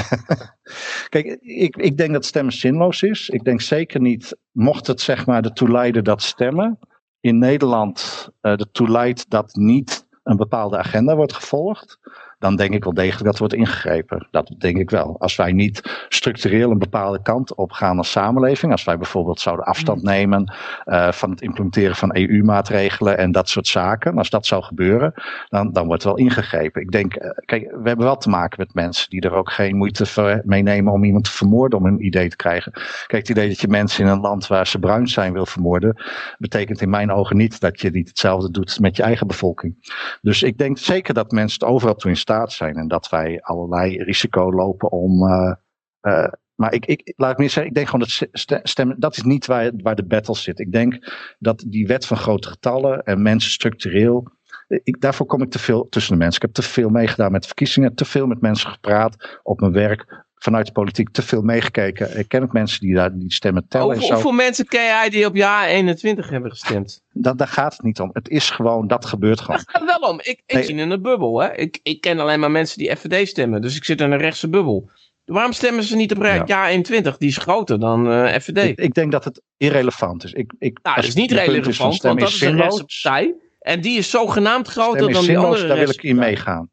[1.09, 3.29] Kijk, ik, ik denk dat stemmen zinloos is.
[3.29, 6.79] Ik denk zeker niet, mocht het zeg maar ertoe leiden dat stemmen
[7.19, 11.99] in Nederland eh ertoe leidt dat niet een bepaalde agenda wordt gevolgd,
[12.39, 14.27] dan denk ik wel degelijk dat er wordt ingegrepen.
[14.31, 15.15] Dat denk ik wel.
[15.19, 19.65] Als wij niet structureel een bepaalde kant op gaan als samenleving, als wij bijvoorbeeld zouden
[19.65, 24.63] afstand nemen eh, van het implementeren van EU-maatregelen en dat soort zaken, als dat zou
[24.63, 25.13] gebeuren,
[25.49, 26.81] dan, dan wordt wel ingegrepen.
[26.81, 29.75] Ik denk, eh, kijk, we hebben wel te maken met mensen die er ook geen
[29.75, 32.71] moeite voor meenemen om iemand te vermoorden om een idee te krijgen.
[33.07, 36.03] Kijk, het idee dat je mensen in een land waar ze bruin zijn wil vermoorden,
[36.37, 39.75] betekent in mijn ogen niet dat je niet hetzelfde doet met je eigen bevolking.
[40.21, 43.41] Dus ik denk zeker dat mensen het overal toe in staat zijn en dat wij
[43.41, 45.27] allerlei risico lopen om.
[45.29, 45.53] eh,
[46.01, 49.17] eh, maar ik, ik, laat ik meer zeggen, ik denk gewoon dat st- stemmen, dat
[49.17, 50.59] is niet waar, waar de battle zit.
[50.59, 50.97] Ik denk
[51.39, 54.27] dat die wet van grote getallen en mensen structureel,
[54.67, 56.35] ik, daarvoor kom ik te veel tussen de mensen.
[56.35, 60.25] Ik heb te veel meegedaan met verkiezingen, te veel met mensen gepraat op mijn werk,
[60.39, 62.17] vanuit de politiek, te veel meegekeken.
[62.19, 64.13] Ik ken ook mensen die daar die stemmen tellen en zo.
[64.13, 67.01] hoeveel mensen ken jij die op jaar 21 hebben gestemd?
[67.13, 68.09] Dat, daar gaat het niet om.
[68.13, 69.59] Het is gewoon, dat gebeurt gewoon.
[69.65, 70.19] Het gaat wel om.
[70.19, 70.63] Ik, ik Nee.
[70.63, 71.41] zit in een bubbel.
[71.41, 71.55] Hè?
[71.55, 73.61] Ik, ik ken alleen maar mensen die FVD stemmen.
[73.61, 74.89] Dus ik zit in een rechtse bubbel.
[75.25, 76.43] Waarom stemmen ze niet op Ja.
[76.45, 77.17] jaar 21?
[77.17, 78.57] Die is groter dan eh, FVD.
[78.57, 80.33] Ik, ik denk dat het irrelevant is.
[80.33, 83.35] Ik, ik, nou, als is niet relevant, van want dat is een rechtse partij.
[83.59, 86.69] En die is zogenaamd groter dan die andere daar wil ik in meegaan.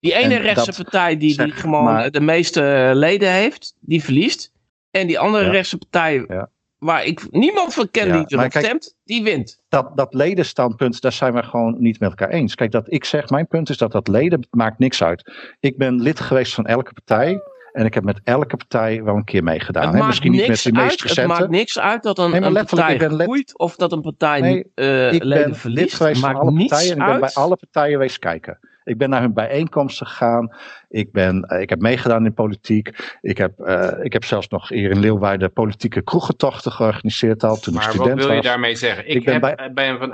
[0.00, 3.74] Die ene En rechtse dat partij die, die gewoon maar- de meeste eh, leden heeft,
[3.80, 4.52] die verliest.
[4.90, 5.50] En die andere Ja.
[5.50, 6.48] rechtse partij, Ja.
[6.78, 9.62] waar ik niemand van ken Ja, die erop kijk- stemt, die wint.
[9.68, 12.54] dat, dat ledenstandpunt, daar zijn we gewoon niet met elkaar eens.
[12.54, 15.32] Kijk, dat ik zeg, mijn punt is dat dat leden maakt niks uit.
[15.60, 17.40] Ik ben lid geweest van elke partij.
[17.72, 19.94] En ik heb met elke partij wel een keer meegedaan.
[19.96, 20.06] hè.
[20.06, 21.16] Misschien niet met de meest uit.
[21.16, 24.64] Het maakt niks uit dat een, Nee, een partij groeit of dat een partij Nee,
[24.74, 25.82] eh, ik leden ben verliest.
[25.82, 26.96] lid geweest van maakt alle niets partijen.
[26.96, 28.58] En ik ben bij alle partijen geweest kijken.
[28.84, 30.56] Ik ben naar hun bijeenkomsten gegaan.
[30.88, 33.16] Ik, ben, eh, ik heb meegedaan in politiek.
[33.20, 37.74] Ik heb, eh, ik heb zelfs nog hier in Leeuwarden politieke kroegentochten georganiseerd al toen
[37.74, 38.44] ik Maar wat student wil je was.
[38.44, 39.08] daarmee zeggen?
[39.08, 40.12] Ik, Ik ben heb, bij- ben van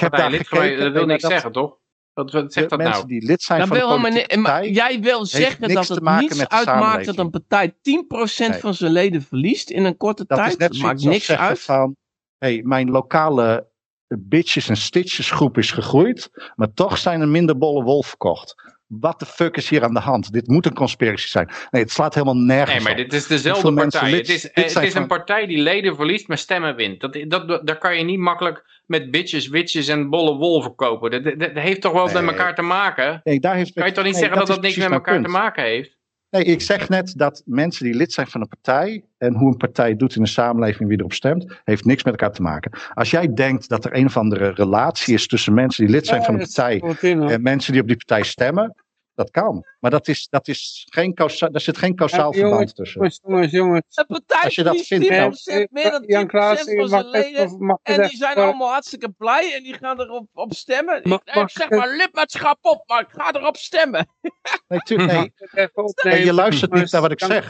[0.00, 0.64] heb partij daar lid geweest.
[0.68, 1.78] gekeken, Dat wil niks maar dat- zeggen, toch?
[2.12, 3.06] Wat, zegt dat mensen nou?
[3.06, 4.70] die lid zijn Dat van wil een politieke maar partij.
[4.70, 8.60] jij wil zeggen dat te het maken niets uitmaakt dat een partij 10% Nee.
[8.60, 10.50] van zijn leden verliest in een korte Dat tijd.
[10.50, 11.60] is net maakt niks uit.
[11.60, 11.96] van...
[12.38, 13.66] Hey, mijn lokale
[14.08, 16.30] bitches en stitches groep is gegroeid.
[16.54, 18.74] Maar toch zijn er minder bolle wolf verkocht.
[18.86, 20.32] What the fuck is hier aan de hand?
[20.32, 21.50] Dit moet een conspiracy zijn.
[21.70, 22.96] Nee, het slaat helemaal nergens Nee, maar op.
[22.98, 24.10] dit is dezelfde partij.
[24.10, 27.00] lid- het is, het is een partij die leden verliest, maar stemmen wint.
[27.00, 31.10] Dat, dat, daar kan je niet makkelijk met bitches, witches en bolle wol verkopen.
[31.10, 32.22] Dat, dat, dat heeft toch wel wat Nee.
[32.22, 33.20] met elkaar te maken?
[33.24, 35.28] Nee, daar heeft Kan je toch niet nee, zeggen dat dat, niks met elkaar te
[35.28, 35.95] maken heeft?
[36.36, 39.56] Nee, ik zeg net dat mensen die lid zijn van een partij en hoe een
[39.56, 42.72] partij doet in de samenleving, wie erop stemt, heeft niks met elkaar te maken.
[42.94, 46.22] Als jij denkt dat er een of andere relatie is tussen mensen die lid zijn
[46.22, 48.74] van een partij en mensen die op die partij stemmen,
[49.16, 49.64] dat kan.
[49.80, 53.00] Maar dat is, dat is geen causa, daar zit geen kausaal Ja, jongens, verband tussen.
[53.00, 53.84] Jongens, jongens, jongens.
[53.94, 55.66] Een partij Als je dat vindt, 10%, nou.
[55.70, 57.78] meer dan 10% Jan Klaas, van zijn leden.
[57.82, 61.00] En die zijn allemaal hartstikke blij en die gaan erop op stemmen.
[61.02, 64.06] Mag- ik, mag ik zeg maar lidmaatschap op, maar ik ga erop stemmen.
[64.68, 65.12] Nee, tuurlijk,
[65.52, 65.68] nee.
[65.72, 66.24] Opnemen?
[66.24, 67.48] je luistert niet naar wat ik zeg.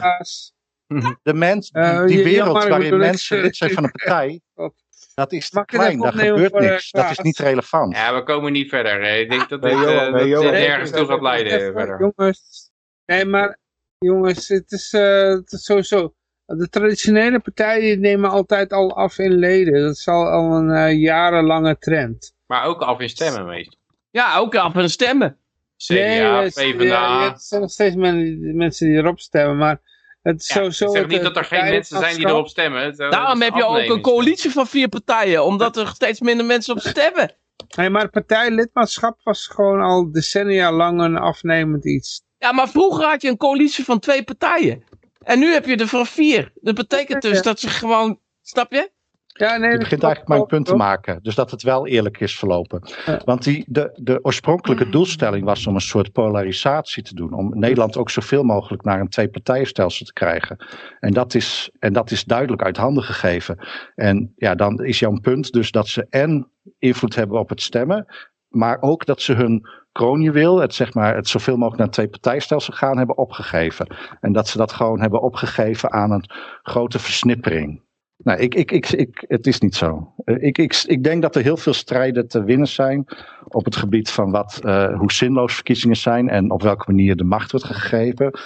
[1.23, 4.41] De mens, die, Eh, die wereld waarin mensen lid zijn van een partij,
[5.17, 6.91] dat is te klein, daar gebeurt eh, niks.
[6.91, 7.95] Dat is niet relevant.
[7.95, 9.01] Ja, we komen niet verder.
[9.03, 9.15] hè.
[9.17, 11.73] Ik denk dat Nee, dit, Johan, eh, nee, dat dit nergens toe gaat leiden Even,
[11.73, 11.99] verder.
[12.15, 12.71] Jongens,
[13.05, 13.57] nee, maar
[13.97, 16.13] jongens, het is, eh, het is sowieso.
[16.45, 19.81] De traditionele partijen nemen altijd al af in leden.
[19.81, 22.33] Dat is al, al een eh, jarenlange trend.
[22.45, 23.79] Maar ook af in stemmen meestal.
[24.09, 25.37] Ja, ook af en stemmen.
[25.77, 26.83] CDA, het- PvdA.
[26.85, 29.79] ja, er zijn nog steeds men- mensen die erop stemmen, maar
[30.27, 30.85] het Ja, sowieso...
[30.85, 32.97] ik zeg het, niet dat er geen mensen zijn die erop stemmen.
[32.97, 36.79] Daarom heb je ook een coalitie van vier partijen, omdat er steeds minder mensen op
[36.79, 37.31] stemmen.
[37.75, 42.21] Nee, maar partijlidmaatschap was gewoon al decennia lang een afnemend iets.
[42.37, 44.83] Ja, maar vroeger had je een coalitie van twee partijen.
[45.19, 46.51] En nu heb je er van vier.
[46.55, 48.91] Dat betekent dus dat ze gewoon, snap je?
[49.37, 51.19] Ja, nee, Je begint eigenlijk mijn punt te maken.
[51.21, 52.81] Dus dat het wel eerlijk is verlopen.
[53.05, 53.21] Ja.
[53.25, 57.33] Want die, de, de oorspronkelijke doelstelling was om een soort polarisatie te doen.
[57.33, 60.65] Om Nederland ook zoveel mogelijk naar een twee-partijenstelsel te krijgen.
[60.99, 63.67] En dat, is, en dat is duidelijk uit handen gegeven.
[63.95, 68.05] En ja, dan is jouw punt dus dat ze en invloed hebben op het stemmen.
[68.47, 72.73] Maar ook dat ze hun kroonjuweel, het, zeg maar, het zoveel mogelijk naar een twee-partijstelsel
[72.73, 73.95] gaan, hebben opgegeven.
[74.19, 76.29] En dat ze dat gewoon hebben opgegeven aan een
[76.61, 77.85] grote versnippering.
[78.17, 80.13] Nee, ik, ik, ik, ik, het is niet zo.
[80.23, 83.05] Eh, Ik, ik, ik denk dat er heel veel strijden te winnen zijn
[83.47, 87.23] op het gebied van wat, eh, hoe zinloos verkiezingen zijn en op welke manier de
[87.23, 88.39] macht wordt gegeven.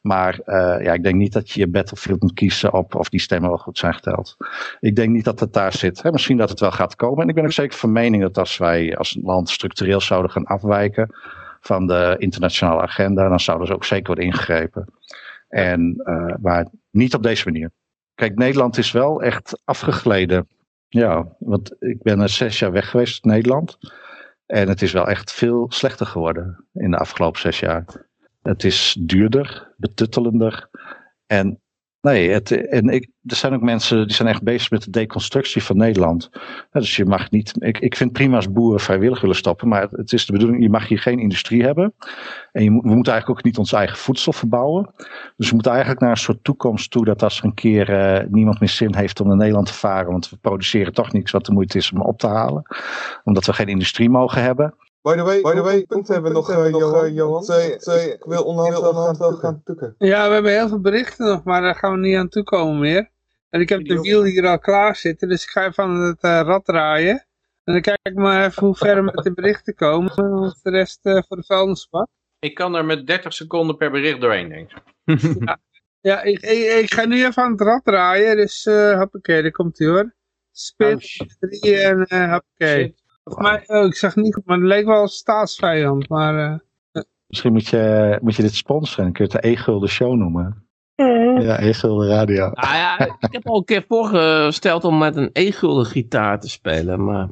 [0.00, 3.20] Maar eh, ja, ik denk niet dat je je battlefield moet kiezen op of die
[3.20, 4.36] stemmen wel goed zijn geteld.
[4.80, 6.02] Ik denk niet dat het daar zit.
[6.02, 7.22] Hè, misschien dat het wel gaat komen.
[7.22, 10.44] En ik ben ook zeker van mening dat als wij als land structureel zouden gaan
[10.44, 11.14] afwijken
[11.60, 14.92] van de internationale agenda, dan zouden ze ook zeker worden ingegrepen.
[15.48, 17.70] En, eh, maar niet op deze manier.
[18.16, 20.48] Kijk, Nederland is wel echt afgegleden.
[20.88, 23.78] Ja, want ik ben er zes jaar weg geweest Nederland.
[24.46, 27.84] En het is wel echt veel slechter geworden in de afgelopen zes jaar.
[28.42, 30.68] Het is duurder, betuttelender.
[31.26, 31.60] En
[32.12, 35.62] nee, het, en ik, er zijn ook mensen die zijn echt bezig met de deconstructie
[35.62, 36.30] van Nederland.
[36.70, 37.52] Dus je mag niet.
[37.58, 39.68] Ik, ik vind prima als boeren vrijwillig willen stoppen.
[39.68, 41.94] Maar het is de bedoeling, je mag hier geen industrie hebben.
[42.52, 44.94] En je, we moeten eigenlijk ook niet ons eigen voedsel verbouwen.
[45.36, 48.26] Dus we moeten eigenlijk naar een soort toekomst toe dat als er een keer eh,
[48.28, 51.46] niemand meer zin heeft om naar Nederland te varen, want we produceren toch niks wat
[51.46, 52.62] de moeite is om op te halen,
[53.24, 54.74] omdat we geen industrie mogen hebben.
[55.06, 57.14] By the way, by the way punten hebben we nog, eh, Johan.
[57.14, 57.42] Johan.
[57.42, 59.94] Twee, twee, ik wil onderhand wel gaan, tukken.
[59.98, 63.10] Ja, we hebben heel veel berichten nog, maar daar gaan we niet aan toekomen meer.
[63.50, 66.22] En ik heb de wiel hier al klaar zitten, dus ik ga even aan het
[66.22, 67.26] eh, rad draaien.
[67.64, 70.70] En dan kijk ik maar even hoe ver we met de berichten komen, want de
[70.70, 72.06] rest eh, voor de vuilnisbak.
[72.38, 75.56] Ik kan er met 30 seconden per bericht doorheen, denk ik.
[76.00, 79.50] Ja, ik, ik, ik ga nu even aan het rad draaien, dus eh hoppakee, daar
[79.50, 80.14] komt hij hoor.
[80.52, 81.36] Spin, Oh, shit.
[81.40, 82.94] drie en eh hoppakee.
[83.30, 86.60] Volgens mij, oh, ik zag niet goed, maar het leek wel een staatsvijand, maar...
[86.92, 90.14] eh, Misschien moet je, moet je dit sponsoren, dan kun je het de E-gulden show
[90.14, 90.68] noemen.
[91.40, 92.50] Ja, E-gulden radio.
[92.50, 97.04] Nou ja, ik heb al een keer voorgesteld om met een e-gulden gitaar te spelen,
[97.04, 97.28] maar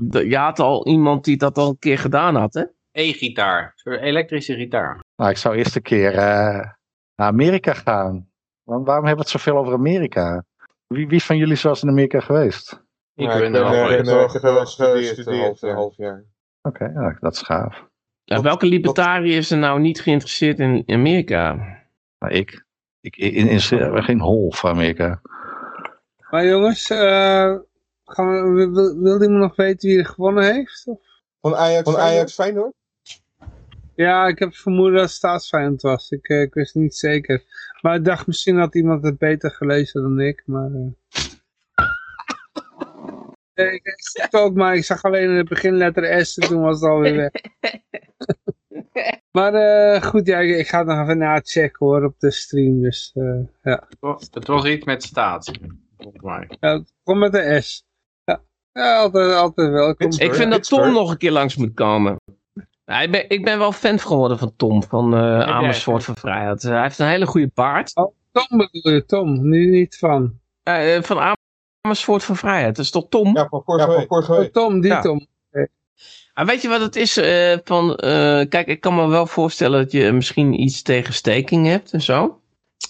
[0.00, 2.62] de- je had al iemand die dat al een keer gedaan had, hè?
[2.92, 3.72] E-gitaar.
[3.84, 5.00] Een elektrische gitaar.
[5.16, 6.68] Nou, ik zou eerst een keer eh,
[7.16, 8.28] naar Amerika gaan.
[8.62, 10.44] Want waarom hebben we het zoveel over Amerika?
[10.86, 12.81] Wie, wie van jullie eens in Amerika geweest?
[13.14, 13.98] Ik Ja, ben er al eh, geweest.
[13.98, 16.24] ik ben er gestudeerd, een half, jaar.
[16.62, 17.84] Oké, ja, dat is gaaf.
[18.24, 21.54] Ja, welke libertariër is er nou niet geïnteresseerd in Amerika?
[22.18, 22.64] Nou, ik.
[23.00, 25.20] ik in, in, in- geen hol voor Amerika.
[26.30, 27.54] Maar jongens, eh,
[28.04, 30.82] gaan we, wil, wil- iemand nog weten wie er gewonnen heeft?
[30.86, 30.98] Of?
[31.40, 32.72] Van Ajax, van Ajax Feyenoord?
[33.94, 36.10] Ja, ik heb vermoeden dat het staatsvijand was.
[36.10, 37.42] Ik, eh, ik wist niet zeker.
[37.80, 40.42] Maar ik dacht misschien had iemand het beter gelezen dan ik.
[40.46, 40.86] Maar, eh.
[43.54, 46.90] Ik zag het ook, maar ik zag alleen de beginletter S en toen was het
[46.90, 47.30] alweer weg.
[49.38, 52.80] maar eh, goed, ja, ik, ik ga het nog even nachecken hoor op de stream.
[52.82, 53.24] Dus eh,
[53.62, 53.84] ja.
[53.88, 55.60] Het was- Het was iets met statie.
[55.96, 56.50] Volgens mij.
[56.60, 57.84] ja, kom met de S.
[58.24, 60.10] Ja, ja altijd, altijd welkom.
[60.18, 62.16] Ik vind dat Tom nog een keer langs moet komen.
[62.84, 66.62] Ik, ben, ik ben wel fan geworden van Tom, van eh, Amersfoort van Vrijheid.
[66.62, 67.92] Hij heeft een hele goede paard.
[68.32, 70.40] Tom bedoel je, Tom, nu niet van.
[70.62, 71.36] Eh, van
[71.86, 73.36] Amersfoort van Vrijheid, dat is toch Tom?
[73.36, 74.52] Ja, van vorige Oh, week.
[74.52, 75.00] Tom, die Ja.
[75.00, 75.26] Tom.
[76.34, 77.16] Ah, weet je wat het is?
[77.16, 81.66] eh, van, eh, kijk, ik kan me wel voorstellen dat je misschien iets tegen staking
[81.66, 82.40] hebt en zo.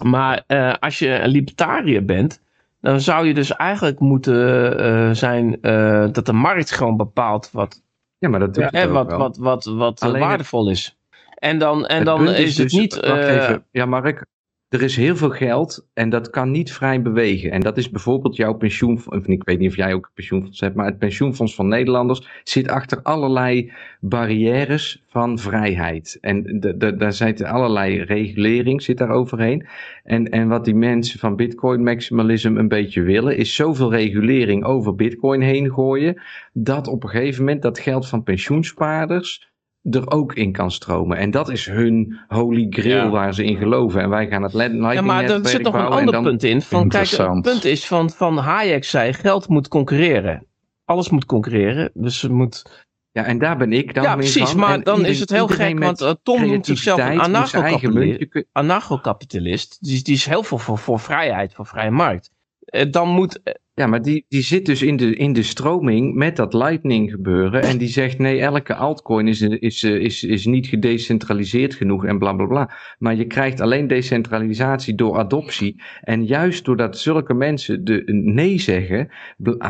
[0.03, 2.41] Maar eh, als je een libertariër bent,
[2.81, 7.83] dan zou je dus eigenlijk moeten eh, zijn eh, dat de markt gewoon bepaalt wat,
[8.19, 9.19] Ja, maar dat doet hè, wat, wel.
[9.19, 10.97] wat, wat, wat Alleen waardevol is.
[11.35, 12.95] En dan, en Het dan is, het dus- niet.
[12.95, 13.65] wacht eh, even.
[13.71, 14.27] Ja, Mark.
[14.73, 17.51] Er is heel veel geld en dat kan niet vrij bewegen.
[17.51, 19.27] En dat is bijvoorbeeld jouw pensioenfonds.
[19.27, 22.69] Ik weet niet of jij ook een pensioenfonds hebt, maar het pensioenfonds van Nederlanders zit
[22.69, 26.19] achter allerlei barrières van vrijheid.
[26.21, 26.61] En
[26.99, 29.67] daar zit allerlei regulering zit daar overheen.
[30.05, 34.95] En, en wat die mensen van Bitcoin maximalism een beetje willen, is zoveel regulering over
[34.95, 36.23] Bitcoin heen gooien.
[36.53, 39.52] Dat op een gegeven moment dat geld van pensioenspaarders
[39.91, 41.17] er ook in kan stromen.
[41.17, 43.09] En dat is hun holy grail Ja.
[43.11, 44.03] waar ze in geloven.
[44.03, 46.63] En wij gaan het lightning Ja, maar er zit nog een ander dan- punt in.
[46.63, 50.47] Van, kijk, het punt is van, van Hayek zei, geld moet concurreren.
[50.85, 51.91] Alles moet concurreren.
[51.95, 52.85] Dus het moet...
[53.13, 54.51] Ja, en daar ben ik dan Ja, precies.
[54.51, 54.61] van.
[54.61, 58.29] Maar En dan iedereen- is het heel gek, want eh, Tom noemt zichzelf een anarcho-kapitalist.
[58.29, 59.79] kun- anarcho-kapitalist.
[59.81, 62.31] Die, die is heel veel voor, voor vrijheid, voor vrije markt.
[62.65, 63.41] Eh, Dan moet...
[63.75, 67.63] Ja, maar die, die zit dus in de, in de stroming met dat lightning gebeuren.
[67.63, 72.33] En die zegt nee, elke altcoin is, is, is, is niet gedecentraliseerd genoeg en bla
[72.33, 72.71] bla bla.
[72.99, 75.83] Maar je krijgt alleen decentralisatie door adoptie.
[76.01, 79.09] En juist doordat zulke mensen de nee zeggen,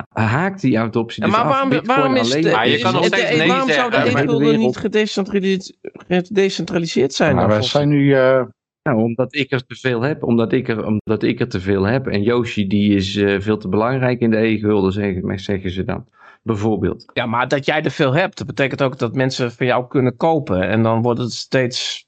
[0.09, 1.53] haakt die adoptie Ja, dus maar af.
[1.53, 3.91] waarom, waarom is alleen de, Maar je kan nog de- steeds de- nee waarom zou
[3.91, 5.77] de zeggen, maar- e-gulden wereld- niet gedecentraliseerd,
[6.09, 7.35] gedecentraliseerd zijn?
[7.35, 8.15] Maar dan, wij zijn nu.
[8.15, 8.43] eh,
[8.83, 10.23] Nou, omdat ik er te veel heb.
[10.23, 12.07] Omdat ik er, omdat ik er te veel heb.
[12.07, 16.07] En Yoshi die is eh, veel te belangrijk in de e-gulden, zeggen, zeggen ze dan.
[16.43, 17.11] Bijvoorbeeld.
[17.13, 20.17] Ja, maar dat jij er veel hebt, dat betekent ook dat mensen van jou kunnen
[20.17, 20.69] kopen.
[20.69, 22.07] En dan wordt het steeds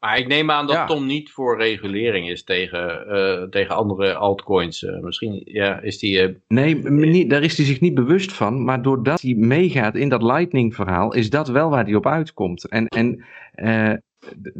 [0.00, 0.86] Maar ik neem aan dat Ja.
[0.86, 4.84] Tom niet voor regulering is tegen, eh, tegen andere altcoins.
[4.84, 6.20] Eh, misschien ja, is die...
[6.20, 8.64] eh, Nee, niet, daar is hij zich niet bewust van.
[8.64, 12.68] Maar doordat hij meegaat in dat Lightning verhaal, is dat wel waar hij op uitkomt.
[12.68, 13.24] En, en
[13.54, 13.92] eh,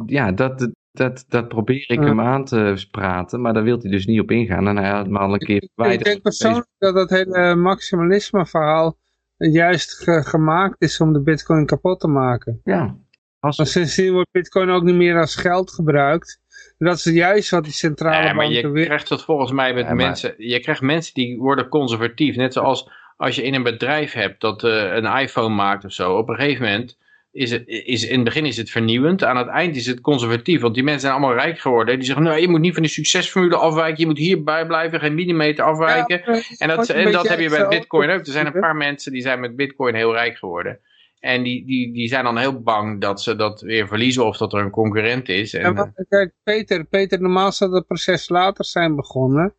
[0.05, 2.05] ja, dat, dat, dat probeer ik Ja.
[2.05, 3.41] hem aan te praten.
[3.41, 4.67] Maar daar wil hij dus niet op ingaan.
[4.67, 8.97] En hij had me al een keer Ik denk persoonlijk dat dat hele maximalisme verhaal
[9.37, 12.61] juist ge- gemaakt is om de bitcoin kapot te maken.
[12.63, 12.95] Ja.
[13.39, 16.39] Als, Want sindsdien wordt bitcoin ook niet meer als geld gebruikt.
[16.77, 18.85] Dat is juist wat die centrale Nee, maar je weer...
[18.85, 20.33] krijgt dat volgens mij met Ja, maar- mensen.
[20.37, 22.35] Je krijgt mensen die worden conservatief.
[22.35, 26.17] Net zoals als je in een bedrijf hebt dat eh, een iPhone maakt of zo.
[26.17, 26.97] Op een gegeven moment
[27.37, 29.23] is is, in het begin is het vernieuwend.
[29.23, 30.61] Aan het eind is het conservatief.
[30.61, 31.95] Want die mensen zijn allemaal rijk geworden.
[31.95, 33.99] Die zeggen, nou, je moet niet van de succesformule afwijken.
[33.99, 36.21] Je moet hierbij blijven, geen millimeter afwijken.
[36.25, 37.67] Ja, En dat, en dat heb je bij.
[37.67, 38.19] Bitcoin ook.
[38.19, 40.79] Er zijn een paar mensen die zijn met Bitcoin heel rijk geworden.
[41.19, 44.53] En die, die, die zijn dan heel bang dat ze dat weer verliezen of dat
[44.53, 45.53] er een concurrent is.
[45.53, 49.53] En, Ja, maar kijk, Peter, Peter, normaal zou het proces later zijn begonnen.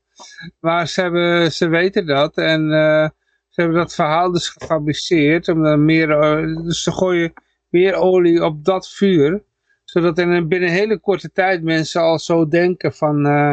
[0.60, 3.08] Maar ze, hebben, ze weten dat en eh,
[3.48, 5.48] ze hebben dat verhaal dus gefabriceerd.
[5.48, 7.32] Om dan meer, eh, dus ze gooien
[7.69, 9.43] meer olie op dat vuur.
[9.85, 13.27] Zodat in een, binnen een hele korte tijd mensen al zo denken van...
[13.27, 13.53] eh,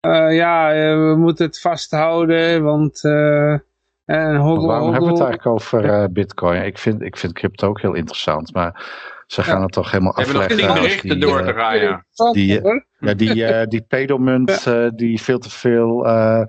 [0.00, 3.04] eh, ja, eh, we moeten het vasthouden, want...
[3.04, 3.58] eh
[4.04, 6.62] en Waarom hebben we het eigenlijk over bitcoin?
[6.64, 8.84] Ik vind, ik vind crypto ook heel interessant, maar
[9.26, 10.74] ze gaan het toch helemaal we hebben nog afleggen.
[10.74, 12.06] berichten die, door te draaien.
[12.32, 12.60] die.
[13.04, 16.42] Ja, die, eh, die pedomunt eh, die veel te veel eh,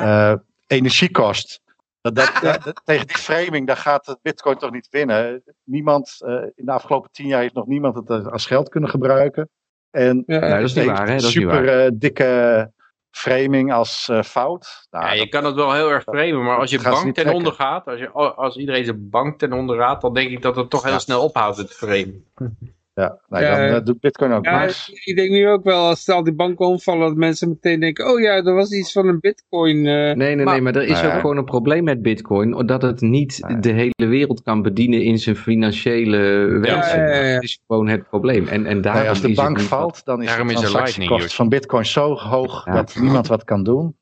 [0.00, 0.34] eh,
[0.66, 1.62] energie kost.
[2.00, 5.42] Dat, dat, dat- tegen die framing, daar gaat het bitcoin toch niet winnen.
[5.64, 9.48] Niemand, eh, in de afgelopen tien jaar heeft nog niemand het als geld kunnen gebruiken.
[9.90, 11.12] En Ja, dat is niet waar, hè?
[11.16, 11.84] Dat is niet super waar.
[11.84, 12.72] eh, dikke
[13.10, 14.86] framing als eh, fout.
[14.90, 17.12] Nou, Ja, je dat- kan het wel heel erg framen, maar als je bank ten
[17.12, 17.34] trekken.
[17.34, 20.56] onder gaat, als, je, als iedereen zijn bank ten onder gaat, dan denk ik dat
[20.56, 20.98] het toch heel Ja.
[20.98, 22.24] snel ophoudt, het framen.
[22.94, 24.68] ja, Ja, dan eh, doet bitcoin ook Ja,
[25.04, 28.20] ik denk nu ook wel, als al die banken omvallen, dat mensen meteen denken, oh
[28.20, 29.76] ja, er was iets van een bitcoin.
[29.76, 29.82] eh.
[29.92, 31.10] Nee, nee, Maar- nee, maar er is Nee.
[31.12, 32.66] ook gewoon een probleem met Bitcoin.
[32.66, 33.58] Dat het niet Nee.
[33.60, 36.18] de hele wereld kan bedienen in zijn financiële
[36.60, 37.00] wensen.
[37.00, 37.34] Ja, ja, ja.
[37.34, 38.46] Dat is gewoon het probleem.
[38.46, 41.48] En, en daarom Nee, als de bank valt, dan is Daarom de is transactiekost van
[41.48, 42.72] bitcoin zo hoog Ja.
[42.72, 43.96] dat niemand wat kan doen.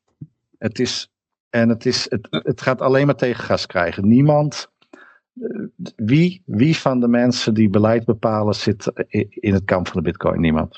[0.57, 1.09] Het is,
[1.49, 4.07] en het, is, het, het gaat alleen maar tegengas krijgen.
[4.07, 4.67] Niemand,
[5.95, 8.91] wie, wie van de mensen die beleid bepalen zit
[9.29, 10.41] in het kamp van de bitcoin?
[10.41, 10.77] Niemand.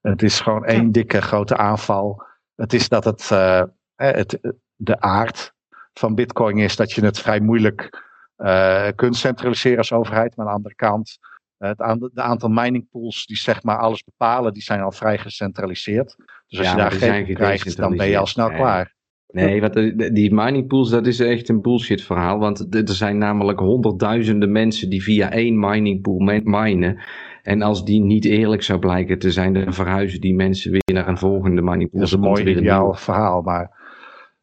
[0.00, 2.22] Het is gewoon één dikke grote aanval.
[2.54, 4.38] Het is dat het, eh, eh, het
[4.76, 5.54] de aard
[5.92, 10.36] van bitcoin is dat je het vrij moeilijk eh, kunt centraliseren als overheid.
[10.36, 11.18] Maar aan de andere kant,
[11.56, 11.78] het
[12.12, 16.14] de aantal mining pools die zeg maar alles bepalen, die zijn al vrij gecentraliseerd.
[16.46, 18.96] Dus als Ja, je daar geen krijgt, dan ben je al snel klaar.
[19.32, 22.38] Nee, want de- die mining pools, dat is echt een bullshit verhaal.
[22.38, 26.98] Want er zijn namelijk honderdduizenden mensen die via één mining pool mi- minen.
[27.42, 31.08] En als die niet eerlijk zou blijken te zijn, dan verhuizen die mensen weer naar
[31.08, 31.98] een volgende mining pool.
[32.00, 33.70] Dat is een mooi ideaal verhaal, maar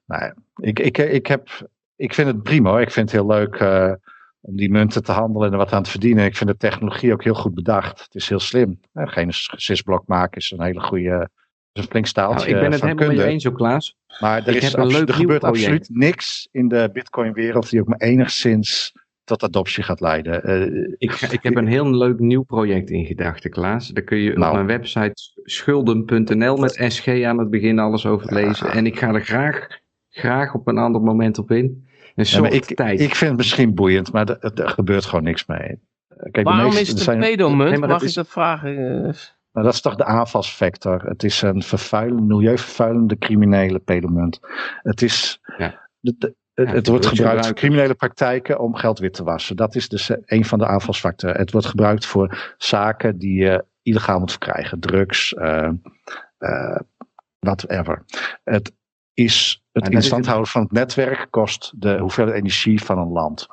[0.06, 1.48] nou, ja, ik, ik, ik, heb,
[1.96, 2.80] ik vind het prima.
[2.80, 3.92] Ik vind het heel leuk eh,
[4.42, 6.26] om die munten te handelen en wat aan te verdienen.
[6.26, 8.02] Ik vind de technologie ook heel goed bedacht.
[8.04, 8.80] Het is heel slim.
[8.94, 11.30] Eh, geen sysblok maken is een hele goede,
[11.76, 13.32] is een flink staaltje Nou, ik ben het van helemaal kunde.
[13.32, 13.96] eens, ook Klaas.
[14.20, 15.60] Maar er, Ik is een leuk er nieuw gebeurt project.
[15.64, 20.44] absoluut niks in de Bitcoin-wereld die ook maar enigszins tot adoptie gaat leiden.
[20.44, 23.88] Eh, Ik, ik heb een heel leuk nieuw project in gedachten, Klaas.
[23.88, 24.54] Daar kun je op Nou.
[24.54, 25.14] mijn website
[25.44, 28.72] schulden.nl met SG aan het begin alles over lezen.
[28.72, 29.68] En ik ga er graag,
[30.10, 31.88] graag op een ander moment op in.
[32.16, 33.00] Een soort ik, tijd.
[33.00, 35.58] ik vind het misschien boeiend, maar er, er gebeurt gewoon niks mee.
[35.60, 35.78] Eh,
[36.18, 37.70] Kijk, de Waarom meeste- is het een zijn- pedomunt?
[37.70, 39.16] Nee, maar dat Mag ik is- dat vragen?
[39.56, 41.02] Nou, dat is toch de aanvalsvector.
[41.04, 44.40] Het is een vervuilende, milieuvervuilende criminele pedomunt.
[44.82, 45.40] Het is.
[45.58, 45.90] Ja.
[46.00, 49.56] de- de- het, het wordt gebruikt voor criminele praktijken om geld wit te wassen.
[49.56, 51.38] Dat is dus eh, een van de aanvalsfactoren.
[51.38, 54.80] Het wordt gebruikt voor zaken die je illegaal moet verkrijgen.
[54.80, 55.70] Drugs, eh
[56.38, 56.80] eh,
[57.40, 58.06] whatever.
[58.44, 58.74] Het
[59.14, 62.84] is het dat in is stand het- houden van het netwerk kost de hoeveelheid energie
[62.84, 63.48] van een land.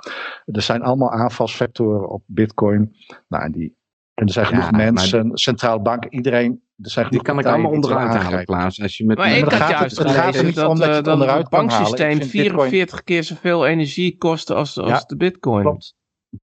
[0.44, 2.96] Er zijn allemaal aanvalsfactoren op bitcoin.
[3.28, 3.76] Nou, en die,
[4.14, 6.62] en er zijn Ja, genoeg maar- mensen, centraal bank, iedereen.
[6.82, 8.44] Er zijn Die kan ik allemaal het onderuit halen.
[8.44, 8.80] Klaas.
[8.82, 10.68] Als je met Maar maar ik had gaat het- juist het gaat er niet dat,
[10.68, 11.38] om dat je eh, het dat het.
[11.40, 15.62] Ik banksysteem vind Bitcoin- 44 keer zoveel energie kost als, als Ja, de bitcoin.
[15.62, 15.94] Klopt.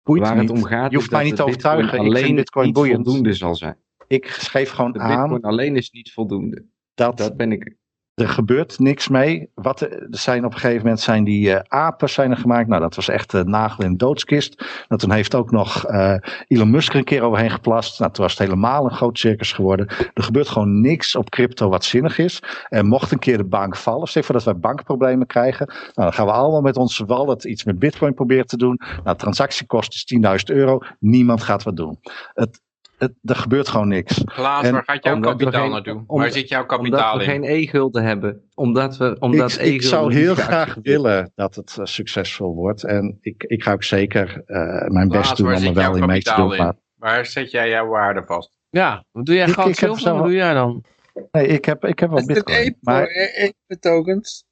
[0.03, 0.63] Boeit waar me het niet.
[0.63, 1.83] om gaat Je hoeft is mij dat niet te overtuigen.
[1.85, 3.05] Bitcoin Ik vind alleen Bitcoin niet boeiend.
[3.05, 3.77] voldoende zal zijn.
[4.07, 6.65] Ik geef gewoon De aan Bitcoin alleen is niet voldoende.
[6.95, 7.77] dat Dat ben ik.
[8.17, 9.51] Er gebeurt niks mee.
[9.55, 12.69] Wat er, zijn op een gegeven moment zijn die eh, apen zijn er gemaakt.
[12.69, 14.65] Nou, dat was echt de nagel in doodskist.
[14.89, 16.15] Nou, toen heeft ook nog eh,
[16.47, 17.99] Elon Musk er een keer overheen geplast.
[17.99, 19.87] Nou, toen was het helemaal een groot circus geworden.
[20.15, 22.43] Er gebeurt gewoon niks op crypto wat zinnig is.
[22.69, 25.67] En mocht een keer de bank vallen, zeg voor dat wij bankproblemen krijgen.
[25.67, 28.81] Nou, dan gaan we allemaal met onze wallet iets met bitcoin proberen te doen.
[29.05, 30.15] Nou, transactiekost is
[30.51, 30.79] 10.000 euro.
[30.99, 31.99] Niemand gaat wat doen.
[32.35, 32.61] Het,
[32.99, 34.25] het, er gebeurt gewoon niks.
[34.25, 36.05] Klaas, En waar gaat jouw omdat we kapitaal geen- naartoe?
[36.07, 37.31] om- waar zit jouw Omdat kapitaal we in?
[37.31, 38.43] geen e-gulden hebben.
[38.55, 42.85] Omdat we omdat ik, ik zou heel graag willen dat het eh, succesvol wordt.
[42.85, 46.07] En ik, ik ga ook zeker eh, mijn Klaas, best doen om er wel in
[46.07, 46.57] mee te doen.
[46.57, 48.57] Maar Waar zet jij jouw waarde vast?
[48.71, 49.47] Ja, wat doe jij?
[49.47, 50.01] Ik- Goud, zilver?
[50.01, 50.85] zelf- Wat doe jij dan?
[51.33, 52.77] nee, ik heb, ik heb wel Is het bitcoin.
[52.81, 54.45] Maar even tokens?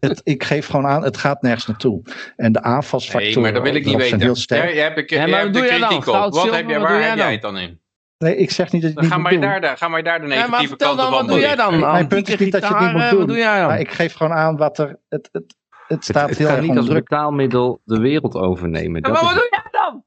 [0.00, 2.02] Het, ik geef gewoon aan, het gaat nergens naartoe.
[2.36, 4.20] En de aanvalsfactoren Nee, maar dat wil ik niet weten.
[4.20, 4.62] heel sterk.
[4.64, 5.88] Jij, jij hebt de, Ja, maar de doe jij dan?
[5.88, 6.32] kritiek op.
[6.32, 7.32] Wat heb jij, wat waar heb jij dan?
[7.32, 7.80] het dan in?
[8.18, 9.60] Nee, ik zeg niet dat je het Dan niet ga moet maar, doen.
[9.60, 11.56] daar, de- ga maar daar de Ja, maar negatieve vertel kant dan, wat doe jij
[11.56, 11.78] dan?
[11.80, 13.26] Mijn punt is niet dat je het niet moet doen.
[13.26, 13.66] Doe jij dan?
[13.68, 14.98] Maar ik geef gewoon aan wat er...
[15.08, 15.54] Het, het,
[15.88, 19.00] het staat Het heel erg niet als betaalmiddel de wereld overnemen.
[19.02, 20.04] Maar wat doe jij dan?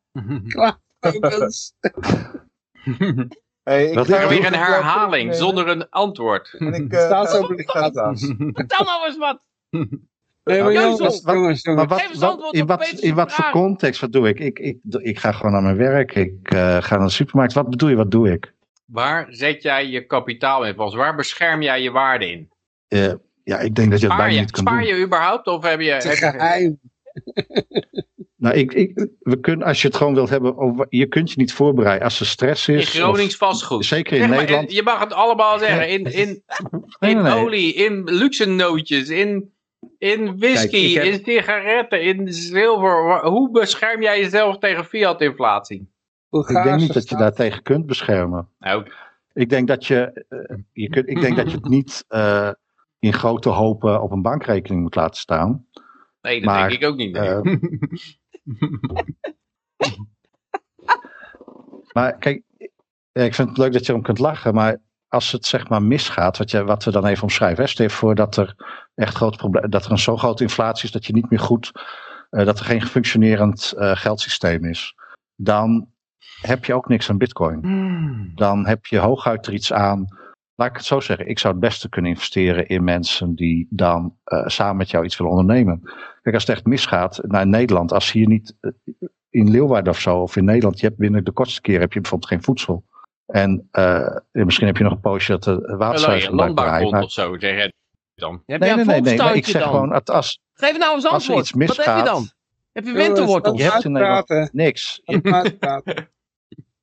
[1.00, 1.74] Tokens.
[3.68, 6.56] Hey, ik er Weer een herhaling zonder een antwoord.
[6.58, 7.46] En ik, eh, Staat ga- zo.
[8.54, 9.40] Vertel nou eens wat.
[10.44, 11.62] Nee, maar jongens, Wat- jongens, jongens.
[12.52, 14.40] in, wat, in wat voor context, wat doe ik?
[14.40, 14.78] Ik, ik?
[15.00, 17.54] ik ga gewoon naar mijn werk, ik eh, ga naar de supermarkt.
[17.54, 18.54] Wat bedoel je, wat doe ik?
[18.86, 20.76] Waar zet jij je kapitaal in?
[20.76, 22.50] Waar bescherm jij je waarde in?
[22.88, 23.14] Eh,
[23.44, 24.88] ja, ik denk dat je het Spaar bijna je, niet kan spaar doen.
[24.96, 25.48] je überhaupt?
[25.48, 25.90] Of heb je...
[25.92, 26.80] Heb je- geheim.
[28.40, 31.38] Nou, ik, ik, we kunnen, als je het gewoon wilt hebben, over, je kunt je
[31.38, 32.90] niet voorbereiden als er stress in is.
[32.90, 33.86] Gronings of- vastgoed.
[33.86, 34.72] zeker in Zeg maar, Nederland.
[34.72, 35.90] Je mag het allemaal zeggen.
[35.90, 36.44] In, in, in
[37.00, 37.34] nee, nee.
[37.44, 39.52] olie, in luxe nootjes, in,
[39.98, 43.26] in whisky, Kijk, ik heb- in sigaretten, in zilver.
[43.28, 45.92] Hoe bescherm jij jezelf tegen fiat-inflatie?
[46.30, 48.50] Ik denk niet dat je daar tegen kunt beschermen.
[48.60, 48.86] Nou,
[49.34, 52.52] Ik denk dat je, eh, je, kunt, ik denk dat je het niet eh,
[53.00, 55.66] in grote hopen op een bankrekening moet laten staan.
[56.28, 57.12] Nee, dat Maar, denk ik ook niet.
[57.12, 57.30] nee.
[57.30, 57.42] Eh,
[61.94, 62.44] maar kijk,
[63.12, 65.84] ja, ik vind het leuk dat je erom kunt lachen, maar als het zeg maar
[65.84, 68.56] misgaat, wat, je, wat we dan even omschrijven, hè, stel je voor dat er
[68.96, 71.72] echt grote problemen, dat er een zo grote inflatie is dat je niet meer goed,
[72.30, 74.96] eh, dat er geen functionerend eh, geldsysteem is,
[75.36, 75.88] dan
[76.42, 77.62] heb je ook niks aan bitcoin.
[78.36, 80.08] Dan heb je hooguit er iets aan.
[80.60, 84.18] Laat ik het zo zeggen, ik zou het beste kunnen investeren in mensen die dan
[84.24, 85.82] eh, samen met jou iets willen ondernemen.
[86.22, 88.72] Kijk, als het echt misgaat naar Nederland, als hier niet eh,
[89.30, 92.02] in Leeuwarden of zo, of in Nederland, je hebt binnen de kortste keer heb je
[92.02, 92.84] bijvoorbeeld geen voedsel.
[93.26, 95.76] En eh, misschien heb je nog een poosje dat de
[96.92, 97.69] maar- of zo, zeg
[98.16, 98.44] dan.
[98.45, 99.72] Heb Nee, nee, nee, nee, maar ik zeg dan?
[99.72, 101.40] gewoon, het- als, Geef nou eens als er antwoord.
[101.40, 102.30] iets Wat heb je misgaat, dan?
[102.72, 103.58] Heb je winterwortels?
[103.61, 105.02] Je hebt in Nederland- niks.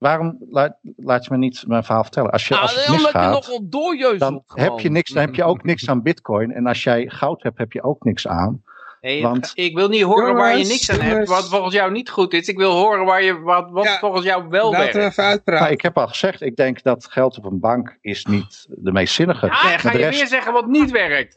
[0.05, 2.31] Waarom laat, laat je me niet mijn verhaal vertellen?
[2.31, 5.35] Als, je, Nou, als het omdat je misgaat, doorjeuzelt dan heb je, niks, dan heb
[5.35, 6.53] je ook niks aan bitcoin.
[6.53, 8.63] En als jij goud hebt, heb je ook niks aan.
[9.01, 12.11] Nee, Want- ik wil niet horen waar je niks aan hebt, wat volgens jou niet
[12.11, 12.49] goed is.
[12.49, 15.11] Ik wil horen waar je, wat, wat Ja, volgens jou wel Laten we werkt.
[15.13, 15.63] even uitpraten.
[15.63, 18.93] Nou, ik heb al gezegd, ik denk dat geld op een bank is niet de
[18.93, 19.47] meest zinnige.
[19.47, 21.37] Ja, Maar ga de je rest- weer zeggen wat niet werkt.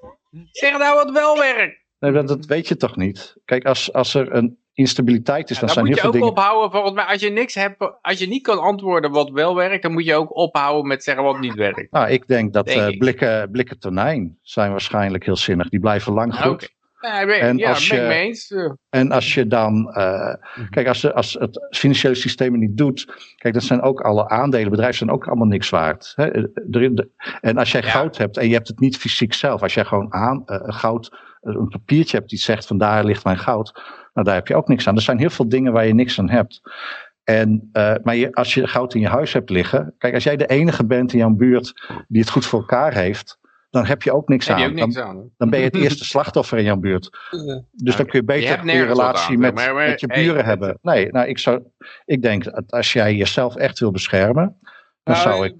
[0.52, 1.78] Zeg nou wat wel werkt.
[2.00, 3.36] Nee, dat, dat weet je toch niet?
[3.46, 6.28] Kijk, als, als er een instabiliteit is, Ja, dan dan zijn moet heel je veel
[6.28, 6.52] ook dingen...
[6.52, 9.82] ophouden, volgens mij, als je niks hebt, als je niet kan antwoorden wat wel werkt,
[9.84, 11.92] dan moet je ook ophouden met zeggen wat niet werkt.
[11.92, 13.00] Nou, ik denk dat Denk eh, ik.
[13.00, 15.70] blikken, blikken tonijn zijn waarschijnlijk heel zinnig.
[15.70, 16.52] Die blijven lang goed.
[16.52, 16.68] oké.
[17.02, 17.96] Ja, ik ben, En ja, als je-.
[18.50, 20.34] Eh, En als je dan, eh,
[20.70, 24.70] kijk, als, als het financiële systeem het niet doet, kijk, dat zijn ook alle aandelen,
[24.70, 26.14] bedrijven zijn ook allemaal niks waard.
[26.16, 26.48] Hè?
[27.42, 27.90] En als jij Ja.
[27.90, 31.18] goud hebt en je hebt het niet fysiek zelf, als jij gewoon aan eh, goud,
[31.42, 33.82] een papiertje hebt die zegt van daar ligt mijn goud,
[34.18, 34.96] nou daar heb je ook niks aan.
[34.96, 36.62] Er zijn heel veel dingen waar je niks aan hebt.
[37.24, 40.36] En, eh, maar je, als je goud in je huis hebt liggen, kijk, als jij
[40.38, 41.74] de enige bent in jouw buurt
[42.08, 43.40] die het goed voor elkaar heeft,
[43.70, 44.80] dan heb je ook niks aan.
[44.82, 45.50] ook Dan, aan.
[45.50, 47.10] ben je het eerste slachtoffer in jouw buurt.
[47.72, 50.46] Dus dan kun je beter Je een relatie aan, met, maar- maar- met je buren
[50.46, 50.80] hebben.
[50.82, 51.62] Nee, nou, ik, zou,
[52.06, 54.58] ik denk dat als jij jezelf echt wil beschermen,
[55.04, 55.58] dan Nou, zou ik,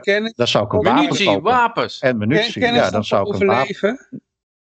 [0.00, 0.32] kennis.
[0.34, 1.42] dan zou ik een wapen Munitie, kopen.
[1.42, 1.98] wapens.
[1.98, 4.08] En munitie, ja, dan zou ik een wapen...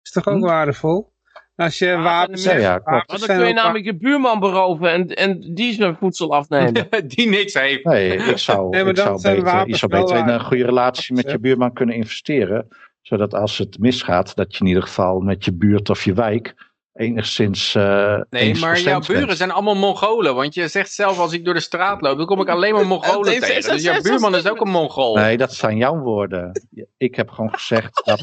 [0.02, 0.40] Is toch ook Hm?
[0.44, 1.12] waardevol?
[1.60, 4.40] Als je wapens Ja, hebt, ja, wapens Want dan kun je ook namelijk je buurman
[4.40, 6.88] beroven en, en die zijn voedsel afnemen.
[7.06, 7.84] Die niks heeft.
[7.84, 10.28] Nee, ik zou, Nee, maar ik dan zou zijn beter, je zou beter in een
[10.28, 10.42] waard.
[10.42, 11.38] goede relatie met je Ja.
[11.38, 12.68] buurman kunnen investeren.
[13.02, 16.54] Zodat als het misgaat, dat je in ieder geval met je buurt of je wijk
[16.92, 17.74] enigszins.
[17.74, 19.06] eh Nee, maar jouw bent.
[19.06, 20.34] buren zijn allemaal Mongolen.
[20.34, 22.86] Want je zegt zelf, als ik door de straat loop, dan kom ik alleen maar
[22.96, 23.72] Mongolen tegen.
[23.72, 25.14] Dus jouw buurman is ook een Mongool.
[25.14, 26.52] Nee, dat zijn jouw woorden.
[26.96, 28.22] Ik heb gewoon gezegd dat,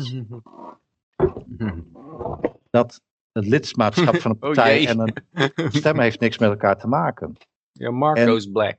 [2.70, 3.02] dat
[3.38, 7.36] het lidmaatschap van een Oh partij en een stem heeft niks met elkaar te maken.
[7.72, 8.78] Ja, Marco's Black.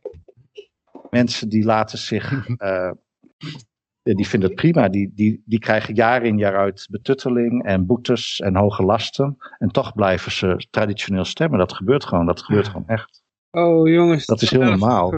[1.10, 2.90] Mensen die laten zich, eh,
[4.02, 4.88] die vinden het prima.
[4.88, 9.36] Die, die, die krijgen jaar in jaar uit betutteling en boetes en hoge lasten.
[9.58, 11.58] En toch blijven ze traditioneel stemmen.
[11.58, 12.26] Dat gebeurt gewoon.
[12.26, 13.22] Dat gebeurt gewoon echt.
[13.50, 14.26] Oh jongens.
[14.26, 15.14] Dat is heel normaal.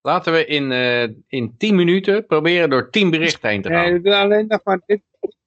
[0.00, 3.82] Laten we in, eh in 10 minuten proberen door 10 berichten heen te gaan.
[3.82, 5.02] Nee, we doen alleen nog maar dit.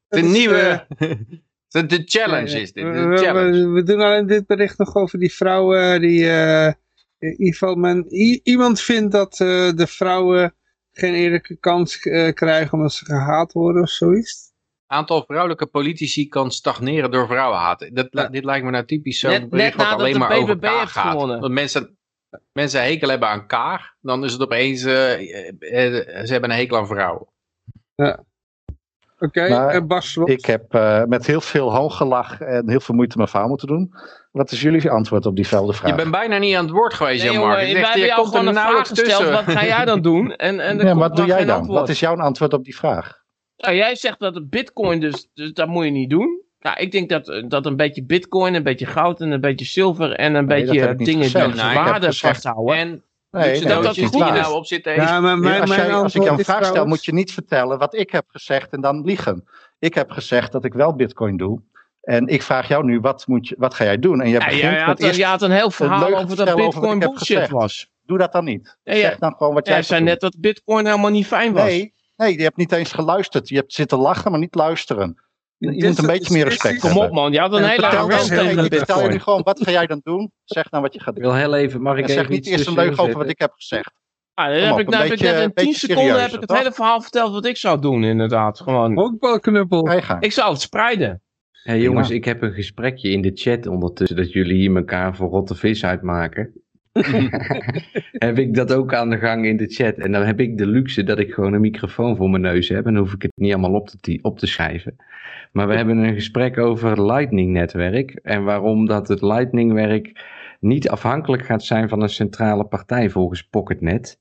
[0.07, 0.87] de nieuwe...
[1.81, 2.83] de, de challenge is dit.
[2.83, 3.51] we- De we, challenge.
[3.51, 6.73] we, we doen alleen dit bericht nog over die vrouw eh, die, eh,
[7.19, 10.55] in ieder geval, men, i- iemand vindt dat eh, de vrouwen
[10.91, 14.45] geen eerlijke kans eh, krijgen omdat ze gehaat worden of zoiets.
[14.87, 17.89] aantal vrouwelijke politici kan stagneren door vrouwenhaat.
[17.93, 20.37] Dat, Dit lijkt me nou typisch zo'n Net- bericht net wat nadat alleen de maar
[20.37, 21.11] over BBB Kaag heeft gaat.
[21.11, 21.39] gewonnen.
[21.39, 21.97] Want mensen,
[22.53, 26.87] mensen een hekel hebben aan Kaag, dan is het opeens, ze hebben een hekel aan
[26.87, 27.27] vrouwen.
[29.19, 32.95] Oké, Maar eh, Bas, wat- Ik heb eh, met heel veel hooggelach en heel veel
[32.95, 33.93] moeite mijn verhaal moeten doen.
[34.31, 35.89] Wat is jullie antwoord op diezelfde vraag?
[35.89, 37.71] Je bent bijna niet aan het woord geweest, Nee, Jan jongen, Mark.
[37.71, 39.07] wij hebben jou komt er gewoon een vraag gesteld.
[39.07, 39.31] tussen.
[39.31, 40.35] Wat ga jij dan doen?
[40.35, 41.55] En, en ja, wat doe jij dan?
[41.57, 41.79] antwoord.
[41.79, 43.23] Wat is jouw antwoord op die vraag?
[43.57, 46.41] Nou, jij zegt dat het bitcoin, dus, dus dat moet je niet doen.
[46.59, 50.11] Nou, ik denk dat, dat een beetje bitcoin, een beetje goud en een beetje zilver
[50.13, 51.45] en een Nee, beetje dingen gezegd.
[51.53, 52.75] die Nou, waarde vasthouden.
[52.75, 54.19] En Nee, dat is die je goed.
[54.19, 57.05] nou op ja, maar mijn, als, mijn jij, als ik jou een vraag stel, moet
[57.05, 59.47] je niet vertellen wat ik heb gezegd en dan liegen.
[59.79, 61.61] Ik heb gezegd dat ik wel bitcoin doe.
[62.01, 64.21] En ik vraag jou nu, wat, moet je, wat ga jij doen?
[64.21, 66.49] En je Ja, begint jij, met had, eerst, je had een heel verhaal over dat
[66.49, 67.51] over bitcoin heb bullshit gezegd.
[67.51, 67.89] was.
[68.05, 68.77] doe dat dan niet.
[68.83, 68.99] Ja, ja.
[68.99, 71.63] Zeg dan gewoon wat jij Jij zei net dat bitcoin helemaal niet fijn was.
[71.63, 73.49] Nee, nee, je hebt niet eens geluisterd.
[73.49, 75.21] Je hebt zitten lachen, maar niet luisteren.
[75.57, 77.81] Je moet een is- beetje meer respect Kom op man, je had een En hele
[77.81, 80.31] vertel tegen ik stel je nu gewoon, wat ga jij dan doen?
[80.43, 81.31] Zeg dan wat je gaat Ik doen.
[81.31, 83.39] wil heel even, mag ik En even zeg niet eerst een leugen over wat ik
[83.39, 83.91] heb gezegd.
[84.33, 86.31] Ah, dan heb op, ik, een nou, ik beetje- net in 10 beetje seconden heb
[86.33, 86.57] ik het toch?
[86.57, 88.59] hele verhaal verteld wat ik zou doen inderdaad.
[88.59, 88.93] Gewoon.
[88.93, 89.85] Honkbalknuppel.
[89.85, 90.23] Gang.
[90.23, 91.21] Ik zou het spreiden.
[91.51, 95.29] Hey jongens, ik heb een gesprekje in de chat ondertussen dat jullie hier elkaar voor
[95.29, 96.53] rotte vis uitmaken.
[98.27, 99.95] heb ik dat ook aan de gang in de chat.
[99.95, 102.85] En dan heb ik de luxe dat ik gewoon een microfoon voor mijn neus heb.
[102.85, 104.95] En dan hoef ik het niet allemaal op te, op te schrijven.
[105.51, 108.19] Maar we hebben een gesprek over het Lightning-netwerk.
[108.23, 110.25] En waarom dat het Lightning-werk
[110.59, 114.19] niet afhankelijk gaat zijn van een centrale partij volgens Pocketnet.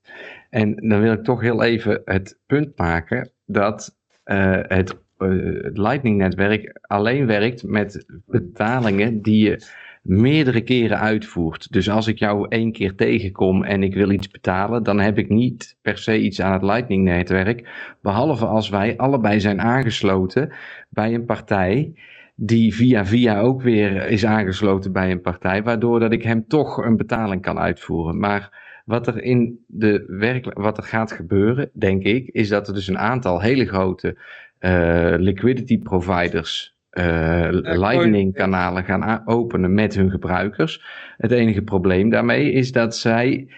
[0.51, 5.29] En dan wil ik toch heel even het punt maken dat eh, het, eh,
[5.63, 11.73] het Lightning-netwerk alleen werkt met betalingen die je meerdere keren uitvoert.
[11.73, 15.29] Dus als ik jou één keer tegenkom en ik wil iets betalen, dan heb ik
[15.29, 17.69] niet per se iets aan het Lightning-netwerk.
[18.03, 20.53] Behalve als wij allebei zijn aangesloten
[20.89, 21.93] bij een partij
[22.35, 26.85] die via via ook weer is aangesloten bij een partij, waardoor dat ik hem toch
[26.85, 28.19] een betaling kan uitvoeren.
[28.19, 32.75] Maar wat er in de werk, wat er gaat gebeuren, denk ik, is dat er
[32.75, 34.19] dus een aantal hele grote
[34.59, 40.85] eh, liquidity providers eh, Lightning kanalen gaan openen met hun gebruikers.
[41.17, 43.49] Het enige probleem daarmee is dat zij,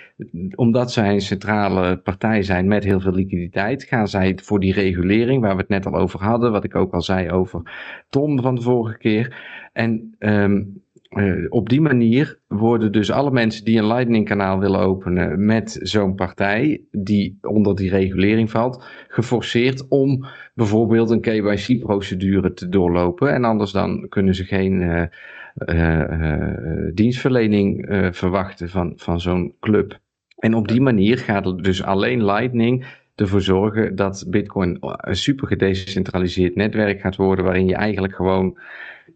[0.55, 5.43] omdat zij een centrale partij zijn met heel veel liquiditeit, gaan zij voor die regulering,
[5.43, 7.63] waar we het net al over hadden, wat ik ook al zei over
[8.09, 9.37] Tom van de vorige keer.
[9.73, 10.63] En ehm,
[11.09, 15.79] eh, op die manier worden dus alle mensen die een Lightning kanaal willen openen met
[15.83, 23.33] zo'n partij, die onder die regulering valt, geforceerd om bijvoorbeeld een KYC-procedure te doorlopen.
[23.33, 29.99] En anders dan kunnen ze geen eh, eh, dienstverlening verwachten van, van zo'n club.
[30.39, 36.55] En op die manier gaat dus alleen Lightning ervoor zorgen dat Bitcoin een super gedecentraliseerd
[36.55, 38.59] netwerk gaat worden, waarin je eigenlijk gewoon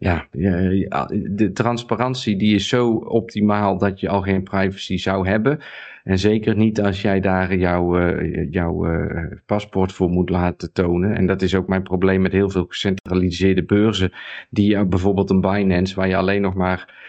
[0.03, 5.59] ja, de transparantie die is zo optimaal dat je al geen privacy zou hebben.
[6.03, 11.15] En zeker niet als jij daar jouw, eh, jouw eh, paspoort voor moet laten tonen.
[11.15, 14.11] En dat is ook mijn probleem met heel veel gecentraliseerde beurzen.
[14.49, 17.01] Die uh, bijvoorbeeld een Binance, waar je alleen nog maar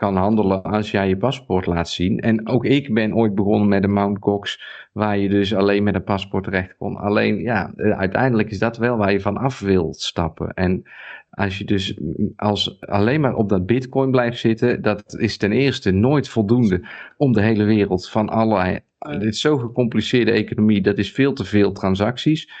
[0.00, 2.18] kan handelen als jij je paspoort laat zien.
[2.18, 4.62] En ook ik ben ooit begonnen met een Mount Gox,
[4.92, 6.96] waar je dus alleen met een paspoort terecht kon.
[6.96, 10.54] Alleen, ja, uiteindelijk is dat wel waar je van af wilt stappen.
[10.54, 10.82] En
[11.30, 11.98] als je dus
[12.36, 17.32] als alleen maar op dat bitcoin blijft zitten, dat is ten eerste nooit voldoende om
[17.32, 18.80] de hele wereld van allerlei.
[18.98, 22.52] Dit is zo'n gecompliceerde economie, dat is veel te veel transacties.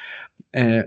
[0.50, 0.82] Uh,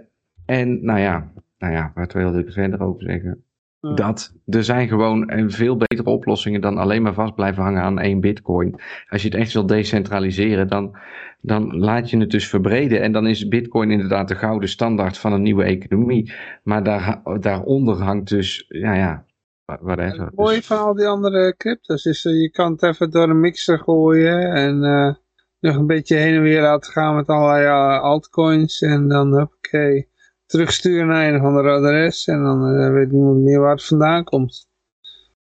[0.45, 3.43] en nou ja, nou ja, wat wilde ik er verder over zeggen?
[3.91, 8.19] Dat er zijn gewoon veel betere oplossingen dan alleen maar vast blijven hangen aan één
[8.19, 8.79] bitcoin.
[9.09, 10.97] Als je het echt wil decentraliseren, dan,
[11.41, 13.01] dan laat je het dus verbreden.
[13.01, 16.33] En dan is bitcoin inderdaad de gouden standaard van een nieuwe economie.
[16.63, 19.25] Maar daar, daaronder hangt dus, ja ja,
[19.65, 20.25] whatever.
[20.25, 23.39] Het mooie van al die andere cryptos is, uh, je kan het even door een
[23.39, 25.13] mixer gooien en uh,
[25.59, 28.81] nog een beetje heen en weer laten gaan met allerlei uh, altcoins.
[28.81, 30.05] En dan, oké,
[30.53, 34.23] terugsturen naar een of andere adres en dan uh, weet niemand meer waar het vandaan
[34.23, 34.67] komt.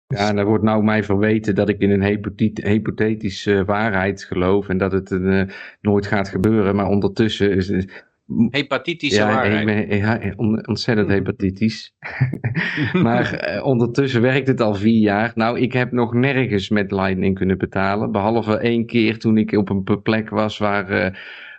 [0.07, 4.77] Ja, en er wordt nou mij verweten dat ik in een hypothetische waarheid geloof en
[4.77, 5.43] dat het uh,
[5.81, 6.75] nooit gaat gebeuren.
[6.75, 7.85] Maar ondertussen is,
[8.49, 9.59] Hepatitische ja, waarheid.
[9.59, 10.33] Ik ben ja,
[10.65, 11.93] ontzettend hepatitisch.
[13.03, 15.31] maar uh, ondertussen werkt het al vier jaar.
[15.35, 18.11] Nou, ik heb nog nergens met Lightning kunnen betalen.
[18.11, 21.07] Behalve één keer toen ik op een plek was waar, uh,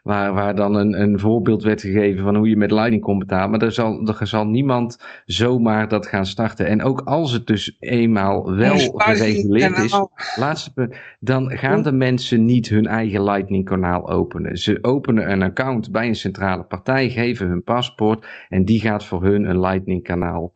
[0.07, 3.51] waar, waar dan een, een voorbeeld werd gegeven van hoe je met Lightning kon betalen.
[3.51, 6.67] Maar er zal, er zal niemand zomaar dat gaan starten.
[6.67, 10.01] En ook als het dus eenmaal wel gereguleerd is,
[10.37, 14.57] laatste punt, dan gaan de mensen niet hun eigen Lightning kanaal openen.
[14.57, 19.23] Ze openen een account bij een centrale partij, geven hun paspoort en die gaat voor
[19.23, 20.53] hun een Lightning kanaal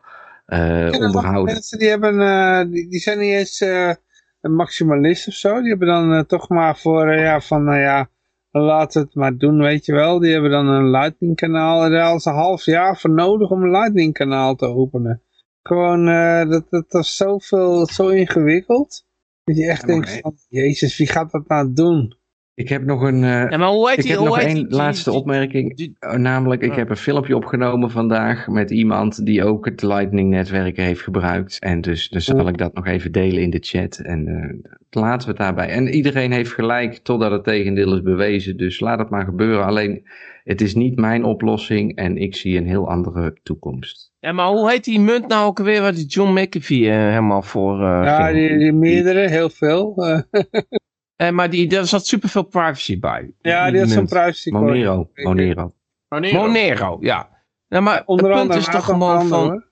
[0.47, 1.55] eh, onderhouden.
[1.55, 3.93] Mensen die, hebben, eh, die, die zijn niet eens eh,
[4.41, 5.61] een maximalist of zo.
[5.61, 8.09] Die hebben dan toch maar voor, ja, van, ja,
[8.51, 10.19] laat het maar doen, weet je wel.
[10.19, 11.85] Die hebben dan een Lightning kanaal.
[11.85, 15.23] En daar hadden ze een half jaar voor nodig om een Lightning kanaal te openen.
[15.63, 19.07] Gewoon, eh, dat, is zoveel, zo ingewikkeld.
[19.45, 20.21] Dat je echt Ja, denkt nee.
[20.21, 22.19] van, jezus, wie gaat dat nou doen?
[22.55, 24.11] Ik heb nog een, eh, Ja, maar hoe heet ik die?
[24.13, 25.77] heb hoe nog heet één die- laatste die- opmerking.
[25.77, 26.77] die- Uh, Namelijk, ik Ja.
[26.79, 31.57] heb een filmpje opgenomen vandaag met iemand die ook het Lightning-netwerk heeft gebruikt.
[31.61, 33.99] En dus, dus zal ik dat nog even delen in de chat.
[33.99, 34.71] En eh,
[35.03, 35.69] laten we het daarbij.
[35.69, 38.57] En iedereen heeft gelijk totdat het tegendeel is bewezen.
[38.57, 39.65] Dus laat het maar gebeuren.
[39.65, 40.07] Alleen,
[40.45, 44.13] het is niet mijn oplossing en ik zie een heel andere toekomst.
[44.19, 47.43] Ja, maar hoe heet die munt nou ook alweer waar die John McAfee eh, helemaal
[47.43, 48.49] voor eh, Ja, ging?
[48.49, 49.95] die, die meerdere, heel veel.
[51.21, 53.33] Eh, maar die, daar zat superveel privacy bij.
[53.41, 54.65] ja, die had zo'n privacy code.
[54.65, 55.75] Monero, Monero.
[56.09, 56.47] Monero.
[56.47, 57.29] Monero, ja.
[57.69, 59.65] Nou, maar Onder het punt andere, is toch gewoon van...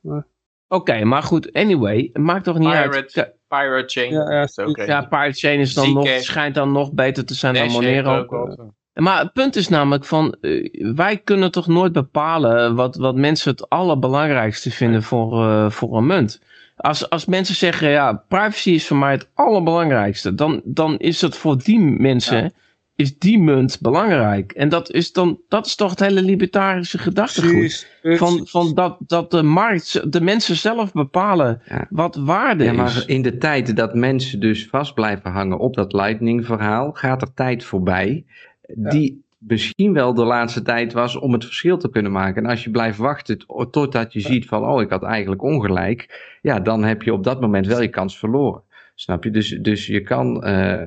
[0.69, 2.91] Oké, maar goed, anyway, het maakt toch niet uit.
[3.49, 4.13] Pirate, Chain.
[4.13, 4.55] Ja, ja, is
[5.09, 8.27] Pirate Chain is dan nog, schijnt dan nog beter te zijn dan Dash Monero.
[8.93, 13.51] Maar het punt is namelijk van, eh, wij kunnen toch nooit bepalen wat, wat mensen
[13.51, 16.41] het allerbelangrijkste vinden voor, eh, voor een munt.
[16.79, 21.37] Als, als mensen zeggen, ja, privacy is voor mij het allerbelangrijkste, dan, dan is het
[21.37, 22.53] voor die mensen,
[22.97, 24.53] is die munt belangrijk.
[24.53, 27.87] En dat is, dan, dat is toch het hele libertarische gedachtegoed.
[28.03, 31.87] Van, van dat, dat de markt, de mensen zelf bepalen Ja.
[31.91, 32.77] wat waarde Ja, is.
[32.77, 37.35] maar in de tijd dat mensen dus vast blijven hangen op dat Lightning-verhaal, gaat er
[37.35, 38.25] tijd voorbij.
[38.75, 42.45] Die misschien wel de laatste tijd was om het verschil te kunnen maken.
[42.45, 46.37] En als je blijft wachten to- totdat je ziet van, oh, ik had eigenlijk ongelijk.
[46.43, 48.63] Ja, dan heb je op dat moment wel je kans verloren.
[48.95, 49.31] Snap je?
[49.31, 50.81] Dus, dus je kan eh,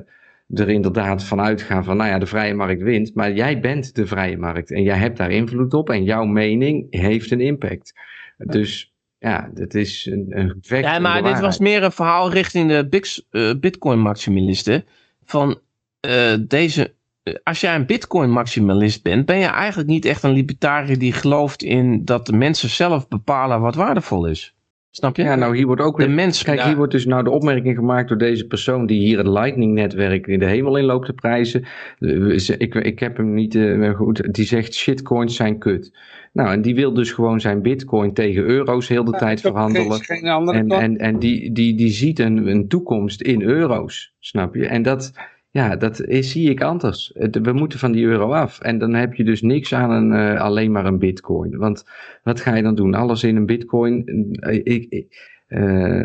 [0.48, 3.14] er inderdaad van uitgaan van, nou ja, de vrije markt wint.
[3.14, 5.90] Maar jij bent de vrije markt en jij hebt daar invloed op.
[5.90, 7.92] En jouw mening heeft een impact.
[8.36, 10.84] Dus ja, dat is een, een gevecht.
[10.84, 14.84] Ja, maar dit was meer een verhaal richting de eh, Bitcoin-maximalisten.
[15.24, 15.60] Van
[16.00, 16.94] eh, deze.
[17.22, 21.62] Eh, Als jij een Bitcoin-maximalist bent, ben je eigenlijk niet echt een libertariër die gelooft
[21.62, 24.54] in dat de mensen zelf bepalen wat waardevol is.
[24.90, 25.22] Snap je?
[25.22, 26.42] Ja, nou hier wordt ook de mens.
[26.42, 26.66] Kijk, Ja.
[26.66, 30.38] hier wordt dus nou de opmerking gemaakt door deze persoon die hier het Lightning-netwerk in
[30.38, 31.64] de hemel in loopt te prijzen.
[31.98, 34.34] Eh, Ik, ik heb hem niet eh, goed.
[34.34, 35.92] Die zegt shitcoins zijn kut.
[36.32, 39.92] Nou, en die wil dus gewoon zijn bitcoin tegen euro's heel de Ja, tijd verhandelen.
[39.92, 44.14] Geen, geen andere En, en, en die, die, die ziet een, een toekomst in euro's,
[44.18, 44.66] snap je?
[44.66, 45.12] En dat,
[45.52, 47.12] ja, dat is, zie ik anders.
[47.42, 48.60] We moeten van die euro af.
[48.60, 51.56] En dan heb je dus niks aan een, eh, alleen maar een bitcoin.
[51.56, 51.84] Want
[52.22, 52.94] wat ga je dan doen?
[52.94, 54.06] Alles in een bitcoin?
[54.40, 56.02] Eh, ik, ik, eh,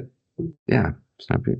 [0.64, 1.58] ja, snap je?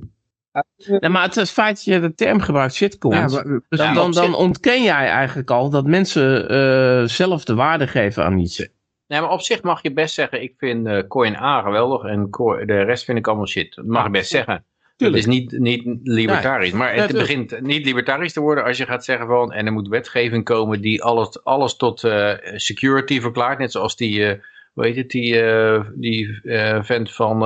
[1.00, 3.34] Nee, maar het, het feit dat je de term gebruikt, shitcoins.
[3.34, 7.44] maar- dan, Ja, dan, op dan zich- ontken jij eigenlijk al dat mensen eh, zelf
[7.44, 8.68] de waarde geven aan iets.
[9.06, 12.28] Nee, maar op zich mag je best zeggen, ik vind eh, Coin A geweldig en
[12.66, 13.74] de rest vind ik allemaal shit.
[13.74, 14.64] Dat mag je best zeggen.
[14.98, 19.04] Het is niet, niet libertarisch, maar het begint niet libertarisch te worden als je gaat
[19.04, 23.58] zeggen van, en er moet wetgeving komen die alles, alles tot eh, security verklaart.
[23.58, 24.38] Net zoals die, eh
[24.72, 26.40] hoe heet het, die, eh, die
[26.80, 27.38] vent van,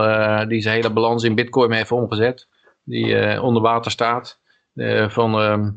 [0.49, 2.49] die zijn hele balans in bitcoin heeft omgezet.
[2.85, 4.41] Die onder water staat.
[5.09, 5.71] Van, ehm,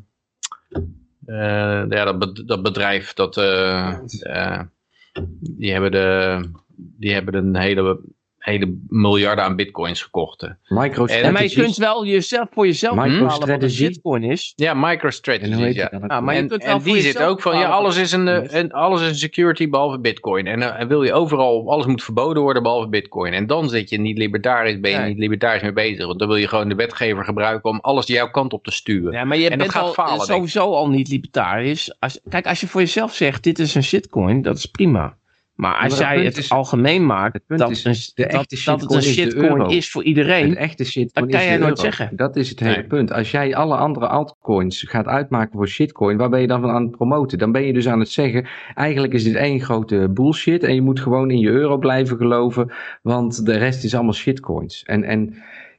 [1.25, 3.33] eh, ja, dat, dat bedrijf, dat,
[5.39, 6.39] die hebben, de,
[6.75, 7.99] die hebben een hele,
[8.45, 10.48] hele miljarden aan bitcoins gekocht.
[10.67, 11.32] MicroStrategy.
[11.32, 13.75] Maar je kunt wel jezelf voor jezelf bepalen wat een MicroStrategy.
[13.75, 14.53] shitcoin is.
[14.56, 15.61] Ja, MicroStrategy.
[15.74, 15.90] Ja.
[16.07, 18.69] Ja, maar je en en voor die zit ook van, ja, alles is, een, eh,
[18.69, 20.48] alles is een security behalve bitcoin.
[20.48, 23.33] En, eh, en wil je overal, alles moet verboden worden behalve bitcoin.
[23.33, 25.07] En dan zit je niet libertarisch, ben je Nee.
[25.07, 26.06] niet libertarisch mee bezig.
[26.06, 29.11] Want dan wil je gewoon de wetgever gebruiken om alles jouw kant op te sturen.
[29.14, 30.35] Ja, maar je En dat bent gaat al, falen, denk ik.
[30.35, 31.95] sowieso al niet libertarisch.
[31.99, 35.17] Als, kijk, als je voor jezelf zegt, dit is een shitcoin, dat is prima.
[35.56, 38.61] Maar als jij het is- algemeen maakt het punt dat, is, een, de dat, echte
[38.66, 41.69] dat het een shitcoin is voor iedereen, Het echte shitcoin dat kan is jij nooit
[41.77, 41.82] euro.
[41.82, 42.09] zeggen.
[42.16, 42.85] Dat is het hele Nee.
[42.85, 43.11] punt.
[43.11, 46.82] Als jij alle andere altcoins gaat uitmaken voor shitcoin, waar ben je dan van aan
[46.84, 47.38] het promoten?
[47.38, 50.82] Dan ben je dus aan het zeggen, eigenlijk is dit één grote bullshit en je
[50.82, 54.84] moet gewoon in je euro blijven geloven, want de rest is allemaal shitcoins.
[54.84, 55.35] En, en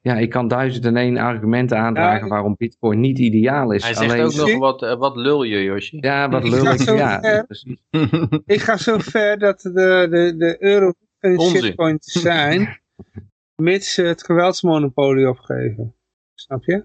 [0.07, 3.83] ja, ik kan duizend en één argumenten aandragen Ja, waarom bitcoin niet ideaal is.
[3.85, 5.99] Hij zegt Alleen, ook nog, wat, eh, wat lul je, Yoshi?
[6.01, 6.81] ja, wat Ik lul ik.
[6.81, 7.47] zo Ja, ver.
[8.55, 12.81] Ik ga zo ver dat de, de, de euro een shitcoin te zijn,
[13.63, 15.95] mits ze het geweldsmonopolie opgeven.
[16.35, 16.85] Snap je?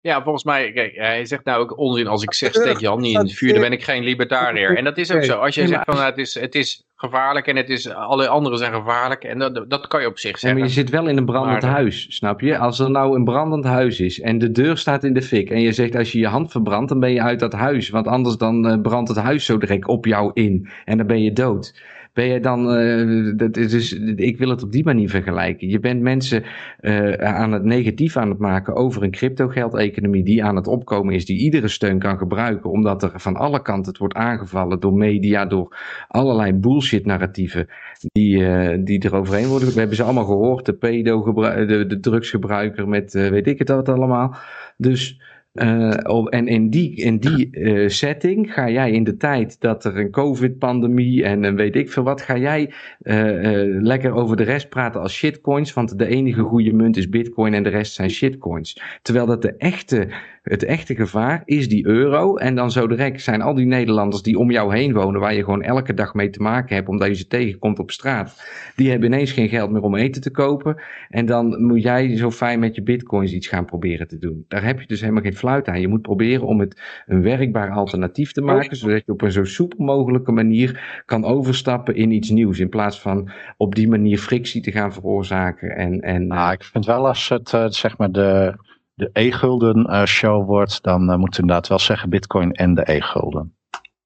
[0.00, 3.00] Ja, volgens mij, kijk, hij zegt nou ook onzin als ik zeg steek je hand
[3.00, 4.76] niet in het vuur, dan ben ik geen libertariër.
[4.76, 5.38] En dat is ook zo.
[5.38, 8.58] Als je zegt van nou, het, is, het is gevaarlijk en het is, alle anderen
[8.58, 10.58] zijn gevaarlijk, en dat, dat kan je op zich Ja, zeggen.
[10.58, 12.58] maar je zit wel in een brandend Maar- huis, snap je?
[12.58, 15.60] Als er nou een brandend huis is en de deur staat in de fik en
[15.60, 17.88] je zegt als je je hand verbrandt, dan ben je uit dat huis.
[17.88, 21.22] Want anders dan eh, brandt het huis zo direct op jou in en dan ben
[21.22, 21.74] je dood.
[22.16, 25.68] Ben je dan, eh, dat is dus, ik wil het op die manier vergelijken.
[25.68, 26.42] Je bent mensen
[26.80, 31.24] eh, aan het negatief aan het maken over een crypto-geldeconomie die aan het opkomen is,
[31.26, 35.46] die iedere steun kan gebruiken, omdat er van alle kanten het wordt aangevallen door media,
[35.46, 35.76] door
[36.08, 37.68] allerlei bullshit-narratieven
[38.12, 39.68] die, eh, die er overheen worden.
[39.68, 41.32] We hebben ze allemaal gehoord, de pedo,
[41.66, 44.36] de, de drugsgebruiker met weet ik het wat allemaal.
[44.76, 45.20] Dus,
[45.56, 49.96] eh, en in die, in die eh, setting ga jij in de tijd dat er
[49.96, 54.42] een covid-pandemie en een weet ik veel wat, ga jij eh, eh, lekker over de
[54.42, 58.10] rest praten als shitcoins, want de enige goede munt is bitcoin en de rest zijn
[58.10, 58.80] shitcoins.
[59.02, 60.08] Terwijl dat de echte,
[60.48, 64.38] het echte gevaar is die euro en dan zo direct zijn al die Nederlanders die
[64.38, 67.14] om jou heen wonen, waar je gewoon elke dag mee te maken hebt, omdat je
[67.14, 70.82] ze tegenkomt op straat, die hebben ineens geen geld meer om eten te kopen.
[71.08, 74.44] En dan moet jij zo fijn met je bitcoins iets gaan proberen te doen.
[74.48, 75.80] Daar heb je dus helemaal geen fluit aan.
[75.80, 79.44] Je moet proberen om het een werkbaar alternatief te maken, zodat je op een zo
[79.44, 82.58] soepel mogelijke manier kan overstappen in iets nieuws.
[82.58, 85.76] In plaats van op die manier frictie te gaan veroorzaken.
[85.76, 88.54] En, en, Nou, ik vind wel als het eh, zeg maar de,
[88.96, 92.92] de e-gulden eh, show wordt, dan eh, moeten we inderdaad wel zeggen bitcoin en de
[92.92, 93.56] e-gulden.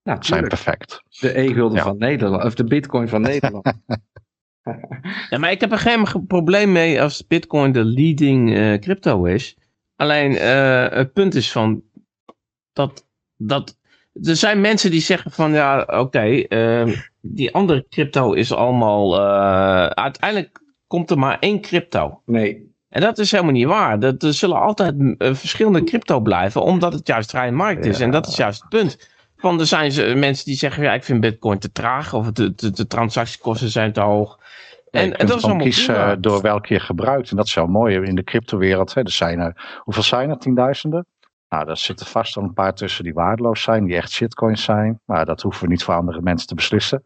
[0.02, 1.02] nou, Dat zijn perfect.
[1.20, 1.82] de e-gulden Ja.
[1.82, 3.72] van Nederland, of de bitcoin van Nederland.
[5.30, 9.24] Ja, maar ik heb er geen ge- probleem mee als Bitcoin de leading eh, crypto
[9.24, 9.56] is.
[9.96, 11.82] Alleen eh, het punt is van
[12.72, 13.78] dat, dat
[14.22, 16.44] er zijn mensen die zeggen van ja, oké,
[17.20, 19.14] die andere crypto is allemaal.
[19.20, 22.22] eh, uiteindelijk komt er maar één crypto.
[22.26, 23.98] nee, En dat is helemaal niet waar.
[23.98, 27.98] Dat, er zullen altijd eh, verschillende crypto blijven, omdat het juist vrije markt is.
[27.98, 28.04] Ja.
[28.04, 29.08] En dat is juist het punt.
[29.36, 32.54] Van er zijn ze, mensen die zeggen, ja, ik vind bitcoin te traag, of de,
[32.54, 34.38] de, de transactiekosten zijn te hoog.
[34.90, 36.16] En, dat is allemaal kiezen prima.
[36.16, 37.30] door welke je gebruikt.
[37.30, 38.94] En dat is wel mooi in de cryptowereld.
[38.94, 39.02] Hè.
[39.02, 40.38] Er zijn er, hoeveel zijn er?
[40.38, 41.06] Tienduizenden?
[41.48, 45.00] Nou, daar zitten vast wel een paar tussen die waardeloos zijn, die echt shitcoins zijn.
[45.04, 47.02] Maar dat hoeven we niet voor andere mensen te beslissen.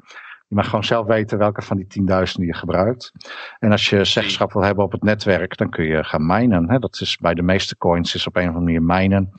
[0.46, 3.12] Je mag gewoon zelf weten welke van die tienduizenden je gebruikt.
[3.58, 6.70] En als je zeggenschap wil hebben op het netwerk, dan kun je gaan minen.
[6.70, 6.78] Hè.
[6.78, 9.32] Dat is bij de meeste coins is op een of andere manier minen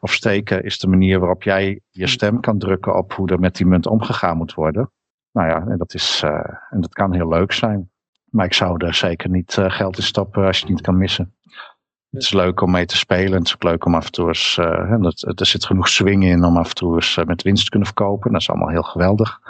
[0.00, 3.56] of steken is de manier waarop jij je stem kan drukken op hoe er met
[3.56, 4.90] die munt omgegaan moet worden.
[5.32, 7.90] Nou ja, en dat, is, eh, en dat kan heel leuk zijn.
[8.24, 10.98] Maar ik zou er zeker niet eh, geld in stoppen als je het niet kan
[10.98, 11.34] missen.
[12.10, 13.38] Het is leuk om mee te spelen.
[13.38, 14.58] Het is ook leuk om af en toe eens.
[14.58, 15.02] eh,
[15.34, 18.32] er zit genoeg swing in om af en toe eens met winst te kunnen verkopen.
[18.32, 19.40] Dat is allemaal heel geweldig.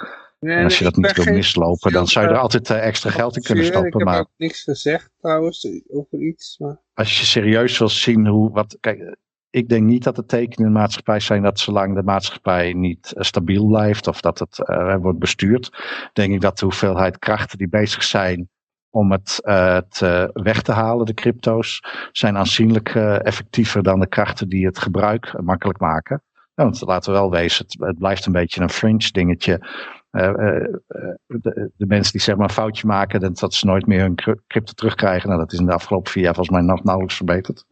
[0.51, 3.37] En als je dat niet wil mislopen, dan zou je er altijd eh, extra geld
[3.37, 3.99] in kunnen Ik stoppen.
[3.99, 6.59] heb Maar ook niks gezegd trouwens over iets.
[6.59, 6.81] Maar...
[6.95, 8.51] als je serieus wil zien hoe.
[8.51, 9.17] Wat, kijk,
[9.51, 13.13] ik denk niet dat de tekenen in de maatschappij zijn dat zolang de maatschappij niet
[13.13, 15.71] eh, stabiel blijft of dat het eh, wordt bestuurd,
[16.13, 18.51] denk ik dat de hoeveelheid krachten die bezig zijn
[18.93, 24.07] om het eh, te, weg te halen, de crypto's, zijn aanzienlijk eh, effectiever dan de
[24.07, 26.23] krachten die het gebruik eh, makkelijk maken.
[26.55, 29.67] Ja, want laten we wel wezen, het, het blijft een beetje een fringe dingetje.
[30.13, 33.67] Eh, eh, eh, de, de mensen die zeg maar een foutje maken, dat, dat ze
[33.67, 35.29] nooit meer hun cry- crypto terugkrijgen.
[35.29, 37.65] Nou, dat is in de afgelopen vier jaar volgens mij nog nauwelijks verbeterd.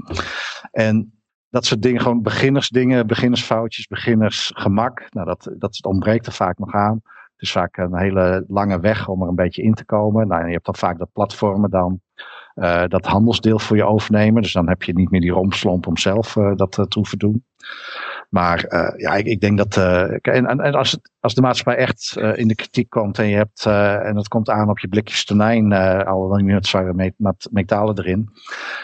[0.70, 5.06] En dat soort dingen, gewoon beginnersdingen, beginnersfoutjes, beginnersgemak.
[5.10, 7.00] Nou, dat, dat ontbreekt er vaak nog aan.
[7.04, 10.28] Het is vaak een hele lange weg om er een beetje in te komen.
[10.28, 12.00] Nou, je hebt dan vaak dat platformen dan
[12.88, 14.42] dat handelsdeel voor je overnemen.
[14.42, 17.44] Dus dan heb je niet meer die romslomp om zelf dat te hoeven doen.
[18.30, 19.76] Maar eh, ja, ik, ik denk dat.
[19.76, 23.28] eh, en, en als, het, als de maatschappij echt eh, in de kritiek komt en
[23.28, 23.66] je hebt.
[23.66, 25.72] en het komt aan op je blikjes tonijn,
[26.06, 28.28] al dan niet met, met metalen erin.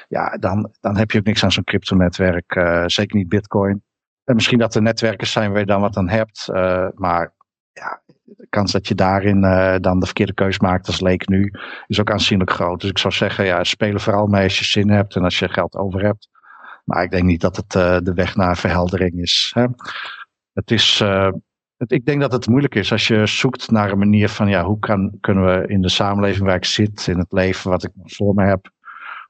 [0.09, 2.53] Ja, dan, dan heb je ook niks aan zo'n cryptonetwerk.
[2.87, 3.83] zeker niet Bitcoin.
[4.25, 6.49] En misschien dat er netwerkers zijn waar je dan wat aan hebt.
[6.95, 7.35] maar
[7.73, 9.41] ja, de kans dat je daarin
[9.81, 11.53] dan de verkeerde keus maakt als leek nu,
[11.87, 12.81] is ook aanzienlijk groot.
[12.81, 15.39] Dus ik zou zeggen, ja, speel er vooral mee als je zin hebt en als
[15.39, 16.29] je geld over hebt.
[16.87, 19.51] Maar ik denk niet dat het eh, de weg naar verheldering is.
[19.55, 19.67] Hè.
[20.53, 21.31] Het is eh,
[21.77, 24.65] het, ik denk dat het moeilijk is als je zoekt naar een manier van, ja,
[24.65, 27.91] hoe kan, kunnen we in de samenleving waar ik zit, in het leven wat ik
[28.03, 28.71] voor me heb,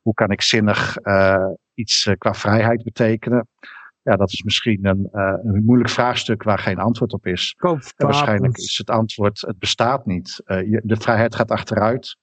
[0.03, 3.49] hoe kan ik zinnig eh, iets qua vrijheid betekenen?
[4.03, 7.55] Ja, dat is misschien een, een moeilijk vraagstuk waar geen antwoord op is.
[7.97, 10.43] En waarschijnlijk is het antwoord, het bestaat niet.
[10.47, 12.17] Je, de vrijheid gaat achteruit.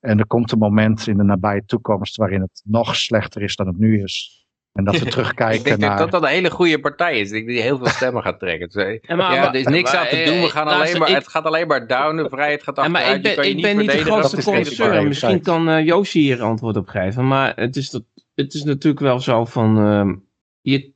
[0.00, 3.66] En er komt een moment in de nabije toekomst waarin het nog slechter is dan
[3.66, 4.38] het nu is.
[4.72, 5.98] En dat we Ik terugkijken denk naar...
[5.98, 7.26] dat dat een hele goede partij is.
[7.26, 8.68] Ik denk dat die heel veel stemmen gaat trekken.
[8.68, 10.40] Dus, Ja, maar- ja, er is niks maar- aan te doen.
[10.40, 12.16] We gaan eh, alleen maar, ik- het gaat alleen maar down.
[12.16, 13.26] De vrijheid gaat Ja, maar achteruit.
[13.26, 14.30] ik je kan ben, je ik ben niet de verdedigen.
[14.30, 17.26] grootste deze Misschien kan eh Yoshi hier antwoord op geven.
[17.28, 18.02] Maar het is, dat,
[18.34, 19.78] het is natuurlijk wel zo van...
[19.78, 20.14] ehm,
[20.60, 20.92] je,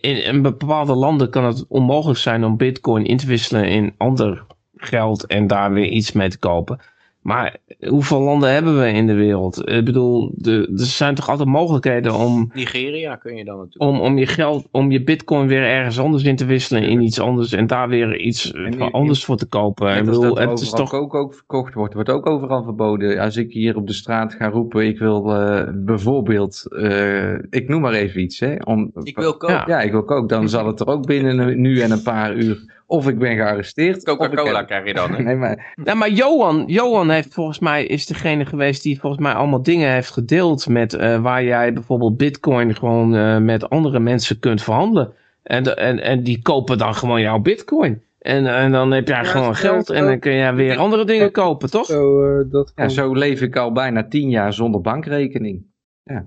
[0.00, 4.46] in, in bepaalde landen kan het onmogelijk zijn om bitcoin in te wisselen in ander
[4.76, 6.80] geld en daar weer iets mee te kopen.
[7.22, 9.68] Maar hoeveel landen hebben we in de wereld?
[9.68, 13.92] Ik bedoel, de, er zijn toch altijd mogelijkheden om, Nigeria kun je dan natuurlijk.
[13.92, 17.20] om, om je geld, om je bitcoin weer ergens anders in te wisselen in iets
[17.20, 19.96] anders en daar weer iets En anders voor te kopen.
[19.96, 23.18] Ik bedoel, dat het is toch ook verkocht wordt, wordt ook overal verboden.
[23.18, 27.80] Als ik hier op de straat ga roepen, ik wil eh, bijvoorbeeld, eh, ik noem
[27.80, 28.54] maar even iets, hè.
[28.64, 29.54] Om, Ik wil koken.
[29.56, 29.64] Ja.
[29.66, 30.28] Ja, ik wil ook.
[30.28, 33.36] Dan zal het er ook binnen een- nu en een paar uur, of ik ben
[33.36, 34.04] gearresteerd.
[34.04, 35.14] Coca-Cola heb- krijg je dan.
[35.14, 35.22] Hè?
[35.32, 39.32] Nee, maar Ja, maar Johan, Johan heeft volgens mij is degene geweest die volgens mij
[39.32, 44.38] allemaal dingen heeft gedeeld met eh, waar jij bijvoorbeeld bitcoin gewoon eh, met andere mensen
[44.38, 45.12] kunt verhandelen.
[45.42, 48.02] En, de- en, en die kopen dan gewoon jouw bitcoin.
[48.18, 51.30] En, en dan heb jij Ja, gewoon geld en dan kun je weer andere dingen
[51.30, 51.86] kopen, toch?
[51.86, 55.62] Zo, eh, dat ja, zo leef ik al bijna tien jaar zonder bankrekening.
[56.04, 56.26] Nou, is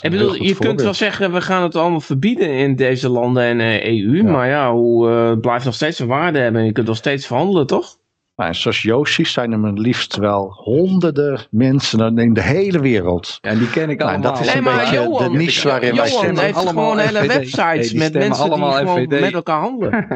[0.00, 3.60] Ik bedoel, je kunt wel zeggen, we gaan het allemaal verbieden in deze landen en
[3.60, 4.16] eh, EU.
[4.16, 4.22] Ja.
[4.30, 6.60] Maar ja, hoe, eh, het blijft nog steeds een waarde hebben.
[6.60, 7.96] En je kunt nog steeds verhandelen, toch?
[8.36, 13.38] Nou, en zoals Yoshi zijn er maar liefst wel honderden mensen in de hele wereld.
[13.40, 14.32] Ja, die ken ik Nou, allemaal.
[14.32, 16.42] dat is Nee, een maar beetje Johan- de niche waarin wij Johan stemmen.
[16.44, 19.20] heeft allemaal gewoon hele websites Hey, met mensen die allemaal gewoon FVD.
[19.20, 20.06] met elkaar handelen.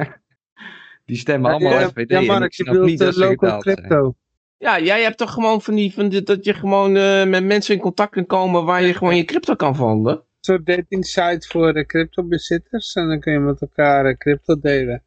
[1.05, 2.11] Die stemmen allemaal ja, FVD.
[2.11, 4.15] ja, en Mark, ik je bedoelt dat eh, local zijn.
[4.61, 4.67] Crypto.
[4.67, 7.75] Ja, jij hebt toch gewoon van die, van dit, dat je gewoon eh, met mensen
[7.75, 10.15] in contact kan komen waar je gewoon je crypto kan verhandelen.
[10.17, 12.95] Een soort dating site voor de cryptobezitters.
[12.95, 15.05] En dan kun je met elkaar eh, crypto delen.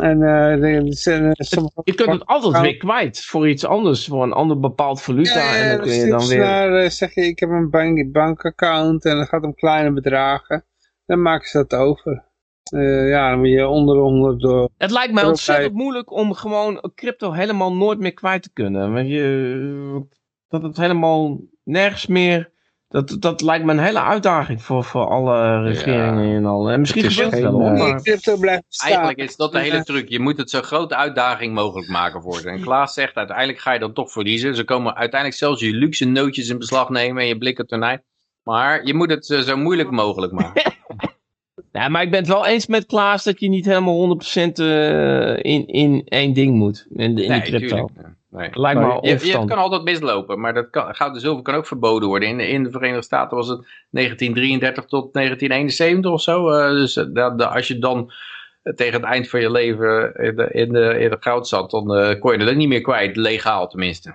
[0.00, 1.80] En eh, zijn, eh, sommige...
[1.84, 5.56] Je kunt het altijd weer kwijt voor iets anders, voor een ander bepaald valuta.
[5.56, 6.38] en dan kun je dan weer...
[6.38, 10.64] Naar, eh, zeg je, ik heb een bank, bankaccount en het gaat om kleine bedragen.
[11.06, 12.24] Dan maken ze dat over.
[12.72, 14.68] Eh, ja, dan moet je onder de 100 door.
[14.78, 18.92] Het lijkt mij ontzettend bij- moeilijk om gewoon crypto helemaal nooit meer kwijt te kunnen.
[18.92, 20.02] Want je,
[20.48, 22.52] dat het helemaal nergens meer...
[22.88, 26.70] Dat, dat lijkt me een hele uitdaging voor, voor alle regeringen en al.
[26.70, 28.02] En misschien Het is gebeurt het wel eh, Die maar...
[28.02, 28.88] crypto blijft bestaan.
[28.88, 29.82] Eigenlijk is dat de hele Ja.
[29.82, 30.08] truc.
[30.08, 32.48] Je moet het zo grote uitdaging mogelijk maken voor ze.
[32.50, 34.54] En Klaas zegt, uiteindelijk ga je dat toch verliezen.
[34.56, 38.02] Ze komen uiteindelijk zelfs je luxe nootjes in beslag nemen en je blikken tonijn.
[38.42, 40.72] Maar je moet het eh, zo moeilijk mogelijk maken.
[41.74, 45.36] Ja, maar ik ben het wel eens met Klaas dat je niet helemaal 100% eh,
[45.36, 46.86] in, in één ding moet.
[46.94, 47.58] In, de, crypto.
[47.58, 47.90] tuurlijk.
[48.30, 48.48] Nee.
[48.52, 51.54] Lijkt me Je, je, het kan altijd mislopen, maar dat kan, goud en zilver kan
[51.54, 52.28] ook verboden worden.
[52.28, 53.58] In, in de Verenigde Staten was het
[53.90, 56.50] 1933 tot 1971 of zo.
[56.50, 58.12] eh, dus eh, dat- dat- als je dan
[58.74, 61.94] tegen het eind van je leven in de, in de, in de goud zat, dan
[61.94, 63.16] eh, kon je het ook niet meer kwijt.
[63.16, 64.14] Legaal tenminste.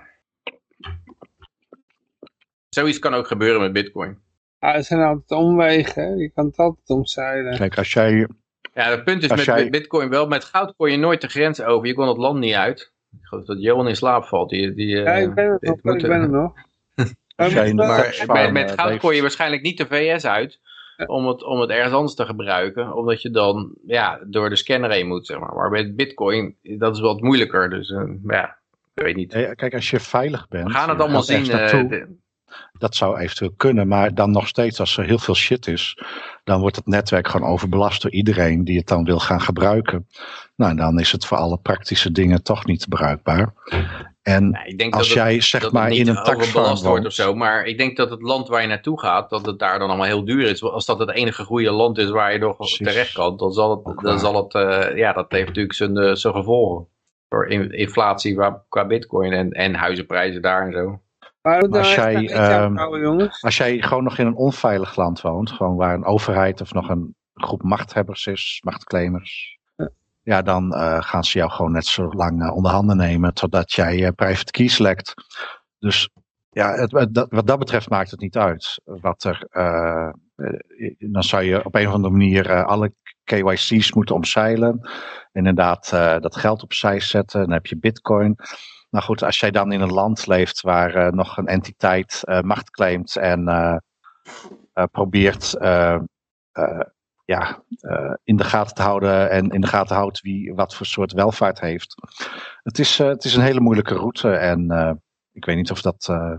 [2.68, 4.18] Zoiets kan ook gebeuren met bitcoin.
[4.60, 6.16] Ja, er zijn altijd omwegen.
[6.18, 7.56] Je kan het altijd omzeilen.
[7.56, 8.26] Kijk, als jij
[8.74, 11.28] Ja, het punt is met, jij- met bitcoin wel, met goud kon je nooit de
[11.28, 11.86] grens over.
[11.86, 12.92] Je kon het land niet uit.
[13.12, 14.50] Ik geloof dat Johan in slaap valt.
[14.50, 15.76] Die, die, Ja, eh, ik ben het nog.
[15.76, 16.52] Ik ben het nog.
[17.86, 17.96] Maar-
[18.42, 20.60] met, met eh, goud kon je waarschijnlijk niet de VS uit
[21.06, 22.94] om het, om het ergens anders te gebruiken.
[22.94, 25.54] Omdat je dan ja, door de scanner heen moet, zeg maar.
[25.54, 27.70] Maar met bitcoin, dat is wat moeilijker.
[27.70, 28.58] Dus eh, ja,
[28.94, 29.32] ik weet niet.
[29.54, 30.66] Kijk, als je veilig bent.
[30.66, 31.44] We gaan het allemaal zien.
[32.78, 35.98] Dat zou eventueel kunnen, maar dan nog steeds, als er heel veel shit is,
[36.44, 40.06] dan wordt het netwerk gewoon overbelast door iedereen die het dan wil gaan gebruiken.
[40.56, 43.52] Nou, dan is het voor alle praktische dingen toch niet bruikbaar.
[44.22, 47.34] En denk als het- jij zeg maar in een taxfarm overbelast wordt of zo.
[47.34, 50.06] Maar ik denk dat het land waar je naartoe gaat, dat het daar dan allemaal
[50.06, 50.62] heel duur is.
[50.62, 52.86] Als dat het enige goede land is waar je nog Precies.
[52.86, 56.14] terecht kan, dan zal het, dan zal het eh, ja, dat heeft natuurlijk zijn, eh,
[56.14, 56.86] zijn gevolgen.
[57.28, 61.00] Voor in- inflatie qua, qua bitcoin en, en huizenprijzen daar en zo.
[61.78, 62.14] Als jij,
[62.60, 62.74] ehm,
[63.40, 66.88] als jij gewoon nog in een onveilig land woont, gewoon waar een overheid of nog
[66.88, 69.58] een groep machthebbers is, machtclaimers,
[70.22, 73.72] ja, dan eh, gaan ze jou gewoon net zo lang eh, onder handen nemen totdat
[73.72, 75.14] jij eh, private keys lekt.
[75.78, 76.08] Dus
[76.50, 78.80] ja, het, het- dat, wat dat betreft maakt het niet uit.
[78.84, 79.46] Wat er,
[80.98, 82.92] dan zou je op een of andere manier alle
[83.24, 84.88] KYC's moeten omzeilen.
[85.32, 87.40] Inderdaad, dat geld opzij zetten.
[87.40, 88.36] Dan heb je bitcoin.
[88.90, 92.40] Nou goed, als jij dan in een land leeft waar eh, nog een entiteit eh,
[92.40, 93.76] macht claimt en eh,
[94.72, 95.98] eh, probeert eh,
[96.52, 96.80] eh,
[97.24, 100.86] ja, eh, in de gaten te houden en in de gaten houdt wie wat voor
[100.86, 101.94] soort welvaart heeft.
[102.62, 104.92] Het is, eh, het is een hele moeilijke route en eh,
[105.32, 106.06] ik weet niet of dat.
[106.08, 106.38] eh,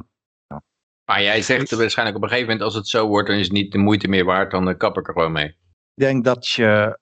[1.06, 3.54] Maar jij zegt waarschijnlijk op een gegeven moment, als het zo wordt, dan is het
[3.54, 5.48] niet de moeite meer waard, dan kap ik er gewoon mee.
[5.94, 7.00] Ik denk dat, je,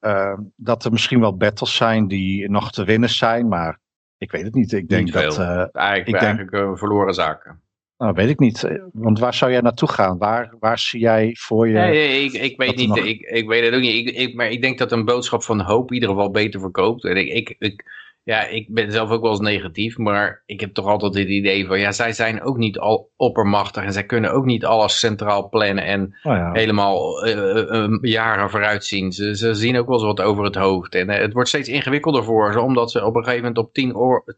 [0.56, 3.80] dat er misschien wel battles zijn die nog te winnen zijn, maar
[4.20, 4.72] ik weet het niet.
[4.72, 5.38] Ik denk Niet dat.
[5.38, 7.62] eh, Eigenlijk, Ik denk- eigenlijk eh, verloren zaken.
[7.98, 8.80] nou, weet ik niet.
[8.94, 10.18] Want waar zou jij naartoe gaan?
[10.18, 11.74] Waar, waar zie jij voor je.
[11.74, 14.08] Nee, ik, ik weet niet, nog- ik, ik weet het ook niet.
[14.08, 17.06] Ik, ik, maar ik denk dat een boodschap van hoop in ieder geval beter verkoopt.
[17.06, 17.84] En ik, ik, ik,
[18.24, 21.66] ja, ik ben zelf ook wel eens negatief, maar ik heb toch altijd het idee
[21.66, 25.50] van, ja, zij zijn ook niet al oppermachtig en zij kunnen ook niet alles centraal
[25.50, 26.52] plannen en ja.
[26.52, 29.12] helemaal eh, eh, eh, jaren vooruit zien.
[29.12, 30.96] Ze, ze zien ook wel eens wat over het hoofd.
[30.96, 33.74] En het wordt steeds ingewikkelder voor ze, omdat ze op een gegeven moment op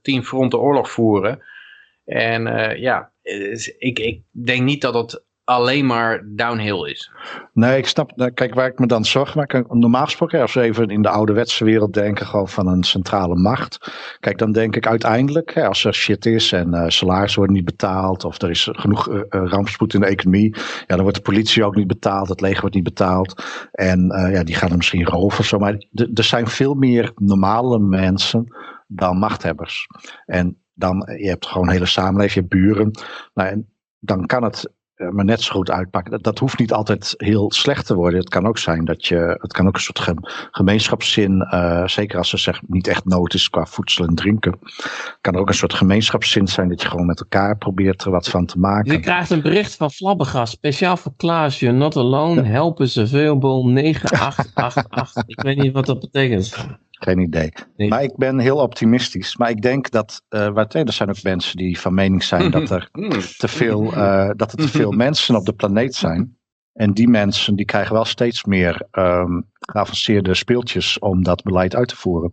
[0.02, 1.40] tien, fronten oorlog voeren.
[2.06, 2.44] En
[2.80, 3.12] ja,
[3.78, 7.12] ik, ik denk niet dat het alleen maar downhill is.
[7.54, 8.32] Nee, ik snap.
[8.34, 9.74] Kijk, waar ik me dan zorgen maak.
[9.74, 13.92] Normaal gesproken, als we even in de ouderwetse wereld denken, gewoon van een centrale macht.
[14.20, 17.66] Kijk, dan denk ik uiteindelijk, hè, als er shit is en eh salarissen worden niet
[17.66, 18.24] betaald.
[18.24, 20.56] of er is genoeg eh, eh, rampspoed in de economie.
[20.58, 23.44] ja, dan wordt de politie ook niet betaald, het leger wordt niet betaald.
[23.72, 25.58] En eh, ja, die gaan er misschien roven of zo.
[25.58, 28.56] Maar er zijn veel meer normale mensen
[28.88, 29.88] dan machthebbers.
[30.26, 32.92] En dan, eh, je hebt gewoon een hele samenleving, je hebt buren.
[33.34, 33.66] Nou,
[34.00, 34.74] dan kan het eh,
[35.10, 36.12] maar net zo goed uitpakken.
[36.12, 38.20] Dat, dat hoeft niet altijd heel slecht te worden.
[38.20, 42.18] Het kan ook zijn dat je, het kan ook een soort gem- gemeenschapszin, eh, zeker
[42.18, 44.60] als er zeg, niet echt nood is qua voedsel en drinken,
[45.22, 48.30] kan er ook een soort gemeenschapszin zijn dat je gewoon met elkaar probeert er wat
[48.30, 48.92] van te maken.
[48.92, 51.60] Je krijgt een bericht van Flabbergast, speciaal voor Klaas.
[51.60, 55.24] You're not alone, help is available 9888.
[55.26, 56.56] ik weet niet wat dat betekent.
[57.04, 57.54] Geen idee.
[57.78, 57.90] Nee.
[57.90, 59.38] Maar ik ben heel optimistisch.
[59.38, 62.70] Maar ik denk dat, eh wat, er zijn ook mensen die van mening zijn dat
[62.70, 63.10] er Hmm.
[63.38, 66.38] te veel, eh, dat er te veel mensen op de planeet zijn.
[66.74, 71.88] En die mensen die krijgen wel steeds meer ehm, geavanceerde speeltjes om dat beleid uit
[71.88, 72.30] te voeren.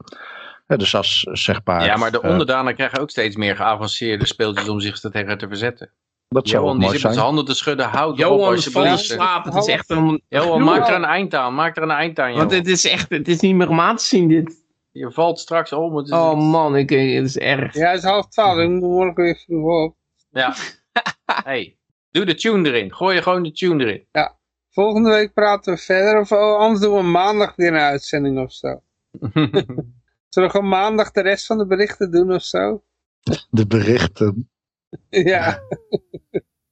[0.67, 1.85] Ja, dus als zeg maar.
[1.85, 5.39] Ja, maar de eh, onderdanen krijgen ook steeds meer geavanceerde speeltjes om zich er tegen
[5.39, 5.91] te verzetten.
[6.29, 7.25] Dat zou Johan, die zit met zijn.
[7.25, 7.87] handen te schudden.
[7.87, 9.45] Houd Johan, als je slaap.
[9.45, 10.23] Het is echt een...
[10.29, 11.55] Johan, maak er een eind aan.
[11.55, 13.97] Maak er een eind aan, Want het is echt, het is niet meer om aan
[13.97, 14.67] te zien dit.
[14.93, 15.97] Je valt straks om.
[15.97, 17.75] Het is Oh man, ik, het is erg.
[17.75, 18.59] Ja, het is half twaalf.
[18.59, 19.97] Ik moet morgen weer vroeg op.
[20.31, 20.55] Ja.
[21.45, 21.77] hey,
[22.11, 22.95] doe de tune erin.
[22.95, 24.07] Gooi je gewoon de tune erin.
[24.71, 26.21] Volgende week praten we verder.
[26.21, 28.69] Of oh, anders doen we maandag weer een uitzending of zo.
[30.29, 32.83] Zullen we gewoon maandag de rest van de berichten doen of zo?
[33.51, 34.51] De berichten.
[35.11, 35.59] Ja.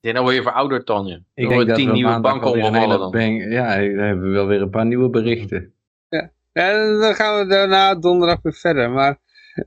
[0.01, 1.23] Ja, dan word je verouderd, Tanje.
[1.35, 3.11] Ik denk dat tien we nieuwe banken hele dan.
[3.11, 5.73] bang- Ja, dan hebben we wel weer een paar nieuwe berichten.
[6.53, 8.91] En dan gaan we daarna donderdag weer verder.
[8.91, 9.19] Maar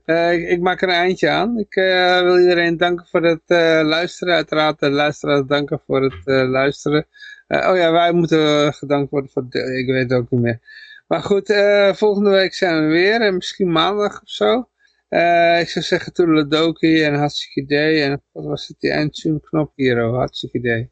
[0.04, 1.58] eh, ik, ik maak er een eindje aan.
[1.58, 4.34] Ik eh, wil iedereen danken voor het eh, luisteren.
[4.34, 7.06] Uiteraard de luisteraars danken voor het eh, luisteren.
[7.46, 9.44] Eh, oh ja, wij moeten gedankt worden voor...
[9.48, 10.60] De, ik weet het ook niet meer.
[11.06, 13.20] Maar goed, eh, volgende week zijn we weer.
[13.20, 14.68] En misschien maandag of zo.
[15.10, 18.02] Eh, ik zou zeggen Toedeledoki en hartstikke idee.
[18.02, 20.06] En wat was het, die eindtune knop hier?
[20.06, 20.90] Oh, hartstikke idee.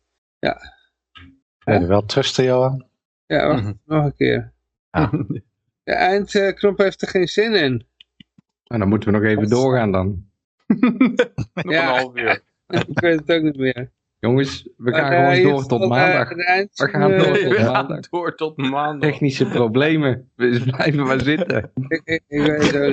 [1.65, 2.87] Ben je wel trusten, Johan?
[3.27, 3.73] Ja, wacht, Mhm.
[3.85, 4.53] nog een keer.
[4.91, 5.11] Ja.
[5.85, 7.87] De eindknop heeft er geen zin in.
[8.65, 10.27] Nou, dan moeten we nog even doorgaan dan.
[11.55, 11.89] Nog Ja.
[11.89, 12.43] een half uur.
[12.89, 13.91] ik weet het ook niet meer.
[14.21, 16.29] Jongens, we gaan gewoon door tot eh, maandag.
[16.29, 18.09] We gaan door tot We gaan maandag.
[18.09, 19.11] door tot maandag.
[19.11, 20.31] Technische problemen.
[20.35, 21.71] We blijven maar zitten.
[22.05, 22.23] ik,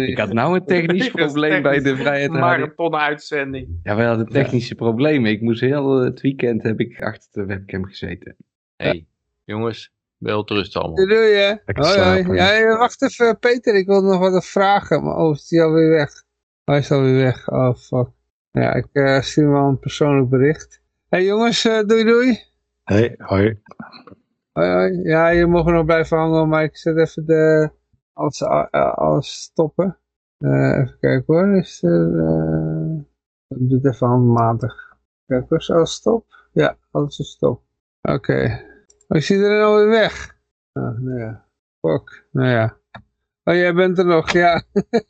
[0.07, 2.39] ik, had nou een technisch probleem bij de Vrijheid Radio.
[2.39, 3.79] Marathon uitzending.
[3.83, 5.31] Ja, we hadden technische problemen.
[5.31, 8.35] Ik moest heel het weekend heb ik achter de webcam gezeten.
[8.75, 9.05] hey,
[9.43, 11.07] jongens, wel rust allemaal.
[11.07, 11.59] Doei.
[11.65, 12.37] Lekker Hoi.
[12.37, 13.75] Ja, wacht even, Peter.
[13.75, 15.03] Ik wil nog wat vragen.
[15.03, 16.23] Maar oh, is die alweer weg?
[16.63, 17.49] Hij is alweer weg.
[17.49, 18.07] Oh, fuck.
[18.51, 20.83] Ja, ik eh, stuur hem wel een persoonlijk bericht.
[21.15, 22.39] Hey, jongens, eh, doei doei.
[22.83, 23.61] Hey, hoi.
[24.51, 25.01] Hoi, hoi.
[25.03, 27.69] Ja, je mag nog blijven hangen, maar ik zet even de...
[28.13, 29.97] Alles, eh, alles stoppen.
[30.37, 31.57] Eh, even kijken hoor.
[31.57, 32.19] Is er...
[32.19, 32.95] eh,
[33.47, 34.97] Ik doe het even handmatig.
[35.25, 36.25] Kijk hoor, is alles stop?
[36.51, 37.63] Ja, alles is stop.
[38.01, 38.61] Oké.
[39.07, 40.37] Oh, is iedereen alweer weg?
[40.73, 41.45] Oh, nou ja.
[41.81, 42.27] Fuck.
[42.31, 42.77] Nou ja.
[43.43, 44.63] Oh, jij bent er nog, ja.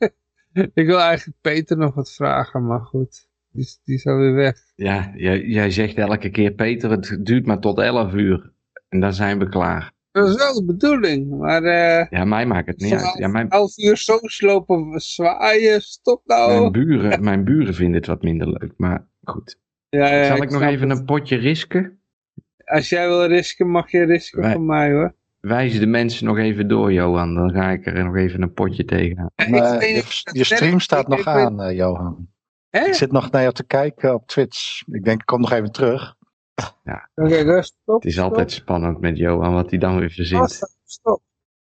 [0.74, 3.30] ik wil eigenlijk Peter nog wat vragen, maar goed.
[3.56, 4.58] Die, is- die is alweer weg.
[4.76, 8.52] Ja, jij, jij zegt elke keer, Peter, het duurt maar tot 11 uur.
[8.90, 9.94] En dan zijn we klaar.
[10.12, 11.64] Dat is wel de bedoeling, maar...
[11.64, 13.18] eh Ja, mij maakt het niet uit.
[13.18, 16.60] Ja, mijn, elf uur zo slopen, zwaaien, stop nou.
[16.60, 18.74] mijn, buren, mijn buren vinden het wat minder leuk.
[18.78, 19.60] Maar goed.
[19.90, 21.00] Ja, ja, Zal ik nog even het.
[21.00, 22.00] een potje risken?
[22.66, 25.16] Als jij wil risken, mag je risken Wij- van mij hoor.
[25.40, 27.36] Wijs de mensen nog even door, Johan.
[27.36, 29.30] Dan ga ik er nog even een potje tegenaan.
[29.50, 32.28] Maar weet je, stream staat nog aan, eh, Johan.
[32.76, 32.86] Hè?
[32.86, 34.88] Ik zit nog naar jou te kijken op Twitch.
[34.88, 36.16] Ik denk, ik kom nog even terug.
[37.16, 38.04] Oké, dus stop.
[38.04, 40.52] Het is altijd spannend met Johan, wat hij dan weer verzint.
[40.52, 41.22] Stop, stop.